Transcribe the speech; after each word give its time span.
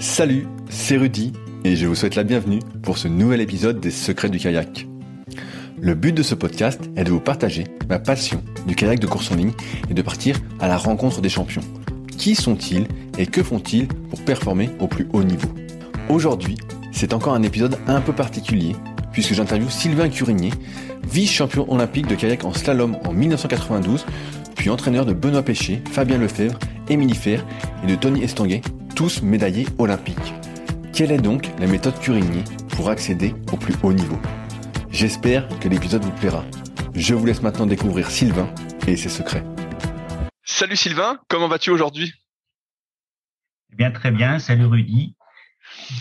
Salut, 0.00 0.46
c'est 0.70 0.96
Rudy 0.96 1.34
et 1.62 1.76
je 1.76 1.86
vous 1.86 1.94
souhaite 1.94 2.14
la 2.14 2.24
bienvenue 2.24 2.60
pour 2.82 2.96
ce 2.96 3.06
nouvel 3.06 3.42
épisode 3.42 3.80
des 3.80 3.90
Secrets 3.90 4.30
du 4.30 4.38
kayak. 4.38 4.86
Le 5.78 5.94
but 5.94 6.12
de 6.12 6.22
ce 6.22 6.34
podcast 6.34 6.80
est 6.96 7.04
de 7.04 7.10
vous 7.10 7.20
partager 7.20 7.64
ma 7.86 7.98
passion 7.98 8.42
du 8.66 8.74
kayak 8.74 8.98
de 8.98 9.06
course 9.06 9.30
en 9.30 9.34
ligne 9.34 9.52
et 9.90 9.94
de 9.94 10.00
partir 10.00 10.36
à 10.58 10.68
la 10.68 10.78
rencontre 10.78 11.20
des 11.20 11.28
champions. 11.28 11.60
Qui 12.16 12.34
sont-ils 12.34 12.86
et 13.18 13.26
que 13.26 13.42
font-ils 13.42 13.88
pour 13.88 14.22
performer 14.22 14.70
au 14.78 14.86
plus 14.86 15.06
haut 15.12 15.22
niveau? 15.22 15.50
Aujourd'hui, 16.08 16.56
c'est 16.92 17.12
encore 17.12 17.34
un 17.34 17.42
épisode 17.42 17.76
un 17.86 18.00
peu 18.00 18.14
particulier 18.14 18.74
puisque 19.12 19.34
j'interviewe 19.34 19.68
Sylvain 19.68 20.08
Curigné, 20.08 20.50
vice-champion 21.12 21.70
olympique 21.70 22.06
de 22.06 22.14
kayak 22.14 22.46
en 22.46 22.54
slalom 22.54 22.96
en 23.04 23.12
1992, 23.12 24.06
puis 24.56 24.70
entraîneur 24.70 25.04
de 25.04 25.12
Benoît 25.12 25.42
Péché, 25.42 25.82
Fabien 25.90 26.16
Lefebvre, 26.16 26.58
Émilie 26.88 27.14
Fer 27.14 27.44
et 27.84 27.86
de 27.86 27.96
Tony 27.96 28.22
Estanguet, 28.22 28.62
tous 29.00 29.22
médaillés 29.22 29.66
olympiques. 29.78 30.34
Quelle 30.92 31.10
est 31.10 31.22
donc 31.22 31.48
la 31.58 31.66
méthode 31.66 31.98
Curigny 32.00 32.44
pour 32.76 32.90
accéder 32.90 33.34
au 33.50 33.56
plus 33.56 33.74
haut 33.82 33.94
niveau? 33.94 34.20
J'espère 34.90 35.48
que 35.58 35.68
l'épisode 35.68 36.04
vous 36.04 36.12
plaira. 36.12 36.44
Je 36.94 37.14
vous 37.14 37.24
laisse 37.24 37.40
maintenant 37.40 37.64
découvrir 37.64 38.10
Sylvain 38.10 38.54
et 38.86 38.98
ses 38.98 39.08
secrets. 39.08 39.42
Salut 40.44 40.76
Sylvain, 40.76 41.18
comment 41.28 41.48
vas-tu 41.48 41.70
aujourd'hui? 41.70 42.12
Eh 43.72 43.76
Bien 43.76 43.90
très 43.90 44.10
bien, 44.10 44.38
salut 44.38 44.66
Rudy. 44.66 45.16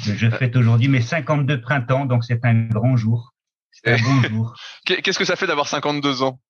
Je 0.03 0.29
fête 0.29 0.57
aujourd'hui 0.57 0.89
mes 0.89 1.01
52 1.01 1.61
printemps, 1.61 2.05
donc 2.05 2.25
c'est 2.25 2.43
un 2.43 2.67
grand 2.67 2.97
jour. 2.97 3.33
C'est 3.71 3.91
un 3.91 3.97
bon 4.03 4.23
jour. 4.23 4.55
Qu'est-ce 4.85 5.17
que 5.19 5.23
ça 5.23 5.37
fait 5.37 5.47
d'avoir 5.47 5.69
52 5.69 6.21
ans? 6.21 6.41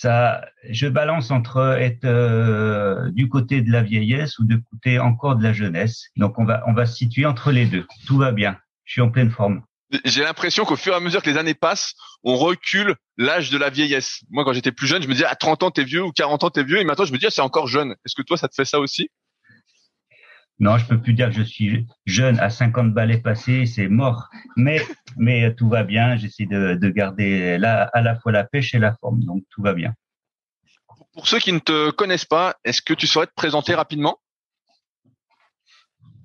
Ça, 0.00 0.44
je 0.70 0.86
balance 0.86 1.32
entre 1.32 1.76
être 1.80 2.04
euh, 2.04 3.10
du 3.10 3.28
côté 3.28 3.62
de 3.62 3.72
la 3.72 3.82
vieillesse 3.82 4.38
ou 4.38 4.44
de 4.44 4.62
côté 4.70 5.00
encore 5.00 5.34
de 5.34 5.42
la 5.42 5.52
jeunesse. 5.52 6.04
Donc 6.16 6.38
on 6.38 6.44
va 6.44 6.62
on 6.68 6.72
va 6.72 6.86
se 6.86 6.94
situer 6.94 7.26
entre 7.26 7.50
les 7.50 7.66
deux. 7.66 7.84
Tout 8.06 8.16
va 8.16 8.30
bien. 8.30 8.56
Je 8.84 8.92
suis 8.92 9.00
en 9.00 9.10
pleine 9.10 9.30
forme. 9.30 9.62
J'ai 10.04 10.22
l'impression 10.22 10.64
qu'au 10.64 10.76
fur 10.76 10.92
et 10.92 10.96
à 10.96 11.00
mesure 11.00 11.20
que 11.20 11.28
les 11.28 11.36
années 11.36 11.54
passent, 11.54 11.94
on 12.22 12.36
recule 12.36 12.94
l'âge 13.16 13.50
de 13.50 13.58
la 13.58 13.70
vieillesse. 13.70 14.20
Moi, 14.30 14.44
quand 14.44 14.52
j'étais 14.52 14.70
plus 14.70 14.86
jeune, 14.86 15.02
je 15.02 15.08
me 15.08 15.14
disais 15.14 15.24
à 15.24 15.34
30 15.34 15.64
ans 15.64 15.70
t'es 15.72 15.82
vieux 15.82 16.04
ou 16.04 16.12
40 16.12 16.44
ans 16.44 16.50
t'es 16.50 16.62
vieux, 16.62 16.78
et 16.78 16.84
maintenant 16.84 17.04
je 17.04 17.12
me 17.12 17.18
dis 17.18 17.26
ah, 17.26 17.30
c'est 17.30 17.40
encore 17.40 17.66
jeune. 17.66 17.96
Est-ce 18.06 18.14
que 18.14 18.22
toi 18.22 18.36
ça 18.36 18.46
te 18.46 18.54
fait 18.54 18.64
ça 18.64 18.78
aussi? 18.78 19.10
Non, 20.60 20.76
je 20.76 20.86
peux 20.86 21.00
plus 21.00 21.14
dire 21.14 21.28
que 21.28 21.36
je 21.36 21.42
suis 21.42 21.86
jeune 22.04 22.38
à 22.40 22.50
50 22.50 22.92
balais 22.92 23.18
passés, 23.18 23.66
c'est 23.66 23.88
mort. 23.88 24.28
Mais 24.56 24.80
mais 25.16 25.54
tout 25.54 25.68
va 25.68 25.84
bien. 25.84 26.16
J'essaie 26.16 26.46
de, 26.46 26.74
de 26.74 26.88
garder 26.90 27.58
à 27.62 28.00
la 28.00 28.16
fois 28.16 28.32
la 28.32 28.44
pêche 28.44 28.74
et 28.74 28.78
la 28.78 28.94
forme, 28.96 29.22
donc 29.24 29.44
tout 29.50 29.62
va 29.62 29.74
bien. 29.74 29.94
Pour 31.12 31.26
ceux 31.26 31.38
qui 31.38 31.52
ne 31.52 31.58
te 31.58 31.90
connaissent 31.90 32.24
pas, 32.24 32.56
est-ce 32.64 32.82
que 32.82 32.94
tu 32.94 33.06
saurais 33.06 33.26
te 33.26 33.34
présenter 33.34 33.74
rapidement? 33.74 34.18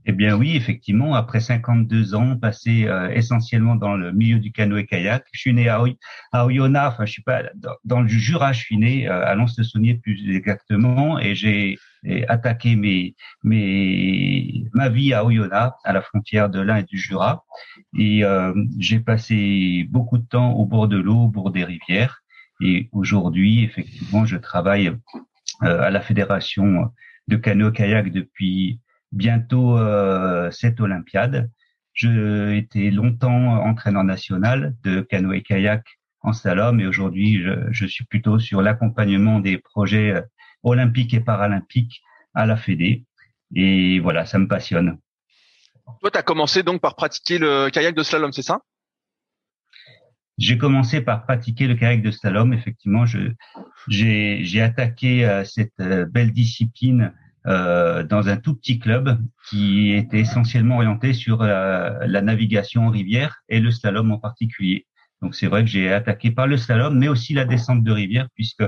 Eh 0.06 0.12
bien 0.12 0.36
oui, 0.36 0.56
effectivement, 0.58 1.16
après 1.16 1.40
52 1.40 2.14
ans 2.14 2.36
passés 2.36 2.86
euh, 2.88 3.09
essentiellement 3.09 3.75
dans 3.75 3.95
le 3.95 4.12
milieu 4.12 4.38
du 4.40 4.52
canoë-kayak, 4.52 5.23
je 5.31 5.40
suis 5.40 5.53
né 5.53 5.70
à, 5.70 5.81
à 6.34 6.45
Oyonnax, 6.45 6.94
enfin 6.94 7.06
je 7.06 7.14
suis 7.14 7.23
pas 7.23 7.44
dans, 7.86 8.02
le 8.02 8.08
Jura, 8.09 8.52
je 8.52 8.59
suis 8.59 8.78
né 8.78 9.08
euh, 9.08 9.25
à 9.25 9.34
Lens-le-Saunier 9.36 9.95
plus 9.95 10.36
exactement, 10.36 11.20
et 11.20 11.36
j'ai 11.36 11.78
attaqué 12.28 12.76
mes, 12.76 13.16
mes, 13.44 14.66
ma 14.73 14.90
vie 14.90 15.14
à 15.14 15.26
Oyonnax, 15.26 15.76
à 15.84 15.94
la 15.94 16.02
frontière 16.02 16.50
de 16.50 16.59
l'Ain 16.59 16.78
et 16.78 16.84
du 16.84 16.98
Jura, 16.98 17.46
et 17.98 18.23
euh, 18.23 18.54
j'ai 18.78 19.00
passé 19.00 19.88
beaucoup 19.90 20.18
de 20.18 20.26
temps 20.26 20.52
au 20.54 20.66
bord 20.66 20.88
de 20.88 20.98
l'eau, 20.98 21.24
au 21.24 21.28
bord 21.30 21.52
des 21.52 21.64
rivières, 21.64 22.22
et 22.62 22.90
aujourd'hui, 22.92 23.64
effectivement, 23.64 24.26
je 24.26 24.38
travaille 24.38 24.92
à 25.62 25.90
la 25.90 26.02
fédération 26.02 26.92
de 27.28 27.38
canoë-kayak 27.38 28.12
depuis 28.12 28.80
bientôt 29.12 29.78
euh, 29.78 30.52
cette 30.52 30.81
Olympiade. 30.81 31.50
J'ai 31.94 32.58
été 32.58 32.92
longtemps 32.92 33.64
entraîneur 33.64 34.04
national 34.04 34.76
de 34.84 35.02
canoë-kayak 35.02 35.84
en 36.22 36.34
slalom 36.34 36.80
et 36.80 36.88
aujourd'hui 36.88 37.41
je, 37.41 37.72
je, 37.72 37.85
suis 37.85 38.06
plutôt 38.06 38.40
sur 38.40 38.62
l'accompagnement 38.62 39.40
des 39.40 39.58
projets 39.58 40.24
euh, 40.66 40.69
olympiques 40.69 41.13
et 41.13 41.19
paralympiques 41.19 42.01
à 42.34 42.46
la 42.46 42.57
Fédé. 42.57 43.06
Et 43.56 44.00
voilà, 44.00 44.25
ça 44.25 44.40
me 44.40 44.47
passionne. 44.47 44.97
Toi, 46.01 46.12
tu 46.12 46.18
as 46.18 46.24
commencé 46.24 46.63
donc 46.63 46.81
par 46.81 46.96
pratiquer 46.96 47.38
le 47.38 47.69
kayak 47.69 47.96
de 47.96 48.03
slalom, 48.03 48.31
c'est 48.31 48.41
ça? 48.41 48.62
J'ai 50.40 50.57
commencé 50.57 51.02
par 51.02 51.25
pratiquer 51.25 51.68
le 51.68 51.75
kayak 51.75 52.02
de 52.02 52.09
slalom. 52.09 52.53
Effectivement, 52.53 53.06
j'ai 53.88 54.62
attaqué 54.62 55.25
euh, 55.25 55.44
cette 55.44 55.78
belle 55.78 56.31
discipline 56.31 57.13
euh, 57.46 58.03
dans 58.03 58.29
un 58.29 58.38
tout 58.38 58.56
petit 58.56 58.79
club 58.79 59.19
qui 59.50 59.91
était 59.91 60.22
essentiellement 60.22 60.78
orienté 60.78 61.12
sur 61.12 61.41
euh, 61.41 61.91
la 62.06 62.22
navigation 62.22 62.88
en 62.88 62.90
rivière 62.90 63.41
et 63.50 63.59
le 63.59 63.69
slalom 63.69 64.13
en 64.13 64.18
particulier. 64.18 64.88
Donc 65.22 65.35
c'est 65.35 65.47
vrai 65.47 65.66
que 65.66 65.69
j'ai 65.69 65.91
attaqué 65.91 66.31
par 66.31 66.47
le 66.47 66.56
slalom, 66.56 66.97
mais 66.97 67.09
aussi 67.09 67.34
la 67.34 67.44
descente 67.44 67.84
de 67.84 67.91
rivière, 67.91 68.29
puisque 68.34 68.63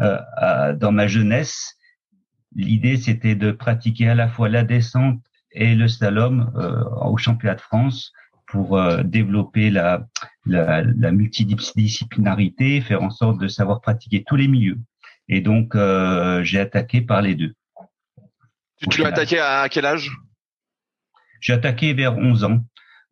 euh, 0.00 0.74
dans 0.74 0.92
ma 0.92 1.06
jeunesse, 1.06 1.76
l'idée 2.54 2.96
c'était 2.96 3.34
de 3.34 3.52
pratiquer 3.52 4.08
à 4.08 4.14
la 4.14 4.28
fois 4.28 4.48
la 4.48 4.62
descente 4.64 5.20
et 5.52 5.74
le 5.74 5.86
slalom 5.86 6.50
au 7.02 7.16
championnat 7.18 7.56
de 7.56 7.60
France 7.60 8.12
pour 8.46 8.80
développer 9.04 9.70
la, 9.70 10.06
la, 10.46 10.82
la, 10.82 11.12
multidisciplinarité, 11.12 12.80
faire 12.80 13.02
en 13.02 13.10
sorte 13.10 13.38
de 13.38 13.48
savoir 13.48 13.82
pratiquer 13.82 14.24
tous 14.26 14.36
les 14.36 14.48
milieux. 14.48 14.78
Et 15.28 15.42
donc 15.42 15.76
j'ai 16.42 16.58
attaqué 16.58 17.02
par 17.02 17.20
les 17.20 17.34
deux. 17.34 17.54
Tu, 18.90 19.02
l'as 19.02 19.08
attaqué 19.08 19.38
à 19.38 19.68
quel 19.68 19.84
âge? 19.84 20.10
J'ai 21.40 21.52
attaqué 21.52 21.92
vers 21.92 22.16
11 22.16 22.44
ans. 22.44 22.64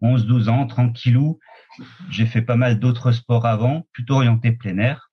11, 0.02 0.26
12 0.26 0.48
ans, 0.48 0.66
tranquillou. 0.66 1.38
J'ai 2.10 2.26
fait 2.26 2.42
pas 2.42 2.56
mal 2.56 2.78
d'autres 2.78 3.12
sports 3.12 3.46
avant, 3.46 3.86
plutôt 3.92 4.14
orienté 4.14 4.52
plein 4.52 4.78
air. 4.78 5.09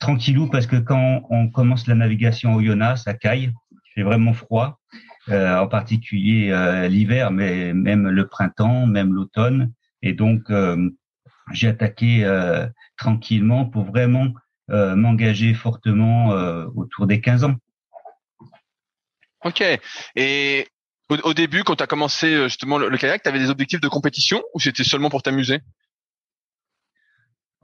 Tranquillou 0.00 0.48
parce 0.48 0.66
que 0.66 0.76
quand 0.76 1.26
on 1.30 1.48
commence 1.48 1.86
la 1.86 1.94
navigation 1.94 2.54
au 2.54 2.60
Yona, 2.60 2.96
ça 2.96 3.14
caille. 3.14 3.52
Il 3.72 3.92
fait 3.94 4.02
vraiment 4.02 4.32
froid, 4.32 4.80
euh, 5.28 5.58
en 5.58 5.68
particulier 5.68 6.50
euh, 6.50 6.88
l'hiver, 6.88 7.30
mais 7.30 7.72
même 7.74 8.08
le 8.08 8.26
printemps, 8.26 8.86
même 8.86 9.12
l'automne. 9.12 9.72
Et 10.02 10.14
donc, 10.14 10.50
euh, 10.50 10.90
j'ai 11.52 11.68
attaqué 11.68 12.24
tranquillement 12.96 13.66
pour 13.66 13.84
vraiment 13.84 14.32
m'engager 14.68 15.52
fortement 15.52 16.28
autour 16.76 17.06
des 17.06 17.20
15 17.20 17.44
ans. 17.44 17.56
Ok. 19.44 19.62
Et 20.16 20.68
au, 21.10 21.34
début, 21.34 21.64
quand 21.64 21.76
tu 21.76 21.82
as 21.82 21.86
commencé 21.86 22.32
euh, 22.32 22.48
justement 22.48 22.78
le, 22.78 22.96
kayak, 22.96 23.22
tu 23.22 23.28
avais 23.28 23.38
des 23.38 23.50
objectifs 23.50 23.80
de 23.80 23.88
compétition 23.88 24.42
ou 24.54 24.60
c'était 24.60 24.84
seulement 24.84 25.10
pour 25.10 25.22
t'amuser? 25.22 25.60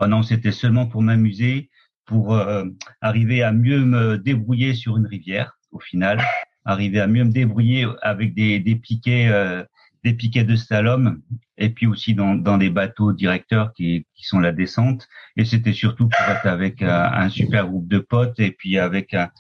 Oh 0.00 0.06
non, 0.06 0.22
c'était 0.22 0.53
seulement 0.53 0.86
pour 0.86 1.03
m'amuser, 1.03 1.70
pour 2.06 2.34
euh, 2.34 2.64
arriver 3.00 3.42
à 3.42 3.52
mieux 3.52 3.84
me 3.84 4.16
débrouiller 4.16 4.74
sur 4.74 4.96
une 4.96 5.06
rivière. 5.06 5.58
Au 5.72 5.80
final, 5.80 6.22
arriver 6.64 7.00
à 7.00 7.06
mieux 7.06 7.24
me 7.24 7.32
débrouiller 7.32 7.86
avec 8.02 8.34
des, 8.34 8.60
des 8.60 8.76
piquets, 8.76 9.28
euh, 9.28 9.64
des 10.04 10.14
piquets 10.14 10.44
de 10.44 10.56
slalom, 10.56 11.20
et 11.58 11.70
puis 11.70 11.86
aussi 11.86 12.14
dans, 12.14 12.34
dans 12.34 12.58
des 12.58 12.70
bateaux 12.70 13.12
directeurs 13.12 13.72
qui, 13.74 14.06
qui 14.14 14.24
sont 14.24 14.38
la 14.38 14.52
descente. 14.52 15.08
Et 15.36 15.44
c'était 15.44 15.72
surtout 15.72 16.08
pour 16.08 16.28
être 16.28 16.46
avec 16.46 16.82
un, 16.82 17.12
un 17.12 17.28
super 17.28 17.66
groupe 17.66 17.88
de 17.88 17.98
potes 17.98 18.38
et 18.40 18.52
puis 18.52 18.78
avec 18.78 19.12
un, 19.14 19.30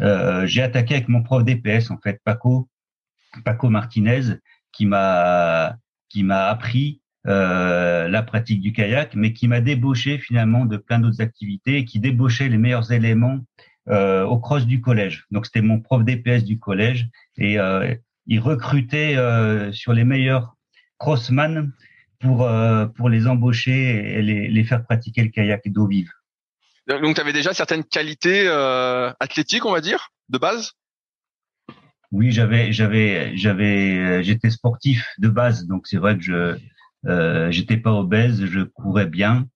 euh, 0.00 0.46
j'ai 0.46 0.62
attaqué 0.62 0.94
avec 0.94 1.08
mon 1.08 1.22
prof 1.22 1.44
d'EPS 1.44 1.90
en 1.90 1.98
fait, 1.98 2.20
Paco, 2.24 2.68
Paco 3.44 3.70
Martinez, 3.70 4.38
qui 4.72 4.86
m'a 4.86 5.76
qui 6.08 6.22
m'a 6.22 6.46
appris 6.46 7.00
euh, 7.26 8.08
la 8.08 8.22
pratique 8.22 8.60
du 8.60 8.72
kayak, 8.72 9.14
mais 9.14 9.32
qui 9.32 9.48
m'a 9.48 9.60
débauché 9.60 10.18
finalement 10.18 10.66
de 10.66 10.76
plein 10.76 10.98
d'autres 10.98 11.20
activités, 11.20 11.84
qui 11.84 12.00
débauchait 12.00 12.48
les 12.48 12.58
meilleurs 12.58 12.92
éléments 12.92 13.40
euh, 13.88 14.24
au 14.24 14.38
cross 14.38 14.66
du 14.66 14.80
collège. 14.80 15.26
Donc 15.30 15.46
c'était 15.46 15.62
mon 15.62 15.80
prof 15.80 16.04
d'EPS 16.04 16.44
du 16.44 16.58
collège 16.58 17.08
et 17.36 17.58
euh, 17.58 17.94
il 18.26 18.40
recrutait 18.40 19.16
euh, 19.16 19.72
sur 19.72 19.92
les 19.92 20.04
meilleurs 20.04 20.56
crossman 20.98 21.72
pour 22.20 22.42
euh, 22.42 22.86
pour 22.86 23.08
les 23.08 23.26
embaucher 23.26 24.18
et 24.18 24.22
les, 24.22 24.48
les 24.48 24.64
faire 24.64 24.84
pratiquer 24.84 25.22
le 25.22 25.28
kayak 25.28 25.62
d'eau 25.66 25.86
vive. 25.86 26.10
Donc, 26.86 27.14
tu 27.14 27.20
avais 27.20 27.32
déjà 27.32 27.54
certaines 27.54 27.84
qualités 27.84 28.44
euh, 28.46 29.10
athlétiques, 29.18 29.64
on 29.64 29.72
va 29.72 29.80
dire, 29.80 30.10
de 30.28 30.36
base? 30.36 30.72
Oui, 32.12 32.30
j'avais, 32.30 32.72
j'avais, 32.72 33.34
j'avais, 33.36 34.22
j'étais 34.22 34.50
sportif 34.50 35.06
de 35.16 35.28
base, 35.28 35.66
donc 35.66 35.86
c'est 35.86 35.96
vrai 35.96 36.16
que 36.18 36.22
je, 36.22 36.58
euh, 37.06 37.50
j'étais 37.50 37.76
pas 37.76 37.92
obèse, 37.92 38.44
je 38.46 38.60
courais 38.60 39.06
bien, 39.06 39.46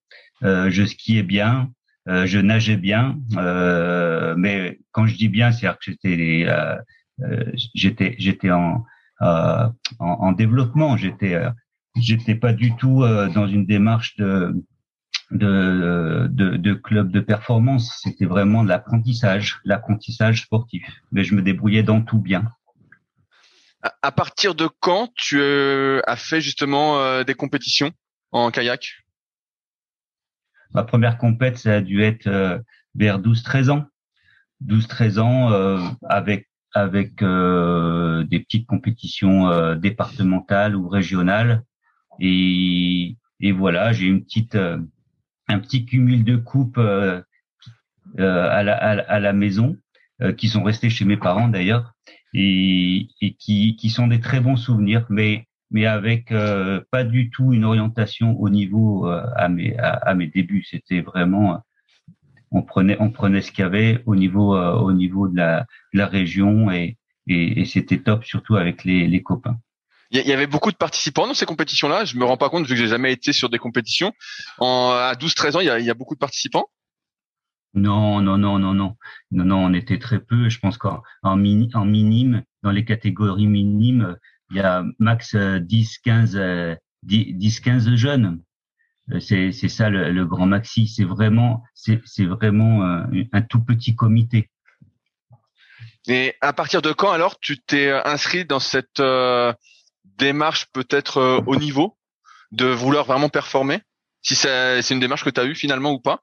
euh, 0.42 0.70
je 0.70 0.84
skiais 0.84 1.22
bien, 1.22 1.70
euh, 2.08 2.26
je 2.26 2.38
nageais 2.38 2.76
bien, 2.76 3.18
euh, 3.36 4.34
mais 4.36 4.78
quand 4.92 5.06
je 5.06 5.16
dis 5.16 5.28
bien, 5.28 5.52
c'est-à-dire 5.52 5.78
que 5.78 5.84
j'étais, 5.90 6.46
j'étais, 7.74 8.14
j'étais 8.18 8.50
en, 8.50 8.84
en, 9.20 9.72
en, 9.98 10.32
développement, 10.32 10.96
j'étais, 10.96 11.40
j'étais 11.96 12.34
pas 12.34 12.52
du 12.52 12.76
tout 12.76 13.04
dans 13.34 13.46
une 13.46 13.66
démarche 13.66 14.16
de 14.16 14.54
de, 15.30 16.26
de, 16.30 16.56
de 16.56 16.74
club 16.74 17.10
de 17.10 17.20
performance. 17.20 18.00
C'était 18.02 18.24
vraiment 18.24 18.62
de 18.62 18.68
l'apprentissage, 18.68 19.60
l'apprentissage 19.64 20.42
sportif. 20.42 20.82
Mais 21.12 21.24
je 21.24 21.34
me 21.34 21.42
débrouillais 21.42 21.82
dans 21.82 22.00
tout 22.00 22.18
bien. 22.18 22.50
À 24.02 24.12
partir 24.12 24.54
de 24.54 24.68
quand 24.80 25.12
tu 25.14 25.40
euh, 25.40 26.00
as 26.06 26.16
fait 26.16 26.40
justement 26.40 27.00
euh, 27.00 27.24
des 27.24 27.34
compétitions 27.34 27.92
en 28.32 28.50
kayak? 28.50 29.04
Ma 30.72 30.84
première 30.84 31.18
compète, 31.18 31.58
ça 31.58 31.76
a 31.76 31.80
dû 31.80 32.02
être 32.02 32.26
euh, 32.26 32.58
vers 32.94 33.20
12-13 33.20 33.70
ans. 33.70 33.84
12-13 34.66 35.20
ans 35.20 35.94
avec 36.02 36.48
avec 36.74 37.22
des 37.22 38.40
petites 38.40 38.66
compétitions 38.66 39.76
départementales 39.76 40.74
ou 40.74 40.88
régionales. 40.88 41.62
Et, 42.18 43.16
et 43.38 43.52
voilà, 43.52 43.92
j'ai 43.92 44.06
une 44.06 44.24
petite 44.24 44.56
un 44.56 45.58
petit 45.60 45.86
cumul 45.86 46.24
de 46.24 46.34
coupes 46.34 46.78
à 46.78 47.22
la, 48.18 48.74
à, 48.74 49.20
la 49.20 49.32
maison 49.32 49.76
qui 50.36 50.48
sont 50.48 50.64
restées 50.64 50.90
chez 50.90 51.04
mes 51.04 51.16
parents 51.16 51.46
d'ailleurs 51.46 51.94
et, 52.34 53.08
et 53.20 53.34
qui, 53.34 53.76
qui, 53.76 53.90
sont 53.90 54.06
des 54.06 54.20
très 54.20 54.40
bons 54.40 54.56
souvenirs, 54.56 55.06
mais 55.08 55.46
mais 55.70 55.84
avec 55.86 56.32
euh, 56.32 56.80
pas 56.90 57.04
du 57.04 57.30
tout 57.30 57.52
une 57.52 57.64
orientation 57.64 58.38
au 58.40 58.48
niveau 58.48 59.06
euh, 59.06 59.22
à 59.36 59.48
mes 59.48 59.76
à, 59.78 60.14
mes 60.14 60.26
débuts. 60.26 60.64
C'était 60.64 61.00
vraiment 61.00 61.62
on 62.50 62.62
prenait 62.62 62.96
on 63.00 63.10
prenait 63.10 63.42
ce 63.42 63.52
qu'il 63.52 63.62
y 63.62 63.66
avait 63.66 64.02
au 64.06 64.16
niveau 64.16 64.56
euh, 64.56 64.72
au 64.72 64.92
niveau 64.92 65.28
de 65.28 65.36
la, 65.36 65.66
de 65.92 65.98
la 65.98 66.06
région 66.06 66.70
et, 66.70 66.96
et, 67.26 67.60
et 67.60 67.64
c'était 67.66 67.98
top 67.98 68.24
surtout 68.24 68.56
avec 68.56 68.84
les, 68.84 69.06
les 69.06 69.22
copains. 69.22 69.58
Il 70.10 70.26
y 70.26 70.32
avait 70.32 70.46
beaucoup 70.46 70.72
de 70.72 70.76
participants 70.76 71.26
dans 71.26 71.34
ces 71.34 71.44
compétitions-là. 71.44 72.06
Je 72.06 72.16
me 72.16 72.24
rends 72.24 72.38
pas 72.38 72.48
compte 72.48 72.64
vu 72.64 72.70
que 72.70 72.80
j'ai 72.80 72.86
jamais 72.86 73.12
été 73.12 73.34
sur 73.34 73.50
des 73.50 73.58
compétitions. 73.58 74.14
En, 74.58 74.92
à 74.92 75.12
12-13 75.12 75.56
ans, 75.56 75.60
il 75.60 75.66
y, 75.66 75.70
a, 75.70 75.78
il 75.78 75.84
y 75.84 75.90
a 75.90 75.94
beaucoup 75.94 76.14
de 76.14 76.18
participants. 76.18 76.70
Non, 77.74 78.20
non, 78.20 78.38
non, 78.38 78.58
non, 78.58 78.74
non, 78.74 78.96
non, 79.30 79.44
non, 79.44 79.64
on 79.64 79.74
était 79.74 79.98
très 79.98 80.20
peu. 80.20 80.48
Je 80.48 80.58
pense 80.58 80.78
qu'en 80.78 81.02
en, 81.22 81.36
minime, 81.36 82.42
dans 82.62 82.70
les 82.70 82.84
catégories 82.84 83.46
minimes, 83.46 84.16
il 84.50 84.56
y 84.56 84.60
a 84.60 84.84
max 84.98 85.36
10, 85.36 85.98
15, 85.98 86.40
10, 87.02 87.60
15 87.60 87.94
jeunes. 87.94 88.42
Euh, 89.12 89.20
c'est, 89.20 89.52
ça 89.68 89.90
le, 89.90 90.24
grand 90.24 90.46
maxi. 90.46 90.86
C'est 90.88 91.04
vraiment, 91.04 91.62
c'est, 91.74 92.00
vraiment 92.24 92.84
euh, 92.84 93.22
un, 93.32 93.42
tout 93.42 93.62
petit 93.64 93.94
comité. 93.94 94.50
Et 96.06 96.34
à 96.40 96.52
partir 96.52 96.80
de 96.80 96.92
quand 96.92 97.10
alors 97.10 97.38
tu 97.38 97.58
t'es 97.58 97.90
inscrit 97.90 98.44
dans 98.44 98.60
cette 98.60 99.00
euh, 99.00 99.52
démarche 100.04 100.66
peut-être 100.72 101.42
au 101.46 101.56
niveau 101.56 101.98
de 102.50 102.66
vouloir 102.66 103.04
vraiment 103.04 103.28
performer? 103.28 103.82
Si 104.22 104.34
c'est 104.34 104.90
une 104.90 105.00
démarche 105.00 105.24
que 105.24 105.30
tu 105.30 105.40
as 105.40 105.44
eue 105.44 105.54
finalement 105.54 105.92
ou 105.92 106.00
pas? 106.00 106.22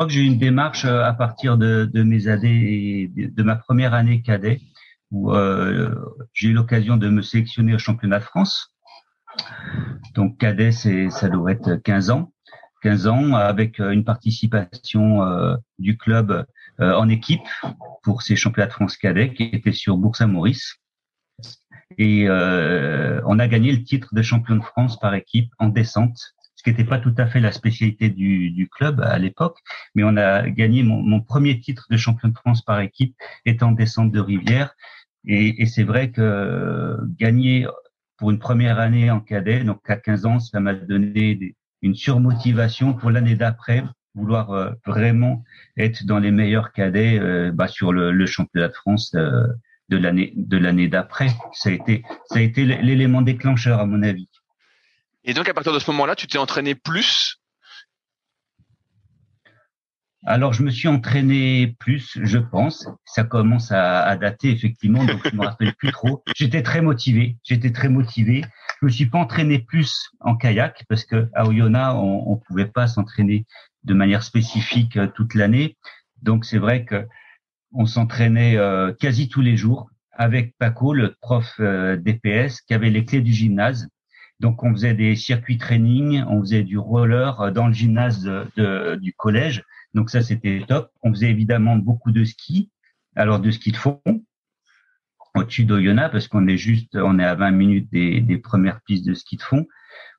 Crois 0.00 0.08
que 0.08 0.14
j'ai 0.14 0.22
eu 0.22 0.28
une 0.28 0.38
démarche 0.38 0.86
euh, 0.86 1.04
à 1.04 1.12
partir 1.12 1.58
de, 1.58 1.84
de 1.92 2.02
mes 2.02 2.26
années, 2.26 3.12
de, 3.14 3.42
ma 3.42 3.56
première 3.56 3.92
année 3.92 4.22
cadet, 4.22 4.62
où 5.10 5.30
euh, 5.30 5.94
j'ai 6.32 6.48
eu 6.48 6.52
l'occasion 6.54 6.96
de 6.96 7.10
me 7.10 7.20
sélectionner 7.20 7.74
au 7.74 7.78
championnat 7.78 8.18
de 8.18 8.24
France. 8.24 8.74
Donc 10.14 10.38
cadet, 10.38 10.72
c'est 10.72 11.10
ça 11.10 11.28
doit 11.28 11.52
être 11.52 11.74
15 11.76 12.08
ans. 12.08 12.32
15 12.80 13.08
ans 13.08 13.34
avec 13.34 13.78
euh, 13.78 13.90
une 13.90 14.04
participation 14.04 15.22
euh, 15.22 15.54
du 15.78 15.98
club 15.98 16.46
euh, 16.80 16.94
en 16.94 17.10
équipe 17.10 17.46
pour 18.02 18.22
ces 18.22 18.36
championnats 18.36 18.68
de 18.68 18.72
France 18.72 18.96
cadet 18.96 19.34
qui 19.34 19.50
étaient 19.52 19.70
sur 19.72 19.98
Bourg-Saint-Maurice. 19.98 20.76
Et 21.98 22.26
on 22.30 23.38
a 23.38 23.48
gagné 23.48 23.72
le 23.72 23.84
titre 23.84 24.14
de 24.14 24.22
champion 24.22 24.56
de 24.56 24.62
France 24.62 24.98
par 24.98 25.12
équipe 25.14 25.50
en 25.58 25.68
descente 25.68 26.34
ce 26.60 26.62
qui 26.62 26.68
n'était 26.68 26.84
pas 26.84 26.98
tout 26.98 27.14
à 27.16 27.26
fait 27.26 27.40
la 27.40 27.52
spécialité 27.52 28.10
du, 28.10 28.50
du 28.50 28.68
club 28.68 29.00
à 29.00 29.18
l'époque, 29.18 29.56
mais 29.94 30.04
on 30.04 30.18
a 30.18 30.46
gagné 30.50 30.82
mon, 30.82 31.02
mon, 31.02 31.22
premier 31.22 31.58
titre 31.58 31.86
de 31.90 31.96
champion 31.96 32.28
de 32.28 32.34
France 32.34 32.60
par 32.60 32.80
équipe 32.80 33.16
étant 33.46 33.72
descente 33.72 34.12
de 34.12 34.20
rivière. 34.20 34.74
Et, 35.26 35.62
et 35.62 35.64
c'est 35.64 35.84
vrai 35.84 36.10
que 36.10 36.98
gagner 37.18 37.66
pour 38.18 38.30
une 38.30 38.38
première 38.38 38.78
année 38.78 39.10
en 39.10 39.20
cadet, 39.20 39.64
donc 39.64 39.88
à 39.88 39.96
15 39.96 40.26
ans, 40.26 40.38
ça 40.38 40.60
m'a 40.60 40.74
donné 40.74 41.56
une 41.80 41.94
surmotivation 41.94 42.92
pour 42.92 43.10
l'année 43.10 43.36
d'après, 43.36 43.82
vouloir 44.14 44.50
euh, 44.50 44.70
vraiment 44.84 45.42
être 45.78 46.04
dans 46.04 46.18
les 46.18 46.30
meilleurs 46.30 46.72
cadets 46.72 47.18
euh, 47.18 47.52
bah, 47.52 47.68
sur 47.68 47.90
le, 47.90 48.12
le, 48.12 48.26
championnat 48.26 48.68
de 48.68 48.74
France 48.74 49.14
euh, 49.14 49.46
de 49.88 49.96
l'année 49.96 50.34
de 50.36 50.58
l'année 50.58 50.88
d'après. 50.88 51.28
Ça 51.54 51.70
a 51.70 51.72
été 51.72 52.02
ça 52.26 52.38
a 52.38 52.42
été 52.42 52.66
l'élément 52.66 53.22
déclencheur 53.22 53.80
à 53.80 53.86
mon 53.86 54.02
avis. 54.02 54.28
Et 55.24 55.34
donc 55.34 55.48
à 55.48 55.54
partir 55.54 55.72
de 55.72 55.78
ce 55.78 55.90
moment-là, 55.90 56.16
tu 56.16 56.26
t'es 56.26 56.38
entraîné 56.38 56.74
plus? 56.74 57.40
Alors, 60.26 60.52
je 60.52 60.62
me 60.62 60.70
suis 60.70 60.88
entraîné 60.88 61.74
plus, 61.78 62.18
je 62.22 62.36
pense. 62.36 62.86
Ça 63.06 63.24
commence 63.24 63.72
à, 63.72 64.14
dater, 64.18 64.50
effectivement, 64.50 65.02
donc 65.04 65.26
je 65.26 65.34
me 65.34 65.46
rappelle 65.46 65.74
plus 65.74 65.92
trop. 65.92 66.22
J'étais 66.36 66.62
très 66.62 66.82
motivé. 66.82 67.38
J'étais 67.42 67.72
très 67.72 67.88
motivé. 67.88 68.44
Je 68.80 68.86
me 68.86 68.90
suis 68.90 69.06
pas 69.06 69.18
entraîné 69.18 69.60
plus 69.60 70.10
en 70.20 70.36
kayak 70.36 70.84
parce 70.90 71.04
que 71.04 71.28
à 71.34 71.46
Oyonnax, 71.46 71.94
on, 71.94 72.32
on 72.32 72.36
pouvait 72.36 72.66
pas 72.66 72.86
s'entraîner 72.86 73.46
de 73.84 73.94
manière 73.94 74.22
spécifique 74.22 74.98
euh, 74.98 75.06
toute 75.06 75.34
l'année. 75.34 75.78
Donc, 76.20 76.44
c'est 76.44 76.58
vrai 76.58 76.84
que 76.84 77.06
on 77.72 77.86
s'entraînait 77.86 78.56
euh, 78.56 78.92
quasi 78.92 79.28
tous 79.28 79.40
les 79.40 79.56
jours 79.56 79.88
avec 80.12 80.54
Paco, 80.58 80.92
le 80.92 81.16
prof 81.22 81.54
euh, 81.60 81.96
DPS, 81.96 82.60
qui 82.60 82.74
avait 82.74 82.90
les 82.90 83.06
clés 83.06 83.22
du 83.22 83.32
gymnase 83.32 83.88
donc 84.40 84.64
on 84.64 84.72
faisait 84.72 84.94
des 84.94 85.16
circuits 85.16 85.58
training, 85.58 86.24
on 86.26 86.40
faisait 86.40 86.62
du 86.62 86.78
roller 86.78 87.40
euh, 87.40 87.50
dans 87.50 87.66
le 87.66 87.74
gymnase 87.74 88.24
de, 88.56 88.96
du 88.96 89.12
collège. 89.12 89.62
Donc 89.92 90.08
ça 90.08 90.22
c'était 90.22 90.64
top. 90.66 90.90
On 91.02 91.12
faisait 91.12 91.30
évidemment 91.30 91.76
beaucoup 91.76 92.10
de 92.10 92.24
ski, 92.24 92.70
alors 93.14 93.40
de 93.40 93.50
ski 93.50 93.72
de 93.72 93.76
fond 93.76 94.00
au-dessus 95.36 95.64
d'Oyonnax 95.64 96.10
parce 96.10 96.26
qu'on 96.26 96.48
est 96.48 96.56
juste, 96.56 96.96
on 96.96 97.18
est 97.18 97.24
à 97.24 97.34
20 97.36 97.52
minutes 97.52 97.92
des, 97.92 98.20
des, 98.20 98.38
premières 98.38 98.80
pistes 98.80 99.06
de 99.06 99.14
ski 99.14 99.36
de 99.36 99.42
fond. 99.42 99.66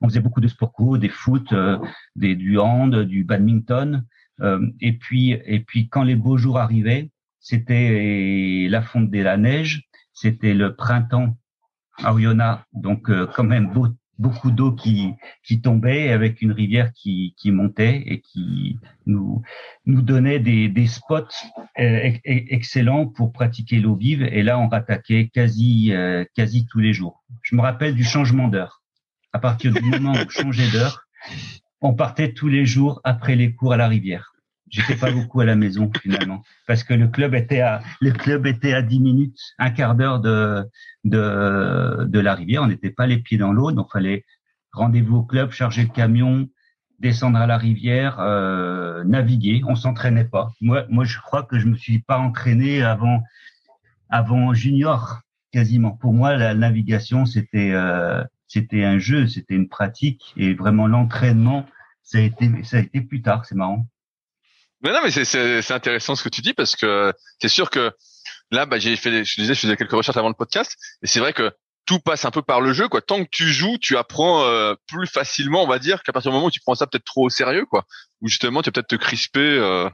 On 0.00 0.08
faisait 0.08 0.20
beaucoup 0.20 0.40
de 0.40 0.48
sport 0.48 0.72
co, 0.72 0.96
des 0.96 1.08
foot, 1.08 1.52
euh, 1.52 1.78
des 2.16 2.34
du 2.36 2.58
hand, 2.58 2.94
du 3.02 3.24
badminton. 3.24 4.06
Euh, 4.40 4.66
et 4.80 4.92
puis 4.92 5.32
et 5.32 5.60
puis 5.60 5.88
quand 5.88 6.04
les 6.04 6.16
beaux 6.16 6.38
jours 6.38 6.58
arrivaient, 6.58 7.10
c'était 7.40 8.68
la 8.70 8.82
fonte 8.82 9.10
de 9.10 9.20
la 9.20 9.36
neige, 9.36 9.82
c'était 10.12 10.54
le 10.54 10.76
printemps 10.76 11.36
à 11.98 12.14
Oyonnax, 12.14 12.62
donc 12.72 13.10
quand 13.34 13.44
même 13.44 13.70
beau, 13.72 13.88
beaucoup 14.18 14.50
d'eau 14.50 14.72
qui, 14.72 15.14
qui 15.42 15.60
tombait 15.60 16.10
avec 16.10 16.42
une 16.42 16.52
rivière 16.52 16.92
qui, 16.92 17.34
qui 17.36 17.50
montait 17.50 18.02
et 18.06 18.20
qui 18.20 18.78
nous, 19.06 19.42
nous 19.86 20.02
donnait 20.02 20.38
des, 20.38 20.68
des 20.68 20.86
spots 20.86 21.26
euh, 21.78 22.12
excellents 22.24 23.06
pour 23.06 23.32
pratiquer 23.32 23.80
l'eau 23.80 23.94
vive. 23.94 24.22
Et 24.22 24.42
là, 24.42 24.58
on 24.58 24.68
rattaquait 24.68 25.28
quasi, 25.28 25.92
euh, 25.92 26.24
quasi 26.34 26.66
tous 26.66 26.78
les 26.78 26.92
jours. 26.92 27.22
Je 27.42 27.56
me 27.56 27.62
rappelle 27.62 27.94
du 27.94 28.04
changement 28.04 28.48
d'heure. 28.48 28.82
À 29.32 29.38
partir 29.38 29.72
du 29.72 29.82
moment 29.82 30.12
où 30.12 30.16
on 30.16 30.28
changeait 30.28 30.70
d'heure, 30.70 31.06
on 31.80 31.94
partait 31.94 32.32
tous 32.32 32.48
les 32.48 32.66
jours 32.66 33.00
après 33.02 33.34
les 33.34 33.54
cours 33.54 33.72
à 33.72 33.76
la 33.76 33.88
rivière. 33.88 34.31
J'étais 34.72 34.96
pas 34.96 35.12
beaucoup 35.12 35.40
à 35.40 35.44
la 35.44 35.54
maison 35.54 35.90
finalement 36.00 36.42
parce 36.66 36.82
que 36.82 36.94
le 36.94 37.06
club 37.06 37.34
était 37.34 37.60
à 37.60 37.82
le 38.00 38.10
club 38.10 38.46
était 38.46 38.72
à 38.72 38.80
10 38.80 39.00
minutes, 39.00 39.38
un 39.58 39.70
quart 39.70 39.94
d'heure 39.94 40.18
de 40.20 40.64
de 41.04 42.04
de 42.06 42.18
la 42.18 42.34
rivière. 42.34 42.62
On 42.62 42.68
n'était 42.68 42.90
pas 42.90 43.06
les 43.06 43.18
pieds 43.18 43.36
dans 43.36 43.52
l'eau, 43.52 43.70
donc 43.70 43.92
fallait 43.92 44.24
rendez-vous 44.72 45.18
au 45.18 45.22
club, 45.24 45.50
charger 45.50 45.82
le 45.82 45.88
camion, 45.90 46.48
descendre 46.98 47.38
à 47.38 47.46
la 47.46 47.58
rivière, 47.58 48.18
euh, 48.20 49.04
naviguer. 49.04 49.62
On 49.68 49.76
s'entraînait 49.76 50.24
pas. 50.24 50.52
Moi, 50.62 50.86
moi, 50.88 51.04
je 51.04 51.18
crois 51.18 51.42
que 51.42 51.58
je 51.58 51.66
me 51.66 51.76
suis 51.76 51.98
pas 51.98 52.18
entraîné 52.18 52.82
avant 52.82 53.22
avant 54.08 54.54
junior 54.54 55.20
quasiment. 55.52 55.92
Pour 55.92 56.14
moi, 56.14 56.36
la 56.36 56.54
navigation 56.54 57.26
c'était 57.26 57.72
euh, 57.72 58.24
c'était 58.48 58.84
un 58.84 58.98
jeu, 58.98 59.26
c'était 59.26 59.54
une 59.54 59.68
pratique 59.68 60.32
et 60.38 60.54
vraiment 60.54 60.86
l'entraînement 60.86 61.66
ça 62.02 62.18
a 62.18 62.20
été 62.22 62.50
ça 62.64 62.78
a 62.78 62.80
été 62.80 63.02
plus 63.02 63.20
tard. 63.20 63.44
C'est 63.44 63.54
marrant. 63.54 63.86
Mais 64.82 64.92
non, 64.92 65.00
mais 65.02 65.10
c'est 65.10 65.72
intéressant 65.72 66.16
ce 66.16 66.22
que 66.22 66.28
tu 66.28 66.40
dis 66.40 66.54
parce 66.54 66.76
que 66.76 67.12
c'est 67.40 67.48
sûr 67.48 67.70
que 67.70 67.92
là, 68.50 68.66
bah, 68.66 68.78
j'ai 68.78 68.96
fait, 68.96 69.24
je 69.24 69.40
disais, 69.40 69.54
je 69.54 69.60
faisais 69.60 69.76
quelques 69.76 69.92
recherches 69.92 70.16
avant 70.16 70.28
le 70.28 70.34
podcast, 70.34 70.76
et 71.02 71.06
c'est 71.06 71.20
vrai 71.20 71.32
que 71.32 71.52
tout 71.86 71.98
passe 71.98 72.24
un 72.24 72.30
peu 72.30 72.42
par 72.42 72.60
le 72.60 72.72
jeu, 72.72 72.88
quoi. 72.88 73.00
Tant 73.00 73.24
que 73.24 73.28
tu 73.30 73.48
joues, 73.48 73.76
tu 73.78 73.96
apprends 73.96 74.44
euh, 74.44 74.74
plus 74.88 75.06
facilement, 75.06 75.64
on 75.64 75.66
va 75.66 75.78
dire, 75.78 76.02
qu'à 76.02 76.12
partir 76.12 76.30
du 76.30 76.34
moment 76.34 76.46
où 76.46 76.50
tu 76.50 76.60
prends 76.60 76.74
ça 76.74 76.86
peut-être 76.86 77.04
trop 77.04 77.26
au 77.26 77.30
sérieux, 77.30 77.66
quoi. 77.66 77.84
Ou 78.20 78.28
justement, 78.28 78.62
tu 78.62 78.68
vas 78.68 78.72
peut-être 78.72 78.88
te 78.88 78.96
crisper 78.96 79.40
euh, 79.40 79.88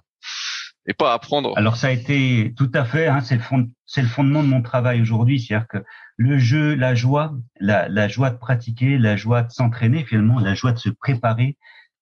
et 0.86 0.92
pas 0.92 1.14
apprendre. 1.14 1.52
Alors 1.56 1.76
ça 1.76 1.88
a 1.88 1.90
été 1.90 2.52
tout 2.56 2.70
à 2.74 2.84
fait, 2.84 3.06
hein, 3.06 3.20
c'est 3.20 3.36
le 3.36 3.42
fond, 3.42 3.68
le 3.96 4.06
fondement 4.06 4.42
de 4.42 4.48
mon 4.48 4.62
travail 4.62 5.00
aujourd'hui, 5.00 5.40
c'est-à-dire 5.40 5.66
que 5.68 5.78
le 6.16 6.38
jeu, 6.38 6.74
la 6.74 6.94
joie, 6.94 7.32
la, 7.60 7.88
la 7.88 8.08
joie 8.08 8.30
de 8.30 8.38
pratiquer, 8.38 8.98
la 8.98 9.16
joie 9.16 9.42
de 9.42 9.50
s'entraîner, 9.50 10.04
finalement, 10.04 10.40
la 10.40 10.54
joie 10.54 10.72
de 10.72 10.78
se 10.78 10.90
préparer, 10.90 11.56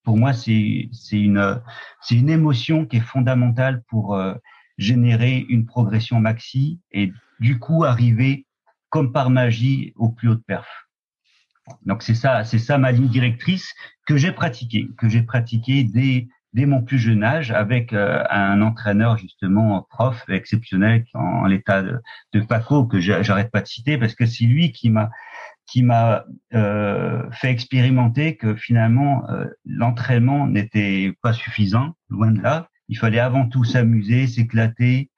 pour 0.06 0.16
moi, 0.16 0.32
c'est 0.32 0.88
une, 1.10 1.60
une 2.12 2.30
émotion 2.30 2.86
qui 2.86 2.98
est 2.98 3.00
fondamentale 3.00 3.82
pour 3.88 4.14
euh, 4.14 4.34
générer 4.78 5.44
une 5.48 5.66
progression 5.66 6.20
maxi 6.20 6.80
et 6.92 7.12
du 7.40 7.58
coup 7.58 7.82
arriver 7.82 8.46
comme 8.88 9.12
par 9.12 9.30
magie 9.30 9.92
au 9.96 10.08
plus 10.08 10.28
haut 10.28 10.36
de 10.36 10.44
perf. 10.46 10.68
Donc 11.86 12.04
c'est 12.04 12.14
ça, 12.14 12.44
c'est 12.44 12.60
ça 12.60 12.78
ma 12.78 12.92
ligne 12.92 13.08
directrice 13.08 13.74
que 14.06 14.16
j'ai 14.16 14.30
pratiquée, 14.30 14.88
que 14.96 15.08
j'ai 15.08 15.22
pratiquée 15.22 15.82
dès 15.82 16.28
dès 16.52 16.66
mon 16.66 16.82
plus 16.82 16.98
jeune 16.98 17.24
âge 17.24 17.50
avec 17.50 17.92
un 17.92 18.62
entraîneur 18.62 19.18
justement 19.18 19.86
prof 19.90 20.24
exceptionnel 20.28 21.04
en, 21.12 21.44
l'état 21.46 21.82
de 21.82 22.40
Paco 22.48 22.86
que 22.86 22.98
j'arrête 23.00 23.50
pas 23.50 23.60
de 23.60 23.66
citer 23.66 23.98
parce 23.98 24.14
que 24.14 24.24
c'est 24.24 24.44
lui 24.44 24.72
qui 24.72 24.88
m'a 24.88 25.10
qui 25.66 25.82
m'a 25.82 26.24
euh, 26.54 27.28
fait 27.32 27.50
expérimenter 27.50 28.36
que 28.36 28.54
finalement 28.54 29.28
euh, 29.30 29.46
l'entraînement 29.64 30.46
n'était 30.46 31.12
pas 31.22 31.32
suffisant, 31.32 31.96
loin 32.08 32.30
de 32.30 32.40
là. 32.40 32.68
Il 32.88 32.96
fallait 32.96 33.18
avant 33.18 33.48
tout 33.48 33.64
s'amuser, 33.64 34.26
s'éclater 34.28 35.10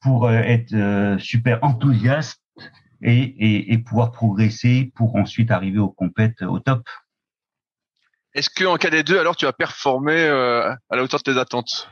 pour 0.00 0.26
euh, 0.26 0.32
être 0.32 1.16
super 1.20 1.62
enthousiaste 1.62 2.42
et, 3.00 3.12
et, 3.12 3.72
et, 3.72 3.78
pouvoir 3.78 4.12
progresser 4.12 4.92
pour 4.96 5.14
ensuite 5.16 5.50
arriver 5.50 5.78
aux 5.78 5.90
compètes 5.90 6.42
au 6.42 6.58
top. 6.58 6.88
Est-ce 8.34 8.50
que 8.50 8.64
en 8.64 8.76
cas 8.76 8.90
des 8.90 9.04
deux, 9.04 9.18
alors 9.18 9.36
tu 9.36 9.46
as 9.46 9.52
performé 9.52 10.26
à 10.26 10.78
la 10.90 11.02
hauteur 11.02 11.20
de 11.20 11.32
tes 11.32 11.38
attentes? 11.38 11.88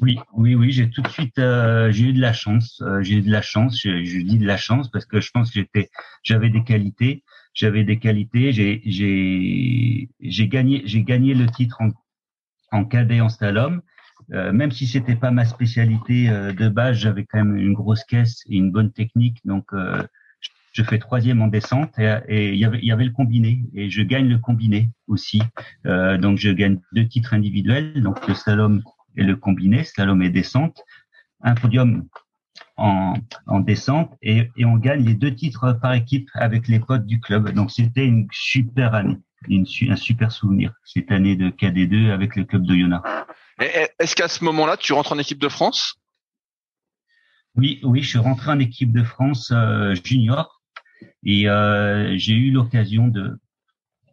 Oui, 0.00 0.18
oui, 0.34 0.54
oui, 0.54 0.72
j'ai 0.72 0.90
tout 0.90 1.02
de 1.02 1.08
suite, 1.08 1.38
euh, 1.38 1.90
j'ai 1.90 2.06
eu 2.06 2.12
de 2.12 2.20
la 2.20 2.32
chance. 2.32 2.80
Euh, 2.82 3.02
j'ai 3.02 3.16
eu 3.16 3.22
de 3.22 3.30
la 3.30 3.42
chance. 3.42 3.80
Je, 3.82 4.04
je, 4.04 4.20
dis 4.20 4.38
de 4.38 4.46
la 4.46 4.56
chance 4.56 4.90
parce 4.90 5.04
que 5.04 5.20
je 5.20 5.30
pense 5.30 5.50
que 5.50 5.60
j'étais, 5.60 5.90
j'avais 6.22 6.50
des 6.50 6.64
qualités. 6.64 7.24
J'avais 7.54 7.84
des 7.84 7.98
qualités. 7.98 8.52
J'ai, 8.52 8.82
j'ai, 8.84 10.08
j'ai 10.20 10.48
gagné, 10.48 10.82
j'ai 10.84 11.02
gagné 11.02 11.34
le 11.34 11.46
titre 11.46 11.80
en, 11.80 11.90
en 12.72 12.84
cadet 12.84 13.20
en 13.20 13.28
slalom. 13.28 13.82
Euh, 14.32 14.52
même 14.52 14.72
si 14.72 14.86
c'était 14.86 15.16
pas 15.16 15.30
ma 15.30 15.44
spécialité 15.44 16.28
euh, 16.28 16.52
de 16.52 16.68
base, 16.68 16.96
j'avais 16.96 17.24
quand 17.24 17.38
même 17.38 17.56
une 17.56 17.74
grosse 17.74 18.04
caisse 18.04 18.42
et 18.48 18.56
une 18.56 18.72
bonne 18.72 18.92
technique. 18.92 19.38
Donc, 19.44 19.66
je 20.72 20.82
fais 20.82 20.98
troisième 20.98 21.40
en 21.40 21.46
descente 21.46 21.98
et 22.28 22.52
il 22.52 22.58
y 22.58 22.66
avait, 22.66 22.80
y 22.82 22.92
avait 22.92 23.06
le 23.06 23.10
combiné 23.10 23.64
et 23.72 23.88
je 23.88 24.02
gagne 24.02 24.28
le 24.28 24.38
combiné 24.38 24.90
aussi. 25.06 25.40
donc, 25.84 26.36
je 26.36 26.50
gagne 26.50 26.78
deux 26.92 27.08
titres 27.08 27.32
individuels, 27.32 28.02
donc 28.02 28.26
le 28.28 28.34
slalom 28.34 28.82
et 29.16 29.22
le 29.22 29.36
combiné, 29.36 29.84
slalom 29.84 30.22
et 30.22 30.30
descente, 30.30 30.82
un 31.42 31.54
podium 31.54 32.06
en, 32.76 33.14
en 33.46 33.60
descente 33.60 34.12
et, 34.22 34.50
et, 34.56 34.64
on 34.64 34.76
gagne 34.76 35.04
les 35.04 35.14
deux 35.14 35.34
titres 35.34 35.72
par 35.80 35.94
équipe 35.94 36.28
avec 36.34 36.68
les 36.68 36.80
potes 36.80 37.06
du 37.06 37.20
club. 37.20 37.50
Donc 37.52 37.70
c'était 37.70 38.04
une 38.04 38.28
super 38.32 38.94
année, 38.94 39.18
une, 39.48 39.66
un 39.88 39.96
super 39.96 40.32
souvenir 40.32 40.72
cette 40.84 41.10
année 41.10 41.36
de 41.36 41.50
KD2 41.50 42.10
avec 42.10 42.36
le 42.36 42.44
club 42.44 42.66
de 42.66 42.74
Yona. 42.74 43.02
Est-ce 43.58 44.14
qu'à 44.14 44.28
ce, 44.28 44.44
moment-là, 44.44 44.76
tu 44.76 44.92
rentres 44.92 45.12
en 45.12 45.18
équipe 45.18 45.38
de 45.38 45.48
France? 45.48 45.96
Oui, 47.54 47.80
oui, 47.82 48.02
je 48.02 48.08
suis 48.10 48.18
rentré 48.18 48.50
en 48.50 48.58
équipe 48.58 48.92
de 48.92 49.02
France 49.02 49.50
euh, 49.50 49.94
junior 50.04 50.60
et 51.24 51.48
euh, 51.48 52.14
j'ai 52.18 52.34
eu 52.34 52.50
l'occasion 52.50 53.08
de 53.08 53.38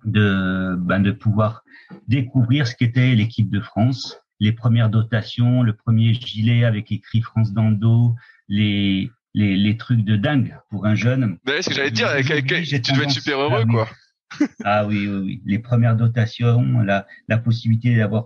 de, 0.05 0.75
ben, 0.77 0.99
de 0.99 1.11
pouvoir 1.11 1.63
découvrir 2.07 2.67
ce 2.67 2.75
qu'était 2.75 3.15
l'équipe 3.15 3.49
de 3.49 3.59
France 3.59 4.19
les 4.43 4.51
premières 4.51 4.89
dotations, 4.89 5.63
le 5.63 5.73
premier 5.73 6.13
gilet 6.13 6.65
avec 6.65 6.91
écrit 6.91 7.21
France 7.21 7.53
dans 7.53 7.69
le 7.69 7.77
dos, 7.77 8.13
les, 8.49 9.09
les, 9.33 9.55
les 9.55 9.77
trucs 9.77 10.03
de 10.03 10.17
dingue 10.17 10.57
pour 10.69 10.85
un 10.85 10.95
jeune. 10.95 11.37
Ben, 11.45 11.61
ce 11.61 11.69
que 11.69 11.75
j'allais 11.75 11.91
dire, 11.91 12.09
tu 12.17 12.91
devais 12.91 13.05
être 13.05 13.09
super 13.09 13.39
heureux, 13.39 13.65
quoi. 13.65 13.87
ah 14.65 14.85
oui, 14.85 15.07
oui, 15.07 15.21
oui. 15.23 15.41
Les 15.45 15.59
premières 15.59 15.95
dotations, 15.95 16.81
la, 16.81 17.07
la 17.29 17.37
possibilité 17.37 17.95
d'avoir 17.95 18.25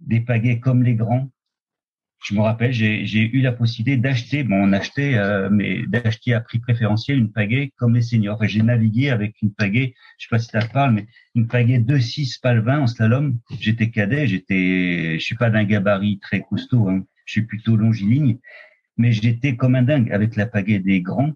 des 0.00 0.20
pagaies 0.20 0.60
comme 0.60 0.82
les 0.82 0.94
grands, 0.94 1.30
je 2.22 2.34
me 2.34 2.40
rappelle, 2.40 2.72
j'ai 2.72 3.30
eu 3.34 3.40
la 3.40 3.52
possibilité 3.52 3.96
d'acheter, 3.96 4.44
bon, 4.44 4.56
on 4.56 4.72
achetait, 4.72 5.16
euh, 5.16 5.48
mais 5.50 5.86
d'acheter 5.86 6.34
à 6.34 6.40
prix 6.40 6.58
préférentiel 6.58 7.18
une 7.18 7.32
pagaie 7.32 7.72
comme 7.76 7.94
les 7.94 8.02
seniors. 8.02 8.38
J'ai 8.42 8.62
navigué 8.62 9.08
avec 9.08 9.40
une 9.40 9.54
pagaie, 9.54 9.94
je 10.18 10.26
sais 10.26 10.28
pas 10.30 10.38
si 10.38 10.48
ça 10.48 10.60
te 10.60 10.70
parle, 10.70 10.92
mais 10.92 11.06
une 11.34 11.46
pagaie 11.46 11.78
2-6 11.78 12.40
palvin 12.40 12.80
en 12.80 12.86
slalom. 12.86 13.38
J'étais 13.58 13.90
cadet, 13.90 14.26
j'étais, 14.26 15.14
je 15.18 15.24
suis 15.24 15.36
pas 15.36 15.48
d'un 15.48 15.64
gabarit 15.64 16.18
très 16.18 16.42
costaud, 16.42 16.88
hein. 16.88 17.04
je 17.24 17.32
suis 17.32 17.42
plutôt 17.42 17.76
longiligne, 17.76 18.38
mais 18.98 19.12
j'étais 19.12 19.56
comme 19.56 19.74
un 19.74 19.82
dingue 19.82 20.12
avec 20.12 20.36
la 20.36 20.46
pagaie 20.46 20.78
des 20.78 21.00
grands 21.00 21.32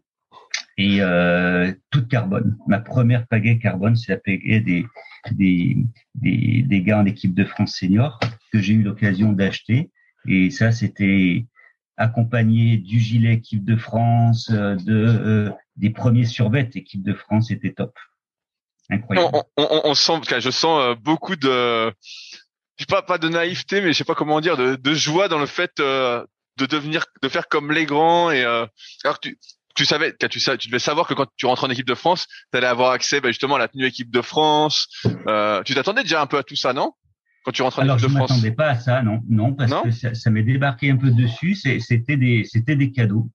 et 0.77 0.99
euh, 1.01 1.73
toute 1.91 2.09
carbone. 2.09 2.59
Ma 2.67 2.81
première 2.81 3.27
pagaie 3.27 3.59
carbone, 3.59 3.97
c'est 3.97 4.13
la 4.13 4.19
pagaie 4.19 4.61
des, 4.61 4.85
des, 5.31 5.79
des, 6.15 6.63
des 6.63 6.83
gars 6.83 6.99
en 6.99 7.07
équipe 7.07 7.35
de 7.35 7.45
France 7.45 7.77
senior 7.77 8.21
que 8.53 8.59
j'ai 8.61 8.75
eu 8.75 8.83
l'occasion 8.83 9.33
d'acheter 9.33 9.91
et 10.27 10.51
ça, 10.51 10.73
c'était 10.73 11.47
accompagné 11.97 12.77
du 12.77 12.99
gilet 12.99 13.35
équipe 13.35 13.65
de 13.65 13.77
France, 13.77 14.51
euh, 14.51 14.75
de 14.77 14.95
euh, 14.95 15.51
des 15.77 15.91
premiers 15.91 16.25
survêts 16.25 16.69
équipe 16.75 17.03
de 17.03 17.15
France, 17.15 17.49
c'était 17.49 17.73
top. 17.73 17.97
Incroyable. 18.91 19.39
On, 19.57 19.81
on, 19.85 19.95
sent, 19.95 20.21
je 20.39 20.51
sens 20.51 20.83
euh, 20.83 20.95
beaucoup 20.95 21.37
de, 21.37 21.93
je 22.77 22.81
sais 22.81 22.87
pas, 22.89 23.03
pas 23.03 23.19
de 23.19 23.29
naïveté, 23.29 23.81
mais 23.81 23.93
je 23.93 23.99
sais 23.99 24.05
pas 24.05 24.15
comment 24.15 24.41
dire, 24.41 24.57
de, 24.57 24.77
de 24.77 24.95
joie 24.95 25.29
dans 25.29 25.39
le 25.39 25.47
fait 25.47 25.79
de 25.79 26.67
devenir, 26.67 27.07
de 27.23 27.29
faire 27.29 27.49
comme 27.49 27.73
les 27.73 27.87
grands 27.87 28.31
et 28.31 28.45
alors 28.45 29.19
tu, 29.21 29.39
tu 29.75 29.85
savais, 29.87 30.15
tu, 30.17 30.39
tu 30.39 30.69
devais 30.69 30.79
savoir 30.79 31.07
que 31.09 31.15
quand 31.15 31.27
tu 31.37 31.47
rentres 31.47 31.65
en 31.65 31.71
équipe 31.71 31.87
de 31.87 31.95
France, 31.95 32.27
tu 32.53 32.59
allais 32.59 32.67
avoir 32.67 32.91
accès 32.91 33.21
bah, 33.21 33.29
justement 33.29 33.57
à 33.57 33.59
la 33.59 33.69
tenue 33.69 33.87
équipe 33.87 34.11
de 34.11 34.21
France. 34.21 34.89
tu 35.03 35.75
t'attendais 35.75 36.03
déjà 36.03 36.21
un 36.21 36.27
peu 36.27 36.39
à 36.39 36.43
tout 36.43 36.57
ça, 36.57 36.73
non? 36.73 36.93
Quand 37.45 37.53
tu 37.53 37.63
rentres 37.63 37.79
en 37.79 37.83
Alors, 37.83 37.97
de 37.97 38.01
France 38.01 38.13
je 38.13 38.19
m'attendais 38.19 38.51
pas 38.53 38.71
à 38.71 38.77
ça, 38.77 39.03
non, 39.03 39.23
non, 39.29 39.53
parce 39.53 39.73
que 39.83 40.15
ça, 40.15 40.31
m'est 40.31 40.43
débarqué 40.43 40.91
un 40.91 40.97
peu 40.97 41.11
dessus. 41.11 41.55
C'était 41.55 42.17
des, 42.17 42.45
c'était 42.45 42.75
des 42.75 42.91
cadeaux, 42.91 43.31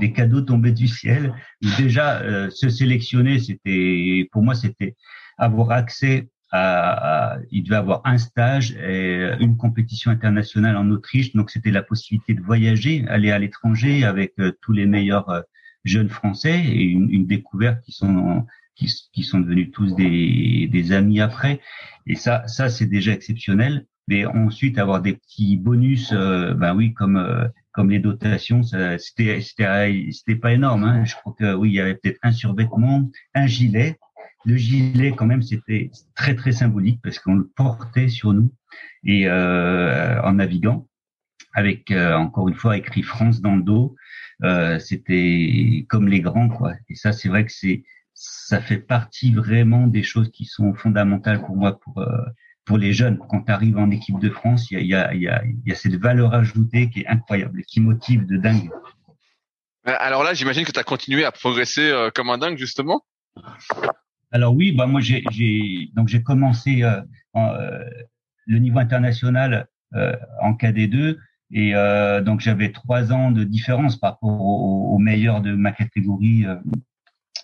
des 0.00 0.12
cadeaux 0.12 0.40
tombés 0.40 0.72
du 0.72 0.88
ciel. 0.88 1.32
Déjà, 1.78 2.20
euh, 2.20 2.50
se 2.50 2.68
sélectionner, 2.68 3.38
c'était, 3.38 4.28
pour 4.32 4.42
moi, 4.42 4.54
c'était 4.54 4.96
avoir 5.38 5.70
accès 5.70 6.28
à, 6.50 7.38
il 7.50 7.64
devait 7.64 7.76
avoir 7.76 8.00
un 8.04 8.18
stage 8.18 8.72
et 8.72 9.28
une 9.40 9.56
compétition 9.56 10.10
internationale 10.10 10.76
en 10.76 10.90
Autriche. 10.90 11.32
Donc, 11.34 11.50
c'était 11.50 11.70
la 11.70 11.82
possibilité 11.82 12.34
de 12.34 12.42
voyager, 12.42 13.04
aller 13.08 13.30
à 13.30 13.38
l'étranger 13.38 14.04
avec 14.04 14.32
euh, 14.40 14.52
tous 14.62 14.72
les 14.72 14.86
meilleurs 14.86 15.28
euh, 15.30 15.42
jeunes 15.84 16.08
Français 16.08 16.58
et 16.58 16.82
une, 16.82 17.10
une 17.10 17.26
découverte 17.26 17.80
qui 17.84 17.92
sont 17.92 18.46
qui, 18.76 18.92
qui, 19.12 19.22
sont 19.22 19.40
devenus 19.40 19.70
tous 19.72 19.94
des, 19.94 20.68
des 20.70 20.92
amis 20.92 21.20
après. 21.20 21.60
Et 22.06 22.16
ça, 22.16 22.46
ça 22.46 22.68
c'est 22.68 22.86
déjà 22.86 23.12
exceptionnel. 23.12 23.86
Mais 24.06 24.26
ensuite 24.26 24.78
avoir 24.78 25.00
des 25.00 25.14
petits 25.14 25.56
bonus, 25.56 26.12
euh, 26.12 26.52
ben 26.52 26.74
oui, 26.74 26.92
comme 26.92 27.16
euh, 27.16 27.48
comme 27.72 27.90
les 27.90 28.00
dotations, 28.00 28.62
c'était 28.62 29.40
c'était 29.40 29.40
c'était 30.12 30.36
pas 30.36 30.52
énorme. 30.52 30.84
Hein. 30.84 31.04
Je 31.04 31.14
crois 31.16 31.34
que 31.38 31.54
oui, 31.54 31.70
il 31.70 31.74
y 31.74 31.80
avait 31.80 31.94
peut-être 31.94 32.18
un 32.22 32.32
survêtement, 32.32 33.10
un 33.34 33.46
gilet. 33.46 33.98
Le 34.44 34.56
gilet, 34.56 35.12
quand 35.12 35.24
même, 35.24 35.42
c'était 35.42 35.90
très 36.14 36.34
très 36.34 36.52
symbolique 36.52 37.00
parce 37.02 37.18
qu'on 37.18 37.34
le 37.34 37.48
portait 37.56 38.08
sur 38.08 38.34
nous 38.34 38.52
et 39.04 39.26
euh, 39.26 40.20
en 40.22 40.34
naviguant 40.34 40.86
avec 41.54 41.90
euh, 41.90 42.14
encore 42.14 42.48
une 42.48 42.54
fois 42.54 42.76
écrit 42.76 43.02
France 43.02 43.40
dans 43.40 43.56
le 43.56 43.62
dos. 43.62 43.96
c'était 44.80 45.86
comme 45.88 46.08
les 46.08 46.20
grands 46.20 46.50
quoi. 46.50 46.74
Et 46.90 46.94
ça, 46.94 47.12
c'est 47.12 47.30
vrai 47.30 47.46
que 47.46 47.52
c'est 47.52 47.84
ça 48.14 48.60
fait 48.60 48.78
partie 48.78 49.32
vraiment 49.32 49.86
des 49.86 50.02
choses 50.02 50.30
qui 50.30 50.44
sont 50.44 50.72
fondamentales 50.74 51.40
pour 51.40 51.56
moi 51.56 51.78
pour 51.78 51.98
euh, 51.98 52.06
pour 52.64 52.78
les 52.78 52.92
jeunes. 52.92 53.18
Quand 53.28 53.42
tu 53.42 53.52
arrives 53.52 53.76
en 53.76 53.90
équipe 53.90 54.18
de 54.18 54.30
France, 54.30 54.70
il 54.70 54.86
y 54.86 54.94
a, 54.94 55.14
y, 55.14 55.28
a, 55.28 55.42
y 55.44 55.72
a 55.72 55.74
cette 55.74 55.96
valeur 55.96 56.32
ajoutée 56.32 56.88
qui 56.88 57.00
est 57.00 57.06
incroyable, 57.06 57.62
qui 57.64 57.80
motive 57.80 58.26
de 58.26 58.36
dingue. 58.36 58.70
Euh, 59.86 59.94
alors 59.98 60.22
là, 60.22 60.34
j'imagine 60.34 60.64
que 60.64 60.72
tu 60.72 60.78
as 60.78 60.84
continué 60.84 61.24
à 61.24 61.32
progresser 61.32 61.90
euh, 61.90 62.10
comme 62.14 62.30
un 62.30 62.38
dingue 62.38 62.56
justement. 62.56 63.02
Alors 64.30 64.54
oui, 64.54 64.72
bah 64.72 64.86
moi 64.86 65.00
j'ai 65.00 65.22
donc 65.92 66.08
j'ai 66.08 66.22
commencé 66.22 66.82
euh, 66.82 67.00
le 68.46 68.58
niveau 68.58 68.78
international 68.78 69.68
en 70.40 70.54
KD2 70.54 71.16
et 71.52 71.72
donc 72.24 72.40
j'avais 72.40 72.72
trois 72.72 73.12
ans 73.12 73.30
de 73.30 73.44
différence 73.44 73.96
par 73.96 74.12
rapport 74.12 74.40
aux, 74.40 74.92
aux 74.92 74.98
meilleurs 74.98 75.40
de 75.40 75.54
ma 75.54 75.70
catégorie 75.70 76.44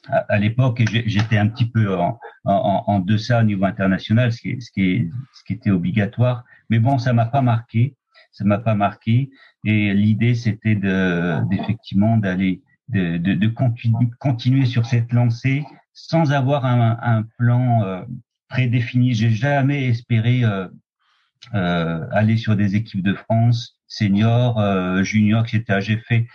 à, 0.08 0.38
l'époque, 0.38 0.82
j'étais 1.06 1.38
un 1.38 1.48
petit 1.48 1.66
peu 1.66 1.94
en, 1.94 2.18
en, 2.44 2.84
en, 2.86 2.98
deçà 3.00 3.40
au 3.40 3.42
niveau 3.42 3.64
international, 3.64 4.32
ce 4.32 4.40
qui, 4.40 4.60
ce, 4.60 4.70
qui 4.70 5.10
ce 5.34 5.44
qui 5.44 5.52
était 5.54 5.70
obligatoire. 5.70 6.44
Mais 6.70 6.78
bon, 6.78 6.98
ça 6.98 7.12
m'a 7.12 7.26
pas 7.26 7.42
marqué, 7.42 7.96
ça 8.32 8.44
m'a 8.44 8.58
pas 8.58 8.74
marqué. 8.74 9.30
Et 9.64 9.92
l'idée, 9.94 10.34
c'était 10.34 10.74
de, 10.74 11.46
d'effectivement 11.48 12.16
d'aller, 12.16 12.62
de, 12.88 13.18
de, 13.18 13.34
de 13.34 13.48
continuer, 13.48 14.08
continuer 14.18 14.66
sur 14.66 14.86
cette 14.86 15.12
lancée 15.12 15.64
sans 15.92 16.32
avoir 16.32 16.64
un, 16.64 16.98
un 17.02 17.24
plan 17.38 17.82
euh, 17.84 18.02
prédéfini. 18.48 19.14
J'ai 19.14 19.30
jamais 19.30 19.86
espéré 19.86 20.44
euh, 20.44 20.68
euh, 21.54 22.06
aller 22.12 22.36
sur 22.36 22.56
des 22.56 22.76
équipes 22.76 23.02
de 23.02 23.14
France, 23.14 23.78
seniors, 23.86 24.60
euh, 24.60 25.02
juniors, 25.02 25.44
etc. 25.46 25.80
J'ai 25.80 25.96
fait 25.96 26.26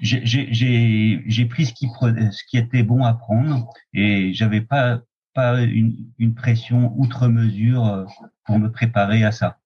j'ai 0.00 1.46
pris 1.48 1.66
ce 1.66 1.72
qui, 1.72 1.88
ce 1.88 2.42
qui 2.48 2.58
était 2.58 2.82
bon 2.82 3.04
à 3.04 3.14
prendre 3.14 3.68
et 3.92 4.32
j'avais 4.34 4.60
pas 4.60 5.00
pas 5.36 5.60
une, 5.60 5.94
une, 6.18 6.34
pression 6.34 6.94
outre 6.96 7.28
mesure 7.28 7.86
euh, 7.86 8.04
pour 8.46 8.58
me 8.58 8.72
préparer 8.72 9.22
à 9.22 9.32
ça. 9.32 9.58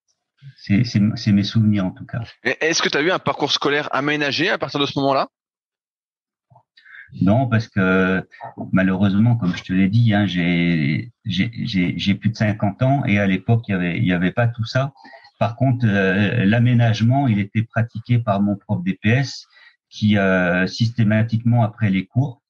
C'est 0.56 1.32
mes 1.32 1.44
souvenirs 1.44 1.86
en 1.86 1.92
tout 1.92 2.04
cas. 2.04 2.22
Est-ce 2.42 2.82
que 2.82 2.88
tu 2.88 2.98
as 2.98 3.02
eu 3.02 3.10
un 3.12 3.20
parcours 3.20 3.52
scolaire 3.52 3.88
aménagé 3.92 4.50
à 4.50 4.58
partir 4.58 4.80
de 4.80 4.86
ce 4.86 4.98
moment-là? 4.98 5.28
Non, 7.20 7.48
parce 7.48 7.68
que 7.68 8.26
malheureusement, 8.72 9.36
comme 9.36 9.56
je 9.56 9.62
te 9.62 9.72
l'ai 9.72 9.88
dit, 9.88 10.12
hein, 10.12 10.26
j'ai 10.26 11.12
plus 12.14 12.30
de 12.30 12.36
50 12.36 12.82
ans 12.82 13.04
et 13.04 13.18
à 13.18 13.26
l'époque, 13.26 13.64
il 13.68 13.72
y 13.72 13.74
avait, 13.74 14.00
y 14.00 14.12
avait 14.12 14.32
pas 14.32 14.48
tout 14.48 14.64
ça. 14.64 14.92
Par 15.38 15.56
contre, 15.56 15.86
euh, 15.88 16.44
l'aménagement, 16.44 17.26
il 17.26 17.38
était 17.38 17.62
pratiqué 17.62 18.18
par 18.18 18.40
mon 18.42 18.56
prof 18.56 18.82
DPS 18.84 19.46
qui 19.90 20.16
euh, 20.16 20.66
systématiquement 20.66 21.62
après 21.62 21.90
les 21.90 22.06
cours, 22.06 22.40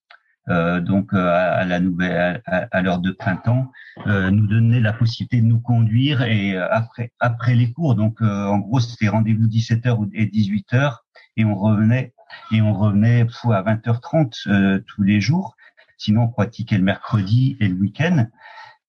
euh, 0.49 0.81
donc 0.81 1.13
à, 1.15 1.65
la 1.65 1.81
nouvelle 1.81 2.43
à, 2.47 2.83
l'heure 2.83 3.01
de 3.01 3.11
printemps, 3.11 3.71
nous 4.07 4.47
donnait 4.47 4.81
la 4.81 4.93
possibilité 4.93 5.41
de 5.41 5.47
nous 5.47 5.61
conduire 5.61 6.23
et 6.23 6.57
après 6.57 7.13
après 7.19 7.55
les 7.55 7.73
cours. 7.73 7.95
Donc 7.95 8.23
en 8.23 8.59
gros, 8.59 8.81
c'était 8.81 9.09
rendez-vous 9.09 9.47
17h 9.47 10.11
et 10.13 10.27
18h 10.27 10.97
et 11.37 11.45
on 11.45 11.55
revenait 11.55 12.15
et 12.53 12.63
on 12.63 12.75
revenait 12.75 13.23
à 13.23 13.63
20h30 13.63 14.83
tous 14.85 15.03
les 15.03 15.21
jours. 15.21 15.57
Sinon, 16.01 16.23
on 16.23 16.29
pratiquait 16.29 16.79
le 16.79 16.85
mercredi 16.85 17.59
et 17.61 17.69
le 17.69 17.75
week-end. 17.75 18.27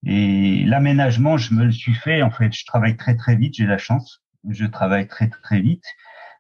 Et 0.05 0.63
l'aménagement, 0.65 1.37
je 1.37 1.53
me 1.53 1.65
le 1.65 1.71
suis 1.71 1.93
fait. 1.93 2.21
En 2.21 2.31
fait, 2.31 2.53
je 2.53 2.65
travaille 2.65 2.95
très 2.95 3.15
très 3.15 3.35
vite. 3.35 3.55
J'ai 3.55 3.65
la 3.65 3.77
chance. 3.77 4.23
Je 4.49 4.65
travaille 4.65 5.07
très 5.07 5.27
très 5.27 5.59
vite. 5.59 5.83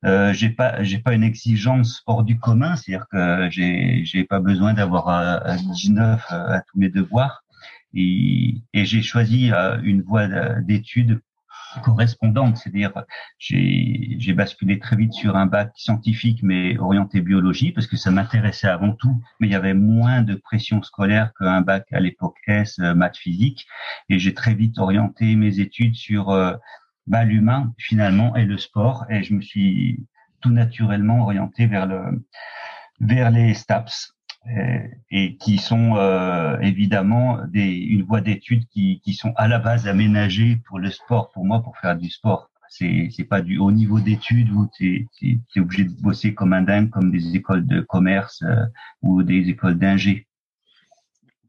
Euh, 0.05 0.33
j'ai 0.33 0.49
pas 0.49 0.81
j'ai 0.83 0.99
pas 0.99 1.13
une 1.13 1.23
exigence 1.23 2.01
hors 2.07 2.23
du 2.23 2.39
commun, 2.39 2.75
c'est-à-dire 2.75 3.07
que 3.11 3.49
j'ai 3.51 4.03
j'ai 4.05 4.23
pas 4.23 4.39
besoin 4.39 4.73
d'avoir 4.73 5.07
à, 5.09 5.55
19 5.57 6.25
à 6.29 6.61
tous 6.61 6.79
mes 6.79 6.89
devoirs. 6.89 7.43
Et, 7.93 8.55
et 8.73 8.85
j'ai 8.85 9.01
choisi 9.01 9.51
euh, 9.51 9.77
une 9.83 10.01
voie 10.01 10.27
d'études 10.61 11.21
correspondante, 11.83 12.57
c'est-à-dire 12.57 12.91
j'ai 13.37 14.17
j'ai 14.19 14.33
basculé 14.33 14.79
très 14.79 14.95
vite 14.95 15.13
sur 15.13 15.35
un 15.35 15.45
bac 15.45 15.71
scientifique 15.75 16.41
mais 16.43 16.77
orienté 16.77 17.21
biologie 17.21 17.71
parce 17.71 17.87
que 17.87 17.97
ça 17.97 18.11
m'intéressait 18.11 18.67
avant 18.67 18.93
tout, 18.93 19.15
mais 19.39 19.47
il 19.47 19.51
y 19.51 19.55
avait 19.55 19.73
moins 19.73 20.21
de 20.21 20.35
pression 20.35 20.83
scolaire 20.83 21.31
qu'un 21.39 21.61
bac 21.61 21.85
à 21.91 21.99
l'époque 21.99 22.37
S 22.47 22.79
euh, 22.79 22.93
maths 22.93 23.17
physique 23.17 23.67
et 24.09 24.19
j'ai 24.19 24.33
très 24.33 24.53
vite 24.53 24.77
orienté 24.79 25.35
mes 25.35 25.59
études 25.59 25.95
sur 25.95 26.29
euh, 26.31 26.53
bah, 27.07 27.23
l'humain 27.23 27.73
finalement 27.77 28.35
et 28.35 28.45
le 28.45 28.57
sport 28.57 29.05
et 29.09 29.23
je 29.23 29.33
me 29.33 29.41
suis 29.41 30.05
tout 30.41 30.49
naturellement 30.49 31.23
orienté 31.23 31.67
vers 31.67 31.85
le 31.85 32.25
vers 32.99 33.31
les 33.31 33.53
STAPS 33.53 34.13
et, 35.11 35.37
qui 35.37 35.57
sont 35.57 35.95
euh, 35.97 36.57
évidemment 36.59 37.39
des, 37.47 37.71
une 37.73 38.03
voie 38.03 38.21
d'études 38.21 38.67
qui, 38.69 38.99
qui 39.03 39.13
sont 39.13 39.33
à 39.35 39.47
la 39.47 39.59
base 39.59 39.87
aménagées 39.87 40.59
pour 40.67 40.79
le 40.79 40.89
sport, 40.89 41.29
pour 41.31 41.45
moi, 41.45 41.61
pour 41.61 41.77
faire 41.77 41.95
du 41.95 42.09
sport. 42.09 42.49
C'est 42.69 43.09
c'est 43.11 43.25
pas 43.25 43.41
du 43.41 43.57
haut 43.57 43.71
niveau 43.71 43.99
d'études 43.99 44.49
où 44.49 44.69
tu 44.73 45.07
es, 45.21 45.59
obligé 45.59 45.83
de 45.83 46.01
bosser 46.01 46.33
comme 46.33 46.53
un 46.53 46.61
dingue, 46.61 46.89
comme 46.89 47.11
des 47.11 47.35
écoles 47.35 47.67
de 47.67 47.81
commerce 47.81 48.41
euh, 48.43 48.65
ou 49.01 49.23
des 49.23 49.49
écoles 49.49 49.77
d'ingé. 49.77 50.25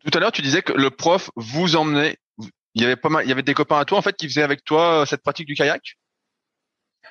Tout 0.05 0.11
à 0.19 0.21
l'heure, 0.21 0.33
tu 0.33 0.43
disais 0.43 0.63
que 0.63 0.73
le 0.73 0.91
prof 0.91 1.31
vous 1.37 1.77
emmenait. 1.77 2.17
Il 2.75 2.83
y 2.83 2.85
avait 2.85 2.97
pas 2.97 3.09
mal, 3.09 3.25
il 3.25 3.29
y 3.29 3.33
avait 3.33 3.43
des 3.43 3.55
copains 3.55 3.79
à 3.79 3.85
toi 3.85 3.99
en 3.99 4.03
fait 4.03 4.17
qui 4.17 4.29
faisaient 4.29 4.43
avec 4.43 4.65
toi 4.65 5.03
euh, 5.03 5.07
cette 5.07 5.23
pratique 5.23 5.47
du 5.47 5.55
kayak? 5.55 5.99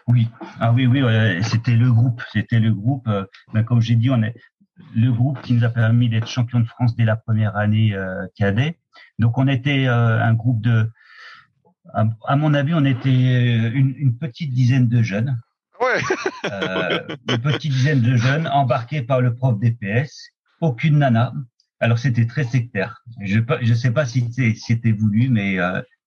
Oui, 0.07 0.27
ah 0.59 0.71
oui, 0.71 0.87
oui, 0.87 1.01
c'était 1.43 1.75
le 1.75 1.91
groupe, 1.91 2.23
c'était 2.33 2.59
le 2.59 2.73
groupe. 2.73 3.07
Ben, 3.53 3.63
comme 3.63 3.81
j'ai 3.81 3.95
dit, 3.95 4.09
on 4.09 4.23
est, 4.23 4.33
le 4.95 5.11
groupe 5.11 5.41
qui 5.41 5.53
nous 5.53 5.63
a 5.63 5.69
permis 5.69 6.09
d'être 6.09 6.27
champion 6.27 6.59
de 6.59 6.65
France 6.65 6.95
dès 6.95 7.05
la 7.05 7.15
première 7.15 7.55
année 7.55 7.93
euh, 7.93 8.25
cadet. 8.35 8.77
Donc 9.19 9.37
on 9.37 9.47
était 9.47 9.87
euh, 9.87 10.21
un 10.21 10.33
groupe 10.33 10.61
de, 10.61 10.89
à, 11.93 12.35
mon 12.35 12.53
avis, 12.53 12.73
on 12.73 12.85
était 12.85 13.09
euh, 13.09 13.71
une, 13.73 14.17
petite 14.17 14.53
dizaine 14.53 14.87
de 14.87 15.01
jeunes. 15.01 15.39
Ouais. 15.79 15.99
une 17.29 17.37
petite 17.39 17.71
dizaine 17.71 18.01
de 18.01 18.15
jeunes 18.15 18.47
embarqués 18.47 19.01
par 19.01 19.21
le 19.21 19.35
prof 19.35 19.57
DPS. 19.59 20.29
Aucune 20.61 20.99
nana. 20.99 21.33
Alors 21.81 21.99
c'était 21.99 22.27
très 22.27 22.45
sectaire. 22.45 23.03
Je 23.21 23.39
ne 23.39 23.73
sais 23.75 23.91
pas 23.91 24.05
si 24.05 24.31
c'était 24.55 24.91
voulu, 24.91 25.27
mais 25.29 25.57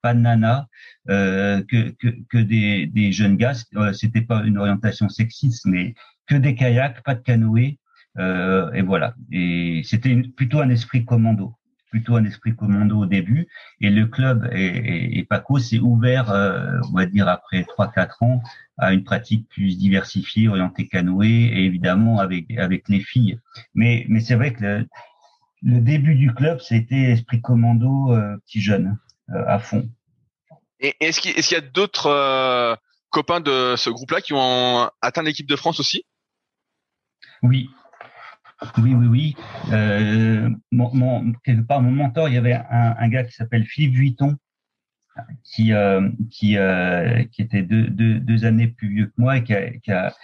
pas 0.00 0.14
de 0.14 0.21
nana, 0.21 0.69
que, 1.09 1.90
que, 1.90 2.09
que 2.31 2.38
des, 2.38 2.87
des 2.87 3.12
jeunes 3.12 3.37
gars. 3.37 3.54
C'était 3.93 4.23
pas 4.23 4.43
une 4.45 4.57
orientation 4.57 5.09
sexiste, 5.09 5.66
mais 5.66 5.95
que 6.26 6.35
des 6.37 6.54
kayaks, 6.54 7.02
pas 7.02 7.14
de 7.14 7.21
canoë, 7.21 7.78
euh, 8.19 8.73
et 8.73 8.83
voilà. 8.83 9.14
Et 9.33 9.83
c'était 9.85 10.14
plutôt 10.37 10.61
un 10.61 10.71
esprit 10.71 11.04
commando, 11.04 11.54
plutôt 11.90 12.16
un 12.16 12.25
esprit 12.25 12.54
commando 12.54 12.98
au 12.98 13.07
début. 13.07 13.48
Et 13.81 13.90
le 13.90 14.07
club 14.07 14.48
et, 14.53 15.18
et, 15.18 15.25
Paco 15.25 15.59
s'est 15.59 15.79
ouvert, 15.79 16.31
euh, 16.31 16.79
on 16.90 16.96
va 16.96 17.07
dire 17.07 17.29
après 17.29 17.64
trois 17.64 17.90
quatre 17.90 18.22
ans, 18.22 18.42
à 18.79 18.92
une 18.92 19.05
pratique 19.05 19.48
plus 19.48 19.79
diversifiée, 19.79 20.48
orientée 20.48 20.88
canoë, 20.88 21.27
et 21.27 21.64
évidemment 21.64 22.20
avec 22.20 22.51
avec 22.59 22.88
les 22.88 23.01
filles. 23.01 23.38
Mais 23.75 24.07
mais 24.09 24.20
c'est 24.20 24.35
vrai 24.37 24.53
que 24.53 24.64
le, 24.64 24.88
le, 25.64 25.81
début 25.81 26.14
du 26.14 26.33
club, 26.35 26.61
c'était 26.61 27.12
esprit 27.12 27.40
commando 27.40 28.12
euh, 28.12 28.37
petit 28.46 28.61
jeune 28.61 28.98
euh, 29.31 29.44
à 29.46 29.59
fond. 29.59 29.88
Et 30.81 30.94
est-ce 31.00 31.20
qu'il 31.20 31.37
est 31.37 31.50
y 31.50 31.57
a 31.57 31.61
d'autres 31.61 32.07
euh, 32.07 32.74
copains 33.11 33.40
de 33.40 33.74
ce 33.77 33.90
groupe-là 33.90 34.20
qui 34.20 34.33
ont 34.35 34.90
atteint 35.00 35.22
l'équipe 35.22 35.48
de 35.48 35.57
France 35.57 35.81
aussi? 35.81 36.05
Oui, 37.42 37.70
oui, 38.79 38.94
oui, 38.94 39.07
oui. 39.07 39.37
Mon, 40.70 41.33
quelque 41.44 41.66
part, 41.66 41.83
mon 41.83 41.90
mentor, 41.90 42.29
il 42.29 42.35
y 42.35 42.38
avait 42.38 42.55
un, 42.55 42.94
un 42.98 43.09
gars 43.09 43.24
qui 43.24 43.33
s'appelle 43.33 43.64
Philippe 43.64 43.94
Vuitton, 43.94 44.37
qui 45.42 45.72
qui 46.31 46.57
qui 47.33 47.42
était 47.42 47.62
deux, 47.62 47.88
deux, 47.88 48.20
deux, 48.20 48.44
années 48.44 48.68
plus 48.68 48.88
vieux 48.88 49.07
que 49.07 49.12
moi 49.18 49.37
et 49.37 49.44
qui 49.44 49.55
a, 49.55 49.70
qui 49.70 49.92
a, 49.92 50.14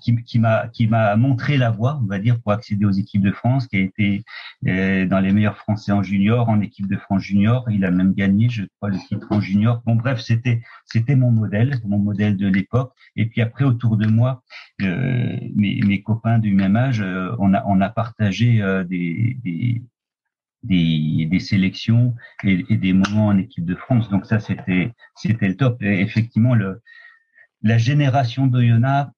qui, 0.00 0.38
m'a 0.38 0.68
qui 0.68 0.86
m'a 0.86 1.16
montré 1.16 1.56
la 1.56 1.70
voie, 1.70 2.00
on 2.02 2.06
va 2.06 2.18
dire, 2.18 2.40
pour 2.40 2.52
accéder 2.52 2.84
aux 2.84 2.90
équipes 2.90 3.22
de 3.22 3.32
France, 3.32 3.66
qui 3.66 3.76
a 3.76 3.80
été 3.80 4.24
euh, 4.66 5.06
dans 5.06 5.20
les 5.20 5.32
meilleurs 5.32 5.56
Français 5.56 5.92
en 5.92 6.02
junior, 6.02 6.48
en 6.48 6.60
équipe 6.60 6.88
de 6.88 6.96
France 6.96 7.22
junior. 7.22 7.64
Il 7.70 7.84
a 7.84 7.90
même 7.90 8.14
gagné, 8.14 8.48
je 8.48 8.64
crois, 8.76 8.90
le 8.90 8.98
titre 8.98 9.26
en 9.30 9.40
junior. 9.40 9.82
Bon, 9.84 9.96
bref, 9.96 10.20
c'était 10.20 10.62
c'était 10.86 11.16
mon 11.16 11.30
modèle, 11.30 11.78
mon 11.84 11.98
modèle 11.98 12.36
de 12.36 12.48
l'époque. 12.48 12.92
Et 13.16 13.26
puis 13.26 13.40
après, 13.40 13.64
autour 13.64 13.96
de 13.96 14.06
moi, 14.06 14.42
euh, 14.82 15.36
mes, 15.54 15.80
mes 15.82 16.02
copains 16.02 16.38
du 16.38 16.52
même 16.52 16.76
âge, 16.76 17.00
euh, 17.00 17.34
on 17.38 17.54
a 17.54 17.64
on 17.66 17.80
a 17.80 17.88
partagé 17.90 18.62
des, 18.88 19.36
des 19.42 19.82
des, 20.62 21.26
des, 21.30 21.40
sélections 21.40 22.14
et, 22.42 22.62
des 22.76 22.94
moments 22.94 23.26
en 23.26 23.36
équipe 23.36 23.66
de 23.66 23.74
France. 23.74 24.08
Donc 24.08 24.24
ça, 24.24 24.40
c'était 24.40 24.92
c'était 25.14 25.48
le 25.48 25.56
top. 25.56 25.82
Et 25.82 26.00
effectivement, 26.00 26.54
le, 26.54 26.80
la 27.62 27.78
génération 27.78 28.46
d'Oyonnax 28.46 29.10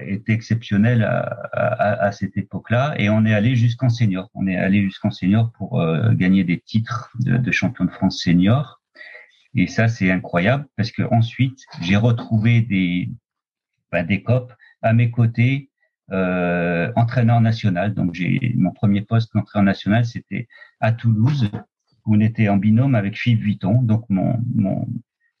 était 0.00 0.32
exceptionnelle 0.32 1.02
à, 1.02 2.12
cette 2.12 2.36
époque-là 2.36 2.94
et 2.98 3.08
on 3.08 3.24
est 3.24 3.34
allé 3.34 3.56
jusqu'en 3.56 3.88
senior. 3.88 4.30
On 4.34 4.46
est 4.46 4.56
allé 4.56 4.82
jusqu'en 4.82 5.10
senior 5.10 5.52
pour 5.52 5.80
euh, 5.80 6.12
gagner 6.12 6.44
des 6.44 6.60
titres 6.60 7.10
de, 7.20 7.50
champion 7.52 7.84
de 7.84 7.90
France 7.90 8.20
senior. 8.22 8.80
Et 9.54 9.66
ça, 9.66 9.88
c'est 9.88 10.10
incroyable 10.10 10.66
parce 10.76 10.90
que 10.90 11.02
ensuite, 11.10 11.58
j'ai 11.82 11.96
retrouvé 11.96 12.62
des, 12.62 13.10
bah, 13.90 14.02
des 14.02 14.22
copes 14.22 14.52
à 14.82 14.92
mes 14.92 15.10
côtés, 15.10 15.70
euh, 16.10 16.92
entraîneur 16.96 17.40
national. 17.40 17.94
Donc, 17.94 18.14
j'ai 18.14 18.54
mon 18.56 18.72
premier 18.72 19.02
poste 19.02 19.34
d'entraîneur 19.34 19.64
national, 19.64 20.04
c'était 20.04 20.48
à 20.80 20.92
Toulouse, 20.92 21.50
où 22.06 22.16
on 22.16 22.20
était 22.20 22.48
en 22.48 22.56
binôme 22.56 22.94
avec 22.94 23.16
Philippe 23.16 23.42
Vuitton, 23.42 23.82
donc 23.82 24.04
mon, 24.08 24.40
mon, 24.54 24.86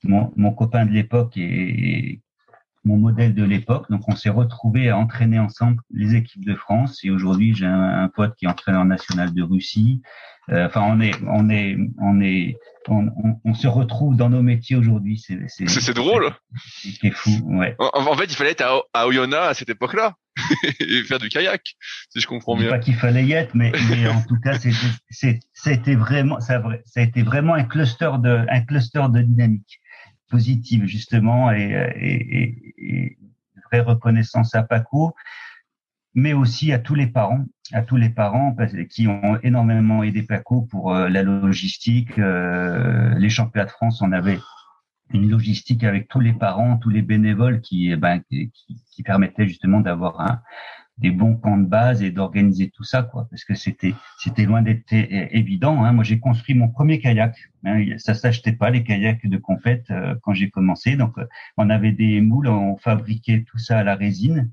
mon 0.04 0.52
copain 0.52 0.86
de 0.86 0.92
l'époque 0.92 1.36
et, 1.36 2.20
mon 2.84 2.96
modèle 2.96 3.34
de 3.34 3.44
l'époque. 3.44 3.90
Donc, 3.90 4.08
on 4.08 4.16
s'est 4.16 4.30
retrouvés 4.30 4.88
à 4.90 4.98
entraîner 4.98 5.38
ensemble 5.38 5.80
les 5.90 6.14
équipes 6.14 6.44
de 6.44 6.54
France. 6.54 7.00
Et 7.04 7.10
aujourd'hui, 7.10 7.54
j'ai 7.54 7.66
un, 7.66 8.08
pote 8.08 8.34
qui 8.36 8.46
est 8.46 8.48
entraîneur 8.48 8.84
national 8.84 9.32
de 9.32 9.42
Russie. 9.42 10.02
Euh, 10.50 10.66
enfin, 10.66 10.82
on 10.82 11.00
est, 11.00 11.14
on 11.28 11.48
est, 11.50 11.76
on 11.98 12.20
est, 12.20 12.56
on, 12.88 13.08
on, 13.44 13.54
se 13.54 13.68
retrouve 13.68 14.16
dans 14.16 14.28
nos 14.28 14.42
métiers 14.42 14.74
aujourd'hui. 14.74 15.18
C'est, 15.18 15.38
c'est, 15.46 15.68
c'est 15.68 15.94
drôle. 15.94 16.32
C'est 16.74 17.12
fou, 17.12 17.30
ouais. 17.44 17.76
En, 17.78 18.16
fait, 18.16 18.24
il 18.24 18.34
fallait 18.34 18.50
être 18.50 18.62
à, 18.62 18.80
à 18.92 19.06
Oyonnax 19.06 19.50
à 19.50 19.54
cette 19.54 19.70
époque-là 19.70 20.16
et 20.80 21.02
faire 21.04 21.18
du 21.18 21.28
kayak, 21.28 21.62
si 22.10 22.20
je 22.20 22.26
comprends 22.26 22.56
bien. 22.56 22.70
Pas 22.70 22.80
qu'il 22.80 22.96
fallait 22.96 23.24
y 23.24 23.32
être, 23.32 23.54
mais, 23.54 23.70
mais 23.88 24.08
en 24.08 24.22
tout 24.22 24.40
cas, 24.42 24.58
c'était, 24.58 25.38
c'était 25.52 25.94
vraiment, 25.94 26.40
ça, 26.40 26.60
ça 26.86 27.00
a 27.00 27.02
été 27.04 27.22
vraiment 27.22 27.54
un 27.54 27.64
cluster 27.64 28.10
de, 28.18 28.44
un 28.48 28.60
cluster 28.62 29.04
de 29.10 29.22
dynamique 29.22 29.81
positive 30.32 30.86
justement 30.86 31.52
et, 31.52 31.70
et, 31.96 32.74
et, 32.78 33.18
vraie 33.70 33.80
reconnaissance 33.80 34.54
à 34.54 34.62
Paco, 34.62 35.14
mais 36.14 36.32
aussi 36.32 36.72
à 36.72 36.78
tous 36.78 36.94
les 36.94 37.06
parents, 37.06 37.44
à 37.72 37.82
tous 37.82 37.96
les 37.96 38.10
parents 38.10 38.56
qui 38.90 39.08
ont 39.08 39.38
énormément 39.42 40.02
aidé 40.02 40.22
Paco 40.22 40.62
pour 40.62 40.94
euh, 40.94 41.08
la 41.08 41.22
logistique. 41.22 42.18
Euh, 42.18 43.14
les 43.14 43.30
championnats 43.30 43.66
de 43.66 43.70
France, 43.70 44.02
on 44.02 44.12
avait 44.12 44.38
une 45.14 45.30
logistique 45.30 45.84
avec 45.84 46.08
tous 46.08 46.20
les 46.20 46.32
parents, 46.32 46.78
tous 46.78 46.90
les 46.90 47.02
bénévoles 47.02 47.60
qui, 47.60 47.90
eh 47.90 47.96
ben, 47.96 48.20
qui, 48.28 48.50
qui 48.90 49.02
permettaient 49.02 49.46
justement 49.46 49.80
d'avoir 49.80 50.20
un, 50.20 50.40
des 50.98 51.10
bons 51.10 51.36
camps 51.36 51.56
de 51.56 51.66
base 51.66 52.02
et 52.02 52.10
d'organiser 52.10 52.70
tout 52.70 52.84
ça, 52.84 53.02
quoi, 53.02 53.26
parce 53.30 53.44
que 53.44 53.54
c'était 53.54 53.94
c'était 54.18 54.44
loin 54.44 54.62
d'être 54.62 54.92
évident. 54.92 55.84
Hein. 55.84 55.92
Moi, 55.92 56.04
j'ai 56.04 56.20
construit 56.20 56.54
mon 56.54 56.68
premier 56.68 57.00
kayak. 57.00 57.34
Hein. 57.64 57.84
Ça 57.98 58.14
s'achetait 58.14 58.52
pas 58.52 58.70
les 58.70 58.84
kayaks 58.84 59.26
de 59.26 59.36
compète 59.38 59.90
euh, 59.90 60.14
quand 60.22 60.34
j'ai 60.34 60.50
commencé. 60.50 60.96
Donc, 60.96 61.18
euh, 61.18 61.26
on 61.56 61.70
avait 61.70 61.92
des 61.92 62.20
moules, 62.20 62.48
on 62.48 62.76
fabriquait 62.76 63.44
tout 63.48 63.58
ça 63.58 63.78
à 63.78 63.84
la 63.84 63.96
résine. 63.96 64.50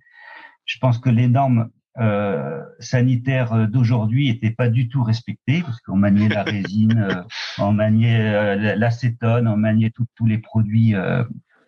Je 0.66 0.78
pense 0.80 0.98
que 0.98 1.10
les 1.10 1.28
normes, 1.28 1.70
euh, 1.98 2.64
sanitaires 2.80 3.68
d'aujourd'hui 3.68 4.32
n'étaient 4.32 4.52
pas 4.52 4.70
du 4.70 4.88
tout 4.88 5.04
respectés 5.04 5.62
parce 5.62 5.82
qu'on 5.82 5.98
maniait 5.98 6.30
la 6.30 6.44
résine, 6.56 7.26
on 7.58 7.74
maniait 7.74 8.76
l'acétone, 8.76 9.48
on 9.48 9.58
maniait 9.58 9.92
tous 9.92 10.26
les 10.26 10.38
produits 10.38 10.94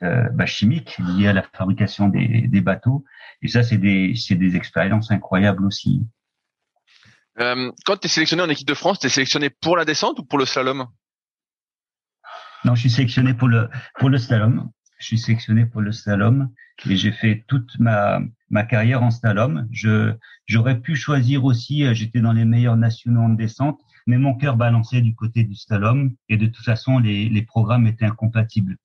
bah, 0.02 0.46
chimiques 0.46 0.98
liés 0.98 1.28
à 1.28 1.34
la 1.34 1.44
fabrication 1.44 2.08
des, 2.10 2.48
des 2.48 2.62
bateaux. 2.62 3.06
Et 3.42 3.48
ça, 3.48 3.64
c'est 3.64 3.78
des, 3.78 4.14
des 4.30 4.56
expériences 4.56 5.12
incroyables 5.12 5.66
aussi. 5.66 6.02
Euh, 7.40 7.72
quand 7.86 7.98
tu 7.98 8.08
es 8.08 8.10
sélectionné 8.10 8.44
en 8.44 8.50
équipe 8.50 8.68
de 8.68 8.74
France, 8.74 9.00
tu 9.00 9.08
es 9.08 9.10
sélectionné 9.10 9.50
pour 9.50 9.78
la 9.78 9.86
descente 9.86 10.20
ou 10.20 10.24
pour 10.24 10.38
le 10.38 10.46
slalom? 10.46 10.88
Non, 12.66 12.76
je 12.76 12.82
suis 12.82 12.90
sélectionné 12.90 13.34
pour 13.34 13.48
le 13.48 13.70
pour 13.98 14.10
le 14.10 14.18
slalom. 14.18 14.70
Je 15.00 15.06
suis 15.06 15.18
sélectionné 15.18 15.66
pour 15.66 15.82
le 15.82 15.92
slalom 15.92 16.52
et 16.88 16.96
j'ai 16.96 17.12
fait 17.12 17.44
toute 17.48 17.80
ma 17.80 18.20
ma 18.50 18.64
carrière 18.64 19.02
en 19.02 19.10
slalom. 19.10 19.68
Je 19.72 20.14
j'aurais 20.46 20.80
pu 20.80 20.96
choisir 20.96 21.46
aussi. 21.46 21.86
Euh, 21.86 21.94
j'étais 21.94 22.20
dans 22.20 22.34
les 22.34 22.46
meilleurs 22.46 22.78
nationaux 22.78 23.22
en 23.22 23.30
descente, 23.30 23.80
mais 24.06 24.18
mon 24.18 24.36
cœur 24.36 24.58
balançait 24.58 25.02
du 25.02 25.16
côté 25.16 25.44
du 25.44 25.56
slalom 25.56 26.14
et 26.30 26.38
de 26.38 26.46
toute 26.46 26.66
façon 26.66 27.00
les 27.00 27.30
les 27.30 27.42
programmes 27.42 27.88
étaient 27.88 28.06
incompatibles. 28.06 28.78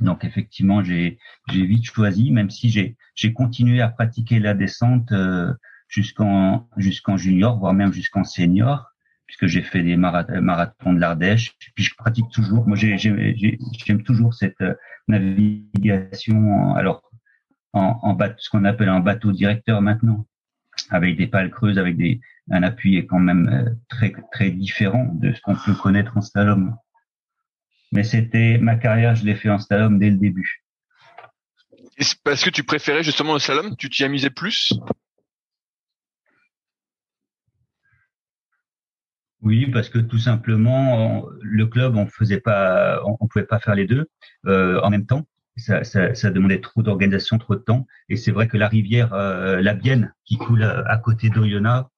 Donc 0.00 0.24
effectivement, 0.24 0.82
j'ai 0.82 1.18
vite 1.48 1.84
choisi, 1.84 2.30
même 2.30 2.50
si 2.50 2.68
j'ai 2.70 3.32
continué 3.32 3.80
à 3.80 3.88
pratiquer 3.88 4.38
la 4.38 4.54
descente. 4.54 5.12
Euh, 5.12 5.52
jusqu'en 5.88 6.68
jusqu'en 6.76 7.16
junior, 7.16 7.58
voire 7.58 7.72
même 7.72 7.92
jusqu'en 7.92 8.24
senior, 8.24 8.92
puisque 9.26 9.46
j'ai 9.46 9.62
fait 9.62 9.82
des 9.82 9.96
marathons 9.96 10.92
de 10.92 11.00
l'Ardèche. 11.00 11.56
Puis 11.74 11.84
je 11.84 11.94
pratique 11.96 12.28
toujours. 12.30 12.66
Moi, 12.66 12.76
j'aime 12.76 14.02
toujours 14.04 14.34
cette 14.34 14.60
euh, 14.60 14.74
navigation. 15.08 16.74
Alors, 16.74 17.02
en, 17.72 17.98
en 18.02 18.14
bateau, 18.14 18.36
ce 18.38 18.50
qu'on 18.50 18.64
appelle 18.64 18.88
un 18.88 19.00
bateau 19.00 19.32
directeur 19.32 19.82
maintenant, 19.82 20.26
avec 20.90 21.16
des 21.16 21.26
pales 21.26 21.50
creuses, 21.50 21.78
avec 21.78 21.96
des 21.96 22.20
un 22.48 22.62
appui 22.62 22.96
est 22.96 23.06
quand 23.06 23.18
même 23.18 23.48
euh, 23.48 23.70
très 23.88 24.12
très 24.30 24.50
différent 24.50 25.10
de 25.14 25.32
ce 25.32 25.40
qu'on 25.40 25.56
peut 25.56 25.74
connaître 25.74 26.16
en 26.16 26.20
slalom. 26.20 26.76
Mais 27.92 28.04
c'était 28.04 28.58
ma 28.58 28.76
carrière, 28.76 29.14
je 29.14 29.24
l'ai 29.24 29.34
fait 29.34 29.48
en 29.48 29.58
slalom 29.58 29.98
dès 29.98 30.10
le 30.10 30.16
début. 30.16 30.64
Est-ce 31.96 32.44
que 32.44 32.50
tu 32.50 32.62
préférais 32.62 33.02
justement 33.02 33.32
le 33.32 33.38
slalom? 33.38 33.74
Tu 33.76 33.88
t'y 33.88 34.04
amusais 34.04 34.30
plus? 34.30 34.74
Oui, 39.46 39.66
parce 39.70 39.88
que 39.88 39.98
tout 39.98 40.18
simplement, 40.18 41.26
le 41.40 41.66
club, 41.66 41.96
on 41.96 42.06
faisait 42.06 42.40
pas, 42.40 43.00
on, 43.04 43.28
pouvait 43.28 43.44
pas 43.44 43.60
faire 43.60 43.76
les 43.76 43.86
deux 43.86 44.08
euh, 44.46 44.80
en 44.82 44.90
même 44.90 45.06
temps. 45.06 45.26
Ça, 45.56 45.84
ça, 45.84 46.14
ça 46.14 46.30
demandait 46.30 46.60
trop 46.60 46.82
d'organisation, 46.82 47.38
trop 47.38 47.54
de 47.54 47.60
temps. 47.60 47.86
Et 48.08 48.16
c'est 48.16 48.32
vrai 48.32 48.48
que 48.48 48.56
la 48.56 48.66
rivière, 48.66 49.14
euh, 49.14 49.60
la 49.62 49.74
Bienne, 49.74 50.12
qui 50.24 50.36
coule 50.36 50.64
à, 50.64 50.96
côté 50.98 51.30
d'Oyonnax, 51.30 51.88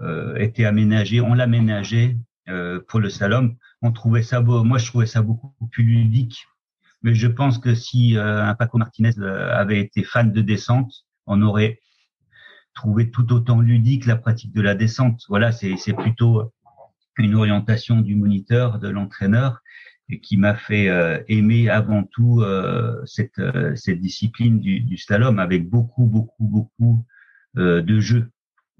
euh, 0.00 0.36
était 0.36 0.66
aménagée. 0.66 1.20
On 1.20 1.32
l'aménageait 1.34 2.16
pour 2.88 3.00
le 3.00 3.10
slalom. 3.10 3.56
On 3.82 3.92
trouvait 3.92 4.22
ça 4.22 4.40
beau. 4.40 4.64
Moi, 4.64 4.78
je 4.78 4.86
trouvais 4.86 5.06
ça 5.06 5.22
beaucoup 5.22 5.66
plus 5.68 5.84
ludique. 5.84 6.46
Mais 7.02 7.14
je 7.14 7.28
pense 7.28 7.58
que 7.58 7.74
si 7.74 8.16
euh, 8.16 8.42
un 8.44 8.54
Paco 8.54 8.78
Martinez 8.78 9.18
euh, 9.18 9.54
avait 9.54 9.80
été 9.80 10.02
fan 10.02 10.32
de 10.32 10.40
descente, 10.40 10.92
on 11.26 11.42
aurait 11.42 11.78
trouvé 12.74 13.10
tout 13.10 13.32
autant 13.32 13.60
ludique 13.60 14.06
la 14.06 14.16
pratique 14.16 14.52
de 14.52 14.60
la 14.60 14.74
descente. 14.74 15.22
Voilà, 15.28 15.52
c'est 15.52 15.92
plutôt 15.96 16.52
une 17.16 17.34
orientation 17.34 18.00
du 18.00 18.14
moniteur, 18.14 18.78
de 18.78 18.88
l'entraîneur, 18.88 19.60
qui 20.22 20.36
m'a 20.36 20.54
fait 20.54 20.88
euh, 20.88 21.22
aimer 21.28 21.68
avant 21.68 22.04
tout 22.04 22.42
cette, 23.04 23.40
cette 23.74 24.00
discipline 24.00 24.60
du, 24.60 24.80
du, 24.80 24.96
slalom 24.96 25.38
avec 25.38 25.68
beaucoup, 25.68 26.06
beaucoup, 26.06 26.44
beaucoup 26.44 27.04
de 27.56 28.00
jeux. 28.00 28.30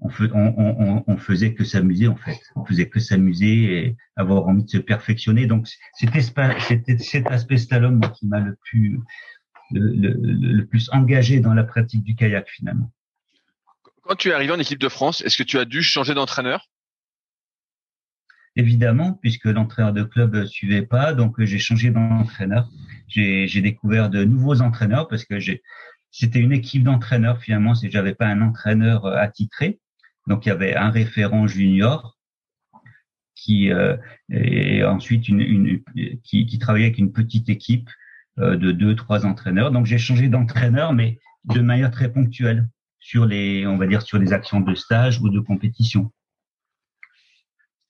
On, 0.01 0.09
on, 0.33 1.03
on, 1.05 1.17
faisait 1.17 1.53
que 1.53 1.65
s'amuser 1.65 2.07
en 2.07 2.15
fait. 2.15 2.39
On 2.55 2.63
faisait 2.63 2.87
que 2.87 3.01
s'amuser 3.01 3.77
et 3.77 3.97
avoir 4.15 4.47
envie 4.47 4.63
de 4.63 4.69
se 4.69 4.77
perfectionner. 4.77 5.45
Donc 5.45 5.67
c'était 5.93 6.21
cet 6.97 7.27
aspect 7.27 7.57
slalom 7.57 7.99
qui 8.17 8.27
m'a 8.27 8.39
le 8.39 8.57
plus 8.63 8.99
le, 9.71 9.91
le, 9.93 10.13
le, 10.13 10.65
plus 10.65 10.89
engagé 10.91 11.41
dans 11.41 11.53
la 11.53 11.63
pratique 11.63 12.03
du 12.03 12.15
kayak 12.15 12.47
finalement. 12.49 12.91
Quand 14.03 14.15
tu 14.15 14.29
es 14.29 14.33
arrivé 14.33 14.53
en 14.53 14.59
équipe 14.59 14.79
de 14.79 14.89
France, 14.89 15.21
est-ce 15.21 15.37
que 15.37 15.43
tu 15.43 15.59
as 15.59 15.65
dû 15.65 15.83
changer 15.83 16.13
d'entraîneur? 16.13 16.69
Évidemment, 18.55 19.13
puisque 19.21 19.45
l'entraîneur 19.45 19.93
de 19.93 20.03
club 20.03 20.45
suivait 20.45 20.85
pas, 20.85 21.13
donc 21.13 21.39
euh, 21.39 21.45
j'ai 21.45 21.59
changé 21.59 21.91
d'entraîneur. 21.91 22.69
J'ai 23.07 23.61
découvert 23.61 24.09
de 24.09 24.23
nouveaux 24.23 24.61
entraîneurs 24.61 25.07
parce 25.07 25.25
que 25.25 25.39
j'ai 25.39 25.61
c'était 26.11 26.39
une 26.39 26.51
équipe 26.51 26.83
d'entraîneurs 26.83 27.39
finalement. 27.39 27.75
Si 27.75 27.91
j'avais 27.91 28.15
pas 28.15 28.27
un 28.27 28.41
entraîneur 28.41 29.05
euh, 29.05 29.15
attitré, 29.15 29.79
donc 30.29 30.45
il 30.45 30.49
y 30.49 30.51
avait 30.51 30.75
un 30.75 30.91
référent 30.91 31.47
junior 31.47 32.17
qui 33.35 33.71
euh, 33.71 33.97
et 34.31 34.83
ensuite 34.83 35.27
une, 35.27 35.41
une 35.41 35.83
qui, 36.23 36.45
qui, 36.45 36.59
travaillait 36.59 36.87
avec 36.87 36.99
une 36.99 37.11
petite 37.11 37.49
équipe 37.49 37.89
euh, 38.37 38.55
de 38.55 38.71
deux 38.71 38.95
trois 38.95 39.25
entraîneurs. 39.25 39.71
Donc 39.71 39.85
j'ai 39.85 39.97
changé 39.97 40.29
d'entraîneur, 40.29 40.93
mais 40.93 41.19
de 41.45 41.61
manière 41.61 41.89
très 41.89 42.11
ponctuelle 42.11 42.69
sur 42.99 43.25
les 43.25 43.65
on 43.65 43.77
va 43.77 43.87
dire 43.87 44.03
sur 44.03 44.19
les 44.19 44.31
actions 44.31 44.61
de 44.61 44.75
stage 44.75 45.19
ou 45.19 45.29
de 45.29 45.39
compétition. 45.39 46.11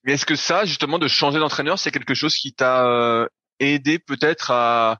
Mais 0.05 0.13
est-ce 0.13 0.25
que 0.25 0.35
ça, 0.35 0.63
justement, 0.63 0.97
de 0.97 1.09
changer 1.09 1.39
d'entraîneur, 1.39 1.77
c'est 1.77 1.91
quelque 1.91 2.13
chose 2.13 2.35
qui 2.35 2.53
t'a 2.53 2.87
euh, 2.87 3.27
aidé 3.59 3.99
peut-être 3.99 4.51
à 4.51 4.99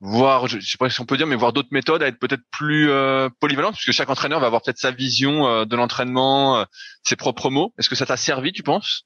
voir, 0.00 0.46
je 0.46 0.60
sais 0.60 0.78
pas 0.78 0.90
si 0.90 1.00
on 1.00 1.06
peut 1.06 1.16
dire, 1.16 1.26
mais 1.26 1.36
voir 1.36 1.52
d'autres 1.52 1.68
méthodes, 1.72 2.02
à 2.02 2.06
être 2.06 2.18
peut-être 2.18 2.44
plus 2.50 2.88
euh, 2.90 3.28
puisque 3.40 3.92
chaque 3.92 4.10
entraîneur 4.10 4.40
va 4.40 4.46
avoir 4.46 4.62
peut-être 4.62 4.78
sa 4.78 4.90
vision 4.90 5.46
euh, 5.46 5.64
de 5.64 5.76
l'entraînement, 5.76 6.64
ses 7.02 7.16
propres 7.16 7.50
mots. 7.50 7.74
Est-ce 7.78 7.88
que 7.88 7.96
ça 7.96 8.06
t'a 8.06 8.16
servi, 8.16 8.52
tu 8.52 8.62
penses? 8.62 9.04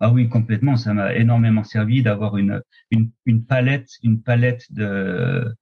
Ah 0.00 0.10
oui, 0.10 0.28
complètement. 0.28 0.76
Ça 0.76 0.92
m'a 0.92 1.14
énormément 1.14 1.64
servi 1.64 2.02
d'avoir 2.02 2.36
une, 2.36 2.60
une, 2.90 3.10
une 3.26 3.44
palette, 3.46 3.88
une 4.02 4.22
palette 4.22 4.66
de 4.70 5.54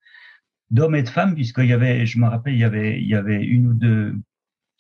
d'hommes 0.71 0.97
et 0.97 1.03
de 1.03 1.09
femmes, 1.09 1.35
puisqu'il 1.35 1.67
y 1.67 1.73
avait, 1.75 2.07
je 2.07 2.19
me 2.19 2.27
rappelle, 2.27 2.55
il 2.55 2.61
y 2.61 2.65
avait, 2.65 2.99
il 2.99 3.07
y 3.07 3.15
avait 3.15 3.45
une 3.45 3.67
ou 3.69 3.75
deux, 3.75 4.15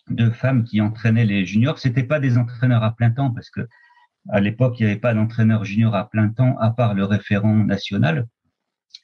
deux 0.08 0.30
femmes 0.30 0.64
qui 0.64 0.80
entraînaient 0.80 1.26
les 1.26 1.44
juniors. 1.44 1.78
C'était 1.78 2.02
pas 2.02 2.18
des 2.18 2.38
entraîneurs 2.38 2.82
à 2.82 2.96
plein 2.96 3.10
temps 3.10 3.30
parce 3.30 3.50
que 3.50 3.60
à 4.30 4.40
l'époque, 4.40 4.80
il 4.80 4.86
n'y 4.86 4.92
avait 4.92 5.00
pas 5.00 5.14
d'entraîneur 5.14 5.64
junior 5.64 5.94
à 5.94 6.08
plein 6.08 6.30
temps 6.30 6.56
à 6.58 6.70
part 6.70 6.94
le 6.94 7.04
référent 7.04 7.54
national. 7.54 8.26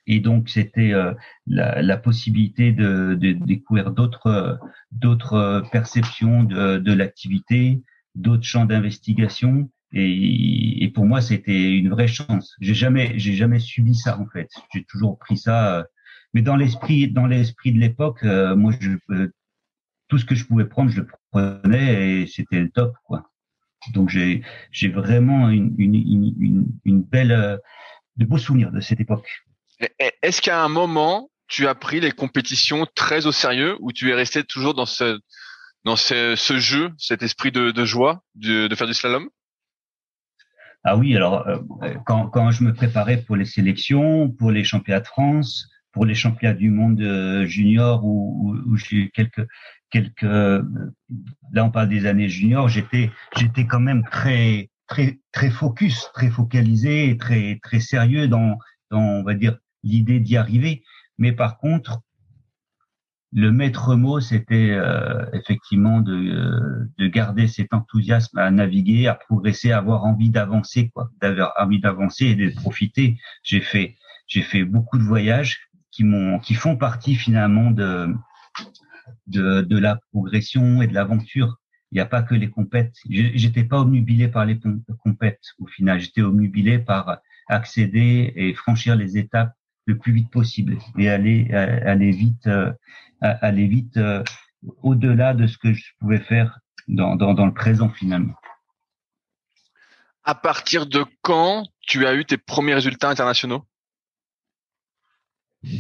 Et 0.08 0.20
donc, 0.20 0.48
c'était 0.48 0.92
euh, 0.94 1.12
la, 1.46 1.82
la, 1.82 1.98
possibilité 1.98 2.72
de, 2.72 3.14
de 3.14 3.32
découvrir 3.32 3.92
d'autres 3.92 4.58
d'autres 4.90 5.62
perceptions 5.70 6.44
de, 6.44 6.78
de 6.78 6.92
l'activité, 6.94 7.82
d'autres 8.14 8.44
champs 8.44 8.64
d'investigation. 8.64 9.70
Et, 9.92 10.82
et, 10.82 10.88
pour 10.88 11.04
moi, 11.04 11.20
c'était 11.20 11.76
une 11.76 11.90
vraie 11.90 12.08
chance. 12.08 12.56
J'ai 12.60 12.72
jamais 12.74 13.18
j'ai 13.18 13.34
jamais 13.34 13.58
subi 13.58 13.94
ça 13.94 14.18
en 14.18 14.26
fait. 14.26 14.48
J'ai 14.74 14.84
toujours 14.84 15.18
pris 15.18 15.36
ça. 15.36 15.76
Euh, 15.76 15.84
mais 16.32 16.40
dans 16.40 16.56
l'esprit 16.56 17.08
dans 17.08 17.26
l'esprit 17.26 17.72
de 17.72 17.78
l'époque, 17.78 18.20
euh, 18.24 18.56
moi, 18.56 18.72
je, 18.80 18.96
tout 20.08 20.16
ce 20.18 20.24
que 20.24 20.34
je 20.34 20.46
pouvais 20.46 20.64
prendre, 20.64 20.90
je 20.90 21.02
le 21.02 21.08
prenais 21.30 22.22
et 22.22 22.26
c'était 22.26 22.60
le 22.60 22.70
top, 22.70 22.94
quoi. 23.04 23.30
Donc 23.92 24.08
j'ai 24.08 24.42
j'ai 24.70 24.88
vraiment 24.88 25.50
une, 25.50 25.74
une, 25.78 25.94
une, 25.94 26.66
une 26.86 27.02
belle 27.02 27.60
de 28.16 28.24
beaux 28.24 28.38
souvenirs 28.38 28.72
de 28.72 28.80
cette 28.80 29.00
époque. 29.00 29.28
Est-ce 30.22 30.42
qu'à 30.42 30.62
un 30.62 30.68
moment 30.68 31.30
tu 31.48 31.66
as 31.66 31.74
pris 31.74 32.00
les 32.00 32.12
compétitions 32.12 32.86
très 32.94 33.26
au 33.26 33.32
sérieux 33.32 33.76
ou 33.80 33.92
tu 33.92 34.10
es 34.10 34.14
resté 34.14 34.44
toujours 34.44 34.74
dans 34.74 34.86
ce 34.86 35.18
dans 35.84 35.96
ce, 35.96 36.34
ce 36.36 36.58
jeu, 36.58 36.90
cet 36.98 37.22
esprit 37.22 37.50
de, 37.50 37.70
de 37.70 37.84
joie 37.84 38.22
de, 38.34 38.66
de, 38.66 38.74
faire 38.74 38.86
du 38.86 38.94
slalom? 38.94 39.28
Ah 40.84 40.96
oui, 40.96 41.16
alors 41.16 41.46
euh, 41.48 41.94
quand, 42.04 42.28
quand 42.28 42.50
je 42.50 42.64
me 42.64 42.74
préparais 42.74 43.22
pour 43.22 43.36
les 43.36 43.44
sélections, 43.44 44.28
pour 44.30 44.50
les 44.50 44.64
championnats 44.64 45.00
de 45.00 45.06
France, 45.06 45.68
pour 45.92 46.04
les 46.04 46.14
championnats 46.14 46.54
du 46.54 46.70
monde 46.70 47.00
euh, 47.00 47.46
junior 47.46 48.04
où, 48.04 48.54
où, 48.66 48.72
où 48.72 48.76
j'ai 48.76 49.10
quelques 49.10 49.46
quelques 49.90 50.22
là 50.22 51.64
on 51.64 51.70
parle 51.70 51.88
des 51.88 52.04
années 52.04 52.28
juniors 52.28 52.68
j'étais 52.68 53.10
j'étais 53.34 53.66
quand 53.66 53.80
même 53.80 54.04
très 54.10 54.68
très 54.86 55.18
très 55.32 55.50
focus 55.50 56.10
très 56.12 56.28
focalisé 56.28 57.16
très 57.16 57.58
très 57.62 57.80
sérieux 57.80 58.28
dans 58.28 58.58
dans 58.90 59.00
on 59.00 59.22
va 59.22 59.32
dire 59.32 59.56
l'idée 59.82 60.20
d'y 60.20 60.36
arriver 60.36 60.82
mais 61.18 61.32
par 61.32 61.58
contre 61.58 62.00
le 63.32 63.52
maître 63.52 63.94
mot 63.94 64.20
c'était 64.20 64.70
euh, 64.70 65.26
effectivement 65.32 66.00
de 66.00 66.14
euh, 66.14 66.90
de 66.98 67.06
garder 67.08 67.46
cet 67.46 67.74
enthousiasme 67.74 68.38
à 68.38 68.50
naviguer 68.50 69.06
à 69.06 69.14
progresser 69.14 69.72
à 69.72 69.78
avoir 69.78 70.04
envie 70.04 70.30
d'avancer 70.30 70.90
quoi 70.94 71.10
d'avoir 71.20 71.52
envie 71.58 71.80
d'avancer 71.80 72.26
et 72.26 72.36
de 72.36 72.50
profiter 72.54 73.18
j'ai 73.42 73.60
fait 73.60 73.96
j'ai 74.26 74.42
fait 74.42 74.64
beaucoup 74.64 74.98
de 74.98 75.02
voyages 75.04 75.68
qui 75.90 76.04
m'ont 76.04 76.38
qui 76.38 76.54
font 76.54 76.76
partie 76.76 77.14
finalement 77.14 77.70
de 77.70 78.14
de, 79.26 79.62
de 79.62 79.78
la 79.78 80.00
progression 80.12 80.82
et 80.82 80.86
de 80.86 80.94
l'aventure. 80.94 81.58
Il 81.90 81.96
n'y 81.96 82.00
a 82.00 82.06
pas 82.06 82.22
que 82.22 82.34
les 82.34 82.50
compètes. 82.50 82.94
J'étais 83.08 83.64
pas 83.64 83.80
obnubilé 83.80 84.28
par 84.28 84.44
les 84.44 84.58
compètes 85.02 85.42
au 85.58 85.66
final. 85.66 86.00
J'étais 86.00 86.20
obnubilé 86.20 86.78
par 86.78 87.18
accéder 87.48 88.32
et 88.36 88.52
franchir 88.52 88.94
les 88.94 89.16
étapes 89.16 89.54
le 89.88 89.98
plus 89.98 90.12
vite 90.12 90.31
possible 90.31 90.79
et 90.98 91.09
aller 91.09 91.51
aller 91.53 92.12
vite 92.12 92.48
aller 93.20 93.66
vite 93.66 93.96
euh, 93.96 94.22
au-delà 94.83 95.35
de 95.35 95.46
ce 95.46 95.57
que 95.59 95.72
je 95.72 95.85
pouvais 95.98 96.20
faire 96.20 96.61
dans, 96.88 97.16
dans, 97.16 97.35
dans 97.35 97.46
le 97.46 97.55
présent 97.55 97.88
finalement. 97.88 98.35
À 100.24 100.35
partir 100.35 100.87
de 100.87 101.05
quand 101.22 101.66
tu 101.81 102.07
as 102.07 102.14
eu 102.14 102.24
tes 102.24 102.37
premiers 102.37 102.74
résultats 102.74 103.09
internationaux? 103.09 103.64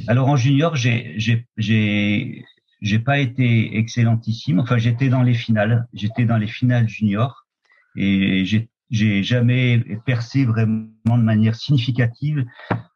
Alors 0.06 0.28
en 0.28 0.36
junior, 0.36 0.74
j'ai 0.74 1.14
j'ai 1.18 1.46
j'ai 1.56 2.44
j'ai 2.80 2.98
pas 2.98 3.18
été 3.18 3.76
excellentissime. 3.76 4.58
Enfin, 4.58 4.78
j'étais 4.78 5.08
dans 5.08 5.22
les 5.22 5.34
finales. 5.34 5.86
J'étais 5.92 6.24
dans 6.24 6.38
les 6.38 6.46
finales 6.48 6.88
junior 6.88 7.46
et 7.94 8.44
j'ai 8.44 8.70
j'ai 8.90 9.22
jamais 9.22 9.84
percé 10.06 10.44
vraiment 10.44 10.88
de 11.04 11.22
manière 11.22 11.54
significative 11.54 12.44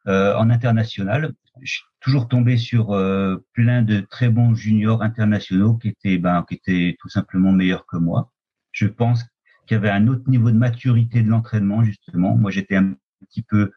euh, 0.06 0.34
en 0.36 0.50
international. 0.50 1.32
Je 1.60 1.72
suis 1.72 1.82
toujours 2.00 2.28
tombé 2.28 2.56
sur 2.56 2.92
euh, 2.92 3.44
plein 3.52 3.82
de 3.82 4.00
très 4.00 4.30
bons 4.30 4.54
juniors 4.54 5.02
internationaux 5.02 5.74
qui 5.74 5.88
étaient 5.88 6.18
ben 6.18 6.44
qui 6.48 6.54
étaient 6.54 6.96
tout 6.98 7.08
simplement 7.08 7.52
meilleurs 7.52 7.86
que 7.86 7.98
moi. 7.98 8.32
Je 8.72 8.86
pense 8.86 9.24
qu'il 9.66 9.74
y 9.76 9.78
avait 9.78 9.90
un 9.90 10.08
autre 10.08 10.28
niveau 10.28 10.50
de 10.50 10.56
maturité 10.56 11.22
de 11.22 11.28
l'entraînement 11.28 11.84
justement. 11.84 12.36
Moi, 12.36 12.50
j'étais 12.50 12.76
un 12.76 12.94
petit 13.28 13.42
peu 13.42 13.72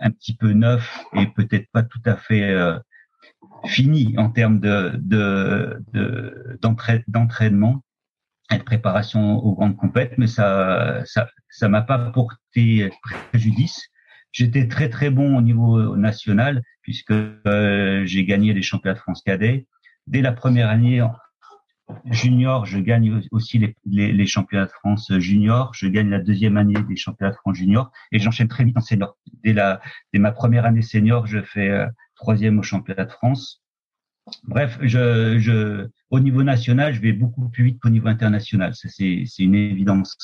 un 0.00 0.10
petit 0.10 0.36
peu 0.36 0.52
neuf 0.52 1.04
et 1.14 1.26
peut-être 1.26 1.68
pas 1.72 1.82
tout 1.82 2.00
à 2.04 2.16
fait 2.16 2.50
euh, 2.50 2.78
fini 3.64 4.14
en 4.18 4.30
termes 4.30 4.60
de 4.60 5.02
d'entraînement 7.08 7.82
et 8.52 8.58
de 8.58 8.62
préparation 8.62 9.38
aux 9.38 9.54
grandes 9.54 9.76
compètes, 9.76 10.18
mais 10.18 10.26
ça 10.26 11.02
ça 11.04 11.28
ça 11.48 11.68
m'a 11.68 11.82
pas 11.82 11.98
porté 12.10 12.90
préjudice. 13.02 13.88
J'étais 14.32 14.68
très 14.68 14.88
très 14.88 15.10
bon 15.10 15.36
au 15.36 15.42
niveau 15.42 15.96
national 15.96 16.62
puisque 16.82 17.10
euh, 17.10 18.04
j'ai 18.04 18.24
gagné 18.24 18.52
les 18.52 18.62
championnats 18.62 18.94
de 18.94 19.00
France 19.00 19.22
cadets. 19.22 19.66
Dès 20.06 20.20
la 20.20 20.32
première 20.32 20.68
année 20.68 21.02
junior, 22.10 22.66
je 22.66 22.78
gagne 22.78 23.22
aussi 23.30 23.58
les, 23.58 23.76
les, 23.86 24.12
les, 24.12 24.26
championnats 24.26 24.66
de 24.66 24.70
France 24.70 25.10
junior. 25.18 25.72
Je 25.74 25.88
gagne 25.88 26.10
la 26.10 26.20
deuxième 26.20 26.56
année 26.56 26.74
des 26.88 26.96
championnats 26.96 27.32
de 27.32 27.36
France 27.36 27.56
junior 27.56 27.90
et 28.12 28.18
j'enchaîne 28.18 28.48
très 28.48 28.64
vite 28.64 28.76
en 28.76 28.80
senior. 28.80 29.16
Dès 29.44 29.52
la 29.52 29.80
dès 30.12 30.18
ma 30.18 30.32
première 30.32 30.64
année 30.64 30.82
senior, 30.82 31.26
je 31.26 31.42
fais 31.42 31.70
euh, 31.70 31.86
troisième 32.14 32.58
au 32.58 32.62
championnat 32.62 33.04
de 33.04 33.12
France. 33.12 33.62
Bref, 34.44 34.78
je, 34.82 35.38
je, 35.38 35.88
au 36.10 36.20
niveau 36.20 36.42
national, 36.42 36.94
je 36.94 37.00
vais 37.00 37.12
beaucoup 37.12 37.48
plus 37.48 37.64
vite 37.64 37.80
qu'au 37.80 37.90
niveau 37.90 38.08
international. 38.08 38.74
Ça, 38.74 38.88
c'est, 38.88 39.24
une 39.38 39.54
évidence. 39.54 40.16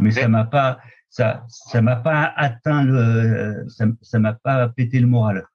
Mais 0.00 0.10
ça 0.10 0.28
m'a 0.28 0.44
pas, 0.44 0.78
ça, 1.08 1.44
ça 1.48 1.80
m'a 1.80 1.96
pas 1.96 2.32
atteint 2.36 2.84
le, 2.84 3.64
ça, 3.68 3.86
ça 4.02 4.18
m'a 4.18 4.34
pas 4.34 4.68
pété 4.68 4.98
le 4.98 5.06
moral. 5.06 5.46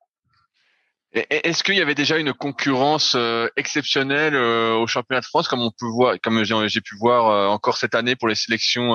Est-ce 1.30 1.64
qu'il 1.64 1.76
y 1.76 1.82
avait 1.82 1.96
déjà 1.96 2.18
une 2.18 2.34
concurrence 2.34 3.16
euh, 3.16 3.48
exceptionnelle 3.56 4.36
euh, 4.36 4.76
au 4.76 4.86
championnat 4.86 5.22
de 5.22 5.26
France, 5.26 5.48
comme 5.48 5.62
on 5.62 5.72
peut 5.72 5.86
voir, 5.86 6.16
comme 6.22 6.44
j'ai 6.44 6.82
pu 6.82 6.98
voir 6.98 7.30
euh, 7.30 7.48
encore 7.48 7.78
cette 7.78 7.96
année 7.96 8.18
pour 8.18 8.28
les 8.28 8.36
sélections 8.36 8.92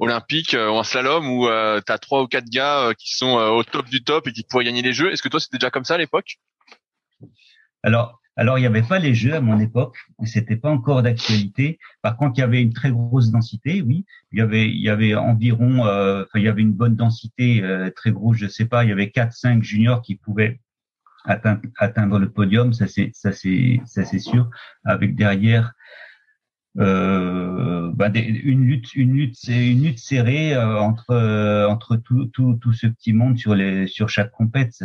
olympiques 0.00 0.54
en 0.54 0.82
slalom, 0.82 1.28
où 1.30 1.46
tu 1.46 1.92
as 1.92 1.98
trois 1.98 2.22
ou 2.22 2.26
quatre 2.26 2.48
gars 2.48 2.92
qui 2.98 3.14
sont 3.16 3.36
au 3.36 3.62
top 3.62 3.88
du 3.88 4.02
top 4.02 4.26
et 4.26 4.32
qui 4.32 4.42
pourraient 4.42 4.64
gagner 4.64 4.82
les 4.82 4.92
Jeux? 4.92 5.12
Est-ce 5.12 5.22
que 5.22 5.28
toi 5.28 5.38
c'était 5.38 5.58
déjà 5.58 5.70
comme 5.70 5.84
ça 5.84 5.94
à 5.94 5.98
l'époque? 5.98 6.38
Alors, 7.82 8.20
alors 8.36 8.58
il 8.58 8.62
n'y 8.62 8.66
avait 8.66 8.82
pas 8.82 8.98
les 8.98 9.14
Jeux 9.14 9.34
à 9.34 9.40
mon 9.40 9.58
époque, 9.58 9.96
c'était 10.24 10.56
pas 10.56 10.70
encore 10.70 11.02
d'actualité. 11.02 11.78
Par 12.02 12.16
contre, 12.16 12.38
il 12.38 12.40
y 12.40 12.44
avait 12.44 12.62
une 12.62 12.72
très 12.72 12.90
grosse 12.90 13.30
densité, 13.30 13.82
oui. 13.82 14.04
Il 14.32 14.38
y 14.38 14.42
avait, 14.42 14.68
il 14.68 14.80
y 14.80 14.88
avait 14.88 15.14
environ, 15.14 15.80
enfin, 15.80 16.38
il 16.38 16.42
y 16.42 16.48
avait 16.48 16.62
une 16.62 16.72
bonne 16.72 16.94
densité 16.96 17.62
très 17.96 18.12
grosse. 18.12 18.36
Je 18.36 18.46
sais 18.46 18.66
pas, 18.66 18.84
il 18.84 18.90
y 18.90 18.92
avait 18.92 19.10
quatre, 19.10 19.32
cinq 19.32 19.62
juniors 19.62 20.02
qui 20.02 20.16
pouvaient 20.16 20.60
atteindre, 21.24 21.62
atteindre 21.78 22.18
le 22.18 22.30
podium, 22.30 22.72
ça 22.72 22.86
c'est 22.86 23.10
ça 23.12 23.32
c'est 23.32 23.80
ça 23.86 24.04
c'est 24.04 24.18
sûr. 24.18 24.50
Avec 24.84 25.14
derrière 25.16 25.72
euh, 26.78 27.90
bah, 27.94 28.10
une 28.14 28.64
lutte 28.64 28.94
une 28.94 29.14
lutte 29.14 29.42
une 29.48 29.82
lutte 29.82 29.98
serrée 29.98 30.54
euh, 30.54 30.78
entre 30.78 31.10
euh, 31.10 31.66
entre 31.66 31.96
tout, 31.96 32.26
tout 32.26 32.54
tout 32.60 32.72
ce 32.72 32.86
petit 32.86 33.12
monde 33.12 33.36
sur 33.38 33.54
les 33.54 33.86
sur 33.86 34.08
chaque 34.08 34.30
compète. 34.30 34.82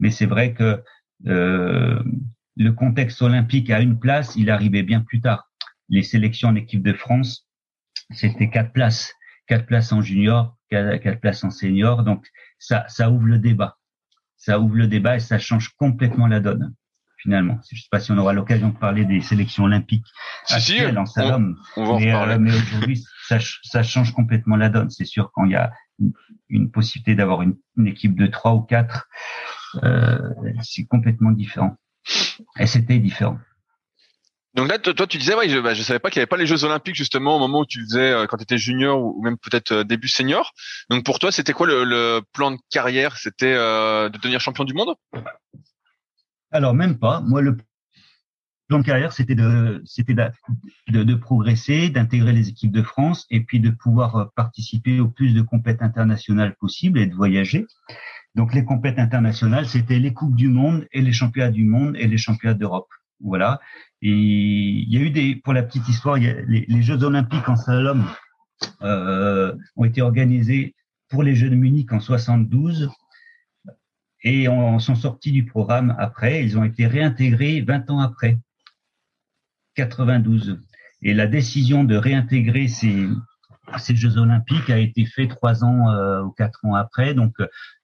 Mais 0.00 0.10
c'est 0.10 0.26
vrai 0.26 0.54
que 0.54 0.64
euh, 0.64 0.76
le 1.24 2.70
contexte 2.70 3.22
olympique 3.22 3.70
à 3.70 3.80
une 3.80 3.98
place, 3.98 4.34
il 4.36 4.50
arrivait 4.50 4.82
bien 4.82 5.00
plus 5.00 5.20
tard. 5.20 5.50
Les 5.88 6.02
sélections 6.02 6.48
en 6.48 6.54
équipe 6.54 6.82
de 6.82 6.92
France, 6.92 7.48
c'était 8.10 8.50
quatre 8.50 8.72
places, 8.72 9.14
quatre 9.46 9.66
places 9.66 9.92
en 9.92 10.02
junior, 10.02 10.56
quatre, 10.70 10.96
quatre 10.98 11.20
places 11.20 11.44
en 11.44 11.50
senior. 11.50 12.04
Donc 12.04 12.26
ça 12.58 12.84
ça 12.88 13.10
ouvre 13.10 13.26
le 13.26 13.38
débat 13.38 13.78
ça 14.38 14.60
ouvre 14.60 14.76
le 14.76 14.86
débat 14.86 15.16
et 15.16 15.20
ça 15.20 15.38
change 15.38 15.70
complètement 15.76 16.26
la 16.26 16.40
donne 16.40 16.74
finalement. 17.18 17.58
Je 17.68 17.74
ne 17.74 17.80
sais 17.80 17.88
pas 17.90 17.98
si 17.98 18.12
on 18.12 18.18
aura 18.18 18.32
l'occasion 18.32 18.68
de 18.68 18.78
parler 18.78 19.04
des 19.04 19.20
sélections 19.20 19.64
olympiques 19.64 20.06
actuelles 20.48 20.96
en 20.96 21.04
slalom, 21.04 21.56
mais, 21.76 22.14
euh, 22.14 22.38
mais 22.38 22.52
aujourd'hui 22.52 23.04
ça, 23.26 23.38
ça, 23.64 23.82
change 23.82 24.12
complètement 24.12 24.54
la 24.54 24.68
donne. 24.68 24.88
C'est 24.88 25.04
sûr 25.04 25.32
quand 25.32 25.44
il 25.44 25.50
y 25.50 25.56
a 25.56 25.72
une, 26.48 26.70
possibilité 26.70 27.16
d'avoir 27.16 27.42
une, 27.42 27.56
une, 27.76 27.88
équipe 27.88 28.14
de 28.14 28.28
trois 28.28 28.54
ou 28.54 28.60
quatre, 28.60 29.08
euh, 29.08 29.57
c'est 30.62 30.84
complètement 30.86 31.32
différent. 31.32 31.76
Et 32.58 32.66
c'était 32.66 32.98
différent. 32.98 33.38
Donc 34.54 34.68
là, 34.68 34.78
toi, 34.78 35.06
tu 35.06 35.18
disais, 35.18 35.34
ouais, 35.34 35.48
je, 35.48 35.58
bah, 35.58 35.74
je 35.74 35.82
savais 35.82 36.00
pas 36.00 36.10
qu'il 36.10 36.18
y 36.18 36.20
avait 36.20 36.26
pas 36.26 36.36
les 36.36 36.46
Jeux 36.46 36.64
Olympiques 36.64 36.96
justement 36.96 37.36
au 37.36 37.38
moment 37.38 37.60
où 37.60 37.66
tu 37.66 37.80
faisais 37.84 38.10
euh, 38.10 38.26
quand 38.26 38.38
tu 38.38 38.42
étais 38.42 38.58
junior 38.58 39.00
ou 39.00 39.22
même 39.22 39.36
peut-être 39.38 39.70
euh, 39.70 39.84
début 39.84 40.08
senior. 40.08 40.52
Donc 40.90 41.04
pour 41.04 41.18
toi, 41.18 41.30
c'était 41.30 41.52
quoi 41.52 41.66
le, 41.68 42.20
plan 42.32 42.50
de 42.50 42.58
carrière? 42.70 43.18
C'était 43.18 43.54
euh, 43.54 44.08
de 44.08 44.18
devenir 44.18 44.40
champion 44.40 44.64
du 44.64 44.74
monde? 44.74 44.94
Alors 46.50 46.74
même 46.74 46.98
pas. 46.98 47.20
Moi, 47.20 47.42
le 47.42 47.56
plan 48.68 48.78
de 48.78 48.84
carrière, 48.84 49.12
c'était 49.12 49.34
de, 49.34 49.82
c'était 49.84 50.14
de, 50.14 51.02
de, 51.04 51.14
progresser, 51.14 51.90
d'intégrer 51.90 52.32
les 52.32 52.48
équipes 52.48 52.72
de 52.72 52.82
France 52.82 53.26
et 53.30 53.44
puis 53.44 53.60
de 53.60 53.70
pouvoir 53.70 54.32
participer 54.34 54.98
au 54.98 55.08
plus 55.08 55.34
de 55.34 55.42
compétitions 55.42 55.86
internationales 55.86 56.56
possibles 56.58 56.98
et 56.98 57.06
de 57.06 57.14
voyager. 57.14 57.66
Donc 58.34 58.54
les 58.54 58.64
compétitions 58.64 59.02
internationales, 59.02 59.66
c'était 59.66 59.98
les 59.98 60.12
coupes 60.12 60.36
du 60.36 60.48
monde 60.48 60.86
et 60.92 61.02
les 61.02 61.12
championnats 61.12 61.50
du 61.50 61.64
monde 61.64 61.96
et 61.96 62.06
les 62.06 62.18
championnats 62.18 62.54
d'Europe. 62.54 62.88
Voilà. 63.20 63.60
Et 64.00 64.10
il 64.10 64.92
y 64.92 64.96
a 64.96 65.00
eu 65.00 65.10
des, 65.10 65.36
pour 65.36 65.52
la 65.52 65.62
petite 65.62 65.88
histoire, 65.88 66.16
les, 66.16 66.82
Jeux 66.82 67.02
Olympiques 67.02 67.48
en 67.48 67.56
slalom 67.56 68.06
euh, 68.82 69.54
ont 69.76 69.84
été 69.84 70.02
organisés 70.02 70.74
pour 71.08 71.22
les 71.22 71.34
Jeux 71.34 71.50
de 71.50 71.56
Munich 71.56 71.92
en 71.92 72.00
72 72.00 72.90
et 74.22 74.48
on, 74.48 74.78
sont 74.78 74.94
sortis 74.94 75.32
du 75.32 75.44
programme 75.44 75.94
après. 75.98 76.44
Ils 76.44 76.58
ont 76.58 76.64
été 76.64 76.86
réintégrés 76.86 77.60
20 77.60 77.90
ans 77.90 78.00
après, 78.00 78.38
92. 79.74 80.60
Et 81.02 81.14
la 81.14 81.26
décision 81.26 81.84
de 81.84 81.96
réintégrer 81.96 82.68
ces, 82.68 83.08
ces 83.78 83.96
Jeux 83.96 84.18
Olympiques 84.18 84.70
a 84.70 84.78
été 84.78 85.06
faite 85.06 85.30
trois 85.30 85.64
ans 85.64 85.90
euh, 85.90 86.22
ou 86.22 86.30
quatre 86.30 86.64
ans 86.64 86.74
après. 86.74 87.14
Donc, 87.14 87.34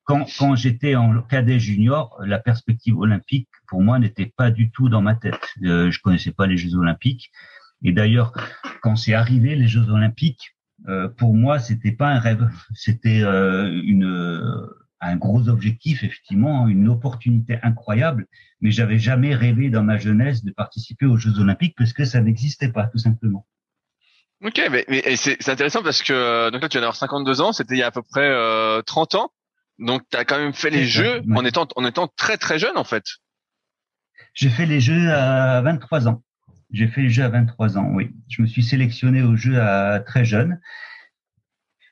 quand, 0.05 0.27
quand 0.39 0.55
j'étais 0.55 0.95
en 0.95 1.21
cadet 1.23 1.59
junior, 1.59 2.19
la 2.25 2.39
perspective 2.39 2.99
olympique 2.99 3.49
pour 3.67 3.83
moi 3.83 3.99
n'était 3.99 4.33
pas 4.37 4.51
du 4.51 4.71
tout 4.71 4.89
dans 4.89 5.03
ma 5.03 5.15
tête. 5.15 5.41
Euh, 5.63 5.91
je 5.91 6.01
connaissais 6.01 6.33
pas 6.33 6.47
les 6.47 6.57
Jeux 6.57 6.75
Olympiques. 6.77 7.31
Et 7.83 7.93
d'ailleurs, 7.93 8.33
quand 8.83 8.97
c'est 8.97 9.15
arrivé 9.15 9.57
les 9.57 9.69
Jeux 9.69 9.89
Olympiques, 9.91 10.57
euh, 10.89 11.09
pour 11.09 11.35
moi, 11.35 11.59
c'était 11.59 11.93
pas 11.93 12.09
un 12.09 12.19
rêve, 12.19 12.49
c'était 12.75 13.23
euh, 13.23 13.81
une 13.85 14.69
un 15.01 15.17
gros 15.17 15.49
objectif, 15.49 16.03
effectivement, 16.03 16.67
une 16.67 16.89
opportunité 16.89 17.59
incroyable. 17.63 18.27
Mais 18.61 18.71
j'avais 18.71 18.99
jamais 18.99 19.35
rêvé 19.35 19.69
dans 19.69 19.83
ma 19.83 19.99
jeunesse 19.99 20.45
de 20.45 20.51
participer 20.51 21.05
aux 21.07 21.19
Jeux 21.19 21.39
Olympiques 21.39 21.75
parce 21.77 21.93
que 21.93 22.05
ça 22.05 22.21
n'existait 22.21 22.71
pas, 22.71 22.87
tout 22.87 22.99
simplement. 22.99 23.47
Ok, 24.43 24.61
mais, 24.71 24.85
mais 24.89 25.17
c'est 25.17 25.49
intéressant 25.49 25.83
parce 25.83 26.03
que 26.03 26.51
donc 26.51 26.61
là 26.61 26.69
tu 26.69 26.77
vas 26.77 26.85
avoir 26.85 26.97
52 26.97 27.41
ans, 27.41 27.53
c'était 27.53 27.77
il 27.77 27.79
y 27.79 27.83
a 27.83 27.87
à 27.87 27.91
peu 27.91 28.03
près 28.03 28.29
euh, 28.29 28.83
30 28.83 29.15
ans. 29.15 29.31
Donc 29.79 30.03
tu 30.11 30.17
as 30.17 30.25
quand 30.25 30.39
même 30.39 30.55
fait 30.55 30.71
les 30.71 30.87
jeux 30.87 31.23
en 31.35 31.45
étant 31.45 31.67
en 31.77 31.85
étant 31.85 32.09
très 32.17 32.37
très 32.37 32.59
jeune 32.59 32.77
en 32.77 32.85
fait. 32.85 33.05
J'ai 34.35 34.51
fait 34.51 34.67
les 34.67 34.81
jeux 34.81 35.13
à 35.13 35.61
23 35.63 36.09
ans. 36.09 36.23
J'ai 36.71 36.89
fait 36.89 37.03
les 37.03 37.11
jeux 37.11 37.25
à 37.25 37.29
23 37.29 37.79
ans, 37.79 37.91
oui. 37.93 38.11
Je 38.29 38.43
me 38.43 38.47
suis 38.47 38.63
sélectionné 38.65 39.23
aux 39.23 39.37
jeux 39.37 39.61
à 39.61 40.01
très 40.01 40.25
jeune. 40.25 40.61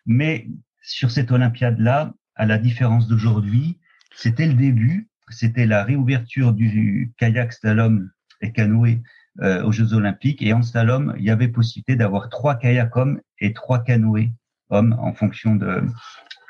Mais 0.06 0.48
sur 0.82 1.10
cette 1.10 1.30
Olympiade-là, 1.30 2.14
à 2.34 2.46
la 2.46 2.58
différence 2.58 3.06
d'aujourd'hui, 3.06 3.78
c'était 4.16 4.46
le 4.46 4.54
début, 4.54 5.08
c'était 5.30 5.66
la 5.66 5.84
réouverture 5.84 6.52
du 6.52 7.12
kayak 7.16 7.52
slalom 7.52 8.10
et 8.40 8.52
canoë 8.52 9.02
euh, 9.40 9.62
aux 9.62 9.72
Jeux 9.72 9.92
Olympiques. 9.92 10.42
Et 10.42 10.52
en 10.52 10.62
slalom, 10.62 11.14
il 11.18 11.24
y 11.24 11.30
avait 11.30 11.48
possibilité 11.48 11.94
d'avoir 11.94 12.28
trois 12.28 12.56
kayaks 12.56 12.96
hommes 12.96 13.20
et 13.38 13.52
trois 13.52 13.84
canoës 13.84 14.30
hommes 14.70 14.96
en 14.98 15.12
fonction 15.12 15.54
de, 15.54 15.84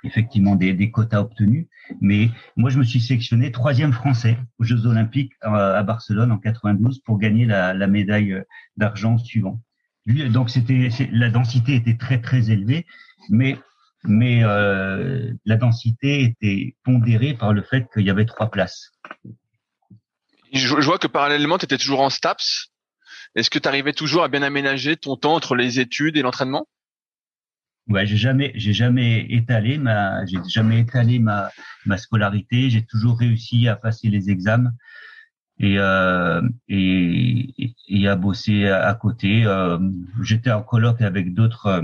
effectivement 0.05 0.57
des, 0.57 0.75
des, 0.75 0.91
quotas 0.91 1.21
obtenus. 1.21 1.67
Mais 2.01 2.31
moi, 2.57 2.71
je 2.71 2.79
me 2.79 2.85
suis 2.85 3.01
sélectionné 3.01 3.53
troisième 3.53 3.93
français 3.93 4.37
aux 4.59 4.65
Jeux 4.65 4.87
Olympiques 4.87 5.33
à, 5.41 5.83
Barcelone 5.83 6.33
en 6.33 6.39
92 6.39 7.01
pour 7.01 7.19
gagner 7.19 7.47
la, 7.47 7.75
la 7.75 7.87
médaille 7.87 8.43
d'argent 8.77 9.19
suivant. 9.19 9.61
Donc, 10.07 10.51
c'était 10.51 10.89
la 11.13 11.31
densité 11.31 11.77
était 11.77 11.97
très 11.97 12.21
très 12.21 12.51
élevée, 12.51 12.87
mais 13.31 13.57
mais 14.05 14.43
euh, 14.43 15.33
la 15.45 15.57
densité 15.57 16.25
était 16.25 16.77
pondérée 16.85 17.35
par 17.35 17.53
le 17.53 17.63
fait 17.63 17.87
qu'il 17.93 18.03
y 18.03 18.11
avait 18.11 18.27
trois 18.27 18.51
places. 18.51 18.91
Je, 20.53 20.75
vois 20.75 20.99
que 20.99 21.07
parallèlement, 21.07 21.57
tu 21.59 21.65
étais 21.65 21.79
toujours 21.79 22.01
en 22.01 22.11
STAPS. 22.11 22.69
est-ce 23.37 23.49
que 23.49 23.59
tu 23.59 23.69
arrivais 23.69 23.93
toujours 23.93 24.25
à 24.25 24.29
bien 24.29 24.43
aménager 24.43 24.97
ton 24.97 25.17
temps 25.17 25.35
entre 25.35 25.55
les 25.55 25.81
études 25.81 26.17
et 26.17 26.23
l'entraînement? 26.23 26.67
Ouais, 27.89 28.07
j'ai 28.07 28.17
jamais, 28.17 28.53
j'ai 28.55 28.73
jamais 28.73 29.27
étalé 29.29 29.77
ma, 29.77 30.25
j'ai 30.27 30.39
jamais 30.49 30.81
étalé 30.81 31.19
ma, 31.19 31.51
ma 31.85 31.97
scolarité. 31.97 32.71
J'ai 32.71 32.85
toujours 32.85 33.19
réussi 33.19 33.67
à 33.69 33.77
passer 33.77 34.09
les 34.09 34.31
examens 34.31 34.73
et 35.59 35.79
euh, 35.79 36.43
et, 36.69 37.75
et 37.89 38.09
à 38.09 38.15
bosser 38.17 38.69
à 38.69 38.95
côté. 38.95 39.45
Euh, 39.45 39.79
J'étais 40.23 40.53
en 40.53 40.63
colloque 40.63 41.03
avec 41.03 41.35
d'autres 41.35 41.67
euh, 41.67 41.83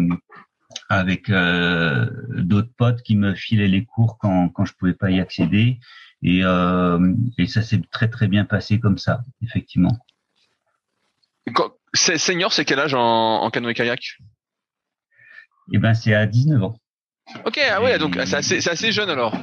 avec 0.89 1.31
euh, 1.31 2.09
d'autres 2.31 2.73
potes 2.77 3.03
qui 3.03 3.17
me 3.17 3.35
filaient 3.35 3.69
les 3.69 3.85
cours 3.85 4.19
quand 4.19 4.49
quand 4.51 4.65
je 4.65 4.75
pouvais 4.75 4.95
pas 4.95 5.11
y 5.11 5.21
accéder 5.21 5.81
et 6.23 6.43
et 7.39 7.47
ça 7.47 7.63
s'est 7.63 7.83
très 7.91 8.09
très 8.09 8.29
bien 8.29 8.45
passé 8.45 8.79
comme 8.81 8.99
ça 8.99 9.23
effectivement. 9.43 9.99
Senior, 11.95 12.53
c'est 12.53 12.65
quel 12.65 12.81
âge 12.81 12.95
en, 12.95 13.43
en 13.43 13.51
canoë 13.51 13.75
kayak 13.75 14.19
Eh 15.73 15.79
ben, 15.79 15.95
c'est 15.95 16.15
à 16.15 16.27
19 16.27 16.63
ans. 16.63 16.77
Ok, 17.45 17.61
ah 17.71 17.83
ouais, 17.83 17.99
donc 17.99 18.19
c'est 18.25 18.37
assez, 18.37 18.69
assez, 18.69 18.93
jeune 18.93 19.11
alors. 19.11 19.37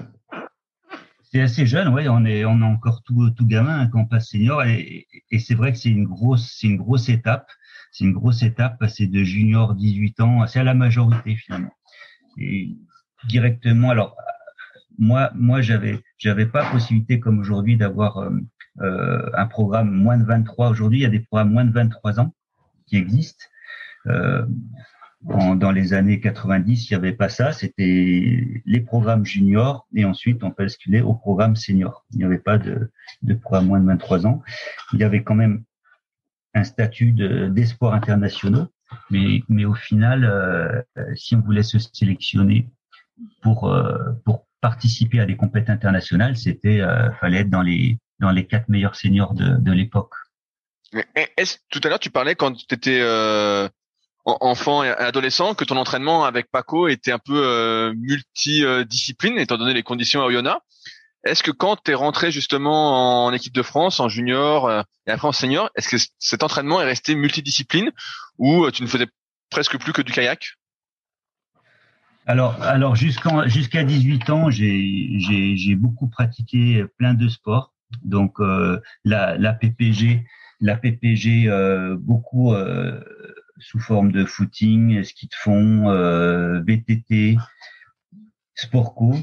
C'est 1.24 1.42
assez 1.42 1.66
jeune, 1.66 1.90
ouais. 1.90 2.08
On 2.08 2.26
est, 2.26 2.46
on 2.46 2.62
est 2.62 2.66
encore 2.66 3.04
tout, 3.04 3.30
tout 3.32 3.46
gamin 3.46 3.82
hein, 3.82 3.88
quand 3.88 4.00
on 4.00 4.06
passe 4.06 4.30
senior, 4.30 4.64
et, 4.64 5.08
et 5.32 5.40
c'est 5.40 5.56
vrai 5.56 5.72
que 5.72 5.78
c'est 5.78 5.90
une 5.90 6.06
grosse, 6.06 6.56
c'est 6.60 6.68
une 6.68 6.78
grosse 6.78 7.10
étape. 7.10 7.48
C'est 7.92 8.04
une 8.04 8.14
grosse 8.14 8.44
étape 8.44 8.78
passer 8.80 9.08
de 9.08 9.24
junior 9.24 9.74
18 9.74 10.20
ans, 10.20 10.48
c'est 10.48 10.60
à 10.60 10.64
la 10.64 10.74
majorité 10.74 11.36
finalement. 11.36 11.72
Et 12.38 12.76
directement, 13.30 13.90
alors 13.92 14.18
moi, 14.98 15.32
moi, 15.36 15.62
j'avais, 15.62 16.02
j'avais 16.18 16.46
pas 16.46 16.70
possibilité 16.72 17.20
comme 17.20 17.40
aujourd'hui 17.40 17.78
d'avoir 17.78 18.18
euh, 18.18 18.32
euh, 18.82 19.30
un 19.34 19.46
programme 19.46 19.92
moins 19.92 20.18
de 20.18 20.26
23. 20.26 20.70
Aujourd'hui, 20.70 21.00
il 21.00 21.02
y 21.04 21.06
a 21.06 21.10
des 21.10 21.20
programmes 21.20 21.52
moins 21.52 21.66
de 21.66 21.74
23 21.74 22.20
ans 22.20 22.34
qui 22.88 22.98
existent. 22.98 23.46
Euh, 24.08 24.46
dans 25.26 25.72
les 25.72 25.94
années 25.94 26.20
90, 26.20 26.90
il 26.90 26.94
n'y 26.94 26.98
avait 26.98 27.14
pas 27.14 27.30
ça. 27.30 27.52
C'était 27.52 28.62
les 28.66 28.80
programmes 28.82 29.26
juniors 29.26 29.88
et 29.96 30.06
ensuite 30.06 30.44
on 30.44 30.50
basculait 30.50 31.02
au 31.02 31.14
programme 31.14 31.56
senior. 31.56 32.06
Il 32.12 32.20
n'y 32.20 32.26
avait 32.26 32.38
pas 32.38 32.58
de, 32.58 32.92
de 33.24 33.34
programme 33.34 33.68
moins 33.68 33.80
de 33.80 33.88
23 33.88 34.28
ans. 34.28 34.44
Il 34.94 35.00
y 35.00 35.04
avait 35.04 35.24
quand 35.24 35.36
même 35.36 35.64
un 36.54 36.64
statut 36.64 37.12
d'espoir 37.12 37.94
internationaux, 37.94 38.68
mais, 39.10 39.42
mais 39.50 39.66
au 39.66 39.74
final, 39.74 40.26
euh, 40.26 40.82
si 41.16 41.36
on 41.36 41.42
voulait 41.42 41.64
se 41.64 41.80
sélectionner 41.80 42.70
pour, 43.42 43.72
euh, 43.72 43.98
pour 44.26 44.46
participer 44.62 45.20
à 45.20 45.26
des 45.26 45.36
compétitions 45.36 45.74
internationales, 45.74 46.38
c'était 46.38 46.82
euh, 46.82 47.12
fallait 47.20 47.40
être 47.40 47.50
dans 47.50 47.62
les 47.62 48.00
dans 48.20 48.32
les 48.32 48.46
quatre 48.48 48.70
meilleurs 48.70 48.96
seniors 48.96 49.34
de, 49.34 49.58
de 49.58 49.72
l'époque. 49.72 50.14
Tout 51.70 51.82
à 51.84 51.90
l'heure 51.90 52.00
tu 52.00 52.10
parlais 52.10 52.36
quand 52.36 52.54
tu 52.54 52.74
étais 52.74 53.00
euh, 53.02 53.68
enfant 54.26 54.84
et 54.84 54.90
adolescent 54.90 55.54
que 55.54 55.64
ton 55.64 55.78
entraînement 55.78 56.26
avec 56.26 56.50
Paco 56.52 56.88
était 56.88 57.12
un 57.12 57.20
peu 57.20 57.46
euh, 57.46 57.94
étant 59.38 59.58
donné 59.58 59.74
les 59.74 59.84
conditions 59.84 60.22
à 60.22 60.26
Oyonnax. 60.26 60.60
Est-ce 61.24 61.42
que 61.42 61.52
quand 61.52 61.78
tu 61.84 61.92
es 61.92 61.94
rentré 61.96 62.32
justement 62.32 63.26
en 63.26 63.34
équipe 63.34 63.54
de 63.54 63.64
France, 63.64 64.00
en 64.00 64.10
junior 64.10 64.68
euh, 64.68 64.82
et 65.08 65.12
après 65.12 65.28
en 65.28 65.32
senior, 65.32 65.70
est-ce 65.76 65.90
que 65.90 65.98
cet 66.20 66.44
entraînement 66.44 66.82
est 66.82 66.86
resté 66.86 67.16
multidiscipline 67.16 67.92
ou 68.38 68.70
tu 68.72 68.84
ne 68.84 68.88
faisais 68.88 69.08
presque 69.50 69.78
plus 69.80 69.94
que 69.94 70.02
du 70.02 70.12
kayak? 70.12 70.58
Alors, 72.28 72.62
alors 72.62 72.96
jusqu'à 72.96 73.48
jusqu'à 73.48 73.84
18 73.84 74.30
ans, 74.32 74.50
j'ai 74.50 75.76
beaucoup 75.76 76.08
pratiqué 76.08 76.86
plein 76.98 77.14
de 77.14 77.28
sports. 77.28 77.74
Donc 78.04 78.40
euh, 78.40 78.80
la, 79.04 79.38
la 79.38 79.54
PPG, 79.54 80.26
la 80.60 80.76
PPG 80.76 81.48
euh, 81.48 81.96
beaucoup 82.00 82.54
euh, 82.54 83.00
sous 83.60 83.80
forme 83.80 84.12
de 84.12 84.26
footing, 84.26 85.04
ski 85.04 85.28
de 85.28 85.36
fond, 85.36 85.89
euh, 85.89 86.62
VTT, 86.62 87.38
sport 88.54 88.96
co, 88.96 89.15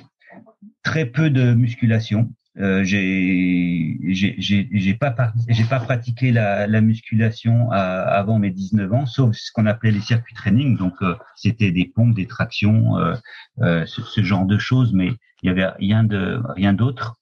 très 0.83 1.07
peu 1.07 1.31
de 1.31 1.55
musculation. 1.55 2.33
Euh, 2.59 2.85
j'ai 2.85 3.97
j'ai 4.03 4.95
pas 4.95 5.33
j'ai 5.49 5.65
pas 5.65 5.81
pratiqué 5.81 6.33
la, 6.33 6.67
la 6.67 6.83
musculation 6.83 7.71
avant 7.71 8.39
mes 8.39 8.51
19 8.51 8.93
ans 8.93 9.07
sauf 9.07 9.35
ce 9.35 9.51
qu'on 9.53 9.65
appelait 9.65 9.91
les 9.91 10.03
circuits 10.03 10.35
training. 10.35 10.77
Donc 10.77 10.95
euh, 11.01 11.17
c'était 11.35 11.73
des 11.73 11.87
pompes 11.87 12.15
des 12.15 12.27
tractions 12.27 12.99
euh, 12.99 13.15
euh, 13.63 13.87
ce, 13.87 14.03
ce, 14.03 14.23
genre 14.23 14.45
de 14.45 14.59
choses 14.59 14.93
mais 14.93 15.13
il 15.43 15.47
y 15.47 15.49
avait 15.49 15.67
rien 15.67 16.05
de 16.05 16.43
rien 16.51 16.75
d'autre. 16.75 17.17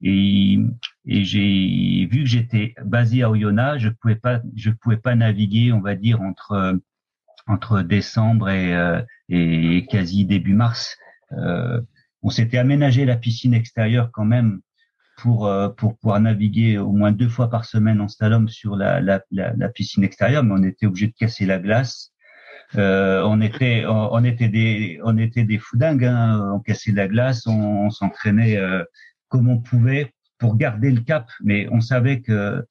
Et, 0.00 0.58
et 1.04 1.24
j'ai 1.24 2.06
vu 2.10 2.20
que 2.20 2.28
j'étais 2.28 2.74
basé 2.84 3.22
à 3.22 3.30
Oyonnax, 3.30 3.82
je 3.82 3.88
pouvais 3.88 4.16
pas, 4.16 4.40
je 4.54 4.70
pouvais 4.70 4.96
pas 4.96 5.14
naviguer, 5.14 5.72
on 5.72 5.80
va 5.80 5.94
dire 5.94 6.20
entre 6.20 6.80
entre 7.48 7.82
décembre 7.82 8.48
et, 8.50 8.74
euh, 8.74 9.02
et 9.28 9.84
quasi 9.90 10.24
début 10.24 10.54
mars. 10.54 10.96
Euh, 11.32 11.80
on 12.22 12.30
s'était 12.30 12.58
aménagé 12.58 13.04
la 13.04 13.16
piscine 13.16 13.52
extérieure 13.52 14.10
quand 14.12 14.24
même 14.24 14.60
pour 15.18 15.46
euh, 15.46 15.68
pour 15.68 15.98
pouvoir 15.98 16.20
naviguer 16.20 16.78
au 16.78 16.92
moins 16.92 17.12
deux 17.12 17.28
fois 17.28 17.50
par 17.50 17.64
semaine 17.64 18.00
en 18.00 18.08
slalom 18.08 18.48
sur 18.48 18.76
la, 18.76 19.00
la, 19.00 19.20
la, 19.30 19.68
piscine 19.68 20.04
extérieure, 20.04 20.44
mais 20.44 20.54
on 20.54 20.62
était 20.62 20.86
obligé 20.86 21.08
de 21.08 21.14
casser 21.18 21.46
la 21.46 21.58
glace. 21.58 22.12
Euh, 22.76 23.22
on 23.26 23.40
était 23.40 23.84
on, 23.86 24.24
était 24.24 24.48
des 24.48 25.00
on 25.04 25.18
était 25.18 25.44
des 25.44 25.58
foudingues, 25.58 26.04
hein. 26.04 26.52
on 26.54 26.60
cassait 26.60 26.92
la 26.92 27.08
glace, 27.08 27.46
on, 27.46 27.86
on 27.86 27.90
s'entraînait 27.90 28.56
euh, 28.56 28.82
comme 29.28 29.48
on 29.48 29.58
pouvait 29.58 30.14
pour 30.42 30.56
garder 30.56 30.90
le 30.90 31.02
cap, 31.02 31.30
mais 31.44 31.68
on 31.70 31.80
savait 31.80 32.20
que 32.20 32.66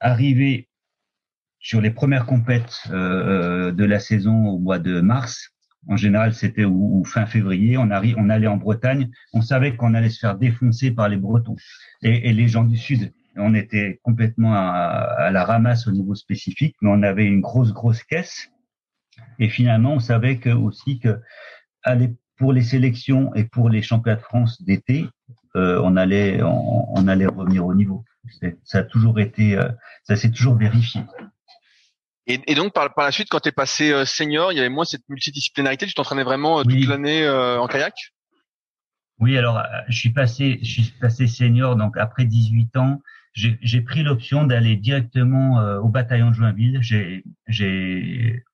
arriver 0.00 0.70
sur 1.58 1.82
les 1.82 1.90
premières 1.90 2.24
compètes 2.24 2.80
euh, 2.90 3.72
de 3.72 3.84
la 3.84 3.98
saison 3.98 4.46
au 4.46 4.58
mois 4.58 4.78
de 4.78 5.02
mars, 5.02 5.50
en 5.86 5.98
général 5.98 6.32
c'était 6.32 6.64
ou, 6.64 7.04
fin 7.04 7.26
février, 7.26 7.76
on, 7.76 7.90
arrive, 7.90 8.14
on 8.16 8.30
allait 8.30 8.46
en 8.46 8.56
Bretagne, 8.56 9.10
on 9.34 9.42
savait 9.42 9.76
qu'on 9.76 9.92
allait 9.92 10.08
se 10.08 10.20
faire 10.20 10.38
défoncer 10.38 10.90
par 10.90 11.10
les 11.10 11.18
Bretons 11.18 11.56
et, 12.00 12.30
et 12.30 12.32
les 12.32 12.48
gens 12.48 12.64
du 12.64 12.78
Sud. 12.78 13.12
On 13.36 13.52
était 13.52 14.00
complètement 14.02 14.54
à, 14.54 14.62
à, 15.26 15.30
la 15.30 15.44
ramasse 15.44 15.86
au 15.88 15.92
niveau 15.92 16.14
spécifique, 16.14 16.74
mais 16.80 16.88
on 16.90 17.02
avait 17.02 17.26
une 17.26 17.42
grosse 17.42 17.74
grosse 17.74 18.02
caisse. 18.02 18.50
Et 19.38 19.50
finalement, 19.50 19.92
on 19.92 20.00
savait 20.00 20.38
que 20.38 20.50
aussi 20.50 21.00
que 21.00 21.20
pour 22.38 22.54
les 22.54 22.62
sélections 22.62 23.34
et 23.34 23.44
pour 23.44 23.68
les 23.68 23.82
championnats 23.82 24.16
de 24.16 24.22
France 24.22 24.62
d'été, 24.62 25.04
euh, 25.56 25.80
on 25.82 25.96
allait 25.96 26.42
on, 26.42 27.08
allait 27.08 27.26
revenir 27.26 27.64
au 27.66 27.74
niveau. 27.74 28.04
Ça 28.64 28.78
a 28.78 28.82
toujours 28.82 29.18
été, 29.20 29.56
euh, 29.56 29.68
ça 30.04 30.16
s'est 30.16 30.30
toujours 30.30 30.56
vérifié. 30.56 31.02
Et, 32.26 32.54
donc 32.54 32.74
par, 32.74 32.92
par 32.92 33.06
la 33.06 33.10
suite, 33.10 33.28
quand 33.30 33.40
tu 33.40 33.48
es 33.48 33.52
passé 33.52 33.90
euh, 33.90 34.04
senior, 34.04 34.52
il 34.52 34.56
y 34.56 34.58
avait 34.60 34.68
moins 34.68 34.84
cette 34.84 35.08
multidisciplinarité? 35.08 35.86
Tu 35.86 35.94
t'entraînais 35.94 36.24
vraiment 36.24 36.62
toute 36.62 36.86
l'année 36.86 37.28
en 37.28 37.66
kayak? 37.66 37.94
Oui, 39.18 39.36
alors 39.36 39.62
je 39.88 39.98
suis 39.98 40.12
passé, 40.12 40.60
je 40.62 40.82
suis 40.82 40.92
passé 41.00 41.26
senior 41.26 41.74
donc 41.74 41.96
après 41.96 42.24
18 42.24 42.76
ans. 42.76 43.00
J'ai 43.32 43.80
pris 43.80 44.02
l'option 44.02 44.44
d'aller 44.44 44.76
directement 44.76 45.58
au 45.78 45.88
bataillon 45.88 46.30
de 46.30 46.34
Joinville. 46.34 46.80
J'ai 46.82 48.44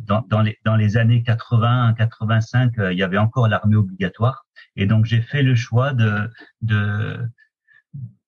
dans, 0.00 0.24
dans, 0.28 0.42
les, 0.42 0.58
dans 0.64 0.76
les 0.76 0.96
années 0.96 1.22
80, 1.22 1.94
85, 1.98 2.72
il 2.92 2.98
y 2.98 3.02
avait 3.02 3.18
encore 3.18 3.48
l'armée 3.48 3.76
obligatoire. 3.76 4.46
Et 4.76 4.86
donc 4.86 5.06
j'ai 5.06 5.22
fait 5.22 5.42
le 5.42 5.54
choix 5.54 5.92
de, 5.92 6.30
de 6.62 7.18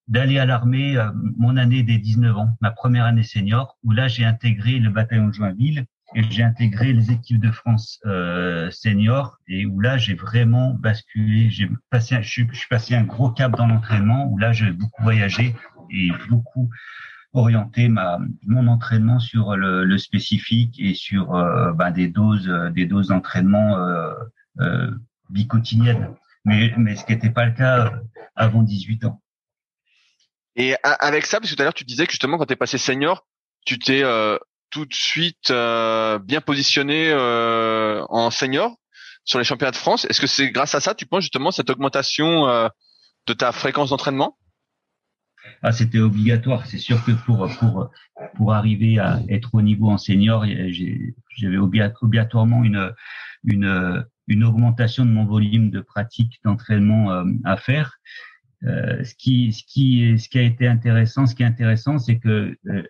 d'aller 0.09 0.39
à 0.39 0.47
l'armée 0.47 0.97
euh, 0.97 1.11
mon 1.37 1.57
année 1.57 1.83
des 1.83 1.99
19 1.99 2.37
ans, 2.37 2.57
ma 2.61 2.71
première 2.71 3.05
année 3.05 3.23
senior, 3.23 3.79
où 3.85 3.93
là 3.93 4.09
j'ai 4.09 4.25
intégré 4.25 4.79
le 4.79 4.91
bataillon 4.91 5.29
de 5.29 5.35
Joinville 5.35 5.85
et 6.15 6.23
j'ai 6.31 6.43
intégré 6.43 6.95
les 6.95 7.11
équipes 7.11 7.41
de 7.41 7.51
France 7.51 8.01
euh, 8.07 8.71
senior 8.71 9.39
et 9.47 9.67
où 9.67 9.79
là 9.81 9.99
j'ai 9.99 10.15
vraiment 10.15 10.73
basculé, 10.73 11.51
j'ai 11.51 11.69
passé, 11.91 12.17
je 12.23 12.29
suis, 12.29 12.49
je 12.51 12.59
suis 12.59 12.69
passé 12.69 12.95
un 12.95 13.05
gros 13.05 13.31
cap 13.31 13.55
dans 13.55 13.67
l'entraînement 13.67 14.27
où 14.31 14.39
là 14.39 14.53
j'ai 14.53 14.73
beaucoup 14.73 15.03
voyagé 15.03 15.55
et 15.91 16.09
beaucoup 16.31 16.71
orienté 17.39 17.89
ma 17.89 18.19
mon 18.47 18.67
entraînement 18.67 19.19
sur 19.19 19.57
le, 19.57 19.85
le 19.85 19.99
spécifique 19.99 20.77
et 20.79 20.95
sur 20.95 21.35
euh, 21.35 21.73
ben, 21.73 21.91
des 21.91 22.09
doses 22.09 22.49
des 22.75 22.87
doses 22.87 23.09
d'entraînement 23.09 23.77
euh, 23.79 24.13
euh, 24.61 24.91
mais, 26.45 26.73
mais 26.77 26.97
ce 26.97 27.05
qui 27.05 27.13
n'était 27.13 27.31
pas 27.31 27.47
le 27.47 27.53
cas 27.53 27.87
euh, 27.87 27.91
avant 28.35 28.63
18 28.63 29.05
ans. 29.05 29.21
Et 30.57 30.75
avec 30.83 31.27
ça, 31.27 31.39
parce 31.39 31.51
que 31.51 31.57
tout 31.57 31.63
à 31.63 31.65
l'heure 31.65 31.75
tu 31.75 31.85
disais 31.85 32.07
que 32.07 32.13
justement 32.13 32.39
quand 32.39 32.47
tu 32.47 32.53
es 32.53 32.57
passé 32.57 32.79
senior, 32.79 33.27
tu 33.65 33.79
t'es 33.79 34.03
euh, 34.03 34.39
tout 34.71 34.87
de 34.87 34.95
suite 34.95 35.51
euh, 35.51 36.19
bien 36.19 36.41
positionné 36.41 37.11
euh, 37.11 38.05
en 38.09 38.31
senior 38.31 38.77
sur 39.25 39.39
les 39.39 39.45
championnats 39.45 39.71
de 39.71 39.77
France. 39.77 40.05
Est-ce 40.07 40.21
que 40.21 40.27
c'est 40.27 40.51
grâce 40.51 40.75
à 40.75 40.81
ça, 40.81 40.95
tu 40.95 41.07
penses 41.07 41.23
justement 41.23 41.51
cette 41.51 41.71
augmentation 41.71 42.49
euh, 42.49 42.69
de 43.27 43.35
ta 43.35 43.53
fréquence 43.53 43.91
d'entraînement? 43.91 44.37
Ah, 45.63 45.73
c'était 45.73 45.99
obligatoire. 46.01 46.67
C'est 46.67 46.79
sûr 46.79 47.03
que 47.05 47.13
pour 47.13 47.49
pour 47.59 47.91
pour 48.37 48.55
arriver 48.55 48.99
à 48.99 49.21
être 49.29 49.55
au 49.55 49.63
niveau 49.63 49.89
en 49.91 49.99
senior, 49.99 50.45
j'avais 51.37 51.57
obligatoirement 51.59 52.65
une 52.65 52.93
une 53.45 54.05
une 54.29 54.45
augmentation 54.45 55.05
de 55.07 55.11
mon 55.11 55.25
volume 55.25 55.71
de 55.71 55.81
pratique 55.81 56.39
d'entraînement 56.45 57.11
euh, 57.13 57.25
à 57.45 57.57
faire. 57.57 57.99
euh, 58.65 59.05
ce 59.05 59.15
qui, 59.15 59.53
ce 59.53 59.63
qui, 59.67 60.19
ce 60.19 60.29
qui 60.29 60.39
a 60.39 60.43
été 60.43 60.67
intéressant, 60.67 61.27
ce 61.27 61.35
qui 61.35 61.43
est 61.43 61.47
intéressant, 61.47 61.99
c'est 61.99 62.19
que 62.19 62.57
euh, 62.69 62.83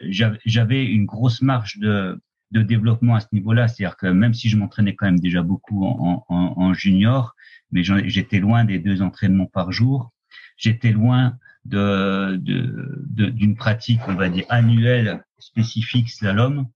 j'avais 0.47 0.85
une 0.85 1.05
grosse 1.05 1.43
marge 1.43 1.79
de, 1.79 2.21
de 2.53 2.63
développement 2.63 3.15
à 3.17 3.21
ce 3.21 3.29
niveau-là. 3.33 3.69
C'est-à-dire 3.69 3.97
que 3.97 4.07
même 4.07 4.35
si 4.35 4.49
je 4.49 4.57
m'entraînais 4.57 4.95
quand 4.95 5.07
même 5.07 5.21
déjà 5.21 5.43
beaucoup 5.43 5.85
en, 5.85 6.25
en, 6.29 6.55
en 6.57 6.75
junior, 6.75 7.35
mais 7.71 7.83
j'étais 7.85 8.39
loin 8.41 8.65
des 8.65 8.79
deux 8.79 9.03
entraînements 9.03 9.47
par 9.47 9.73
jour. 9.73 10.11
J'étais 10.57 10.91
loin 10.91 11.35
d'une 11.69 12.41
de, 13.11 13.55
pratique, 13.55 14.01
on 14.09 14.15
va 14.15 14.29
dire 14.29 14.45
annuelle 14.49 15.25
spécifique 15.39 16.11
slalom. 16.11 16.67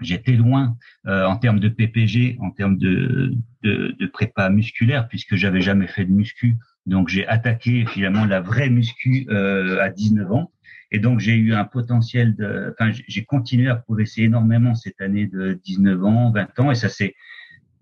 J'étais 0.00 0.32
loin 0.32 0.76
euh, 1.06 1.24
en 1.24 1.36
termes 1.36 1.58
de 1.58 1.68
PPG, 1.68 2.36
en 2.40 2.50
termes 2.50 2.76
de, 2.76 3.32
de, 3.62 3.96
de 3.98 4.06
prépa 4.06 4.50
musculaire, 4.50 5.08
puisque 5.08 5.36
j'avais 5.36 5.62
jamais 5.62 5.86
fait 5.86 6.04
de 6.04 6.12
muscu. 6.12 6.56
Donc 6.86 7.08
j'ai 7.08 7.26
attaqué 7.26 7.84
finalement 7.86 8.24
la 8.24 8.40
vraie 8.40 8.70
muscu 8.70 9.26
euh, 9.30 9.80
à 9.80 9.88
19 9.90 10.30
ans. 10.32 10.52
Et 10.92 11.00
donc 11.00 11.18
j'ai 11.18 11.34
eu 11.34 11.52
un 11.52 11.64
potentiel 11.64 12.36
de, 12.36 12.74
enfin 12.78 12.92
j'ai 13.08 13.24
continué 13.24 13.68
à 13.68 13.76
progresser 13.76 14.22
énormément 14.22 14.74
cette 14.74 15.00
année 15.00 15.26
de 15.26 15.60
19 15.64 16.04
ans, 16.04 16.30
20 16.30 16.60
ans, 16.60 16.70
et 16.70 16.76
ça 16.76 16.88
s'est, 16.88 17.14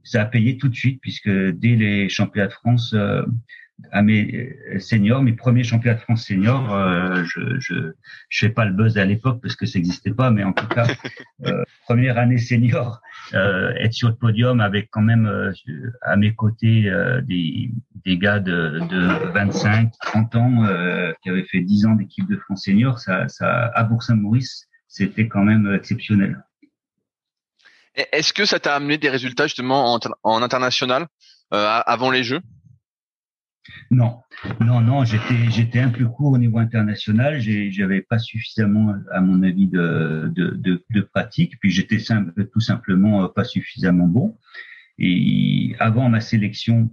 ça 0.05 0.23
a 0.23 0.25
payé 0.25 0.57
tout 0.57 0.69
de 0.69 0.75
suite 0.75 1.01
puisque 1.03 1.29
dès 1.29 1.77
les 1.77 2.09
championnats 2.09 2.49
de 2.49 2.53
France, 2.53 2.95
euh, 2.95 3.23
à 3.91 4.03
mes 4.03 4.51
euh, 4.73 4.79
seniors, 4.79 5.23
mes 5.23 5.33
premiers 5.33 5.65
championnats 5.65 5.97
de 5.97 6.03
France 6.03 6.27
seniors, 6.27 6.73
euh, 6.73 7.25
je, 7.25 7.59
je 7.59 7.93
je 8.29 8.47
fais 8.47 8.49
pas 8.53 8.65
le 8.65 8.73
buzz 8.73 8.99
à 8.99 9.05
l'époque 9.05 9.41
parce 9.43 9.57
que 9.57 9.67
ça 9.67 9.79
n'existait 9.79 10.13
pas, 10.13 10.31
mais 10.31 10.45
en 10.45 10.53
tout 10.53 10.67
cas 10.69 10.87
euh, 11.47 11.65
première 11.85 12.19
année 12.19 12.39
senior, 12.39 13.01
euh, 13.35 13.73
être 13.75 13.93
sur 13.93 14.09
le 14.09 14.15
podium 14.15 14.61
avec 14.61 14.89
quand 14.91 15.03
même 15.03 15.27
euh, 15.27 15.53
à 16.03 16.17
mes 16.17 16.35
côtés 16.35 16.91
des 17.25 17.71
des 18.05 18.19
gars 18.19 18.39
de, 18.39 18.81
de 18.89 19.33
25, 19.33 19.93
30 20.03 20.35
ans 20.37 20.67
qui 21.23 21.31
avaient 21.31 21.45
fait 21.45 21.61
10 21.61 21.87
ans 21.87 21.95
d'équipe 21.95 22.29
de 22.29 22.37
France 22.37 22.65
senior, 22.65 22.99
ça 22.99 23.29
ça 23.29 23.71
à 23.75 23.85
Bourg-Saint-Maurice, 23.85 24.69
c'était 24.89 25.27
quand 25.27 25.43
même 25.43 25.73
exceptionnel. 25.75 26.45
Est-ce 27.95 28.33
que 28.33 28.45
ça 28.45 28.59
t'a 28.59 28.75
amené 28.75 28.99
des 28.99 29.09
résultats 29.09 29.47
justement 29.47 29.95
en, 29.95 30.01
en 30.23 30.43
international 30.43 31.07
avant 31.51 32.11
les 32.11 32.25
Jeux? 32.25 32.41
Non, 33.91 34.21
non, 34.61 34.81
non, 34.81 35.05
j'étais, 35.05 35.51
j'étais 35.51 35.81
un 35.81 35.89
peu 35.89 36.07
court 36.07 36.33
au 36.33 36.39
niveau 36.39 36.59
international. 36.59 37.41
J'avais 37.41 38.03
pas 38.03 38.19
suffisamment, 38.19 38.95
à 39.11 39.21
mon 39.21 39.43
avis, 39.43 39.67
de, 39.67 40.31
de, 40.35 40.85
de, 40.91 41.01
pratique. 41.01 41.59
Puis 41.61 41.71
j'étais 41.71 41.99
tout 42.53 42.61
simplement 42.61 43.25
euh, 43.25 43.29
pas 43.29 43.45
suffisamment 43.45 44.07
bon. 44.07 44.39
Et 44.99 45.75
avant 45.79 46.09
ma 46.09 46.21
sélection 46.21 46.91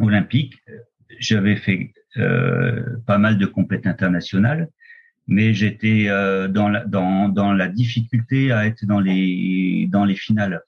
olympique, 0.00 0.62
j'avais 1.18 1.56
fait 1.56 1.92
euh, 2.16 2.96
pas 3.06 3.18
mal 3.18 3.38
de 3.38 3.46
compétitions 3.46 3.90
internationales, 3.90 4.68
mais 5.26 5.52
j'étais 5.52 6.06
euh, 6.08 6.48
dans, 6.48 6.68
la, 6.68 6.84
dans, 6.84 7.28
dans 7.28 7.52
la 7.52 7.68
difficulté 7.68 8.50
à 8.50 8.66
être 8.66 8.86
dans 8.86 9.00
les 9.00 9.88
dans 9.90 10.04
les 10.04 10.16
finales. 10.16 10.62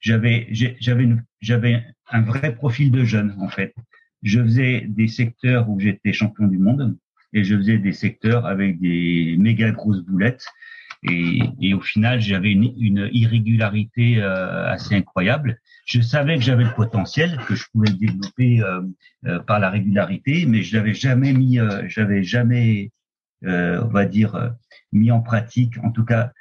J'avais 0.00 0.46
j'avais 0.52 1.08
j'avais 1.40 1.84
un 2.10 2.22
vrai 2.22 2.54
profil 2.54 2.90
de 2.92 3.04
jeune 3.04 3.34
en 3.40 3.48
fait 3.48 3.74
je 4.26 4.42
faisais 4.42 4.84
des 4.88 5.06
secteurs 5.06 5.70
où 5.70 5.78
j'étais 5.78 6.12
champion 6.12 6.48
du 6.48 6.58
monde 6.58 6.96
et 7.32 7.44
je 7.44 7.56
faisais 7.56 7.78
des 7.78 7.92
secteurs 7.92 8.44
avec 8.44 8.80
des 8.80 9.36
méga 9.38 9.70
grosses 9.70 10.02
boulettes. 10.02 10.44
Et, 11.08 11.40
et 11.60 11.74
au 11.74 11.80
final, 11.80 12.20
j'avais 12.20 12.50
une, 12.50 12.74
une, 12.78 13.08
irrégularité 13.12 14.20
euh, 14.20 14.66
assez 14.68 14.96
incroyable. 14.96 15.60
Je 15.84 16.00
savais 16.00 16.36
que 16.36 16.42
j'avais 16.42 16.64
le 16.64 16.74
potentiel, 16.74 17.38
que 17.46 17.54
je 17.54 17.64
pouvais 17.70 17.90
le 17.90 17.96
développer 17.96 18.62
euh, 18.62 18.80
euh, 19.26 19.38
par 19.38 19.60
la 19.60 19.70
régularité, 19.70 20.46
mais 20.46 20.62
je 20.62 20.76
l'avais 20.76 20.94
jamais 20.94 21.32
mis, 21.32 21.58
j'avais 21.86 22.24
jamais, 22.24 22.90
on 23.42 23.88
va 23.88 24.06
dire, 24.06 24.54
mis 24.92 25.12
en 25.12 25.20
pratique, 25.20 25.78
en 25.84 25.92
tout 25.92 26.04
cas 26.04 26.32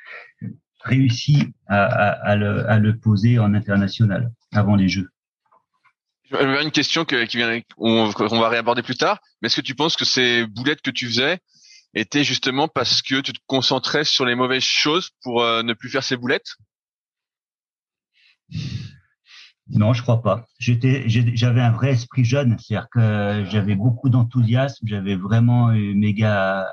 réussi 0.80 1.54
à, 1.68 1.84
à, 1.84 2.10
à, 2.32 2.36
le, 2.36 2.68
à 2.70 2.80
le 2.80 2.98
poser 2.98 3.38
en 3.38 3.54
international 3.54 4.32
avant 4.54 4.76
les 4.76 4.88
Jeux. 4.88 5.10
Une 6.32 6.72
question 6.72 7.06
que, 7.06 7.26
qui 7.26 7.38
vient, 7.38 7.60
on, 7.78 8.10
va 8.10 8.50
réaborder 8.50 8.82
plus 8.82 8.96
tard. 8.96 9.20
Mais 9.42 9.48
est-ce 9.48 9.58
que 9.58 9.62
tu 9.62 9.76
penses 9.76 9.96
que 9.96 10.06
ces 10.06 10.46
boulettes 10.48 10.82
que 10.82 10.92
tu 10.92 11.08
faisais 11.08 11.40
étaient 11.94 12.24
justement 12.24 12.68
parce 12.68 13.02
que 13.02 13.22
tu 13.22 13.32
te 13.32 13.40
concentrais 13.46 14.04
sur 14.04 14.26
les 14.26 14.36
mauvaises 14.36 14.64
choses 14.64 15.12
pour 15.22 15.44
euh, 15.44 15.64
ne 15.64 15.74
plus 15.74 15.90
faire 15.90 16.04
ces 16.04 16.18
boulettes? 16.18 16.56
Non, 19.68 19.94
je 19.94 20.02
crois 20.02 20.22
pas. 20.22 20.46
J'étais, 20.60 21.06
j'avais 21.08 21.62
un 21.62 21.72
vrai 21.72 21.92
esprit 21.92 22.24
jeune, 22.24 22.58
c'est-à-dire 22.60 22.88
que 22.92 23.46
j'avais 23.50 23.76
beaucoup 23.76 24.10
d'enthousiasme, 24.10 24.86
j'avais 24.88 25.16
vraiment 25.16 25.72
une 25.72 26.00
méga 26.00 26.68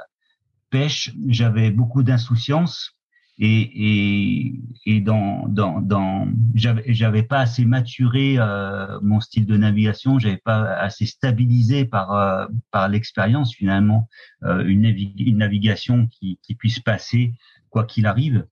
pêche, 0.68 1.11
j'avais 1.28 1.70
beaucoup 1.70 2.03
d'insouciance 2.03 2.92
et, 3.38 4.46
et, 4.46 4.54
et 4.84 5.00
dans, 5.00 5.48
dans, 5.48 5.80
dans 5.80 6.28
j'avais, 6.54 7.22
pas 7.22 7.40
assez 7.40 7.64
maturé 7.64 8.34
euh, 8.38 8.98
mon 9.02 9.20
style 9.20 9.46
de 9.46 9.56
navigation, 9.56 10.18
j'avais 10.18 10.36
pas 10.36 10.74
assez 10.74 11.06
stabilisé 11.06 11.84
par 11.84 12.12
euh, 12.12 12.46
par 12.70 12.88
l'expérience 12.88 13.54
finalement 13.54 14.08
euh, 14.44 14.64
une, 14.64 14.84
une 14.84 15.38
navigation 15.38 16.06
qui, 16.08 16.38
qui 16.42 16.54
puisse 16.54 16.80
passer 16.80 17.32
quoi 17.70 17.84
qu'il 17.84 18.06
arrive. 18.06 18.46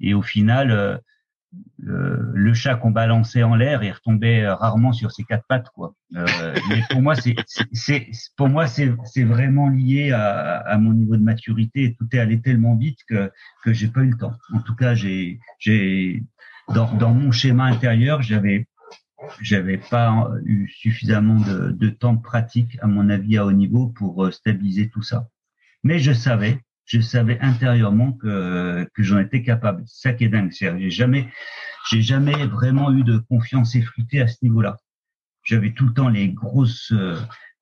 Et 0.00 0.12
au 0.12 0.22
final, 0.22 1.00
euh, 1.86 2.32
le 2.34 2.54
chat 2.54 2.76
qu'on 2.76 2.90
balançait 2.90 3.42
en 3.42 3.54
l'air, 3.54 3.82
il 3.82 3.92
retombait 3.92 4.48
rarement 4.48 4.92
sur 4.92 5.12
ses 5.12 5.24
quatre 5.24 5.44
pattes, 5.46 5.68
quoi. 5.74 5.94
Euh, 6.16 6.54
mais 6.68 6.82
pour 6.90 7.02
moi, 7.02 7.14
c'est, 7.14 7.36
pour 8.36 8.48
moi, 8.48 8.66
c'est, 8.66 8.94
vraiment 9.24 9.68
lié 9.68 10.12
à, 10.12 10.58
à, 10.58 10.78
mon 10.78 10.92
niveau 10.92 11.16
de 11.16 11.22
maturité. 11.22 11.94
Tout 11.98 12.08
est 12.12 12.18
allé 12.18 12.40
tellement 12.40 12.76
vite 12.76 12.98
que 13.08 13.30
que 13.62 13.72
j'ai 13.72 13.88
pas 13.88 14.00
eu 14.00 14.10
le 14.10 14.16
temps. 14.16 14.32
En 14.52 14.60
tout 14.60 14.74
cas, 14.74 14.94
j'ai, 14.94 15.38
j'ai 15.58 16.24
dans, 16.68 16.92
dans 16.94 17.12
mon 17.12 17.30
schéma 17.30 17.64
intérieur, 17.64 18.22
j'avais 18.22 18.66
j'avais 19.40 19.78
pas 19.78 20.30
eu 20.44 20.68
suffisamment 20.68 21.40
de, 21.40 21.70
de 21.70 21.88
temps 21.88 22.16
pratique, 22.16 22.78
à 22.82 22.86
mon 22.86 23.08
avis, 23.08 23.38
à 23.38 23.46
haut 23.46 23.52
niveau 23.52 23.88
pour 23.88 24.24
euh, 24.24 24.30
stabiliser 24.30 24.88
tout 24.88 25.02
ça. 25.02 25.28
Mais 25.82 25.98
je 25.98 26.12
savais 26.12 26.60
je 26.86 27.00
savais 27.00 27.38
intérieurement 27.40 28.12
que, 28.12 28.88
que 28.94 29.02
j'en 29.02 29.18
étais 29.18 29.42
capable. 29.42 29.82
Ça 29.86 30.12
qui 30.12 30.24
est 30.24 30.28
dingue. 30.28 30.52
J'ai 30.52 30.90
jamais, 30.90 31.28
j'ai 31.90 32.00
jamais 32.00 32.46
vraiment 32.46 32.92
eu 32.92 33.02
de 33.02 33.18
confiance 33.18 33.74
effritée 33.74 34.20
à 34.20 34.28
ce 34.28 34.36
niveau-là. 34.42 34.78
J'avais 35.42 35.72
tout 35.72 35.86
le 35.86 35.92
temps 35.92 36.08
les 36.08 36.28
grosses, 36.28 36.92
euh, 36.92 37.16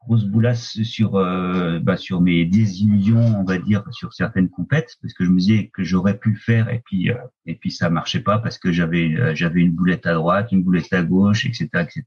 grosses 0.06 0.24
boulasses 0.24 0.82
sur, 0.82 1.16
euh, 1.16 1.78
bah, 1.80 1.96
sur 1.96 2.20
mes 2.20 2.44
désillusions, 2.44 3.40
on 3.40 3.44
va 3.44 3.58
dire, 3.58 3.82
sur 3.92 4.12
certaines 4.12 4.50
compètes, 4.50 4.96
parce 5.00 5.14
que 5.14 5.24
je 5.24 5.30
me 5.30 5.38
disais 5.38 5.70
que 5.72 5.82
j'aurais 5.84 6.18
pu 6.18 6.30
le 6.30 6.38
faire 6.38 6.68
et 6.68 6.82
puis, 6.84 7.10
euh, 7.10 7.16
et 7.46 7.54
puis 7.54 7.70
ça 7.70 7.88
marchait 7.88 8.20
pas 8.20 8.38
parce 8.38 8.58
que 8.58 8.72
j'avais, 8.72 9.34
j'avais 9.34 9.60
une 9.60 9.72
boulette 9.72 10.06
à 10.06 10.14
droite, 10.14 10.52
une 10.52 10.62
boulette 10.62 10.92
à 10.92 11.02
gauche, 11.02 11.46
etc., 11.46 11.68
etc. 11.72 12.04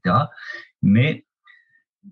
Mais 0.82 1.24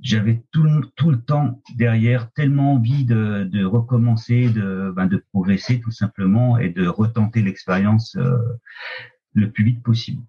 j'avais 0.02 0.42
tout, 0.52 0.68
tout 0.96 1.10
le 1.10 1.20
temps 1.20 1.62
derrière 1.76 2.30
tellement 2.32 2.74
envie 2.74 3.04
de, 3.04 3.44
de 3.44 3.64
recommencer, 3.64 4.48
de, 4.48 4.92
ben 4.94 5.06
de 5.06 5.24
progresser 5.32 5.80
tout 5.80 5.90
simplement 5.90 6.58
et 6.58 6.70
de 6.70 6.86
retenter 6.86 7.42
l'expérience 7.42 8.16
euh, 8.16 8.38
le 9.34 9.50
plus 9.50 9.64
vite 9.64 9.82
possible. 9.82 10.22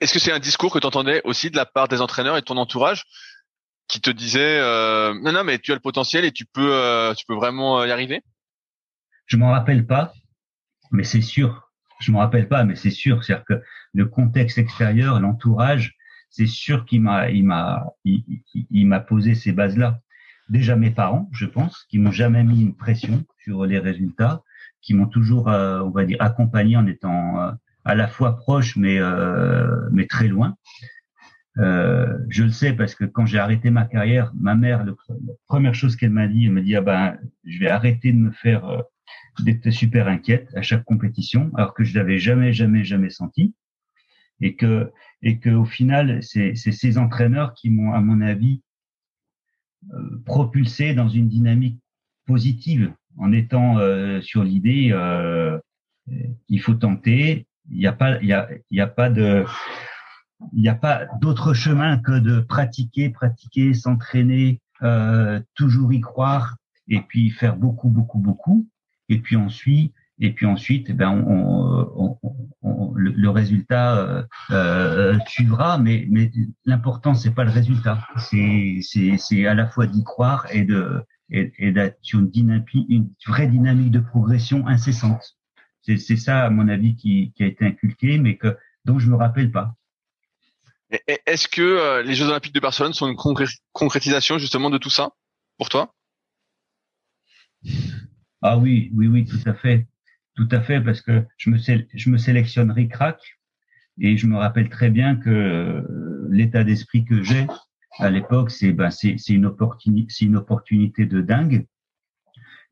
Est-ce 0.00 0.12
que 0.12 0.18
c'est 0.18 0.32
un 0.32 0.38
discours 0.38 0.72
que 0.72 0.78
tu 0.78 0.86
entendais 0.86 1.20
aussi 1.24 1.50
de 1.50 1.56
la 1.56 1.66
part 1.66 1.88
des 1.88 2.00
entraîneurs 2.00 2.36
et 2.36 2.40
de 2.40 2.46
ton 2.46 2.56
entourage 2.56 3.04
qui 3.88 4.00
te 4.00 4.10
disaient 4.10 4.58
euh, 4.60 5.12
non 5.22 5.32
non 5.32 5.44
mais 5.44 5.58
tu 5.58 5.72
as 5.72 5.74
le 5.74 5.80
potentiel 5.80 6.24
et 6.24 6.32
tu 6.32 6.44
peux 6.44 6.72
euh, 6.72 7.14
tu 7.14 7.26
peux 7.26 7.34
vraiment 7.34 7.84
y 7.84 7.90
arriver? 7.90 8.22
Je 9.26 9.36
m'en 9.36 9.50
rappelle 9.50 9.86
pas, 9.86 10.12
mais 10.90 11.04
c'est 11.04 11.20
sûr. 11.20 11.70
Je 12.00 12.12
m'en 12.12 12.18
rappelle 12.18 12.48
pas, 12.48 12.64
mais 12.64 12.76
c'est 12.76 12.90
sûr. 12.90 13.22
C'est-à-dire 13.22 13.44
que 13.44 13.62
le 13.94 14.06
contexte 14.06 14.58
extérieur, 14.58 15.20
l'entourage, 15.20 15.96
c'est 16.32 16.46
sûr 16.46 16.86
qu'il 16.86 17.02
m'a, 17.02 17.30
il 17.30 17.44
m'a, 17.44 17.92
il, 18.04 18.86
m'a 18.86 19.00
posé 19.00 19.34
ces 19.34 19.52
bases-là. 19.52 20.00
Déjà 20.48 20.76
mes 20.76 20.90
parents, 20.90 21.28
je 21.32 21.44
pense, 21.44 21.84
qui 21.90 21.98
m'ont 21.98 22.10
jamais 22.10 22.42
mis 22.42 22.62
une 22.62 22.74
pression 22.74 23.22
sur 23.44 23.66
les 23.66 23.78
résultats, 23.78 24.42
qui 24.80 24.94
m'ont 24.94 25.06
toujours, 25.06 25.48
euh, 25.48 25.80
on 25.80 25.90
va 25.90 26.04
dire, 26.06 26.16
accompagné 26.20 26.76
en 26.76 26.86
étant 26.86 27.38
euh, 27.38 27.52
à 27.84 27.94
la 27.94 28.08
fois 28.08 28.36
proche, 28.36 28.76
mais 28.76 28.98
euh, 28.98 29.88
mais 29.92 30.06
très 30.06 30.26
loin. 30.26 30.56
je 31.56 32.42
le 32.42 32.50
sais 32.50 32.72
parce 32.72 32.94
que 32.94 33.04
quand 33.04 33.26
j'ai 33.26 33.38
arrêté 33.38 33.68
ma 33.70 33.84
carrière, 33.84 34.32
ma 34.34 34.54
mère, 34.54 34.84
la 34.86 34.94
première 35.46 35.74
chose 35.74 35.96
qu'elle 35.96 36.10
m'a 36.10 36.28
dit, 36.28 36.46
elle 36.46 36.52
m'a 36.52 36.62
dit 36.62 36.76
ah 36.76 36.80
ben 36.80 37.18
je 37.44 37.58
vais 37.58 37.68
arrêter 37.68 38.10
de 38.10 38.18
me 38.18 38.32
faire 38.32 38.84
d'être 39.40 39.70
super 39.70 40.08
inquiète 40.08 40.48
à 40.56 40.62
chaque 40.62 40.84
compétition, 40.84 41.50
alors 41.56 41.74
que 41.74 41.84
je 41.84 41.94
l'avais 41.94 42.18
jamais, 42.18 42.54
jamais, 42.54 42.84
jamais 42.84 43.10
senti 43.10 43.54
et 44.40 44.56
que 44.56 44.90
et 45.22 45.38
que 45.38 45.50
au 45.50 45.64
final 45.64 46.22
c'est 46.22 46.54
ces 46.54 46.98
entraîneurs 46.98 47.54
qui 47.54 47.70
m'ont 47.70 47.92
à 47.92 48.00
mon 48.00 48.20
avis 48.20 48.62
euh, 49.92 50.22
propulsé 50.24 50.94
dans 50.94 51.08
une 51.08 51.28
dynamique 51.28 51.78
positive 52.26 52.92
en 53.18 53.32
étant 53.32 53.78
euh, 53.78 54.20
sur 54.20 54.44
l'idée 54.44 54.90
euh, 54.92 55.58
il 56.48 56.60
faut 56.60 56.74
tenter. 56.74 57.46
Il 57.70 57.78
n'y 57.78 57.86
a 57.86 57.92
pas 57.92 58.20
il 58.20 58.28
y 58.28 58.32
a 58.32 58.48
y 58.70 58.80
a 58.80 58.86
pas 58.86 59.08
de 59.08 59.44
il 60.52 60.60
n'y 60.60 60.68
a 60.68 60.74
pas 60.74 61.06
d'autre 61.20 61.54
chemin 61.54 61.98
que 61.98 62.18
de 62.18 62.40
pratiquer 62.40 63.10
pratiquer 63.10 63.74
s'entraîner 63.74 64.60
euh, 64.82 65.40
toujours 65.54 65.92
y 65.92 66.00
croire 66.00 66.56
et 66.88 67.00
puis 67.00 67.30
faire 67.30 67.56
beaucoup, 67.56 67.88
beaucoup, 67.88 68.18
beaucoup, 68.18 68.68
et 69.08 69.20
puis 69.20 69.36
ensuite, 69.36 69.94
et 70.18 70.32
puis 70.32 70.44
ensuite, 70.46 70.90
eh 70.90 70.92
ben, 70.92 71.10
on, 71.10 72.18
on, 72.22 72.41
le, 72.62 73.28
résultat 73.30 73.96
euh, 73.98 74.22
euh, 74.50 75.18
suivra, 75.26 75.78
mais, 75.78 76.06
mais 76.10 76.30
l'important 76.64 77.14
c'est 77.14 77.32
pas 77.32 77.44
le 77.44 77.50
résultat, 77.50 78.06
c'est 78.18 79.46
à 79.46 79.54
la 79.54 79.66
fois 79.66 79.86
d'y 79.86 80.04
croire 80.04 80.46
et 80.50 80.64
de 80.64 81.02
et, 81.32 81.72
d'être 81.72 81.98
sur 82.02 82.20
une 82.20 82.30
dynamique, 82.30 82.86
une 82.88 83.10
vraie 83.26 83.46
dynamique 83.46 83.90
de 83.90 84.00
progression 84.00 84.66
incessante. 84.66 85.38
C'est 85.80 86.16
ça, 86.16 86.44
à 86.44 86.50
mon 86.50 86.68
avis, 86.68 86.94
qui, 86.94 87.32
qui 87.34 87.42
a 87.42 87.46
été 87.46 87.64
inculqué, 87.64 88.18
mais 88.18 88.36
que 88.36 88.56
dont 88.84 88.98
je 88.98 89.10
me 89.10 89.16
rappelle 89.16 89.50
pas. 89.50 89.74
Est-ce 91.26 91.48
que 91.48 91.62
euh, 91.62 92.02
les 92.02 92.14
Jeux 92.14 92.26
Olympiques 92.26 92.54
de 92.54 92.60
Barcelone 92.60 92.92
sont 92.92 93.08
une 93.08 93.16
concrétisation 93.72 94.38
justement 94.38 94.68
de 94.68 94.78
tout 94.78 94.90
ça 94.90 95.10
pour 95.56 95.70
toi? 95.70 95.94
Ah 98.42 98.58
oui, 98.58 98.90
oui, 98.94 99.06
oui, 99.06 99.24
tout 99.24 99.40
à 99.48 99.54
fait, 99.54 99.86
tout 100.34 100.48
à 100.50 100.60
fait, 100.60 100.80
parce 100.80 101.00
que 101.00 101.24
je 101.36 101.50
me 101.50 101.58
je 101.58 102.10
me 102.10 102.18
sélectionne 102.18 102.70
ric-rac 102.70 103.20
et 104.00 104.16
je 104.16 104.26
me 104.26 104.36
rappelle 104.36 104.68
très 104.68 104.90
bien 104.90 105.16
que 105.16 105.30
euh, 105.30 106.28
l'état 106.30 106.64
d'esprit 106.64 107.04
que 107.04 107.22
j'ai 107.22 107.46
à 107.98 108.10
l'époque, 108.10 108.50
c'est 108.50 108.72
ben 108.72 108.90
c'est 108.90 109.16
une 109.28 109.52
une 110.20 110.36
opportunité 110.36 111.06
de 111.06 111.20
dingue. 111.20 111.66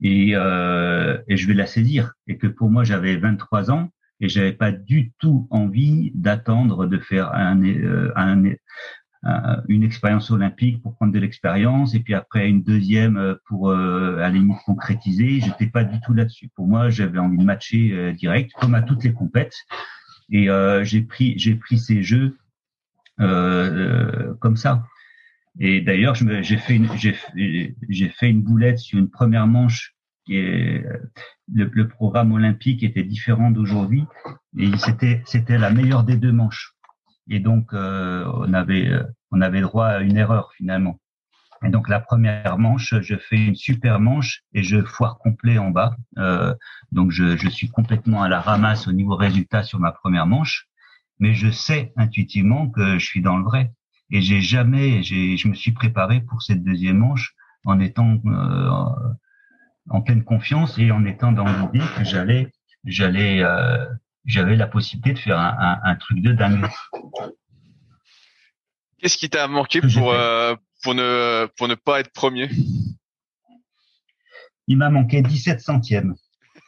Et 0.00 0.30
euh, 0.34 1.18
et 1.28 1.36
je 1.36 1.46
vais 1.46 1.54
la 1.54 1.66
saisir. 1.66 2.14
Et 2.26 2.38
que 2.38 2.46
pour 2.46 2.70
moi 2.70 2.84
j'avais 2.84 3.16
23 3.16 3.70
ans 3.70 3.90
et 4.20 4.28
j'avais 4.28 4.52
pas 4.52 4.72
du 4.72 5.12
tout 5.18 5.46
envie 5.50 6.12
d'attendre 6.14 6.86
de 6.86 6.98
faire 6.98 7.32
un, 7.34 7.62
euh, 7.62 8.12
un, 8.16 8.44
une 9.68 9.82
expérience 9.82 10.30
olympique 10.30 10.82
pour 10.82 10.94
prendre 10.94 11.12
de 11.12 11.18
l'expérience 11.18 11.94
et 11.94 12.00
puis 12.00 12.14
après 12.14 12.48
une 12.48 12.62
deuxième 12.62 13.18
euh, 13.18 13.34
pour 13.46 13.70
euh, 13.70 14.16
la 14.16 14.30
limite 14.30 14.56
concrétiser. 14.64 15.40
J'étais 15.40 15.66
pas 15.66 15.84
du 15.84 16.00
tout 16.00 16.14
là-dessus. 16.14 16.48
Pour 16.54 16.66
moi, 16.66 16.88
j'avais 16.88 17.18
envie 17.18 17.36
de 17.36 17.44
matcher 17.44 17.92
euh, 17.92 18.12
direct, 18.12 18.52
comme 18.58 18.74
à 18.74 18.82
toutes 18.82 19.04
les 19.04 19.12
compètes. 19.12 19.56
Et 20.30 20.48
euh, 20.48 20.84
j'ai 20.84 21.02
pris 21.02 21.34
j'ai 21.38 21.54
pris 21.54 21.78
ces 21.78 22.02
jeux 22.02 22.36
comme 23.18 24.56
ça. 24.56 24.86
Et 25.58 25.82
d'ailleurs, 25.82 26.14
j'ai 26.14 26.56
fait 26.56 26.76
une 26.76 26.88
j'ai 26.96 28.08
fait 28.08 28.30
une 28.30 28.42
boulette 28.42 28.78
sur 28.78 28.98
une 28.98 29.10
première 29.10 29.46
manche 29.46 29.94
et 30.28 30.82
le, 31.52 31.70
le, 31.70 31.88
programme 31.88 32.32
olympique 32.32 32.82
était 32.82 33.02
différent 33.02 33.50
d'aujourd'hui 33.50 34.04
et 34.56 34.70
c'était 34.78 35.20
c'était 35.26 35.58
la 35.58 35.70
meilleure 35.70 36.04
des 36.04 36.16
deux 36.16 36.32
manches 36.32 36.76
et 37.30 37.40
donc 37.40 37.72
euh, 37.72 38.30
on 38.34 38.52
avait 38.52 38.88
euh, 38.88 39.04
on 39.30 39.40
avait 39.40 39.60
droit 39.62 39.86
à 39.86 40.00
une 40.00 40.16
erreur 40.16 40.52
finalement. 40.56 41.00
Et 41.64 41.68
donc 41.70 41.88
la 41.88 42.00
première 42.00 42.58
manche 42.58 42.94
je 43.00 43.16
fais 43.16 43.36
une 43.36 43.54
super 43.54 44.00
manche 44.00 44.42
et 44.52 44.62
je 44.62 44.82
foire 44.82 45.18
complet 45.18 45.58
en 45.58 45.70
bas. 45.70 45.96
Euh, 46.18 46.54
donc 46.92 47.10
je, 47.10 47.36
je 47.36 47.48
suis 47.48 47.70
complètement 47.70 48.22
à 48.22 48.28
la 48.28 48.40
ramasse 48.40 48.88
au 48.88 48.92
niveau 48.92 49.16
résultat 49.16 49.62
sur 49.62 49.78
ma 49.78 49.92
première 49.92 50.26
manche. 50.26 50.66
Mais 51.18 51.34
je 51.34 51.50
sais 51.50 51.92
intuitivement 51.96 52.68
que 52.70 52.98
je 52.98 53.06
suis 53.06 53.20
dans 53.22 53.36
le 53.36 53.44
vrai. 53.44 53.72
Et 54.10 54.20
j'ai 54.20 54.40
jamais 54.40 55.02
j'ai 55.02 55.36
je 55.36 55.48
me 55.48 55.54
suis 55.54 55.72
préparé 55.72 56.20
pour 56.20 56.42
cette 56.42 56.64
deuxième 56.64 56.98
manche 56.98 57.34
en 57.64 57.78
étant 57.78 58.18
euh, 58.26 58.70
en 59.90 60.02
pleine 60.02 60.24
confiance 60.24 60.78
et 60.78 60.90
en 60.90 61.04
étant 61.04 61.32
dans 61.32 61.44
l'idée 61.44 61.84
que 61.96 62.04
j'allais, 62.04 62.52
j'allais, 62.84 63.42
euh, 63.42 63.86
j'avais 64.24 64.56
la 64.56 64.66
possibilité 64.66 65.12
de 65.14 65.18
faire 65.18 65.38
un, 65.38 65.80
un, 65.82 65.96
truc 65.96 66.20
de 66.20 66.32
dingue. 66.32 66.66
Qu'est-ce 68.98 69.16
qui 69.16 69.30
t'a 69.30 69.48
manqué 69.48 69.80
pour 69.80 70.12
euh, 70.12 70.54
pour 70.82 70.94
ne 70.94 71.46
pour 71.56 71.68
ne 71.68 71.74
pas 71.74 72.00
être 72.00 72.12
premier? 72.12 72.48
Il 74.66 74.76
m'a 74.76 74.90
manqué 74.90 75.22
17 75.22 75.60
centièmes. 75.60 76.14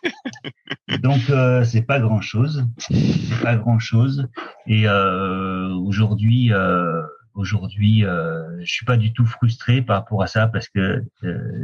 Donc 1.03 1.31
euh, 1.31 1.65
c'est 1.65 1.83
pas 1.83 2.01
grand 2.01 2.21
chose, 2.21 2.67
c'est 2.79 3.43
pas 3.43 3.57
grand 3.57 3.79
chose. 3.79 4.29
Et 4.67 4.89
euh, 4.89 5.69
aujourd'hui, 5.75 6.53
euh, 6.53 7.03
Aujourd'hui, 7.35 8.01
je 8.03 8.71
suis 8.71 8.85
pas 8.85 8.99
du 8.99 9.15
tout 9.15 9.25
frustré 9.25 9.81
par 9.81 9.97
rapport 9.97 10.23
à 10.23 10.27
ça 10.27 10.49
parce 10.49 10.69
que 10.69 11.03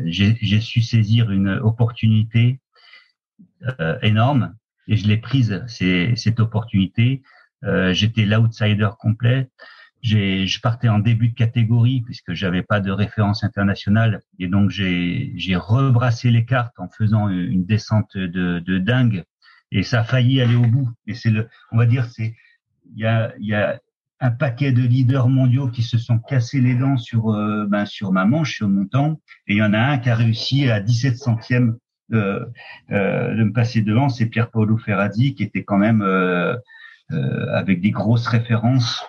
j'ai 0.07 0.61
su 0.62 0.80
saisir 0.80 1.30
une 1.30 1.51
opportunité 1.51 2.59
énorme 4.01 4.57
et 4.89 4.97
je 4.97 5.07
l'ai 5.07 5.18
prise. 5.18 5.64
Cette 5.68 6.41
opportunité. 6.41 7.22
Euh, 7.64 7.93
J'étais 7.93 8.24
l'outsider 8.24 8.89
complet. 8.99 9.49
Je 10.03 10.61
partais 10.61 10.89
en 10.89 11.01
début 11.01 11.28
de 11.28 11.34
catégorie 11.34 12.03
puisque 12.03 12.32
j'avais 12.32 12.62
pas 12.62 12.80
de 12.80 12.91
référence 12.91 13.43
internationale 13.43 14.22
et 14.39 14.47
donc 14.47 14.70
j'ai 14.70 15.57
rebrassé 15.57 16.30
les 16.30 16.45
cartes 16.45 16.78
en 16.78 16.89
faisant 16.89 17.28
une 17.28 17.64
descente 17.64 18.16
de, 18.16 18.61
de 18.61 18.78
dingue 18.78 19.24
et 19.72 19.82
ça 19.82 20.01
a 20.01 20.05
failli 20.05 20.41
aller 20.41 20.55
au 20.55 20.66
bout. 20.66 20.89
Et 21.07 21.14
c'est 21.14 21.30
le, 21.30 21.49
on 21.72 21.76
va 21.76 21.86
dire, 21.86 22.07
c'est 22.07 22.34
il 22.95 23.01
y 23.03 23.07
a, 23.07 23.32
y 23.39 23.55
a 23.55 23.80
un 24.20 24.30
paquet 24.30 24.72
de 24.72 24.82
leaders 24.82 25.28
mondiaux 25.28 25.68
qui 25.68 25.82
se 25.82 25.99
sont 25.99 26.18
cassés 26.18 26.61
les 26.61 26.74
dents 26.74 26.97
sur 26.97 27.30
euh, 27.30 27.66
ben, 27.68 27.84
sur 27.86 28.12
ma 28.12 28.24
manche, 28.24 28.55
sur 28.57 28.68
mon 28.68 28.86
temps, 28.86 29.20
et 29.47 29.55
il 29.55 29.59
y 29.59 29.62
en 29.62 29.72
a 29.74 29.78
un 29.78 29.99
qui 29.99 30.11
a 30.11 30.16
réussi 30.16 30.68
à 30.68 30.80
17 30.80 31.16
centièmes 31.16 31.76
euh, 32.12 32.44
euh, 32.90 33.34
de 33.34 33.44
me 33.44 33.52
passer 33.52 33.82
devant, 33.82 34.09
c'est 34.09 34.26
Pierre 34.26 34.50
Paolo 34.50 34.76
Ferrazzi 34.78 35.34
qui 35.34 35.42
était 35.42 35.64
quand 35.64 35.78
même 35.78 36.02
euh, 36.02 36.56
avec 37.11 37.80
des 37.80 37.90
grosses 37.90 38.26
références 38.26 39.04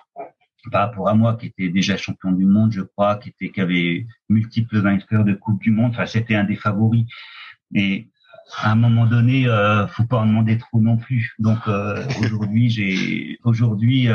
par 0.71 0.89
rapport 0.89 1.07
à 1.07 1.15
moi, 1.15 1.35
qui 1.35 1.47
était 1.47 1.69
déjà 1.69 1.95
champion 1.97 2.31
du 2.31 2.45
monde, 2.45 2.73
je 2.73 2.81
crois, 2.81 3.15
qui 3.15 3.29
était 3.29 3.49
qui 3.49 3.61
avait 3.61 4.05
multiples 4.27 4.79
vainqueurs 4.79 5.23
de 5.23 5.33
coupe 5.33 5.61
du 5.61 5.71
monde. 5.71 5.91
Enfin, 5.91 6.05
c'était 6.05 6.35
un 6.35 6.43
des 6.43 6.57
favoris. 6.57 7.05
Et 7.73 8.09
à 8.57 8.71
un 8.71 8.75
moment 8.75 9.05
donné, 9.05 9.47
euh, 9.47 9.87
faut 9.87 10.03
pas 10.03 10.17
en 10.17 10.25
demander 10.25 10.57
trop 10.57 10.81
non 10.81 10.97
plus. 10.97 11.33
Donc 11.39 11.59
aujourd'hui, 12.19 12.69
j'ai 12.69 13.39
aujourd'hui 13.43 14.09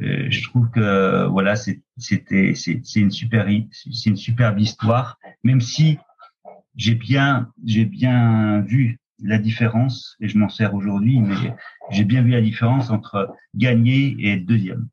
euh, 0.00 0.26
je 0.30 0.42
trouve 0.44 0.70
que 0.70 1.26
voilà, 1.26 1.54
c'était 1.54 2.54
c'est 2.54 2.80
une 2.96 3.10
super 3.10 3.46
c'est 3.70 4.10
une 4.10 4.16
superbe 4.16 4.58
histoire, 4.58 5.18
même 5.44 5.60
si 5.60 5.98
j'ai 6.76 6.94
bien 6.94 7.50
j'ai 7.64 7.84
bien 7.84 8.60
vu 8.60 8.98
la 9.22 9.38
différence 9.38 10.16
et 10.20 10.28
je 10.28 10.36
m'en 10.38 10.48
sers 10.48 10.74
aujourd'hui, 10.74 11.20
mais 11.20 11.54
j'ai 11.90 12.04
bien 12.04 12.22
vu 12.22 12.30
la 12.30 12.40
différence 12.40 12.90
entre 12.90 13.32
gagner 13.54 14.16
et 14.18 14.32
être 14.32 14.46
deuxième. 14.46 14.88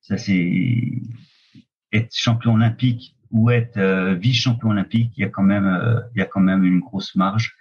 Ça 0.00 0.16
c'est 0.16 1.02
être 1.92 2.14
champion 2.14 2.54
olympique 2.54 3.16
ou 3.30 3.50
être 3.50 3.76
euh, 3.76 4.14
vice-champion 4.14 4.70
olympique, 4.70 5.12
il 5.16 5.22
y 5.22 5.24
a 5.24 5.28
quand 5.28 5.42
même 5.42 5.66
euh, 5.66 6.00
il 6.14 6.18
y 6.18 6.22
a 6.22 6.26
quand 6.26 6.40
même 6.40 6.64
une 6.64 6.80
grosse 6.80 7.14
marge 7.14 7.54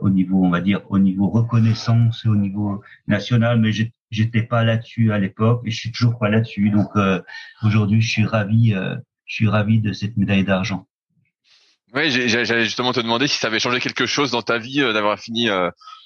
au 0.00 0.10
niveau 0.10 0.44
on 0.44 0.50
va 0.50 0.60
dire 0.60 0.80
au 0.90 0.98
niveau 0.98 1.28
reconnaissance 1.28 2.24
et 2.24 2.28
au 2.28 2.36
niveau 2.36 2.82
national, 3.08 3.60
mais 3.60 3.72
j'étais 4.10 4.42
pas 4.42 4.64
là-dessus 4.64 5.12
à 5.12 5.18
l'époque 5.18 5.62
et 5.64 5.70
je 5.70 5.76
suis 5.76 5.92
toujours 5.92 6.18
pas 6.18 6.28
là-dessus. 6.28 6.70
Donc 6.70 6.90
euh, 6.96 7.20
aujourd'hui, 7.62 8.00
je 8.00 8.10
suis 8.10 8.24
ravi, 8.24 8.74
euh, 8.74 8.96
je 9.24 9.34
suis 9.34 9.48
ravi 9.48 9.80
de 9.80 9.92
cette 9.92 10.16
médaille 10.16 10.44
d'argent. 10.44 10.86
Oui, 11.94 12.10
j'allais 12.10 12.64
justement 12.64 12.92
te 12.92 13.00
demander 13.00 13.26
si 13.26 13.38
ça 13.38 13.46
avait 13.46 13.60
changé 13.60 13.80
quelque 13.80 14.06
chose 14.06 14.30
dans 14.30 14.42
ta 14.42 14.58
vie 14.58 14.82
euh, 14.82 14.92
d'avoir 14.92 15.18
fini 15.18 15.48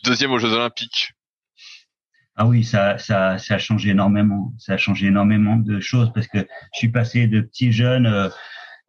deuxième 0.04 0.30
aux 0.32 0.38
Jeux 0.38 0.52
Olympiques. 0.52 1.12
Ah 2.36 2.46
oui, 2.46 2.64
ça, 2.64 2.96
ça, 2.98 3.38
ça 3.38 3.54
a 3.54 3.58
changé 3.58 3.90
énormément. 3.90 4.52
Ça 4.58 4.74
a 4.74 4.76
changé 4.76 5.06
énormément 5.06 5.56
de 5.56 5.80
choses 5.80 6.12
parce 6.14 6.26
que 6.26 6.38
je 6.38 6.78
suis 6.78 6.88
passé 6.88 7.26
de 7.26 7.40
petits 7.40 7.72
jeunes, 7.72 8.30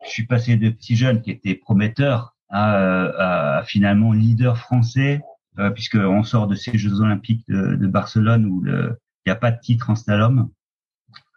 je 0.06 0.10
suis 0.10 0.26
passé 0.26 0.56
de 0.56 0.70
petits 0.70 0.96
jeunes 0.96 1.22
qui 1.22 1.32
étaient 1.32 1.56
prometteurs 1.56 2.36
à, 2.50 3.58
à 3.58 3.64
finalement 3.64 4.14
leader 4.14 4.58
français 4.58 5.22
euh, 5.60 5.70
puisqu'on 5.70 6.24
sort 6.24 6.48
de 6.48 6.56
ces 6.56 6.78
Jeux 6.78 7.02
Olympiques 7.02 7.44
de, 7.48 7.76
de 7.76 7.88
Barcelone 7.88 8.46
où 8.46 8.66
il 8.66 8.96
n'y 9.26 9.32
a 9.32 9.36
pas 9.36 9.52
de 9.52 9.60
titre 9.60 9.90
en 9.90 9.96
slalom. 9.96 10.50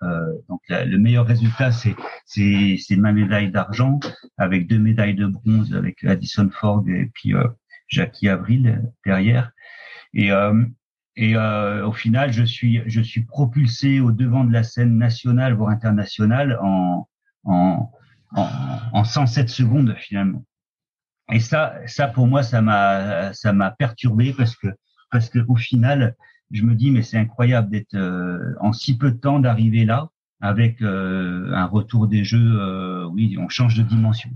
Euh, 0.04 0.32
donc 0.48 0.60
le 0.68 0.96
meilleur 0.98 1.26
résultat, 1.26 1.70
c'est 1.72 2.96
ma 2.96 3.12
médaille 3.12 3.50
d'argent 3.50 4.00
avec 4.36 4.66
deux 4.66 4.78
médailles 4.78 5.14
de 5.14 5.26
bronze 5.26 5.74
avec 5.74 6.04
Addison 6.04 6.50
Ford 6.50 6.84
et 6.88 7.10
puis 7.14 7.34
euh, 7.34 7.46
Jackie 7.88 8.28
Avril 8.28 8.82
derrière. 9.04 9.52
Et 10.12 10.30
euh, 10.30 11.86
au 11.86 11.92
final, 11.92 12.32
je 12.32 12.44
suis 13.02 13.24
propulsé 13.24 14.00
au 14.00 14.12
devant 14.12 14.44
de 14.44 14.52
la 14.52 14.62
scène 14.62 14.96
nationale 14.98 15.54
voire 15.54 15.70
internationale 15.70 16.58
en 16.62 17.06
107 19.04 19.48
secondes 19.48 19.94
finalement. 19.98 20.44
Et 21.32 21.40
ça, 21.40 21.74
ça 21.86 22.08
pour 22.08 22.26
moi, 22.26 22.42
ça 22.42 22.60
m'a, 22.60 23.32
ça 23.32 23.52
m'a 23.52 23.70
perturbé 23.70 24.34
parce 24.36 24.56
que, 24.56 24.68
parce 25.10 25.30
que 25.30 25.38
au 25.48 25.56
final, 25.56 26.14
je 26.54 26.62
me 26.62 26.74
dis 26.74 26.90
mais 26.90 27.02
c'est 27.02 27.18
incroyable 27.18 27.68
d'être 27.68 27.94
euh, 27.94 28.54
en 28.60 28.72
si 28.72 28.96
peu 28.96 29.10
de 29.10 29.16
temps 29.16 29.40
d'arriver 29.40 29.84
là 29.84 30.08
avec 30.40 30.80
euh, 30.82 31.52
un 31.52 31.66
retour 31.66 32.06
des 32.06 32.24
jeux. 32.24 32.60
Euh, 32.60 33.06
oui, 33.06 33.36
on 33.38 33.48
change 33.48 33.74
de 33.76 33.82
dimension. 33.82 34.30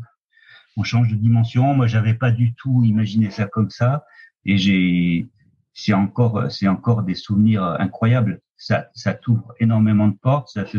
On 0.76 0.82
change 0.82 1.08
de 1.08 1.14
dimension. 1.14 1.74
Moi, 1.74 1.86
j'avais 1.86 2.14
pas 2.14 2.30
du 2.30 2.54
tout 2.54 2.82
imaginé 2.84 3.30
ça 3.30 3.46
comme 3.46 3.70
ça, 3.70 4.04
et 4.44 4.56
j'ai, 4.56 5.28
c'est 5.74 5.92
encore, 5.92 6.50
c'est 6.50 6.68
encore 6.68 7.02
des 7.02 7.14
souvenirs 7.14 7.62
incroyables. 7.78 8.40
Ça, 8.58 8.88
ça 8.92 9.14
t'ouvre 9.14 9.54
énormément 9.60 10.08
de 10.08 10.16
portes, 10.16 10.48
ça 10.48 10.64
te, 10.64 10.78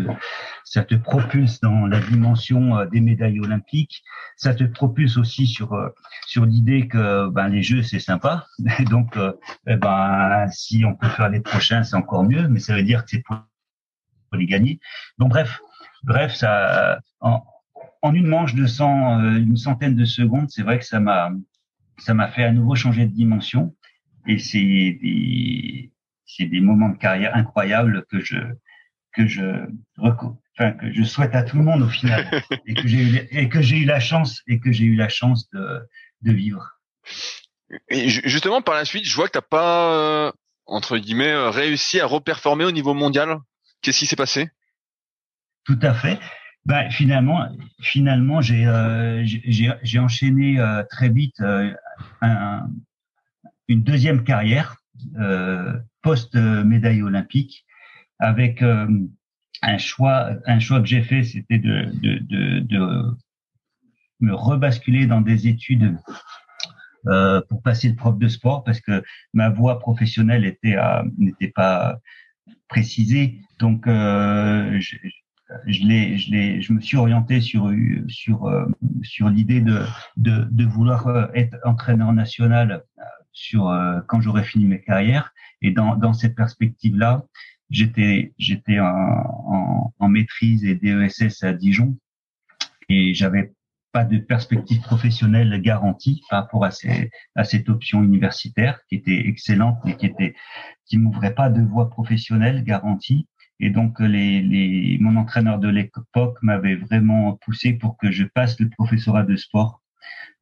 ça 0.66 0.84
te 0.84 0.96
propulse 0.96 1.62
dans 1.62 1.88
la 1.88 2.02
dimension 2.02 2.78
euh, 2.78 2.86
des 2.86 3.00
médailles 3.00 3.40
olympiques, 3.40 4.04
ça 4.36 4.54
te 4.54 4.66
propulse 4.66 5.18
aussi 5.18 5.48
sur 5.48 5.74
euh, 5.74 5.90
sur 6.28 6.46
l'idée 6.46 6.88
que 6.88 7.30
ben 7.30 7.48
les 7.48 7.64
jeux 7.64 7.82
c'est 7.82 8.00
sympa, 8.00 8.46
donc 8.90 9.16
euh, 9.16 9.32
eh 9.66 9.78
ben 9.78 10.48
si 10.52 10.84
on 10.86 10.94
peut 10.94 11.08
faire 11.08 11.30
les 11.30 11.40
prochains 11.40 11.84
c'est 11.84 11.96
encore 11.96 12.26
mieux, 12.26 12.48
mais 12.50 12.60
ça 12.60 12.76
veut 12.76 12.84
dire 12.84 13.06
que 13.06 13.12
c'est 13.12 13.24
pour 13.24 13.38
les 14.34 14.46
gagner. 14.46 14.80
Donc 15.18 15.30
bref, 15.30 15.62
bref 16.04 16.34
ça 16.34 17.00
en, 17.22 17.42
en 18.02 18.14
une 18.14 18.28
manche 18.28 18.56
de 18.56 18.68
100, 18.68 19.38
une 19.38 19.58
centaine 19.58 19.96
de 19.96 20.06
secondes, 20.06 20.50
c'est 20.50 20.64
vrai 20.64 20.80
que 20.80 20.86
ça 20.86 21.00
m'a 21.00 21.32
ça 21.98 22.14
m'a 22.14 22.28
fait 22.28 22.44
à 22.44 22.52
nouveau 22.52 22.76
changer 22.76 23.06
de 23.06 23.12
dimension 23.12 23.74
et 24.28 24.38
c'est 24.38 25.90
c'est 26.30 26.46
des 26.46 26.62
moments 26.62 26.90
de 26.90 26.98
carrière 26.98 27.36
incroyables 27.36 28.06
que 28.10 28.24
je 28.24 28.38
que 29.14 29.28
je 29.28 29.42
enfin 29.98 30.72
que 30.74 30.94
je 30.94 31.04
souhaite 31.04 31.34
à 31.34 31.44
tout 31.44 31.58
le 31.58 31.64
monde 31.64 31.82
au 31.82 31.90
final 31.90 32.30
et 32.68 32.74
que 32.76 32.88
j'ai 32.88 33.02
eu 33.02 33.28
et 33.32 33.50
que 33.50 33.62
j'ai 33.62 33.78
eu 33.78 33.86
la 33.86 34.00
chance 34.00 34.42
et 34.48 34.60
que 34.60 34.72
j'ai 34.72 34.86
eu 34.86 34.96
la 34.96 35.10
chance 35.10 35.50
de 35.52 35.82
de 36.22 36.32
vivre. 36.32 36.64
Et 37.90 38.10
justement 38.10 38.62
par 38.62 38.76
la 38.76 38.86
suite, 38.86 39.06
je 39.06 39.16
vois 39.16 39.28
que 39.28 39.34
t'as 39.34 39.42
pas 39.42 39.94
euh, 39.94 40.32
entre 40.66 40.98
guillemets 40.98 41.32
euh, 41.32 41.50
réussi 41.50 42.00
à 42.00 42.06
reperformer 42.06 42.66
au 42.66 42.72
niveau 42.72 42.94
mondial. 42.94 43.38
Qu'est-ce 43.82 44.00
qui 44.00 44.06
s'est 44.06 44.16
passé? 44.16 44.50
Tout 45.64 45.80
à 45.82 45.94
fait. 45.94 46.20
Ben, 46.66 46.92
finalement, 46.92 47.48
finalement, 47.82 48.42
j'ai 48.42 48.68
euh, 48.68 49.24
j'ai 49.26 50.00
enchaîné 50.00 50.60
euh, 50.60 50.84
très 50.90 51.10
vite 51.10 51.42
un, 52.22 52.68
une 53.70 53.84
deuxième 53.84 54.24
carrière 54.24 54.76
euh, 55.18 55.74
post 56.02 56.36
médaille 56.36 57.02
olympique 57.02 57.66
avec 58.20 58.62
euh, 58.62 58.88
un 59.62 59.78
choix 59.78 60.32
un 60.46 60.60
choix 60.60 60.80
que 60.82 60.88
j'ai 60.88 61.02
fait 61.02 61.24
c'était 61.24 61.58
de, 61.60 61.86
de, 62.02 62.20
de, 62.20 62.60
de, 62.60 63.18
me 64.22 64.34
rebasculer 64.34 65.08
dans 65.08 65.22
des 65.22 65.48
études 65.48 65.98
euh, 67.08 67.42
pour 67.48 67.62
passer 67.62 67.88
le 67.88 67.96
prof 67.96 68.18
de 68.18 68.28
sport 68.28 68.64
parce 68.66 68.82
que 68.82 69.02
ma 69.34 69.50
voie 69.50 69.80
professionnelle 69.80 70.44
était 70.44 70.76
n'était 71.18 71.48
pas 71.48 72.00
précisée. 72.68 73.40
Donc 73.60 73.88
euh, 73.88 74.78
je, 74.82 74.98
je 75.68 75.84
l'ai, 75.88 76.18
je 76.18 76.32
l'ai, 76.32 76.62
je 76.62 76.74
me 76.74 76.82
suis 76.82 76.98
orienté 76.98 77.40
sur 77.40 77.72
sur 78.10 78.48
euh, 78.48 78.66
sur 79.04 79.30
l'idée 79.30 79.62
de, 79.62 79.86
de 80.18 80.46
de 80.52 80.66
vouloir 80.66 81.30
être 81.34 81.58
entraîneur 81.64 82.12
national 82.12 82.84
sur 83.32 83.70
euh, 83.70 84.00
quand 84.08 84.22
j'aurais 84.22 84.44
fini 84.44 84.66
mes 84.66 84.82
carrières. 84.82 85.34
Et 85.62 85.72
dans, 85.72 85.96
dans 85.96 86.14
cette 86.14 86.36
perspective-là, 86.36 87.26
j'étais 87.70 88.34
j'étais 88.38 88.80
en, 88.80 88.86
en, 88.88 89.94
en, 90.00 90.10
maîtrise 90.10 90.66
et 90.66 90.76
DESS 90.76 91.44
à 91.44 91.54
Dijon 91.54 91.98
et 92.90 93.14
j'avais 93.14 93.54
pas 93.92 94.06
de 94.06 94.18
perspective 94.18 94.82
professionnelle 94.82 95.62
garantie 95.62 96.22
par 96.30 96.44
rapport 96.44 96.66
à, 96.66 96.72
ces, 96.72 97.10
à 97.36 97.44
cette 97.44 97.70
option 97.70 98.04
universitaire 98.04 98.80
qui 98.88 98.96
était 98.96 99.28
excellente 99.28 99.78
mais 99.86 99.96
qui 99.98 100.06
était 100.06 100.36
qui 100.86 100.98
m'ouvrait 100.98 101.36
pas 101.36 101.50
de 101.50 101.62
voie 101.62 101.90
professionnelle 101.90 102.64
garantie 102.64 103.28
et 103.60 103.70
donc 103.70 104.00
les, 104.00 104.42
les 104.42 104.98
mon 105.00 105.16
entraîneur 105.16 105.60
de 105.60 105.68
l'époque 105.70 106.38
m'avait 106.42 106.76
vraiment 106.76 107.38
poussé 107.42 107.74
pour 107.74 107.98
que 107.98 108.12
je 108.12 108.24
passe 108.24 108.60
le 108.60 108.70
professorat 108.70 109.24
de 109.24 109.36
sport 109.36 109.82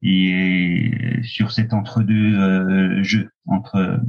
et 0.03 1.19
sur 1.23 1.51
cet 1.51 1.73
entre-deux 1.73 2.37
euh, 2.39 3.03
jeu 3.03 3.31
entre 3.45 3.99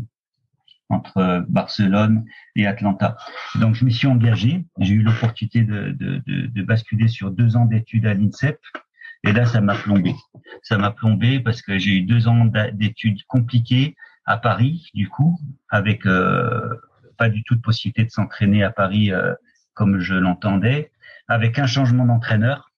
entre 0.90 1.44
Barcelone 1.48 2.24
et 2.56 2.66
Atlanta. 2.66 3.18
Donc 3.56 3.74
je 3.74 3.84
me 3.84 3.90
suis 3.90 4.06
engagé, 4.06 4.64
j'ai 4.78 4.94
eu 4.94 5.02
l'opportunité 5.02 5.62
de, 5.62 5.90
de, 5.90 6.22
de, 6.26 6.46
de, 6.46 6.62
basculer 6.62 7.08
sur 7.08 7.30
deux 7.30 7.56
ans 7.56 7.66
d'études 7.66 8.06
à 8.06 8.14
l'INSEP, 8.14 8.58
et 9.24 9.32
là 9.32 9.44
ça 9.44 9.60
m'a 9.60 9.74
plombé. 9.74 10.14
Ça 10.62 10.78
m'a 10.78 10.90
plombé 10.90 11.40
parce 11.40 11.60
que 11.60 11.78
j'ai 11.78 11.98
eu 11.98 12.02
deux 12.02 12.26
ans 12.26 12.50
d'études 12.72 13.22
compliquées 13.24 13.96
à 14.24 14.36
Paris, 14.36 14.90
du 14.94 15.08
coup, 15.08 15.38
avec 15.68 16.06
euh, 16.06 16.74
pas 17.16 17.28
du 17.28 17.42
tout 17.44 17.54
de 17.54 17.60
possibilité 17.60 18.04
de 18.04 18.10
s'entraîner 18.10 18.62
à 18.62 18.70
Paris 18.70 19.12
euh, 19.12 19.34
comme 19.74 20.00
je 20.00 20.14
l'entendais, 20.14 20.90
avec 21.28 21.58
un 21.58 21.66
changement 21.66 22.04
d'entraîneur 22.04 22.70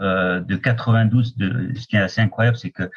euh, 0.00 0.40
de 0.40 0.56
92. 0.56 1.36
De, 1.36 1.72
ce 1.74 1.86
qui 1.86 1.96
est 1.96 2.00
assez 2.00 2.20
incroyable, 2.20 2.56
c'est 2.56 2.70
que 2.70 2.90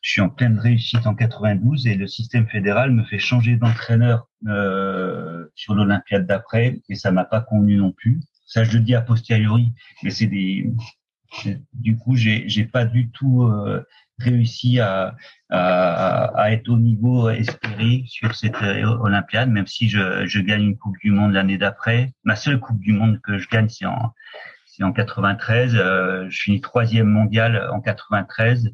je 0.00 0.10
suis 0.10 0.20
en 0.20 0.30
pleine 0.30 0.58
réussite 0.58 1.06
en 1.06 1.14
92 1.14 1.86
et 1.86 1.94
le 1.94 2.06
système 2.06 2.48
fédéral 2.48 2.90
me 2.90 3.04
fait 3.04 3.18
changer 3.18 3.56
d'entraîneur 3.56 4.28
euh, 4.46 5.46
sur 5.54 5.74
l'Olympiade 5.74 6.26
d'après 6.26 6.80
et 6.88 6.94
ça 6.94 7.10
m'a 7.10 7.24
pas 7.24 7.40
convenu 7.40 7.76
non 7.76 7.92
plus. 7.92 8.20
Ça, 8.46 8.64
je 8.64 8.78
le 8.78 8.80
dis 8.80 8.94
a 8.94 9.02
posteriori, 9.02 9.72
mais 10.02 10.10
c'est 10.10 10.26
des. 10.26 10.72
Du 11.74 11.96
coup, 11.96 12.14
j'ai 12.14 12.48
j'ai 12.48 12.64
pas 12.64 12.84
du 12.84 13.10
tout 13.10 13.42
euh, 13.42 13.84
réussi 14.18 14.80
à, 14.80 15.16
à, 15.50 16.24
à, 16.40 16.52
être 16.52 16.68
au 16.68 16.78
niveau 16.78 17.28
espéré 17.28 18.04
sur 18.06 18.34
cette 18.34 18.62
euh, 18.62 18.86
Olympiade, 19.00 19.50
même 19.50 19.66
si 19.66 19.88
je, 19.88 20.26
je 20.26 20.40
gagne 20.40 20.62
une 20.62 20.78
Coupe 20.78 20.96
du 21.02 21.10
Monde 21.10 21.32
l'année 21.32 21.58
d'après. 21.58 22.12
Ma 22.24 22.36
seule 22.36 22.60
Coupe 22.60 22.80
du 22.80 22.92
Monde 22.92 23.20
que 23.20 23.38
je 23.38 23.48
gagne, 23.48 23.68
c'est 23.68 23.86
en 23.86 24.14
c'est 24.76 24.84
en 24.84 24.92
93. 24.92 25.74
Euh, 25.74 26.26
je 26.28 26.42
finis 26.42 26.60
troisième 26.60 27.08
mondial 27.08 27.68
en 27.72 27.80
93 27.80 28.70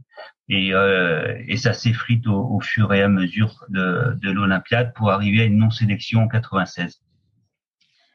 et, 0.48 0.74
euh, 0.74 1.40
et 1.46 1.56
ça 1.56 1.72
s'effrite 1.72 2.26
au, 2.26 2.56
au, 2.56 2.60
fur 2.60 2.92
et 2.92 3.02
à 3.02 3.08
mesure 3.08 3.64
de, 3.68 4.18
de 4.20 4.30
l'Olympiade 4.30 4.92
pour 4.94 5.10
arriver 5.10 5.42
à 5.42 5.44
une 5.44 5.58
non-sélection 5.58 6.22
en 6.22 6.28
96. 6.28 7.00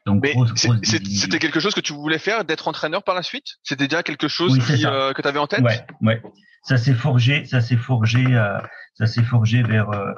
Donc 0.06 0.26
c'était 0.82 1.38
quelque 1.38 1.60
chose 1.60 1.74
que 1.74 1.80
tu 1.80 1.92
voulais 1.92 2.18
faire, 2.18 2.44
d'être 2.44 2.68
entraîneur 2.68 3.02
par 3.02 3.14
la 3.14 3.22
suite? 3.22 3.58
C'était 3.62 3.88
déjà 3.88 4.02
quelque 4.02 4.28
chose 4.28 4.58
euh, 4.84 5.12
que 5.12 5.20
tu 5.20 5.28
avais 5.28 5.38
en 5.38 5.46
tête? 5.46 5.60
Ouais, 5.60 5.84
ouais. 6.00 6.22
Ça 6.62 6.76
s'est 6.76 6.94
forgé, 6.94 7.44
ça 7.44 7.60
s'est 7.60 7.76
forgé, 7.76 8.24
euh, 8.26 8.58
ça 8.94 9.06
s'est 9.06 9.22
forgé 9.22 9.62
vers 9.62 9.90
euh, 9.90 10.12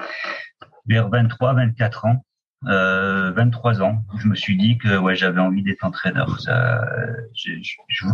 vers 0.87 1.09
23, 1.09 1.55
24 1.55 2.05
ans 2.07 2.25
euh, 2.67 3.33
23 3.33 3.83
ans, 3.83 4.05
je 4.19 4.27
me 4.27 4.35
suis 4.35 4.57
dit 4.57 4.77
que 4.79 4.99
ouais, 4.99 5.17
j'avais 5.17 5.41
envie 5.41 5.63
d'être 5.63 5.85
entraîneur. 5.85 6.41
Ça, 6.41 6.85
je, 7.35 7.53
je, 7.89 8.07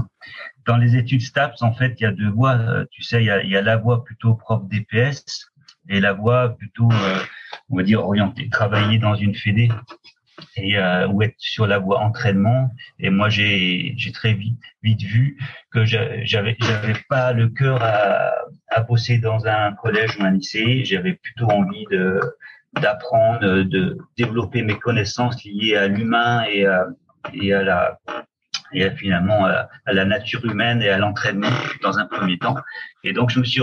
dans 0.66 0.76
les 0.76 0.96
études 0.96 1.22
STAPS, 1.22 1.62
en 1.62 1.72
fait, 1.72 1.94
il 1.98 2.04
y 2.04 2.06
a 2.06 2.12
deux 2.12 2.30
voies. 2.30 2.56
Euh, 2.56 2.84
tu 2.90 3.02
sais, 3.02 3.22
il 3.22 3.26
y 3.26 3.30
a, 3.30 3.42
y 3.42 3.56
a 3.56 3.62
la 3.62 3.76
voie 3.76 4.04
plutôt 4.04 4.34
prof 4.34 4.62
DPS 4.68 5.50
et 5.88 6.00
la 6.00 6.12
voie 6.12 6.56
plutôt, 6.56 6.90
euh, 6.90 7.18
on 7.70 7.76
va 7.76 7.82
dire, 7.82 8.04
orientée, 8.04 8.48
travailler 8.48 8.98
dans 8.98 9.14
une 9.14 9.34
fédé 9.34 9.68
et 10.56 10.78
euh, 10.78 11.08
ou 11.08 11.22
être 11.22 11.34
sur 11.38 11.66
la 11.66 11.78
voie 11.78 12.00
entraînement. 12.00 12.70
Et 12.98 13.10
moi, 13.10 13.28
j'ai 13.28 13.94
j'ai 13.96 14.12
très 14.12 14.32
vite 14.34 14.58
vite 14.82 15.02
vu 15.02 15.38
que 15.70 15.84
j'avais 15.84 16.24
j'avais 16.24 16.56
pas 17.08 17.32
le 17.32 17.48
cœur 17.48 17.82
à, 17.82 18.32
à 18.68 18.80
bosser 18.82 19.18
dans 19.18 19.46
un 19.46 19.72
collège 19.72 20.16
ou 20.18 20.24
un 20.24 20.32
lycée. 20.32 20.84
J'avais 20.84 21.14
plutôt 21.14 21.46
envie 21.46 21.84
de 21.90 22.20
d'apprendre, 22.74 23.62
de 23.62 23.98
développer 24.16 24.62
mes 24.62 24.78
connaissances 24.78 25.42
liées 25.44 25.76
à 25.76 25.88
l'humain 25.88 26.44
et 26.44 26.66
à, 26.66 26.86
et 27.32 27.52
à 27.54 27.62
la 27.62 27.98
et 28.72 28.90
finalement 28.90 29.46
à, 29.46 29.68
la 29.86 30.04
nature 30.04 30.44
humaine 30.44 30.82
et 30.82 30.88
à 30.88 30.98
l'entraînement 30.98 31.50
dans 31.82 31.98
un 31.98 32.06
premier 32.06 32.38
temps. 32.38 32.56
Et 33.04 33.12
donc 33.12 33.30
je 33.30 33.38
me 33.38 33.44
suis 33.44 33.62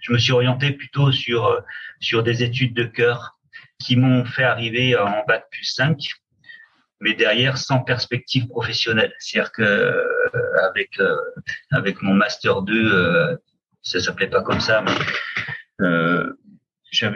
je 0.00 0.12
me 0.12 0.18
suis 0.18 0.32
orienté 0.32 0.72
plutôt 0.72 1.12
sur 1.12 1.62
sur 2.00 2.22
des 2.22 2.42
études 2.42 2.74
de 2.74 2.84
cœur 2.84 3.36
qui 3.78 3.96
m'ont 3.96 4.24
fait 4.24 4.44
arriver 4.44 4.96
en 4.96 5.24
bac 5.26 5.44
plus 5.50 5.64
5 5.64 5.98
mais 7.00 7.14
derrière 7.14 7.58
sans 7.58 7.80
perspective 7.80 8.48
professionnelle. 8.48 9.12
C'est-à-dire 9.18 9.52
que 9.52 9.62
euh, 9.62 10.66
avec 10.68 10.98
euh, 11.00 11.16
avec 11.72 12.02
mon 12.02 12.14
master 12.14 12.62
2 12.62 12.94
euh, 12.94 13.36
ça 13.82 14.00
s'appelait 14.00 14.28
pas 14.28 14.42
comme 14.42 14.60
ça 14.60 14.82
mais 14.82 15.86
euh, 15.86 16.32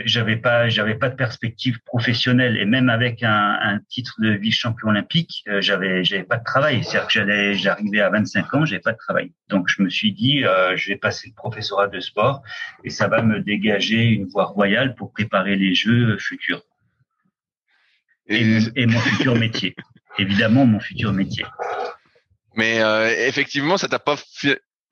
j'avais 0.04 0.36
pas 0.36 0.68
j'avais 0.68 0.94
pas 0.94 1.08
de 1.08 1.14
perspective 1.14 1.80
professionnelle. 1.84 2.56
Et 2.56 2.64
même 2.64 2.88
avec 2.88 3.22
un, 3.22 3.58
un 3.60 3.78
titre 3.88 4.14
de 4.20 4.30
vice-champion 4.30 4.88
olympique 4.88 5.44
euh, 5.48 5.60
j'avais 5.60 6.04
j'avais 6.04 6.24
pas 6.24 6.38
de 6.38 6.44
travail. 6.44 6.84
C'est-à-dire 6.84 7.06
que 7.06 7.12
j'allais 7.12 7.54
j'arrivais 7.54 8.00
à 8.00 8.10
25 8.10 8.54
ans 8.54 8.64
j'avais 8.64 8.80
pas 8.80 8.92
de 8.92 8.98
travail. 8.98 9.32
Donc 9.48 9.68
je 9.68 9.82
me 9.82 9.88
suis 9.88 10.12
dit 10.12 10.44
euh, 10.44 10.76
je 10.76 10.88
vais 10.88 10.96
passer 10.96 11.28
le 11.28 11.34
professorat 11.34 11.88
de 11.88 12.00
sport 12.00 12.42
et 12.84 12.90
ça 12.90 13.08
va 13.08 13.22
me 13.22 13.40
dégager 13.40 14.04
une 14.04 14.26
voie 14.26 14.46
royale 14.46 14.94
pour 14.94 15.12
préparer 15.12 15.56
les 15.56 15.74
jeux 15.74 16.18
futurs. 16.18 16.62
Et, 18.28 18.58
et 18.76 18.86
mon 18.86 18.98
futur 19.00 19.34
métier. 19.34 19.74
Évidemment 20.18 20.66
mon 20.66 20.80
futur 20.80 21.12
métier. 21.12 21.44
Mais 22.54 22.82
euh, 22.82 23.08
effectivement 23.26 23.76
ça 23.76 23.88
t'a 23.88 23.98
pas 23.98 24.16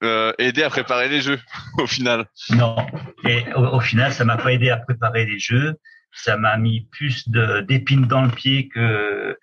euh, 0.02 0.32
aider 0.38 0.62
à 0.62 0.70
préparer 0.70 1.08
les 1.08 1.20
jeux 1.20 1.40
au 1.78 1.86
final. 1.86 2.26
Non, 2.50 2.76
et 3.24 3.44
au, 3.54 3.80
final, 3.80 4.12
ça 4.12 4.24
m'a 4.24 4.36
pas 4.36 4.52
aidé 4.52 4.70
à 4.70 4.76
préparer 4.76 5.24
les 5.24 5.38
jeux. 5.38 5.76
Ça 6.12 6.36
m'a 6.36 6.56
mis 6.56 6.82
plus 6.90 7.28
d'épines 7.28 8.06
dans 8.06 8.22
le 8.22 8.30
pied 8.30 8.68
que 8.68 9.36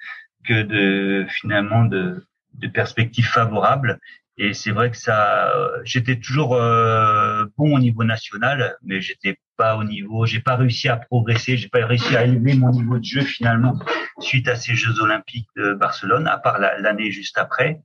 que 0.47 0.61
de 0.61 1.25
finalement 1.29 1.85
de, 1.85 2.25
de 2.53 2.67
perspectives 2.67 3.27
favorables. 3.27 3.99
Et 4.37 4.53
c'est 4.53 4.71
vrai 4.71 4.91
que 4.91 4.97
ça, 4.97 5.53
j'étais 5.85 6.17
toujours 6.17 6.55
euh, 6.55 7.45
bon 7.57 7.75
au 7.75 7.79
niveau 7.79 8.03
national, 8.03 8.75
mais 8.83 8.99
j'étais 8.99 9.39
pas 9.55 9.77
au 9.77 9.85
niveau, 9.85 10.25
j'ai 10.25 10.41
pas 10.41 10.57
réussi 10.57 10.89
à 10.89 10.97
progresser, 10.97 11.55
j'ai 11.55 11.69
pas 11.69 11.85
réussi 11.85 12.17
à 12.17 12.25
élever 12.25 12.53
mon 12.55 12.71
niveau 12.71 12.99
de 12.99 13.03
jeu 13.03 13.21
finalement 13.21 13.79
suite 14.19 14.49
à 14.49 14.55
ces 14.55 14.75
Jeux 14.75 14.99
Olympiques 14.99 15.47
de 15.55 15.73
Barcelone, 15.73 16.27
à 16.27 16.37
part 16.37 16.59
l'année 16.59 17.11
juste 17.11 17.37
après. 17.37 17.81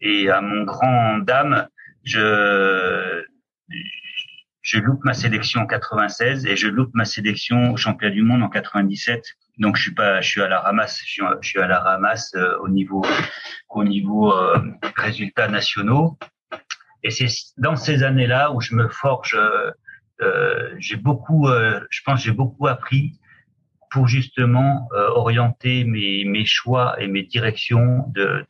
Et 0.00 0.30
à 0.30 0.40
mon 0.40 0.64
grand 0.64 1.18
dame, 1.18 1.68
je 2.06 3.24
je 4.66 4.80
loupe 4.80 5.04
ma 5.04 5.14
sélection 5.14 5.60
en 5.60 5.66
96 5.66 6.44
et 6.44 6.56
je 6.56 6.66
loupe 6.66 6.90
ma 6.92 7.04
sélection 7.04 7.72
au 7.72 7.76
championnat 7.76 8.12
du 8.12 8.22
monde 8.22 8.42
en 8.42 8.48
97. 8.48 9.22
Donc 9.58 9.76
je 9.76 9.82
suis 9.82 9.94
pas, 9.94 10.20
je 10.20 10.28
suis 10.28 10.42
à 10.42 10.48
la 10.48 10.60
ramasse, 10.60 11.00
je 11.06 11.22
suis, 11.42 11.60
à 11.60 11.68
la 11.68 11.78
ramasse 11.78 12.34
euh, 12.34 12.58
au 12.58 12.68
niveau 12.68 13.04
au 13.70 13.84
niveau 13.84 14.32
euh, 14.32 14.58
résultats 14.96 15.46
nationaux. 15.46 16.18
Et 17.04 17.10
c'est 17.10 17.28
dans 17.58 17.76
ces 17.76 18.02
années-là 18.02 18.50
où 18.52 18.60
je 18.60 18.74
me 18.74 18.88
forge. 18.88 19.38
Euh, 20.20 20.74
j'ai 20.78 20.96
beaucoup, 20.96 21.46
je 21.46 22.00
pense, 22.04 22.24
j'ai 22.24 22.32
beaucoup 22.32 22.66
appris 22.66 23.20
pour 23.90 24.08
justement 24.08 24.88
orienter 24.92 25.84
mes, 25.84 26.24
mes 26.24 26.44
choix 26.44 27.00
et 27.00 27.06
mes 27.06 27.22
directions 27.22 28.04
de 28.08 28.44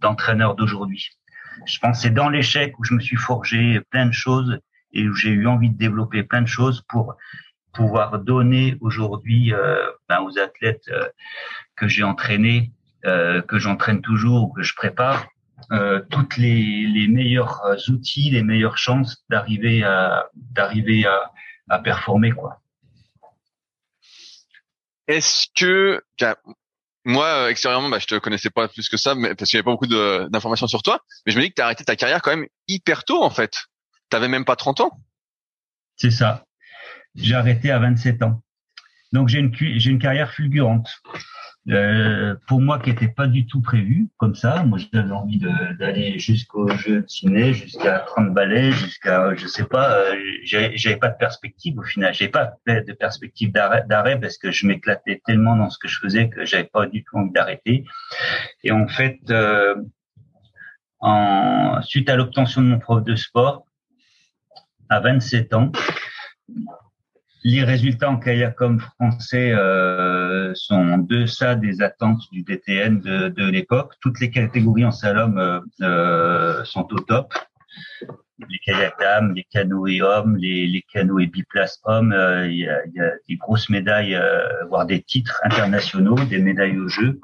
d'entraîneur 0.00 0.54
d'aujourd'hui. 0.54 1.17
Je 1.66 1.78
pense 1.78 2.02
c'est 2.02 2.10
dans 2.10 2.28
l'échec 2.28 2.78
où 2.78 2.84
je 2.84 2.94
me 2.94 3.00
suis 3.00 3.16
forgé 3.16 3.80
plein 3.90 4.06
de 4.06 4.12
choses 4.12 4.60
et 4.92 5.08
où 5.08 5.14
j'ai 5.14 5.30
eu 5.30 5.46
envie 5.46 5.70
de 5.70 5.76
développer 5.76 6.22
plein 6.22 6.42
de 6.42 6.46
choses 6.48 6.82
pour 6.88 7.16
pouvoir 7.72 8.18
donner 8.18 8.76
aujourd'hui 8.80 9.52
euh, 9.52 9.90
ben, 10.08 10.20
aux 10.20 10.38
athlètes 10.38 10.88
euh, 10.88 11.06
que 11.76 11.86
j'ai 11.86 12.02
entraînés, 12.02 12.72
euh, 13.04 13.42
que 13.42 13.58
j'entraîne 13.58 14.00
toujours, 14.00 14.52
que 14.54 14.62
je 14.62 14.74
prépare, 14.74 15.26
toutes 16.10 16.36
les, 16.36 17.06
meilleurs 17.08 17.60
outils, 17.88 18.30
les 18.30 18.42
meilleures 18.42 18.78
chances 18.78 19.24
d'arriver 19.28 19.82
à, 19.84 20.30
à, 21.68 21.78
performer 21.80 22.30
quoi. 22.30 22.62
Est-ce 25.08 25.48
que 25.54 26.00
moi 27.04 27.50
extérieurement 27.50 27.88
bah, 27.88 27.98
je 27.98 28.06
te 28.06 28.16
connaissais 28.16 28.50
pas 28.50 28.68
plus 28.68 28.88
que 28.88 28.96
ça 28.96 29.14
mais 29.14 29.34
parce 29.34 29.50
qu'il 29.50 29.56
y 29.56 29.58
avait 29.58 29.64
pas 29.64 29.70
beaucoup 29.70 29.86
d'informations 29.86 30.66
sur 30.66 30.82
toi 30.82 31.00
mais 31.24 31.32
je 31.32 31.38
me 31.38 31.42
dis 31.42 31.50
que 31.50 31.54
tu 31.54 31.62
arrêté 31.62 31.84
ta 31.84 31.96
carrière 31.96 32.22
quand 32.22 32.36
même 32.36 32.46
hyper 32.66 33.04
tôt 33.04 33.22
en 33.22 33.30
fait 33.30 33.54
T'avais 34.10 34.28
même 34.28 34.44
pas 34.44 34.56
30 34.56 34.80
ans 34.80 35.00
C'est 35.96 36.10
ça. 36.10 36.44
J'ai 37.14 37.34
arrêté 37.34 37.70
à 37.70 37.78
27 37.78 38.22
ans. 38.22 38.42
Donc 39.12 39.28
j'ai 39.28 39.38
une 39.38 39.98
carrière 39.98 40.32
fulgurante. 40.32 40.88
Euh, 41.70 42.34
pour 42.46 42.62
moi 42.62 42.78
qui 42.78 42.88
n'était 42.88 43.08
pas 43.08 43.26
du 43.26 43.46
tout 43.46 43.60
prévu 43.60 44.08
comme 44.16 44.34
ça. 44.34 44.62
Moi 44.62 44.78
j'avais 44.78 45.10
envie 45.12 45.38
d'aller 45.78 46.18
jusqu'au 46.18 46.66
jeu 46.68 47.02
de 47.02 47.08
ciné, 47.08 47.52
jusqu'à 47.52 47.98
30 48.00 48.32
ballets, 48.32 48.72
jusqu'à 48.72 49.34
je 49.34 49.46
sais 49.46 49.64
pas. 49.64 49.98
Euh, 49.98 50.16
j'avais 50.44 50.96
pas 50.96 51.08
de 51.08 51.18
perspective 51.18 51.78
au 51.78 51.82
final. 51.82 52.14
J'avais 52.14 52.30
pas 52.30 52.54
de 52.66 52.92
perspective 52.92 53.52
d'arrêt 53.52 54.18
parce 54.18 54.38
que 54.38 54.50
je 54.50 54.66
m'éclatais 54.66 55.20
tellement 55.26 55.56
dans 55.56 55.68
ce 55.68 55.78
que 55.78 55.88
je 55.88 55.98
faisais 55.98 56.30
que 56.30 56.46
j'avais 56.46 56.64
pas 56.64 56.86
du 56.86 57.04
tout 57.04 57.18
envie 57.18 57.32
d'arrêter. 57.32 57.84
Et 58.64 58.72
en 58.72 58.88
fait, 58.88 59.18
euh, 59.30 59.74
en 61.00 61.80
suite 61.82 62.08
à 62.08 62.16
l'obtention 62.16 62.62
de 62.62 62.66
mon 62.66 62.78
prof 62.78 63.04
de 63.04 63.14
sport, 63.14 63.66
à 64.88 65.00
27 65.00 65.54
ans. 65.54 65.72
Les 67.44 67.62
résultats 67.62 68.10
en 68.10 68.16
kayakом 68.16 68.80
français 68.80 69.52
euh, 69.52 70.52
sont 70.54 70.74
en 70.74 70.98
deçà 70.98 71.54
des 71.54 71.82
attentes 71.82 72.22
du 72.32 72.42
DTN 72.42 73.00
de, 73.00 73.48
l'époque. 73.48 73.94
Toutes 74.00 74.20
les 74.20 74.30
catégories 74.30 74.84
en 74.84 74.90
slalom 74.90 75.38
euh, 75.38 75.60
euh 75.82 76.64
sont 76.64 76.92
au 76.92 76.98
top. 76.98 77.32
Les 78.40 78.58
kayak 78.64 78.98
dames, 78.98 79.34
les 79.34 79.44
canoës 79.44 80.02
hommes, 80.02 80.36
les, 80.36 80.66
les 80.66 80.82
canoës 80.92 81.26
biplace 81.26 81.80
hommes. 81.84 82.12
Euh, 82.12 82.48
il 82.48 82.58
y, 82.58 82.68
a, 82.68 82.84
y, 82.86 83.00
a, 83.00 83.12
des 83.28 83.36
grosses 83.36 83.68
médailles, 83.68 84.16
euh, 84.16 84.64
voire 84.68 84.86
des 84.86 85.02
titres 85.02 85.40
internationaux, 85.44 86.16
des 86.16 86.38
médailles 86.38 86.78
au 86.78 86.88
jeu. 86.88 87.20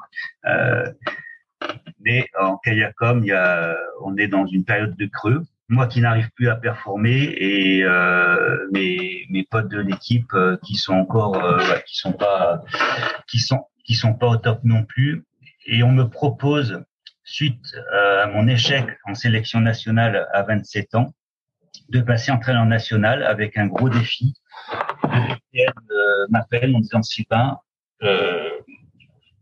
mais 2.01 2.29
en 2.39 2.57
kayakom, 2.59 3.25
il 3.25 3.29
y 3.29 3.33
a, 3.33 3.77
on 4.03 4.17
est 4.17 4.29
dans 4.29 4.47
une 4.47 4.65
période 4.65 4.97
de 4.97 5.07
creux 5.07 5.43
moi 5.69 5.87
qui 5.87 6.01
n'arrive 6.01 6.31
plus 6.35 6.49
à 6.49 6.57
performer 6.57 7.35
et 7.39 7.85
euh, 7.85 8.69
mes, 8.73 9.27
mes 9.31 9.45
potes 9.45 9.69
de 9.69 9.81
l'équipe 9.81 10.33
euh, 10.35 10.57
qui 10.65 10.77
sont 10.77 10.95
encore 10.95 11.43
euh, 11.43 11.59
qui 11.87 11.97
sont 11.97 12.13
pas 12.13 12.63
qui 13.27 13.39
sont 13.39 13.67
qui 13.85 13.95
sont 13.95 14.15
pas 14.15 14.29
au 14.29 14.37
top 14.37 14.61
non 14.65 14.85
plus 14.85 15.25
et 15.67 15.83
on 15.83 15.93
me 15.93 16.05
propose 16.05 16.85
suite 17.25 17.75
euh, 17.95 18.25
à 18.25 18.27
mon 18.27 18.47
échec 18.47 18.87
en 19.07 19.15
sélection 19.15 19.61
nationale 19.61 20.29
à 20.33 20.43
27 20.43 20.95
ans 20.95 21.15
de 21.89 22.01
passer 22.01 22.31
entraîneur 22.31 22.67
national 22.67 23.25
avec 23.25 23.57
un 23.57 23.67
gros 23.67 23.89
défi. 23.89 24.35
Le 25.03 26.27
m'appelle 26.31 26.75
en 26.75 26.81
disant 26.81 27.03
Sylvain, 27.03 27.59
euh, 28.03 28.34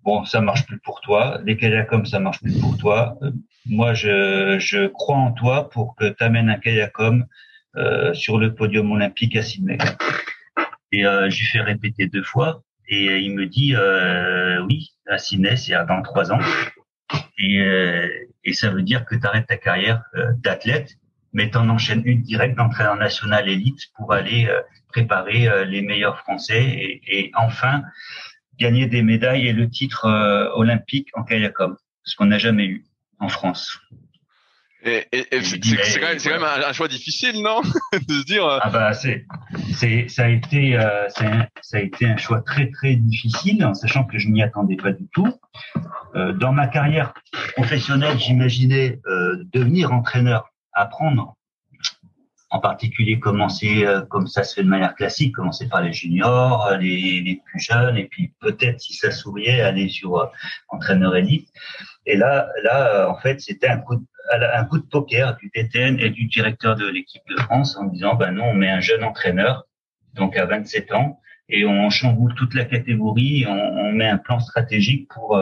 bon, 0.05 0.25
ça 0.25 0.41
marche 0.41 0.67
plus 0.67 0.79
pour 0.79 1.01
toi. 1.01 1.41
Les 1.45 1.57
Kayacom, 1.57 2.05
ça 2.05 2.21
marche 2.21 2.41
plus 2.41 2.59
pour 2.61 2.77
toi. 2.77 3.17
Euh, 3.23 3.31
moi, 3.67 3.95
je, 3.95 4.57
je 4.59 4.87
crois 4.87 5.17
en 5.17 5.33
toi 5.33 5.71
pour 5.71 5.95
que 5.97 6.09
tu 6.09 6.23
amènes 6.25 6.51
un 6.51 6.59
Kayacom 6.59 7.27
euh, 7.77 8.13
sur 8.15 8.39
le 8.39 8.55
podium 8.55 8.91
olympique 8.91 9.37
à 9.37 9.43
Sydney. 9.43 9.79
Et 10.93 11.07
euh, 11.07 11.31
j'ai 11.31 11.45
fait 11.45 11.61
répéter 11.61 12.07
deux 12.07 12.23
fois. 12.23 12.63
Et 12.89 13.19
il 13.19 13.35
me 13.35 13.47
dit, 13.47 13.75
euh, 13.75 14.61
oui, 14.65 14.91
à 15.09 15.19
Sydney, 15.19 15.57
c'est 15.57 15.73
dans 15.87 16.03
trois 16.03 16.33
ans. 16.33 16.41
Et, 17.39 17.61
euh, 17.61 18.09
et 18.45 18.53
ça 18.53 18.71
veut 18.71 18.83
dire 18.83 19.05
que 19.05 19.15
tu 19.15 19.27
arrêtes 19.27 19.47
ta 19.47 19.57
carrière 19.57 20.03
euh, 20.15 20.33
d'athlète, 20.39 20.97
mais 21.33 21.51
tu 21.51 21.57
en 21.57 21.69
enchaînes 21.71 22.03
une 22.05 22.23
directe 22.23 22.57
d'entraîneur 22.57 22.97
national 22.97 23.49
élite 23.49 23.81
pour 23.97 24.13
aller 24.13 24.51
préparer 24.89 25.49
les 25.65 25.81
meilleurs 25.81 26.19
Français 26.19 26.63
et, 26.63 27.01
et 27.07 27.33
enfin 27.35 27.83
gagner 28.59 28.87
des 28.87 29.03
médailles 29.03 29.47
et 29.47 29.53
le 29.53 29.69
titre 29.69 30.07
euh, 30.07 30.49
olympique 30.55 31.09
en 31.15 31.25
kayakom, 31.25 31.77
ce 32.05 32.17
qu'on 32.17 32.27
n'a 32.27 32.39
jamais 32.39 32.67
eu 32.67 32.85
en 33.19 33.29
France. 33.29 33.81
Et, 34.85 35.07
c'est 35.43 35.61
quand, 36.01 36.07
quand, 36.25 36.31
même 36.31 36.43
un, 36.43 36.73
choix 36.73 36.89
difficile, 36.89 37.41
non? 37.41 37.61
De 38.09 38.15
se 38.15 38.25
dire. 38.25 38.45
Euh, 38.45 38.59
ah 38.61 38.71
bah 38.71 38.93
c'est, 38.93 39.27
c'est, 39.75 40.09
ça 40.09 40.25
a 40.25 40.29
été, 40.29 40.77
euh, 40.77 41.09
ça 41.09 41.77
a 41.77 41.81
été 41.81 42.07
un 42.07 42.17
choix 42.17 42.41
très 42.41 42.69
très 42.71 42.97
difficile, 42.97 43.65
en 43.65 43.75
sachant 43.75 44.05
que 44.05 44.19
je 44.19 44.29
m'y 44.29 44.43
attendais 44.43 44.77
pas 44.77 44.91
du 44.91 45.07
tout. 45.13 45.33
Euh, 46.17 46.33
dans 46.33 46.53
ma 46.53 46.67
carrière 46.67 47.15
professionnelle, 47.55 48.19
j'imaginais 48.19 48.99
euh, 49.07 49.45
devenir 49.53 49.93
entraîneur, 49.93 50.51
apprendre 50.73 51.37
en 52.53 52.61
particulier 52.61 53.19
commencer 53.19 53.87
euh, 53.87 54.03
comme 54.03 54.27
ça 54.27 54.45
se 54.45 54.55
fait 54.55 54.63
de 54.63 54.69
manière 54.69 54.95
classique, 54.95 55.35
commencer 55.35 55.69
par 55.69 55.81
les 55.81 55.93
juniors, 55.93 56.67
euh, 56.67 56.77
les, 56.77 57.23
les 57.23 57.41
plus 57.47 57.59
jeunes, 57.59 57.97
et 57.97 58.05
puis 58.05 58.35
peut-être 58.41 58.79
si 58.79 58.93
ça 58.93 59.11
souriait 59.11 59.63
aller 59.63 59.89
sur 59.89 60.19
euh, 60.19 60.27
entraîneur 60.69 61.17
élite. 61.17 61.49
Et 62.05 62.15
là, 62.15 62.49
là, 62.63 63.09
en 63.09 63.17
fait, 63.17 63.41
c'était 63.41 63.69
un 63.69 63.79
coup 63.79 63.97
de, 63.97 64.05
un 64.33 64.65
coup 64.67 64.79
de 64.79 64.85
poker 64.85 65.37
du 65.37 65.51
TTN 65.51 65.99
et 65.99 66.11
du 66.11 66.27
directeur 66.27 66.77
de 66.77 66.87
l'équipe 66.87 67.23
de 67.27 67.41
France 67.41 67.77
en 67.79 67.85
disant, 67.85 68.17
ben 68.17 68.33
non, 68.33 68.51
on 68.51 68.55
met 68.55 68.71
un 68.71 68.81
jeune 68.81 69.03
entraîneur, 69.03 69.65
donc 70.15 70.37
à 70.37 70.45
27 70.45 70.93
ans, 70.93 71.21
et 71.49 71.65
on 71.65 71.89
chamboule 71.89 72.35
toute 72.35 72.55
la 72.55 72.67
catégorie, 72.67 73.47
on, 73.49 73.53
on 73.53 73.93
met 73.93 74.09
un 74.09 74.19
plan 74.19 74.41
stratégique 74.41 75.09
pour 75.09 75.41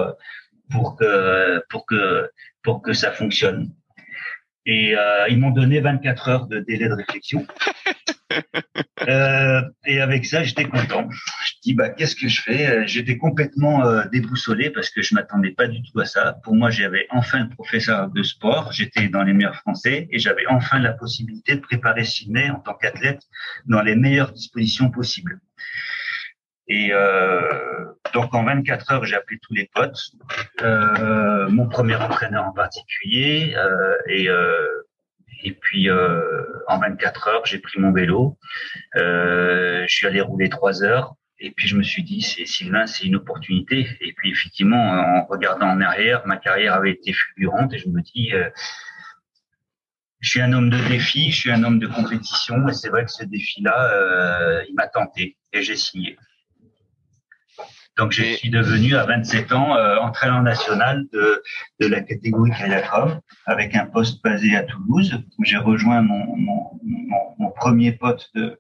pour 0.71 0.97
que 0.97 1.63
pour 1.69 1.87
que 1.87 2.31
pour 2.63 2.83
que 2.83 2.93
ça 2.93 3.11
fonctionne. 3.11 3.73
Et 4.67 4.95
euh, 4.97 5.29
ils 5.29 5.39
m'ont 5.39 5.51
donné 5.51 5.81
24 5.81 6.29
heures 6.29 6.47
de 6.47 6.61
délai 6.61 6.89
de 6.89 6.95
réflexion. 6.95 7.47
euh, 9.09 9.63
et 9.87 10.01
avec 10.01 10.27
ça, 10.27 10.43
j'étais 10.43 10.65
content. 10.65 11.09
Je 11.11 11.53
dis 11.63 11.75
bah 11.75 11.89
qu'est-ce 11.89 12.15
que 12.15 12.29
je 12.29 12.43
fais? 12.43 12.87
J'étais 12.87 13.17
complètement 13.17 13.85
euh, 13.85 14.05
déboussolé 14.13 14.71
parce 14.71 14.91
que 14.91 15.03
je 15.03 15.15
m'attendais 15.15 15.53
pas 15.53 15.67
du 15.67 15.83
tout 15.83 15.99
à 15.99 16.05
ça. 16.05 16.37
Pour 16.45 16.55
moi, 16.55 16.71
j'avais 16.71 17.07
enfin 17.11 17.41
le 17.41 17.49
professeur 17.49 18.11
de 18.11 18.23
sport. 18.23 18.73
J'étais 18.73 19.09
dans 19.09 19.23
les 19.23 19.33
meilleurs 19.33 19.57
français 19.57 20.09
et 20.11 20.19
j'avais 20.19 20.47
enfin 20.49 20.79
la 20.79 20.93
possibilité 20.93 21.55
de 21.55 21.61
préparer 21.61 22.05
Sydney 22.05 22.51
en 22.51 22.61
tant 22.61 22.75
qu'athlète 22.75 23.23
dans 23.67 23.83
les 23.83 23.97
meilleures 23.97 24.33
dispositions 24.33 24.91
possibles. 24.91 25.41
Et 26.71 26.91
euh, 26.93 27.41
donc 28.15 28.33
en 28.33 28.45
24 28.45 28.93
heures, 28.93 29.05
j'ai 29.05 29.17
appelé 29.17 29.41
tous 29.43 29.55
les 29.55 29.69
potes, 29.75 30.13
euh, 30.63 31.49
mon 31.49 31.69
premier 31.69 31.97
entraîneur 31.97 32.45
en 32.45 32.53
particulier, 32.53 33.57
euh, 33.57 33.97
et 34.07 34.29
euh, 34.29 34.87
et 35.43 35.53
puis 35.53 35.91
euh, 35.91 36.45
en 36.69 36.79
24 36.79 37.29
heures, 37.29 37.45
j'ai 37.45 37.59
pris 37.59 37.81
mon 37.81 37.91
vélo, 37.91 38.39
euh, 38.97 39.85
je 39.89 39.95
suis 39.95 40.07
allé 40.07 40.21
rouler 40.21 40.49
trois 40.49 40.85
heures, 40.85 41.17
et 41.41 41.51
puis 41.51 41.67
je 41.67 41.77
me 41.77 41.83
suis 41.83 42.05
dit, 42.05 42.23
c'est 42.23 42.47
Sylvain, 42.47 42.87
c'est 42.87 43.05
une 43.05 43.17
opportunité. 43.17 43.89
Et 44.01 44.13
puis 44.13 44.31
effectivement, 44.31 44.81
en 44.81 45.25
regardant 45.25 45.67
en 45.67 45.81
arrière, 45.81 46.25
ma 46.25 46.37
carrière 46.37 46.75
avait 46.75 46.93
été 46.93 47.13
fulgurante, 47.13 47.75
et 47.75 47.79
je 47.79 47.89
me 47.89 48.01
dis 48.01 48.33
je 50.21 50.29
suis 50.29 50.41
un 50.41 50.53
homme 50.53 50.71
de 50.71 50.79
défi, 50.89 51.33
je 51.33 51.37
suis 51.37 51.51
un 51.51 51.65
homme 51.65 51.81
de 51.81 51.89
compétition, 51.89 52.69
et 52.69 52.75
c'est 52.75 52.91
vrai 52.91 53.07
que 53.07 53.11
ce 53.11 53.25
défi-là, 53.25 54.63
il 54.69 54.75
m'a 54.77 54.87
tenté, 54.87 55.37
et 55.53 55.63
j'ai 55.63 55.75
signé. 55.75 56.17
Donc, 58.01 58.13
je 58.13 58.23
suis 58.23 58.49
devenu 58.49 58.97
à 58.97 59.05
27 59.05 59.53
ans 59.53 59.77
euh, 59.77 59.99
entraîneur 59.99 60.41
national 60.41 61.05
de, 61.13 61.43
de 61.81 61.87
la 61.87 62.01
catégorie 62.01 62.51
Kayakrom 62.51 63.21
avec 63.45 63.75
un 63.77 63.85
poste 63.85 64.25
basé 64.25 64.57
à 64.57 64.63
Toulouse 64.63 65.23
où 65.37 65.45
j'ai 65.45 65.59
rejoint 65.59 66.01
mon, 66.01 66.35
mon, 66.35 66.81
mon, 67.39 67.51
premier 67.51 67.93
pote 67.93 68.31
de, 68.35 68.59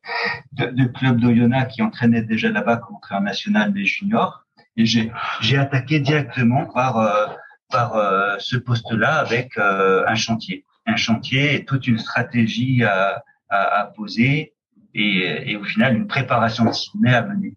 de, 0.52 0.66
de 0.66 0.84
club 0.84 1.20
d'Oyonnax 1.20 1.74
qui 1.74 1.80
entraînait 1.80 2.20
déjà 2.20 2.50
là-bas 2.50 2.76
comme 2.76 2.96
entraîneur 2.96 3.22
national 3.22 3.72
des 3.72 3.86
juniors. 3.86 4.44
Et 4.76 4.84
j'ai, 4.84 5.10
j'ai 5.40 5.56
attaqué 5.56 6.00
directement 6.00 6.66
par, 6.66 6.98
euh, 6.98 7.26
par 7.70 7.96
euh, 7.96 8.36
ce 8.40 8.58
poste-là 8.58 9.14
avec 9.14 9.56
euh, 9.56 10.04
un 10.06 10.16
chantier. 10.16 10.66
Un 10.84 10.96
chantier 10.96 11.54
et 11.54 11.64
toute 11.64 11.86
une 11.86 11.98
stratégie 11.98 12.84
à, 12.84 13.24
à, 13.48 13.80
à 13.80 13.86
poser 13.86 14.52
et, 14.92 15.50
et 15.50 15.56
au 15.56 15.64
final 15.64 15.96
une 15.96 16.08
préparation 16.08 16.66
de 16.66 16.72
ciné 16.72 17.14
à 17.14 17.22
mener 17.22 17.56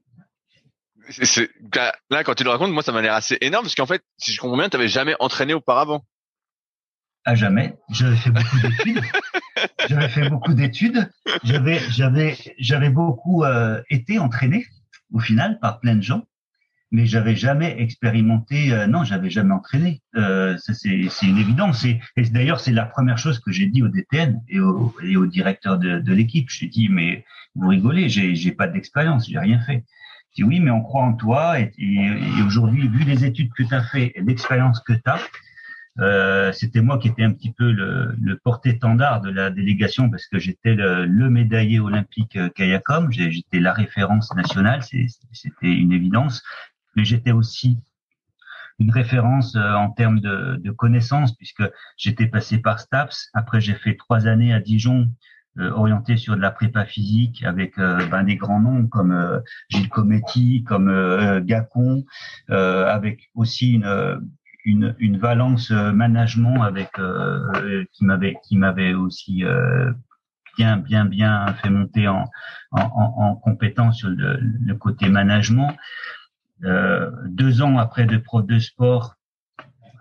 c'est, 1.10 1.50
là, 2.10 2.24
quand 2.24 2.36
tu 2.36 2.44
le 2.44 2.50
racontes, 2.50 2.72
moi, 2.72 2.84
ça 2.84 2.92
m'a 2.92 3.02
l'air 3.02 3.14
assez 3.14 3.38
énorme 3.42 3.66
parce 3.66 3.76
qu'en 3.76 3.86
fait, 3.86 4.04
si 4.18 4.32
je 4.32 4.40
comprends 4.40 4.58
bien, 4.58 4.70
tu 4.70 4.78
n'avais 4.78 4.90
jamais 4.90 5.16
entraîné 5.20 5.54
auparavant. 5.54 6.06
À 7.26 7.36
jamais. 7.36 7.76
J'avais 7.90 8.18
fait 8.18 8.32
beaucoup 8.32 8.60
d'études. 8.60 9.02
j'avais 9.90 10.10
fait 10.10 10.30
beaucoup 10.30 10.54
d'études. 10.54 11.10
J'avais, 11.44 11.80
j'avais, 11.90 12.38
j'avais 12.60 12.90
beaucoup 12.90 13.44
euh, 13.44 13.82
été 13.90 14.20
entraîné 14.20 14.66
au 15.14 15.20
final 15.20 15.60
par 15.60 15.80
plein 15.80 15.96
de 15.96 16.02
gens, 16.02 16.24
mais 16.92 17.06
j'avais 17.06 17.36
jamais 17.36 17.80
expérimenté. 17.80 18.74
Euh, 18.74 18.88
non, 18.88 19.06
j'avais 19.06 19.30
jamais 19.30 19.54
entraîné. 19.54 20.02
Euh, 20.16 20.58
ça, 20.58 20.74
c'est, 20.74 21.08
c'est 21.10 21.26
une 21.26 21.38
évidence. 21.38 21.86
Et, 21.86 22.02
et 22.18 22.24
d'ailleurs, 22.24 22.60
c'est 22.60 22.74
la 22.74 22.86
première 22.86 23.18
chose 23.18 23.40
que 23.40 23.52
j'ai 23.52 23.68
dit 23.68 23.84
au 23.84 23.88
DTN 23.88 24.42
et 24.50 24.60
au, 24.60 24.94
et 25.02 25.16
au 25.16 25.26
directeur 25.26 25.78
de, 25.78 26.00
de 26.00 26.14
l'équipe. 26.14 26.50
Je 26.50 26.60
lui 26.60 26.66
ai 26.66 26.70
dit, 26.70 26.90
mais 26.90 27.26
vous 27.56 27.70
rigolez, 27.70 28.10
j'ai, 28.10 28.36
j'ai 28.36 28.52
pas 28.52 28.68
d'expérience, 28.68 29.30
j'ai 29.30 29.40
rien 29.40 29.62
fait 29.62 29.86
oui, 30.42 30.60
mais 30.60 30.72
on 30.72 30.82
croit 30.82 31.04
en 31.04 31.14
toi. 31.14 31.60
Et, 31.60 31.72
et, 31.78 32.42
aujourd'hui, 32.44 32.88
vu 32.88 33.04
les 33.04 33.26
études 33.26 33.54
que 33.54 33.64
tu 33.64 33.76
as 33.76 33.84
fait 33.84 34.12
et 34.16 34.22
l'expérience 34.22 34.80
que 34.80 34.94
tu 34.94 35.02
as, 35.06 35.20
euh, 36.00 36.52
c'était 36.52 36.82
moi 36.82 36.98
qui 36.98 37.10
étais 37.10 37.24
un 37.24 37.34
petit 37.34 37.52
peu 37.52 37.72
le, 37.72 38.16
le 38.20 38.38
porte-étendard 38.38 39.22
de 39.22 39.30
la 39.30 39.52
délégation 39.52 40.10
parce 40.10 40.26
que 40.26 40.40
j'étais 40.40 40.74
le, 40.74 41.06
le, 41.06 41.30
médaillé 41.30 41.80
olympique 41.80 42.36
euh, 42.36 42.50
Kayakom, 42.50 43.12
j'étais 43.12 43.60
la 43.60 43.74
référence 43.74 44.34
nationale, 44.34 44.82
c'était 44.82 45.68
une 45.68 45.92
évidence, 45.92 46.42
mais 46.96 47.06
j'étais 47.06 47.32
aussi 47.32 47.78
une 48.80 48.90
référence 48.90 49.56
euh, 49.56 49.74
en 49.74 49.92
termes 49.92 50.20
de, 50.20 50.56
de 50.56 50.72
connaissances 50.72 51.36
puisque 51.36 51.64
j'étais 51.96 52.26
passé 52.26 52.58
par 52.58 52.80
STAPS, 52.80 53.30
après 53.36 53.62
j'ai 53.62 53.76
fait 53.76 53.96
trois 53.96 54.26
années 54.26 54.52
à 54.52 54.60
Dijon 54.60 55.12
orienté 55.60 56.18
sur 56.18 56.36
de 56.36 56.42
la 56.42 56.52
prépa 56.52 56.86
physique 56.86 57.44
avec 57.44 57.78
euh, 57.78 58.06
ben, 58.08 58.24
des 58.24 58.36
grands 58.36 58.60
noms 58.60 58.88
comme 58.88 59.12
euh, 59.12 59.40
Gilles 59.70 59.90
Cometti, 59.90 60.64
comme 60.64 60.92
Gacon, 61.46 62.06
avec 62.50 63.30
aussi 63.36 63.74
une, 63.74 64.22
une, 64.66 64.96
une 65.00 65.18
valence 65.18 65.72
management 65.72 66.64
avec 66.64 66.90
qui 67.92 68.06
m'avait 68.06 68.38
qui 68.44 68.58
m'avait 68.58 68.94
aussi 68.94 69.44
bien 70.58 70.78
bien 70.78 71.06
bien 71.06 71.54
fait 71.62 71.70
monter 71.70 72.08
en 72.08 72.26
en, 72.72 72.82
en 72.82 73.36
compétence 73.36 73.98
sur 73.98 74.10
le, 74.10 74.40
le 74.40 74.76
côté 74.76 75.10
management. 75.10 75.76
deux 76.62 77.62
ans 77.62 77.78
après 77.78 78.06
de 78.06 78.18
pro 78.18 78.42
de 78.42 78.60
sport 78.60 79.16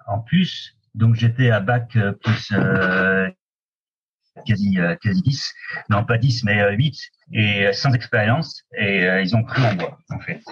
en 0.06 0.20
plus, 0.20 0.76
donc 0.94 1.14
j'étais 1.14 1.50
à 1.50 1.60
bac 1.60 1.96
plus 2.22 2.52
quasi 4.46 4.78
euh, 4.78 4.96
quasi 4.96 5.22
10, 5.22 5.54
non 5.90 6.04
pas 6.04 6.18
10 6.18 6.44
mais 6.44 6.74
8 6.74 6.94
euh, 6.94 7.38
et 7.38 7.66
euh, 7.66 7.72
sans 7.72 7.92
expérience. 7.92 8.64
Et 8.76 9.04
ils 9.22 9.36
ont 9.36 9.42
cru 9.42 9.62
en 9.62 9.74
moi 9.74 9.98
en 10.10 10.18
fait. 10.20 10.42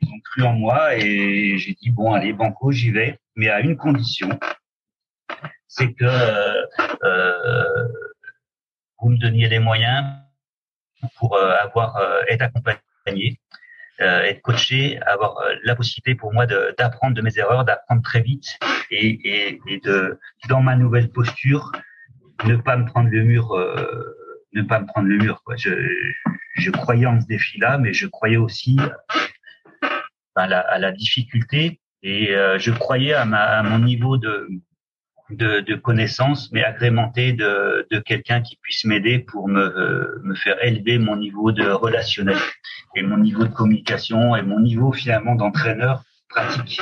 Ils 0.00 0.08
ont 0.08 0.20
cru 0.24 0.42
en 0.42 0.52
moi 0.54 0.96
et 0.96 1.58
j'ai 1.58 1.74
dit 1.74 1.90
bon 1.90 2.12
allez 2.12 2.32
banco 2.32 2.72
j'y 2.72 2.90
vais. 2.90 3.18
Mais 3.36 3.48
à 3.48 3.60
une 3.60 3.76
condition. 3.76 4.38
C'est 5.70 5.92
que 5.92 6.04
euh, 6.04 7.88
vous 9.00 9.10
me 9.10 9.18
donniez 9.18 9.48
les 9.48 9.58
moyens 9.58 10.04
pour 11.18 11.38
avoir 11.38 12.00
être 12.28 12.42
accompagné 12.42 13.38
euh, 14.00 14.22
être 14.22 14.42
coaché, 14.42 15.00
avoir 15.02 15.36
la 15.64 15.74
possibilité 15.74 16.14
pour 16.14 16.32
moi 16.32 16.46
d'apprendre 16.46 17.14
de, 17.14 17.20
mes 17.20 17.36
erreurs, 17.36 17.64
d'apprendre 17.64 18.00
très 18.02 18.20
vite 18.20 18.56
et, 18.92 19.08
et, 19.08 19.60
et, 19.66 19.80
de 19.80 20.20
dans 20.48 20.62
ma 20.62 20.76
nouvelle 20.76 21.10
posture 21.10 21.72
ne 22.44 22.56
pas 22.56 22.76
me 22.76 22.86
prendre 22.86 23.10
le 23.10 23.22
mur, 23.24 23.52
euh, 23.52 24.16
ne 24.52 24.62
pas 24.62 24.80
me 24.80 24.86
prendre 24.86 25.08
le 25.08 25.18
mur. 25.18 25.42
Quoi. 25.44 25.56
Je, 25.56 25.70
je 26.56 26.70
croyais 26.70 27.06
en 27.06 27.20
ce 27.20 27.26
défi-là, 27.26 27.78
mais 27.78 27.92
je 27.92 28.06
croyais 28.06 28.36
aussi 28.36 28.76
à 30.36 30.46
la, 30.46 30.60
à 30.60 30.78
la 30.78 30.92
difficulté 30.92 31.80
et 32.02 32.30
euh, 32.34 32.58
je 32.58 32.70
croyais 32.70 33.12
à, 33.12 33.24
ma, 33.24 33.42
à 33.58 33.62
mon 33.62 33.80
niveau 33.80 34.16
de, 34.18 34.48
de, 35.30 35.60
de 35.60 35.74
connaissance, 35.74 36.50
mais 36.52 36.62
agrémenté 36.62 37.32
de, 37.32 37.86
de 37.90 37.98
quelqu'un 37.98 38.40
qui 38.40 38.56
puisse 38.62 38.84
m'aider 38.84 39.18
pour 39.18 39.48
me, 39.48 40.20
me 40.22 40.34
faire 40.34 40.62
élever 40.64 40.98
mon 40.98 41.16
niveau 41.16 41.50
de 41.52 41.68
relationnel 41.68 42.38
et 42.94 43.02
mon 43.02 43.18
niveau 43.18 43.44
de 43.44 43.52
communication 43.52 44.36
et 44.36 44.42
mon 44.42 44.60
niveau 44.60 44.92
finalement 44.92 45.34
d'entraîneur 45.34 46.02
pratique. 46.28 46.80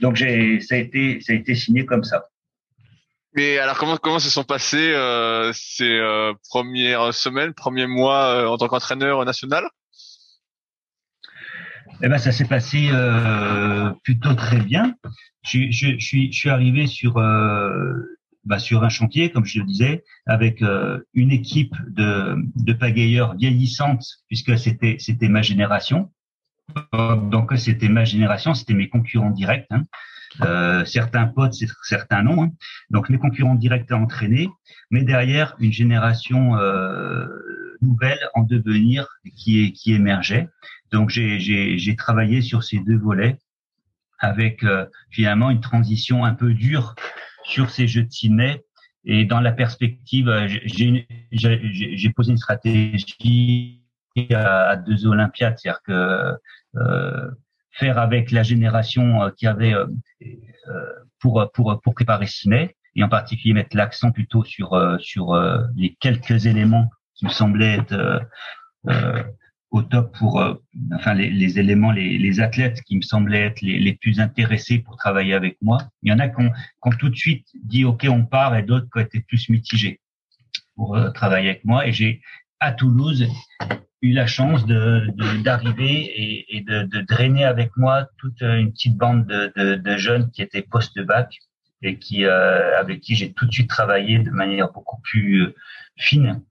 Donc 0.00 0.16
j'ai, 0.16 0.60
ça 0.60 0.74
a 0.74 0.78
été, 0.78 1.20
ça 1.20 1.32
a 1.32 1.36
été 1.36 1.54
signé 1.54 1.86
comme 1.86 2.04
ça. 2.04 2.24
Mais 3.34 3.58
alors 3.58 3.78
comment 3.78 3.96
comment 3.96 4.18
se 4.18 4.28
sont 4.28 4.44
passées 4.44 4.92
euh, 4.92 5.52
ces 5.54 5.98
euh, 5.98 6.34
premières 6.50 7.14
semaines, 7.14 7.54
premiers 7.54 7.86
mois 7.86 8.26
euh, 8.26 8.46
en 8.46 8.58
tant 8.58 8.68
qu'entraîneur 8.68 9.24
national? 9.24 9.64
Eh 12.02 12.08
ben 12.08 12.18
ça 12.18 12.32
s'est 12.32 12.46
passé 12.46 12.90
euh, 12.92 13.90
plutôt 14.04 14.34
très 14.34 14.58
bien. 14.60 14.94
Je, 15.42 15.70
je, 15.70 15.98
suis 15.98 16.30
je 16.30 16.38
suis 16.38 16.50
arrivé 16.50 16.86
sur 16.86 17.16
euh, 17.16 18.18
bah, 18.44 18.58
sur 18.58 18.84
un 18.84 18.90
chantier 18.90 19.30
comme 19.30 19.46
je 19.46 19.60
le 19.60 19.64
disais 19.64 20.04
avec 20.26 20.62
une 21.14 21.30
équipe 21.30 21.74
de 21.88 22.36
de 22.56 22.72
pagayeurs 22.74 23.34
vieillissantes 23.36 24.04
puisque 24.28 24.58
c'était 24.58 24.96
c'était 24.98 25.28
ma 25.28 25.42
génération. 25.42 26.10
Donc 26.92 27.52
c'était 27.56 27.88
ma 27.88 28.04
génération, 28.04 28.54
c'était 28.54 28.74
mes 28.74 28.88
concurrents 28.88 29.30
directs. 29.30 29.66
Hein. 29.70 29.82
Euh, 30.40 30.84
certains 30.84 31.26
potes, 31.26 31.54
certains 31.82 32.22
non. 32.22 32.44
Hein. 32.44 32.50
Donc 32.90 33.10
mes 33.10 33.18
concurrents 33.18 33.54
directs 33.54 33.90
à 33.90 33.96
entraîner, 33.96 34.48
mais 34.90 35.02
derrière 35.02 35.54
une 35.58 35.72
génération 35.72 36.56
euh, 36.56 37.26
nouvelle 37.82 38.20
en 38.34 38.42
devenir 38.42 39.06
qui, 39.36 39.72
qui 39.72 39.92
émergeait. 39.92 40.48
Donc 40.90 41.10
j'ai 41.10 41.96
travaillé 41.96 42.40
sur 42.40 42.64
ces 42.64 42.78
deux 42.78 42.98
volets 42.98 43.38
avec 44.22 44.62
euh, 44.62 44.86
finalement 45.10 45.50
une 45.50 45.60
transition 45.60 46.24
un 46.24 46.32
peu 46.32 46.54
dure 46.54 46.94
sur 47.44 47.70
ces 47.70 47.88
jeux 47.88 48.04
de 48.04 48.10
Sydney. 48.10 48.64
Et 49.04 49.24
dans 49.24 49.40
la 49.40 49.50
perspective, 49.50 50.28
euh, 50.28 50.46
j'ai 51.32 52.10
posé 52.14 52.30
une 52.30 52.38
stratégie 52.38 53.82
à, 54.32 54.76
deux 54.76 55.06
Olympiades, 55.06 55.58
c'est-à-dire 55.58 55.82
que 55.82 56.34
euh, 56.76 57.30
faire 57.72 57.98
avec 57.98 58.30
la 58.30 58.42
génération 58.42 59.22
euh, 59.22 59.30
qui 59.36 59.46
avait 59.46 59.74
euh, 59.74 59.86
euh, 60.68 60.92
pour 61.20 61.50
pour 61.54 61.80
pour 61.82 61.94
préparer 61.94 62.26
Ciné 62.26 62.76
et 62.94 63.02
en 63.02 63.08
particulier 63.08 63.54
mettre 63.54 63.76
l'accent 63.76 64.12
plutôt 64.12 64.44
sur 64.44 64.78
sur 65.00 65.34
les 65.76 65.96
quelques 66.00 66.46
éléments 66.46 66.90
qui 67.14 67.24
me 67.24 67.30
semblaient 67.30 67.78
être 67.78 68.20
au 69.70 69.82
top 69.82 70.14
pour 70.18 70.44
enfin 70.92 71.14
les, 71.14 71.30
les 71.30 71.58
éléments 71.58 71.92
les, 71.92 72.18
les, 72.18 72.40
athlètes 72.40 72.82
qui 72.82 72.96
me 72.96 73.02
semblaient 73.02 73.46
être 73.46 73.62
les, 73.62 73.78
les, 73.78 73.94
plus 73.94 74.20
intéressés 74.20 74.78
pour 74.78 74.96
travailler 74.96 75.32
avec 75.32 75.56
moi. 75.62 75.78
Il 76.02 76.10
y 76.10 76.12
en 76.12 76.18
a 76.18 76.28
qui 76.28 76.42
ont 76.42 76.90
tout 76.98 77.08
de 77.08 77.16
suite 77.16 77.46
dit 77.64 77.86
ok 77.86 78.06
on 78.10 78.26
part 78.26 78.54
et 78.56 78.62
d'autres 78.62 78.88
qui 78.92 78.98
ont 78.98 79.02
été 79.02 79.20
plus 79.20 79.48
mitigés 79.48 80.00
pour 80.76 80.98
travailler 81.14 81.48
avec 81.48 81.64
moi. 81.64 81.86
Et 81.86 81.92
j'ai 81.92 82.20
à 82.62 82.72
Toulouse 82.72 83.26
eu 84.02 84.12
la 84.12 84.26
chance 84.26 84.66
de 84.66 85.06
d'arriver 85.42 85.96
et, 86.48 86.60
de, 86.60 87.00
drainer 87.02 87.44
avec 87.44 87.76
moi 87.76 88.08
toute 88.18 88.40
une 88.42 88.72
petite 88.72 88.96
bande 88.96 89.26
de, 89.26 89.74
de, 89.76 89.96
jeunes 89.96 90.30
qui 90.30 90.42
étaient 90.42 90.62
post-bac 90.62 91.38
et 91.82 91.98
qui 91.98 92.24
euh, 92.24 92.78
avec 92.78 93.00
qui 93.00 93.14
j'ai 93.14 93.32
tout 93.32 93.46
de 93.46 93.52
suite 93.52 93.68
travaillé 93.68 94.18
de 94.18 94.30
manière 94.30 94.70
beaucoup 94.72 95.00
plus 95.02 95.42
euh, 95.42 95.54
fine 95.96 96.42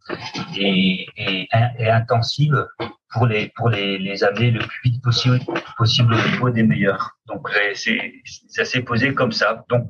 et, 0.57 1.07
et, 1.17 1.47
intensive 1.89 2.67
pour 3.09 3.25
les 3.25 3.51
pour 3.55 3.69
les, 3.69 3.97
les 3.97 4.23
amener 4.23 4.51
le 4.51 4.59
plus 4.59 4.81
vite 4.83 5.01
possible 5.01 5.39
possible 5.77 6.13
au 6.13 6.29
niveau 6.29 6.49
des 6.49 6.63
meilleurs. 6.63 7.17
Donc 7.27 7.49
c'est 7.73 8.13
ça 8.49 8.63
s'est 8.65 8.83
posé 8.83 9.13
comme 9.13 9.33
ça. 9.33 9.65
Donc 9.69 9.89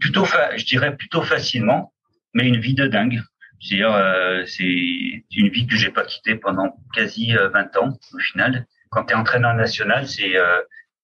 plutôt 0.00 0.24
je 0.56 0.64
dirais 0.64 0.96
plutôt 0.96 1.22
facilement, 1.22 1.92
mais 2.34 2.46
une 2.46 2.58
vie 2.58 2.74
de 2.74 2.86
dingue. 2.86 3.22
C'est-à-dire, 3.62 3.94
euh, 3.94 4.44
c'est 4.44 4.64
une 4.64 5.48
vie 5.48 5.68
que 5.68 5.76
j'ai 5.76 5.90
pas 5.90 6.04
quittée 6.04 6.34
pendant 6.34 6.76
quasi 6.92 7.32
20 7.32 7.76
euh, 7.76 7.80
ans 7.80 7.98
au 8.12 8.18
final. 8.18 8.66
Quand 8.90 9.04
tu 9.04 9.12
es 9.12 9.16
entraîneur 9.16 9.54
national, 9.54 10.08
c'est 10.08 10.36
euh, 10.36 10.60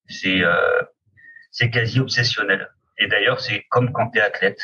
c'est 0.09 0.43
c'est 1.53 1.71
quasi 1.71 2.01
obsessionnel. 2.01 2.69
Et 2.99 3.07
d'ailleurs, 3.07 3.41
c'est 3.41 3.65
comme 3.71 3.93
quand 3.93 4.11
tu 4.11 4.19
es 4.19 4.23
athlète. 4.23 4.61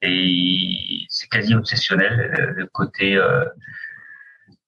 Et 0.00 1.04
c'est 1.10 1.28
quasi 1.28 1.54
obsessionnel 1.54 2.54
le 2.56 2.66
côté 2.66 3.14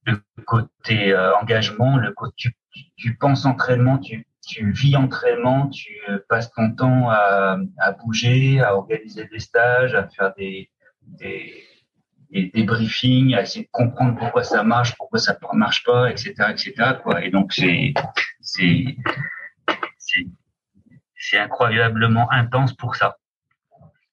le 0.05 0.21
côté 0.45 1.17
engagement, 1.41 1.97
le 1.97 2.13
côté 2.13 2.35
tu, 2.37 2.55
tu 2.97 3.17
penses 3.17 3.47
entraînement, 3.47 3.99
tu 3.99 4.27
tu 4.47 4.73
vis 4.73 4.97
entraînement, 4.97 5.69
tu 5.69 5.95
passes 6.29 6.53
ton 6.53 6.75
temps 6.75 7.09
à, 7.09 7.57
à, 7.79 7.93
bouger, 7.93 8.61
à 8.61 8.75
organiser 8.75 9.25
des 9.27 9.39
stages, 9.39 9.95
à 9.95 10.09
faire 10.09 10.35
des, 10.35 10.69
des, 11.03 11.65
des, 12.33 12.63
briefings, 12.63 13.35
à 13.35 13.43
essayer 13.43 13.65
de 13.65 13.71
comprendre 13.71 14.19
pourquoi 14.19 14.43
ça 14.43 14.63
marche, 14.63 14.95
pourquoi 14.97 15.19
ça 15.19 15.37
ne 15.53 15.59
marche 15.59 15.85
pas, 15.85 16.11
etc., 16.11 16.35
etc. 16.51 16.73
Quoi. 17.03 17.25
Et 17.25 17.31
donc 17.31 17.53
c'est 17.53 17.95
c'est 18.41 18.97
c'est 21.17 21.39
incroyablement 21.39 22.31
intense 22.33 22.75
pour 22.75 22.97
ça. 22.97 23.17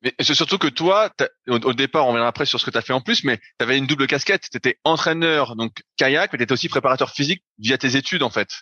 Mais 0.01 0.13
c'est 0.21 0.33
surtout 0.33 0.57
que 0.57 0.67
toi, 0.67 1.09
au, 1.49 1.73
départ, 1.73 2.05
on 2.05 2.09
reviendra 2.09 2.29
après 2.29 2.45
sur 2.45 2.59
ce 2.59 2.65
que 2.65 2.71
tu 2.71 2.77
as 2.77 2.81
fait 2.81 2.93
en 2.93 3.01
plus, 3.01 3.25
mais 3.25 3.37
tu 3.37 3.63
avais 3.63 3.77
une 3.77 3.87
double 3.87 4.07
casquette. 4.07 4.47
Tu 4.49 4.57
étais 4.57 4.77
entraîneur, 4.85 5.57
donc 5.57 5.81
kayak, 5.97 6.31
mais 6.31 6.37
tu 6.37 6.43
étais 6.43 6.53
aussi 6.53 6.69
préparateur 6.69 7.11
physique 7.11 7.43
via 7.57 7.77
tes 7.77 7.97
études, 7.97 8.23
en 8.23 8.29
fait. 8.29 8.61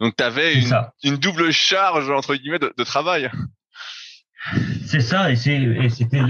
Donc 0.00 0.16
tu 0.16 0.24
avais 0.24 0.54
une, 0.54 0.74
une, 1.04 1.16
double 1.16 1.52
charge, 1.52 2.10
entre 2.10 2.34
guillemets, 2.34 2.58
de, 2.58 2.74
de 2.76 2.84
travail. 2.84 3.30
C'est 4.84 5.00
ça, 5.00 5.32
et 5.32 5.36
c'était 5.36 6.20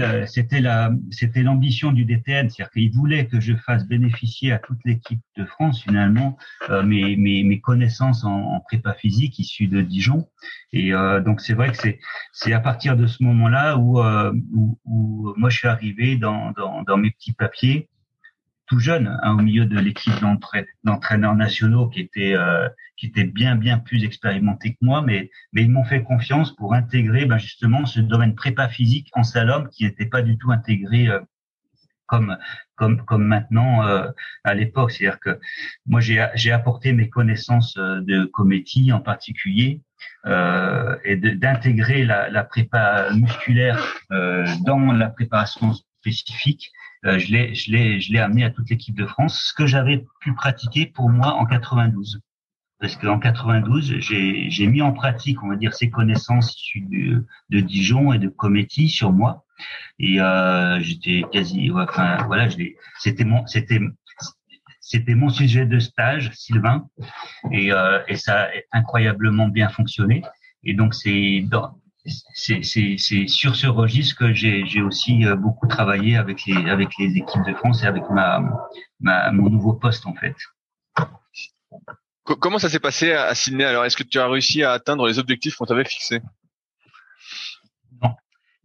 la 0.61 0.91
l'ambition 1.35 1.91
du 1.91 2.05
DTN, 2.05 2.49
c'est-à-dire 2.49 2.71
qu'il 2.71 2.91
voulait 2.91 3.27
que 3.27 3.41
je 3.41 3.53
fasse 3.55 3.85
bénéficier 3.85 4.53
à 4.53 4.59
toute 4.59 4.79
l'équipe 4.85 5.19
de 5.35 5.45
France 5.45 5.83
finalement 5.83 6.37
euh, 6.69 6.81
mes, 6.81 7.17
mes, 7.17 7.43
mes 7.43 7.59
connaissances 7.59 8.23
en, 8.23 8.31
en, 8.31 8.59
prépa 8.61 8.93
physique 8.93 9.37
issues 9.39 9.67
de 9.67 9.81
Dijon, 9.81 10.29
et 10.71 10.93
euh, 10.93 11.19
donc 11.19 11.41
c'est 11.41 11.53
vrai 11.53 11.71
que 11.71 11.77
c'est 11.77 11.99
c'est 12.31 12.53
à 12.53 12.61
partir 12.61 12.95
de 12.95 13.05
ce 13.05 13.21
moment-là 13.23 13.77
où, 13.77 13.99
euh, 13.99 14.33
où, 14.53 14.79
où 14.85 15.33
moi 15.35 15.49
je 15.49 15.57
suis 15.57 15.67
arrivé 15.67 16.15
dans 16.15 16.51
dans, 16.51 16.83
dans 16.83 16.97
mes 16.97 17.11
petits 17.11 17.33
papiers 17.33 17.89
tout 18.67 18.79
jeune, 18.79 19.19
hein, 19.21 19.33
au 19.33 19.41
milieu 19.41 19.65
de 19.65 19.79
l'équipe 19.79 20.13
d'entraîneurs 20.83 21.35
nationaux 21.35 21.87
qui 21.87 22.01
étaient 22.01 22.33
euh, 22.33 22.67
qui 22.97 23.07
étaient 23.07 23.25
bien 23.25 23.55
bien 23.55 23.79
plus 23.79 24.03
expérimentés 24.03 24.71
que 24.73 24.79
moi, 24.81 25.01
mais 25.01 25.29
mais 25.53 25.63
ils 25.63 25.71
m'ont 25.71 25.83
fait 25.83 26.03
confiance 26.03 26.55
pour 26.55 26.73
intégrer 26.73 27.25
ben, 27.25 27.37
justement 27.37 27.85
ce 27.85 27.99
domaine 27.99 28.35
prépa 28.35 28.67
physique 28.67 29.09
en 29.13 29.23
slalom 29.23 29.69
qui 29.69 29.83
n'était 29.83 30.07
pas 30.07 30.21
du 30.21 30.37
tout 30.37 30.51
intégré 30.51 31.07
euh, 31.07 31.19
comme 32.07 32.37
comme 32.75 33.03
comme 33.05 33.25
maintenant 33.25 33.85
euh, 33.87 34.09
à 34.43 34.53
l'époque. 34.53 34.91
C'est-à-dire 34.91 35.19
que 35.19 35.39
moi 35.85 36.01
j'ai 36.01 36.25
j'ai 36.35 36.51
apporté 36.51 36.93
mes 36.93 37.09
connaissances 37.09 37.75
de 37.75 38.25
comédie 38.25 38.91
en 38.91 38.99
particulier 38.99 39.81
et 40.25 41.15
d'intégrer 41.15 42.03
la, 42.03 42.29
la 42.29 42.43
prépa 42.43 43.09
musculaire 43.13 43.79
dans 44.09 44.91
la 44.91 45.09
préparation 45.09 45.73
spécifique 46.05 46.71
euh, 46.75 46.84
je 47.05 47.31
l'ai, 47.31 47.53
je 47.55 47.71
l'ai, 47.71 47.99
je 47.99 48.11
l'ai 48.11 48.19
amené 48.19 48.43
à 48.43 48.49
toute 48.49 48.69
l'équipe 48.69 48.95
de 48.95 49.05
France, 49.05 49.39
ce 49.49 49.53
que 49.53 49.65
j'avais 49.65 50.05
pu 50.21 50.33
pratiquer 50.33 50.85
pour 50.87 51.09
moi 51.09 51.33
en 51.35 51.45
92. 51.45 52.19
Parce 52.79 52.97
qu'en 52.97 53.19
92, 53.19 53.99
j'ai, 53.99 54.49
j'ai 54.49 54.67
mis 54.67 54.81
en 54.81 54.91
pratique, 54.91 55.41
on 55.43 55.47
va 55.47 55.55
dire, 55.55 55.73
ces 55.73 55.89
connaissances 55.89 56.55
issues 56.55 56.81
de, 56.81 57.25
de 57.49 57.59
Dijon 57.61 58.11
et 58.11 58.19
de 58.19 58.27
Cometti 58.27 58.89
sur 58.89 59.13
moi. 59.13 59.45
Et 59.99 60.19
euh, 60.19 60.79
j'étais 60.81 61.23
quasi, 61.31 61.71
enfin 61.73 62.17
voilà, 62.27 62.49
je 62.49 62.57
l'ai, 62.57 62.75
c'était 62.99 63.23
mon, 63.23 63.45
c'était 63.47 63.79
c'était 64.81 65.15
mon 65.15 65.29
sujet 65.29 65.65
de 65.65 65.79
stage, 65.79 66.31
Sylvain, 66.33 66.87
et, 67.51 67.71
euh, 67.71 68.03
et 68.07 68.17
ça 68.17 68.43
a 68.43 68.47
incroyablement 68.71 69.47
bien 69.47 69.69
fonctionné. 69.69 70.21
Et 70.63 70.73
donc 70.73 70.93
c'est 70.93 71.41
dans, 71.49 71.79
c'est 72.33 73.27
sur 73.27 73.55
ce 73.55 73.67
registre 73.67 74.17
que 74.17 74.33
j'ai 74.33 74.81
aussi 74.81 75.25
euh, 75.25 75.35
beaucoup 75.35 75.67
travaillé 75.67 76.17
avec 76.17 76.45
les, 76.45 76.69
avec 76.69 76.89
les 76.99 77.17
équipes 77.17 77.45
de 77.47 77.53
France 77.53 77.83
et 77.83 77.87
avec 77.87 78.03
ma, 78.09 78.43
ma 78.99 79.31
mon 79.31 79.49
nouveau 79.49 79.73
poste 79.73 80.05
en 80.05 80.13
fait. 80.13 80.35
Comment 82.23 82.57
ça 82.57 82.69
s'est 82.69 82.79
passé 82.79 83.11
à 83.11 83.35
Sydney 83.35 83.65
Alors, 83.65 83.85
est-ce 83.85 83.97
que 83.97 84.03
tu 84.03 84.17
as 84.19 84.27
réussi 84.27 84.63
à 84.63 84.71
atteindre 84.71 85.07
les 85.07 85.19
objectifs 85.19 85.55
qu'on 85.55 85.65
t'avait 85.65 85.85
fixés? 85.85 86.21
Non, 88.01 88.15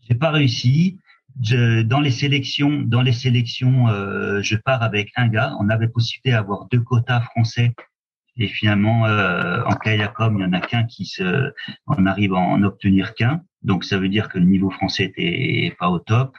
j'ai 0.09 0.15
pas 0.15 0.31
réussi. 0.31 0.99
Je, 1.43 1.83
dans 1.83 2.01
les 2.01 2.11
sélections, 2.11 2.83
dans 2.83 3.03
les 3.03 3.13
sélections, 3.13 3.89
euh, 3.89 4.43
je 4.43 4.57
pars 4.57 4.83
avec 4.83 5.13
un 5.17 5.29
gars. 5.29 5.55
On 5.61 5.69
avait 5.69 5.89
possibilité 5.89 6.31
d'avoir 6.33 6.67
deux 6.67 6.81
quotas 6.81 7.21
français 7.21 7.75
et 8.37 8.49
finalement, 8.49 9.07
euh, 9.07 9.63
en 9.65 9.75
kayakom, 9.75 10.39
il 10.39 10.43
y 10.43 10.45
en 10.45 10.53
a 10.53 10.61
qu'un 10.61 10.85
qui 10.85 11.05
se, 11.05 11.53
on 11.87 12.07
arrive 12.07 12.35
à 12.35 12.39
en 12.39 12.63
obtenir 12.63 13.15
qu'un. 13.15 13.43
Donc 13.63 13.85
ça 13.85 13.99
veut 13.99 14.09
dire 14.09 14.29
que 14.29 14.39
le 14.39 14.47
niveau 14.47 14.71
français 14.71 15.05
était 15.05 15.75
pas 15.79 15.91
au 15.91 15.99
top. 15.99 16.37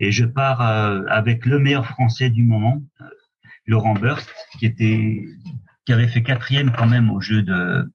Et 0.00 0.12
je 0.12 0.24
pars 0.24 0.60
euh, 0.60 1.04
avec 1.08 1.46
le 1.46 1.58
meilleur 1.58 1.86
français 1.86 2.30
du 2.30 2.42
moment, 2.42 2.82
euh, 3.00 3.04
Laurent 3.66 3.94
Burst, 3.94 4.30
qui 4.58 4.66
était, 4.66 5.24
qui 5.84 5.92
avait 5.92 6.08
fait 6.08 6.22
quatrième 6.22 6.72
quand 6.72 6.86
même 6.86 7.10
au 7.10 7.20
jeu 7.20 7.42
de, 7.42 7.90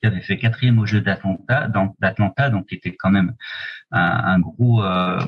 qui 0.00 0.06
avait 0.06 0.20
fait 0.20 0.36
quatrième 0.36 0.78
au 0.78 0.86
jeu 0.86 1.00
d'Atlanta, 1.00 2.50
donc 2.50 2.66
qui 2.66 2.74
était 2.74 2.94
quand 2.94 3.10
même 3.10 3.34
un, 3.90 4.00
un 4.00 4.38
gros, 4.38 4.82
euh, 4.82 5.18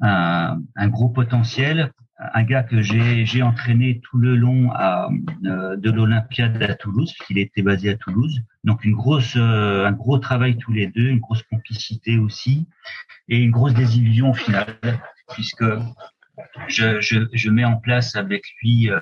un, 0.00 0.60
un, 0.76 0.88
gros 0.88 1.10
potentiel 1.10 1.92
un 2.18 2.44
gars 2.44 2.62
que 2.62 2.80
j'ai 2.80 3.42
entraîné 3.42 4.00
tout 4.00 4.18
le 4.18 4.36
long 4.36 4.70
à, 4.72 5.08
euh, 5.44 5.76
de 5.76 5.90
l'Olympiade 5.90 6.62
à 6.62 6.74
Toulouse, 6.74 7.12
puisqu'il 7.12 7.38
était 7.38 7.62
basé 7.62 7.90
à 7.90 7.96
Toulouse. 7.96 8.40
Donc 8.62 8.84
une 8.84 8.94
grosse, 8.94 9.34
euh, 9.36 9.84
un 9.84 9.92
gros 9.92 10.18
travail 10.18 10.56
tous 10.56 10.72
les 10.72 10.86
deux, 10.86 11.08
une 11.08 11.18
grosse 11.18 11.42
complicité 11.42 12.18
aussi, 12.18 12.68
et 13.28 13.38
une 13.38 13.50
grosse 13.50 13.74
désillusion 13.74 14.30
au 14.30 14.34
final, 14.34 14.78
puisque 15.32 15.64
je, 16.68 17.00
je, 17.00 17.26
je 17.32 17.50
mets 17.50 17.64
en 17.64 17.76
place 17.76 18.14
avec 18.14 18.44
lui 18.62 18.90
euh, 18.90 18.98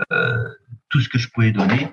tout 0.88 1.00
ce 1.00 1.08
que 1.08 1.18
je 1.18 1.28
pouvais 1.28 1.52
donner. 1.52 1.88